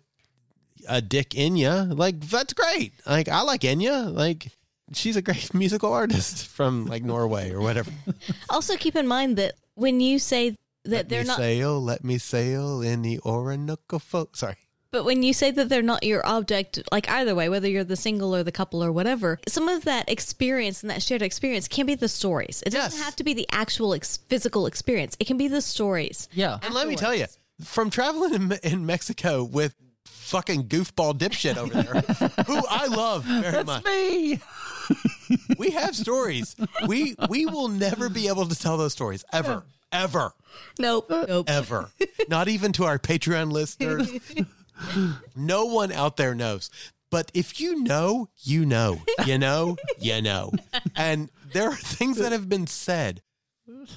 a 0.89 1.01
Dick 1.03 1.35
in 1.35 1.57
you, 1.57 1.71
like 1.71 2.21
that's 2.21 2.53
great. 2.53 2.93
Like 3.07 3.29
I 3.29 3.43
like 3.43 3.63
Enya. 3.63 4.13
Like 4.13 4.49
she's 4.93 5.17
a 5.17 5.23
great 5.23 5.53
musical 5.63 5.93
artist 5.93 6.47
from 6.57 6.87
like 6.87 7.03
Norway 7.05 7.51
or 7.53 7.61
whatever. 7.61 7.91
Also, 8.51 8.77
keep 8.77 8.97
in 8.97 9.07
mind 9.07 9.37
that 9.37 9.55
when 9.75 10.01
you 10.01 10.19
say 10.19 10.51
that 10.51 10.57
let 10.91 11.09
they're 11.09 11.23
me 11.23 11.27
not, 11.29 11.37
sail, 11.39 11.81
let 11.83 12.05
me 12.05 12.19
sail 12.19 12.81
in 12.83 13.03
the 13.03 13.21
Orinoco. 13.21 13.99
Fo- 13.99 14.29
Sorry. 14.33 14.57
but 14.91 15.05
when 15.05 15.23
you 15.23 15.33
say 15.35 15.51
that 15.51 15.69
they're 15.69 15.83
not 15.83 16.03
your 16.03 16.27
object, 16.27 16.79
like 16.91 17.09
either 17.11 17.35
way, 17.35 17.49
whether 17.49 17.69
you're 17.69 17.85
the 17.85 17.97
single 17.97 18.35
or 18.35 18.43
the 18.43 18.53
couple 18.53 18.83
or 18.83 18.91
whatever, 18.91 19.39
some 19.47 19.69
of 19.69 19.85
that 19.85 20.09
experience 20.09 20.83
and 20.83 20.91
that 20.91 21.03
shared 21.03 21.21
experience 21.23 21.69
can 21.69 21.85
be 21.87 21.95
the 21.95 22.09
stories. 22.09 22.63
It 22.67 22.71
doesn't 22.71 22.99
Yes. 22.99 23.05
have 23.05 23.17
to 23.17 23.25
be 23.25 23.35
the 23.35 23.47
actual 23.53 23.93
ex- 23.95 24.17
physical 24.29 24.67
experience. 24.67 25.17
It 25.21 25.27
can 25.27 25.37
be 25.37 25.49
the 25.49 25.61
stories. 25.61 26.29
Yeah. 26.33 26.59
And 26.63 26.73
let 26.75 26.89
me 26.89 26.97
tell 26.97 27.15
you, 27.15 27.27
from 27.63 27.91
traveling 27.91 28.33
in, 28.35 28.53
in 28.63 28.87
Mexico 28.87 29.45
with 29.45 29.75
fucking 30.29 30.65
goofball 30.69 31.17
dipshit 31.19 31.57
over 31.57 31.83
there, 31.83 32.45
who 32.47 32.63
I 32.69 32.87
love 32.87 33.25
very 33.25 33.65
much. 33.65 33.85
Me. 33.85 34.41
We 35.59 35.71
have 35.71 35.95
stories. 35.97 36.57
We 36.87 37.15
we 37.29 37.45
will 37.47 37.69
never 37.69 38.09
be 38.09 38.29
able 38.29 38.47
to 38.47 38.55
tell 38.59 38.77
those 38.79 38.93
stories 38.93 39.25
ever, 39.33 39.65
ever, 39.93 40.33
Nope. 40.79 41.07
Nope. 41.11 41.49
ever. 41.51 41.91
Not 42.29 42.49
even 42.49 42.73
to 42.73 42.85
our 42.85 42.99
Patreon 42.99 43.53
listeners. 43.53 44.11
No 45.37 45.65
one 45.67 45.93
out 45.93 46.17
there 46.17 46.35
knows. 46.35 46.71
But 47.11 47.31
if 47.35 47.59
you 47.61 47.83
know, 47.83 48.29
you 48.43 48.65
know. 48.67 49.01
You 49.27 49.39
know, 49.39 49.77
you 49.99 50.21
know. 50.23 50.53
And 50.95 51.31
there 51.53 51.69
are 51.71 51.75
things 51.77 52.19
that 52.19 52.33
have 52.33 52.49
been 52.49 52.67
said. 52.67 53.23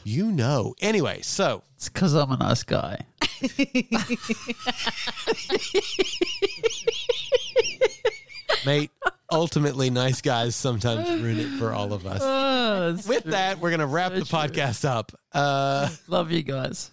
You 0.04 0.32
know. 0.32 0.76
Anyway, 0.82 1.22
so 1.22 1.64
It's 1.76 1.90
because 1.90 2.14
I'm 2.14 2.32
a 2.32 2.38
nice 2.38 2.64
guy. 2.64 3.06
mate, 8.66 8.92
ultimately 9.32 9.90
nice 9.90 10.22
guys 10.22 10.56
sometimes 10.56 11.10
ruin 11.22 11.40
it 11.40 11.50
for 11.58 11.72
all 11.74 11.94
of 11.94 12.06
us. 12.06 12.22
Oh, 12.24 12.94
With 13.08 13.24
true. 13.24 13.32
that, 13.32 13.60
we're 13.60 13.72
gonna 13.72 13.88
wrap 13.88 14.12
the 14.14 14.24
true. 14.26 14.40
podcast 14.40 14.86
up. 14.86 15.12
Uh 15.34 15.90
Love 16.08 16.32
you 16.32 16.44
guys. 16.44 16.92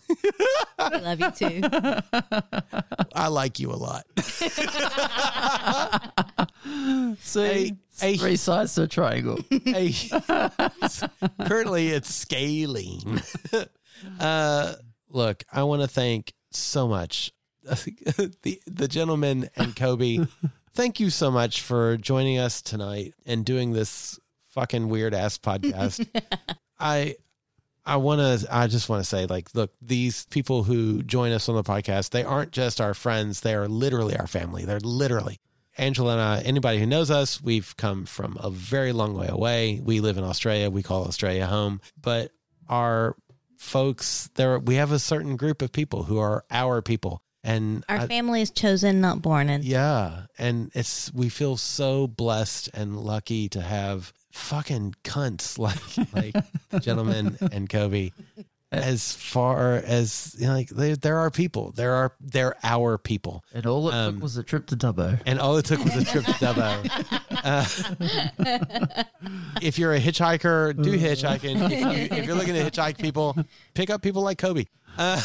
I 0.78 0.98
love 0.98 1.20
you 1.20 1.30
too. 1.32 1.60
I 3.14 3.28
like 3.28 3.58
you 3.58 3.72
a 3.72 3.74
lot. 3.74 4.06
See, 7.20 7.40
Hey, 7.40 7.72
It's 7.90 8.00
hey. 8.00 8.16
three 8.16 8.36
sides 8.36 8.74
to 8.74 8.82
a 8.82 8.86
triangle. 8.86 9.38
Hey, 9.50 9.92
currently 11.46 11.88
it's 11.88 12.14
scaling. 12.14 13.20
uh, 14.20 14.74
look, 15.08 15.44
I 15.52 15.62
want 15.64 15.82
to 15.82 15.88
thank 15.88 16.32
so 16.50 16.88
much 16.88 17.32
the 17.62 18.60
the 18.66 18.88
gentleman 18.88 19.48
and 19.56 19.74
Kobe. 19.76 20.18
Thank 20.74 21.00
you 21.00 21.10
so 21.10 21.30
much 21.30 21.62
for 21.62 21.96
joining 21.96 22.38
us 22.38 22.62
tonight 22.62 23.14
and 23.26 23.44
doing 23.44 23.72
this 23.72 24.18
fucking 24.48 24.88
weird 24.88 25.14
ass 25.14 25.38
podcast. 25.38 26.06
I 26.78 27.16
I 27.84 27.96
want 27.96 28.20
to 28.20 28.54
I 28.54 28.66
just 28.66 28.88
want 28.88 29.02
to 29.02 29.08
say 29.08 29.26
like 29.26 29.54
look, 29.54 29.72
these 29.80 30.26
people 30.26 30.62
who 30.62 31.02
join 31.02 31.32
us 31.32 31.48
on 31.48 31.54
the 31.54 31.64
podcast, 31.64 32.10
they 32.10 32.24
aren't 32.24 32.52
just 32.52 32.80
our 32.80 32.94
friends, 32.94 33.40
they 33.40 33.54
are 33.54 33.68
literally 33.68 34.16
our 34.16 34.26
family. 34.26 34.64
They're 34.64 34.80
literally 34.80 35.40
Angela 35.78 36.12
and 36.14 36.20
I, 36.20 36.40
anybody 36.40 36.80
who 36.80 36.86
knows 36.86 37.10
us, 37.10 37.40
we've 37.40 37.76
come 37.76 38.04
from 38.04 38.36
a 38.40 38.50
very 38.50 38.92
long 38.92 39.14
way 39.14 39.28
away. 39.28 39.80
We 39.82 40.00
live 40.00 40.18
in 40.18 40.24
Australia. 40.24 40.70
We 40.70 40.82
call 40.82 41.04
Australia 41.04 41.46
home. 41.46 41.80
But 42.00 42.32
our 42.68 43.16
folks, 43.56 44.28
there 44.34 44.58
we 44.58 44.74
have 44.74 44.92
a 44.92 44.98
certain 44.98 45.36
group 45.36 45.62
of 45.62 45.72
people 45.72 46.02
who 46.02 46.18
are 46.18 46.44
our 46.50 46.82
people. 46.82 47.22
And 47.48 47.84
Our 47.88 48.00
I- 48.00 48.06
family 48.06 48.42
is 48.42 48.50
chosen, 48.50 49.00
not 49.00 49.22
born. 49.22 49.48
And 49.48 49.64
yeah, 49.64 50.26
and 50.38 50.70
it's 50.74 51.12
we 51.14 51.28
feel 51.30 51.56
so 51.56 52.06
blessed 52.06 52.68
and 52.74 52.98
lucky 52.98 53.48
to 53.50 53.60
have 53.62 54.12
fucking 54.32 54.94
cunts 55.04 55.58
like 55.66 55.78
like 56.12 56.34
the 56.70 56.80
gentleman 56.80 57.38
and 57.52 57.68
Kobe. 57.68 58.10
As 58.70 59.14
far 59.14 59.76
as 59.76 60.36
you 60.38 60.46
know, 60.46 60.52
like 60.52 60.68
they, 60.68 60.92
there 60.92 61.16
are 61.20 61.30
people, 61.30 61.72
there 61.72 61.94
are 61.94 62.12
they're 62.20 62.54
our 62.62 62.98
people, 62.98 63.42
And 63.54 63.64
all 63.64 63.88
it 63.88 63.94
Um, 63.94 64.14
took 64.16 64.22
was 64.22 64.36
a 64.36 64.42
trip 64.42 64.66
to 64.66 64.76
Dubbo. 64.76 65.18
and 65.24 65.40
all 65.40 65.56
it 65.56 65.64
took 65.64 65.82
was 65.82 65.96
a 65.96 66.04
trip 66.04 66.26
to 66.26 66.32
Dubbo. 66.32 66.74
Uh, 67.38 67.64
if 69.62 69.78
you're 69.78 69.94
a 69.94 70.00
hitchhiker, 70.00 70.74
do 70.82 70.98
hitchhiking. 70.98 71.70
If, 71.70 71.80
you, 72.10 72.16
if 72.18 72.26
you're 72.26 72.34
looking 72.34 72.54
to 72.54 72.62
hitchhike 72.62 72.98
people, 72.98 73.36
pick 73.74 73.90
up 73.90 74.02
people 74.02 74.22
like 74.22 74.38
Kobe. 74.38 74.66
Uh, 74.98 75.22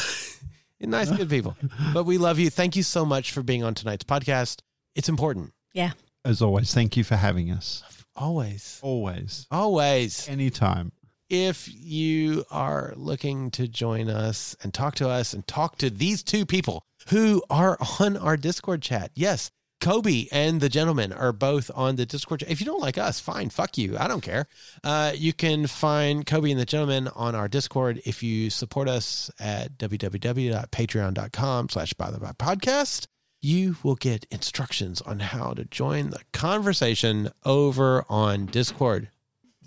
nice, 0.86 1.10
good 1.10 1.28
people. 1.30 1.56
But 1.92 2.04
we 2.04 2.18
love 2.18 2.38
you. 2.38 2.50
Thank 2.50 2.76
you 2.76 2.82
so 2.82 3.04
much 3.04 3.32
for 3.32 3.42
being 3.42 3.62
on 3.64 3.74
tonight's 3.74 4.04
podcast. 4.04 4.60
It's 4.94 5.08
important. 5.08 5.52
yeah, 5.72 5.92
As 6.24 6.40
always, 6.42 6.72
thank 6.72 6.96
you 6.96 7.04
for 7.04 7.16
having 7.16 7.50
us. 7.50 7.82
Always. 8.16 8.78
Always. 8.82 9.46
Always. 9.50 10.28
Anytime. 10.28 10.92
If 11.28 11.68
you 11.72 12.44
are 12.50 12.92
looking 12.96 13.50
to 13.52 13.66
join 13.66 14.08
us 14.08 14.54
and 14.62 14.72
talk 14.72 14.94
to 14.96 15.08
us 15.08 15.32
and 15.32 15.44
talk 15.46 15.78
to 15.78 15.90
these 15.90 16.22
two 16.22 16.46
people 16.46 16.84
who 17.08 17.42
are 17.50 17.76
on 17.98 18.16
our 18.16 18.36
Discord 18.36 18.82
chat, 18.82 19.10
yes, 19.14 19.50
Kobe 19.80 20.26
and 20.32 20.60
the 20.60 20.68
gentleman 20.68 21.12
are 21.12 21.32
both 21.32 21.70
on 21.74 21.96
the 21.96 22.06
Discord. 22.06 22.42
If 22.48 22.60
you 22.60 22.66
don't 22.66 22.80
like 22.80 22.96
us, 22.98 23.20
fine, 23.20 23.50
fuck 23.50 23.76
you. 23.76 23.96
I 23.98 24.08
don't 24.08 24.22
care. 24.22 24.46
Uh, 24.82 25.12
you 25.14 25.32
can 25.32 25.66
find 25.66 26.24
Kobe 26.24 26.50
and 26.50 26.58
the 26.60 26.64
gentleman 26.64 27.08
on 27.08 27.34
our 27.34 27.48
Discord 27.48 28.00
if 28.06 28.22
you 28.22 28.50
support 28.50 28.88
us 28.88 29.30
at 29.38 29.76
www.patreon.com 29.78 31.68
slash 31.68 31.92
by 31.94 32.10
the 32.10 32.18
by 32.18 32.32
podcast. 32.32 33.06
You 33.42 33.76
will 33.82 33.96
get 33.96 34.24
instructions 34.30 35.02
on 35.02 35.20
how 35.20 35.52
to 35.52 35.66
join 35.66 36.10
the 36.10 36.22
conversation 36.32 37.30
over 37.44 38.06
on 38.08 38.46
Discord. 38.46 39.10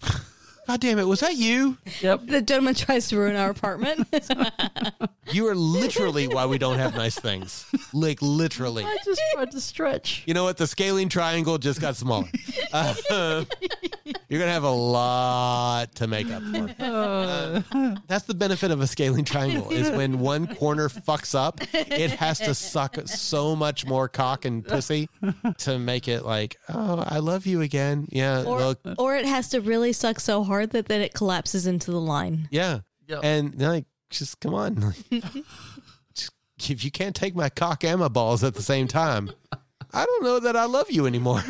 God 0.68 0.82
damn 0.82 1.00
it, 1.00 1.08
was 1.08 1.22
that 1.22 1.36
you? 1.36 1.78
Yep. 2.02 2.28
the 2.28 2.42
gentleman 2.42 2.76
tries 2.76 3.08
to 3.08 3.18
ruin 3.18 3.38
our 3.38 3.50
apartment. 3.50 4.06
You 5.32 5.48
are 5.48 5.56
literally 5.56 6.28
why 6.28 6.46
we 6.46 6.58
don't 6.58 6.78
have 6.78 6.96
nice 6.96 7.20
things. 7.20 7.66
Like 7.94 8.22
literally. 8.22 8.86
I 8.86 8.98
just 9.04 9.22
tried 9.34 9.52
to 9.52 9.60
stretch. 9.60 10.24
You 10.26 10.34
know 10.34 10.46
what? 10.46 10.58
The 10.58 10.68
scaling 10.68 11.10
triangle 11.10 11.58
just 11.58 11.82
got 11.82 11.98
smaller. 11.98 12.30
Uh, 12.72 12.96
you're 14.30 14.40
gonna 14.40 14.52
have 14.52 14.64
a 14.64 14.70
lot 14.70 15.94
to 15.96 16.08
make 16.08 16.28
up 16.32 16.44
for. 16.44 16.68
Uh, 16.88 17.62
that's 18.08 18.26
the 18.26 18.34
benefit 18.34 18.72
of 18.72 18.82
a 18.82 18.88
scaling 18.88 19.26
triangle 19.26 19.70
is 19.72 19.90
when 19.92 20.20
one 20.20 20.48
corner 20.56 20.90
fucks 20.90 21.36
up, 21.36 21.60
it 21.74 22.12
has 22.12 22.40
to 22.40 22.54
suck 22.54 22.98
so 23.06 23.56
much 23.56 23.86
more 23.86 24.08
cock 24.08 24.46
and 24.46 24.66
pussy 24.66 25.10
to 25.58 25.78
make 25.78 26.08
it 26.08 26.24
like, 26.24 26.56
oh, 26.70 27.04
I 27.06 27.20
love 27.20 27.46
you 27.46 27.62
again. 27.62 28.08
Yeah, 28.10 28.44
or, 28.44 28.60
look, 28.60 28.80
or 28.98 29.16
it 29.16 29.26
has 29.26 29.50
to 29.50 29.62
really 29.62 29.92
suck 29.92 30.20
so 30.20 30.44
hard 30.44 30.57
that 30.66 30.88
then 30.88 31.02
it 31.02 31.14
collapses 31.14 31.68
into 31.68 31.92
the 31.92 32.02
line. 32.02 32.48
yeah, 32.52 32.80
Yep. 33.08 33.20
and 33.24 33.62
like, 33.62 33.86
just 34.10 34.40
come 34.40 34.54
on. 34.54 34.94
Just- 36.14 36.32
if 36.72 36.84
you 36.84 36.92
can't 36.92 37.16
take 37.16 37.36
my 37.36 37.50
cock 37.50 37.84
and 37.84 38.00
my 38.00 38.08
balls 38.08 38.44
at 38.44 38.56
the 38.56 38.62
same 38.64 38.88
time, 38.88 39.30
I 39.94 40.06
don't 40.06 40.24
know 40.24 40.40
that 40.40 40.56
I 40.56 40.66
love 40.66 40.90
you 40.92 41.06
anymore. 41.06 41.44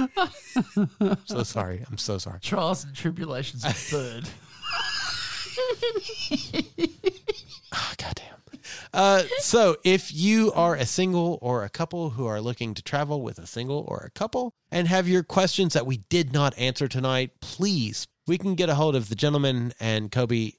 so 1.26 1.44
sorry. 1.44 1.84
I'm 1.90 1.98
so 1.98 2.18
sorry. 2.18 2.40
Trials 2.42 2.84
and 2.84 2.94
tribulations 2.96 3.64
of 3.64 3.76
third. 3.76 4.28
Oh, 7.74 7.94
goddamn. 7.98 8.24
Uh, 8.94 9.24
so, 9.40 9.78
if 9.84 10.14
you 10.14 10.52
are 10.54 10.76
a 10.76 10.86
single 10.86 11.38
or 11.42 11.64
a 11.64 11.70
couple 11.70 12.12
who 12.12 12.26
are 12.26 12.42
looking 12.42 12.74
to 12.74 12.82
travel 12.82 13.22
with 13.22 13.38
a 13.40 13.48
single 13.48 13.86
or 13.88 14.00
a 14.06 14.10
couple 14.12 14.54
and 14.72 14.88
have 14.88 15.08
your 15.08 15.24
questions 15.24 15.74
that 15.74 15.86
we 15.86 15.98
did 16.10 16.34
not 16.34 16.58
answer 16.58 16.88
tonight, 16.88 17.32
please, 17.42 18.08
we 18.28 18.38
can 18.38 18.56
get 18.56 18.70
a 18.70 18.76
hold 18.76 18.95
of 18.95 19.10
the 19.10 19.16
gentleman 19.16 19.74
and 19.80 20.12
Kobe. 20.12 20.52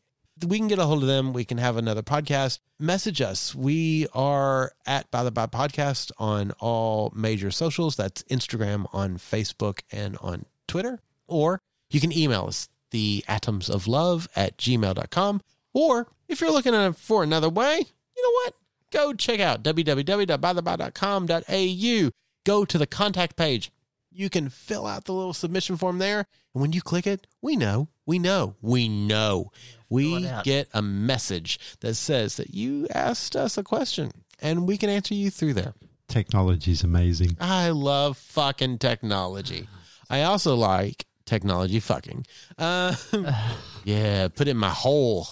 We 0.46 0.58
can 0.58 0.68
get 0.68 0.78
a 0.78 0.86
hold 0.86 1.02
of 1.02 1.08
them. 1.08 1.32
We 1.32 1.44
can 1.44 1.58
have 1.58 1.76
another 1.76 2.02
podcast. 2.02 2.60
Message 2.78 3.20
us. 3.20 3.54
We 3.54 4.06
are 4.14 4.72
at 4.86 5.10
By 5.10 5.24
the 5.24 5.30
By 5.30 5.46
Podcast 5.46 6.12
on 6.18 6.52
all 6.60 7.12
major 7.14 7.50
socials. 7.50 7.96
That's 7.96 8.22
Instagram, 8.24 8.86
on 8.94 9.18
Facebook, 9.18 9.80
and 9.92 10.16
on 10.20 10.46
Twitter. 10.66 11.00
Or 11.26 11.60
you 11.90 12.00
can 12.00 12.16
email 12.16 12.46
us, 12.46 12.68
the 12.90 13.24
atoms 13.28 13.68
of 13.68 13.86
love 13.86 14.28
at 14.34 14.56
gmail.com. 14.56 15.42
Or 15.74 16.06
if 16.28 16.40
you're 16.40 16.52
looking 16.52 16.92
for 16.94 17.22
another 17.22 17.48
way, 17.48 17.84
you 18.16 18.22
know 18.22 18.32
what? 18.44 18.54
Go 18.90 19.12
check 19.12 19.40
out 19.40 19.62
www.bytheby.com.au. 19.62 22.10
Go 22.44 22.64
to 22.64 22.78
the 22.78 22.86
contact 22.86 23.36
page. 23.36 23.70
You 24.18 24.28
can 24.28 24.48
fill 24.48 24.84
out 24.84 25.04
the 25.04 25.12
little 25.12 25.32
submission 25.32 25.76
form 25.76 25.98
there. 25.98 26.26
And 26.52 26.60
when 26.60 26.72
you 26.72 26.82
click 26.82 27.06
it, 27.06 27.28
we 27.40 27.54
know, 27.54 27.88
we 28.04 28.18
know, 28.18 28.56
we 28.60 28.88
know. 28.88 29.52
We 29.88 30.28
get 30.42 30.68
a 30.74 30.82
message 30.82 31.60
that 31.80 31.94
says 31.94 32.36
that 32.36 32.52
you 32.52 32.88
asked 32.92 33.36
us 33.36 33.56
a 33.56 33.62
question 33.62 34.10
and 34.40 34.66
we 34.66 34.76
can 34.76 34.90
answer 34.90 35.14
you 35.14 35.30
through 35.30 35.54
there. 35.54 35.74
Technology's 36.08 36.82
amazing. 36.82 37.36
I 37.40 37.70
love 37.70 38.18
fucking 38.18 38.78
technology. 38.78 39.68
I 40.10 40.24
also 40.24 40.56
like 40.56 41.06
technology 41.24 41.78
fucking. 41.78 42.26
Uh, 42.58 42.96
yeah, 43.84 44.26
put 44.26 44.48
it 44.48 44.50
in 44.50 44.56
my 44.56 44.70
hole. 44.70 45.28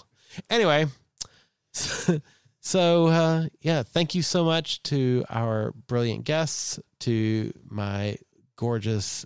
Anyway, 0.48 0.86
So, 2.66 3.06
uh, 3.06 3.46
yeah, 3.60 3.84
thank 3.84 4.16
you 4.16 4.22
so 4.22 4.44
much 4.44 4.82
to 4.84 5.24
our 5.30 5.70
brilliant 5.86 6.24
guests, 6.24 6.80
to 6.98 7.52
my 7.70 8.18
gorgeous, 8.56 9.24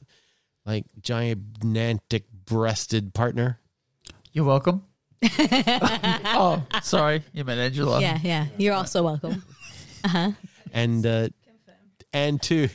like 0.66 0.85
gigantic 1.01 2.24
breasted 2.44 3.15
partner. 3.15 3.59
You're 4.32 4.44
welcome. 4.44 4.85
oh, 5.39 6.62
sorry. 6.82 7.23
You 7.32 7.44
meant 7.44 7.61
Angela. 7.61 8.01
Yeah, 8.01 8.19
yeah. 8.23 8.47
You're 8.59 8.74
also 8.74 9.02
welcome. 9.02 9.43
Uh 10.05 10.09
huh. 10.09 10.31
And, 10.73 11.05
uh, 11.05 11.28
and 12.12 12.40
to, 12.43 12.69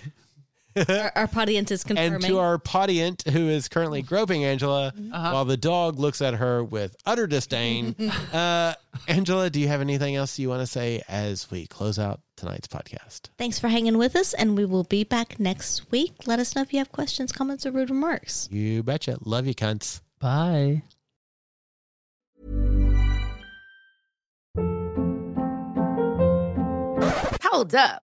Our, 0.90 1.12
our 1.16 1.30
audience 1.38 1.72
is 1.72 1.84
confirming. 1.84 2.16
and 2.16 2.24
to 2.26 2.40
our 2.40 2.58
podient 2.58 3.28
who 3.30 3.48
is 3.50 3.68
currently 3.70 4.02
groping 4.02 4.44
Angela 4.44 4.94
Uh-huh. 4.96 5.32
while 5.32 5.46
the 5.46 5.56
dog 5.58 6.00
looks 6.00 6.22
at 6.22 6.34
her 6.36 6.64
with 6.64 6.96
utter 7.06 7.28
disdain. 7.28 7.96
uh, 8.34 8.74
Angela, 9.08 9.50
do 9.50 9.60
you 9.60 9.68
have 9.68 9.82
anything 9.82 10.16
else 10.16 10.38
you 10.38 10.50
want 10.50 10.62
to 10.62 10.68
say 10.68 11.02
as 11.08 11.50
we 11.50 11.66
close 11.68 11.98
out 11.98 12.20
tonight's 12.36 12.68
podcast? 12.68 13.30
Thanks 13.38 13.58
for 13.60 13.70
hanging 13.70 13.98
with 13.98 14.16
us, 14.16 14.34
and 14.34 14.58
we 14.58 14.66
will 14.66 14.84
be 14.84 15.04
back 15.04 15.40
next 15.40 15.92
week. 15.92 16.14
Let 16.28 16.40
us 16.40 16.56
know 16.56 16.62
if 16.62 16.74
you 16.74 16.80
have 16.80 16.92
questions, 16.92 17.32
comments, 17.32 17.66
or 17.66 17.72
rude 17.72 17.90
remarks. 17.90 18.50
You 18.52 18.84
betcha. 18.84 19.18
Love 19.24 19.48
you, 19.48 19.56
cunts. 19.56 20.02
Bye. 20.20 20.84
Hold 27.44 27.74
up. 27.76 28.04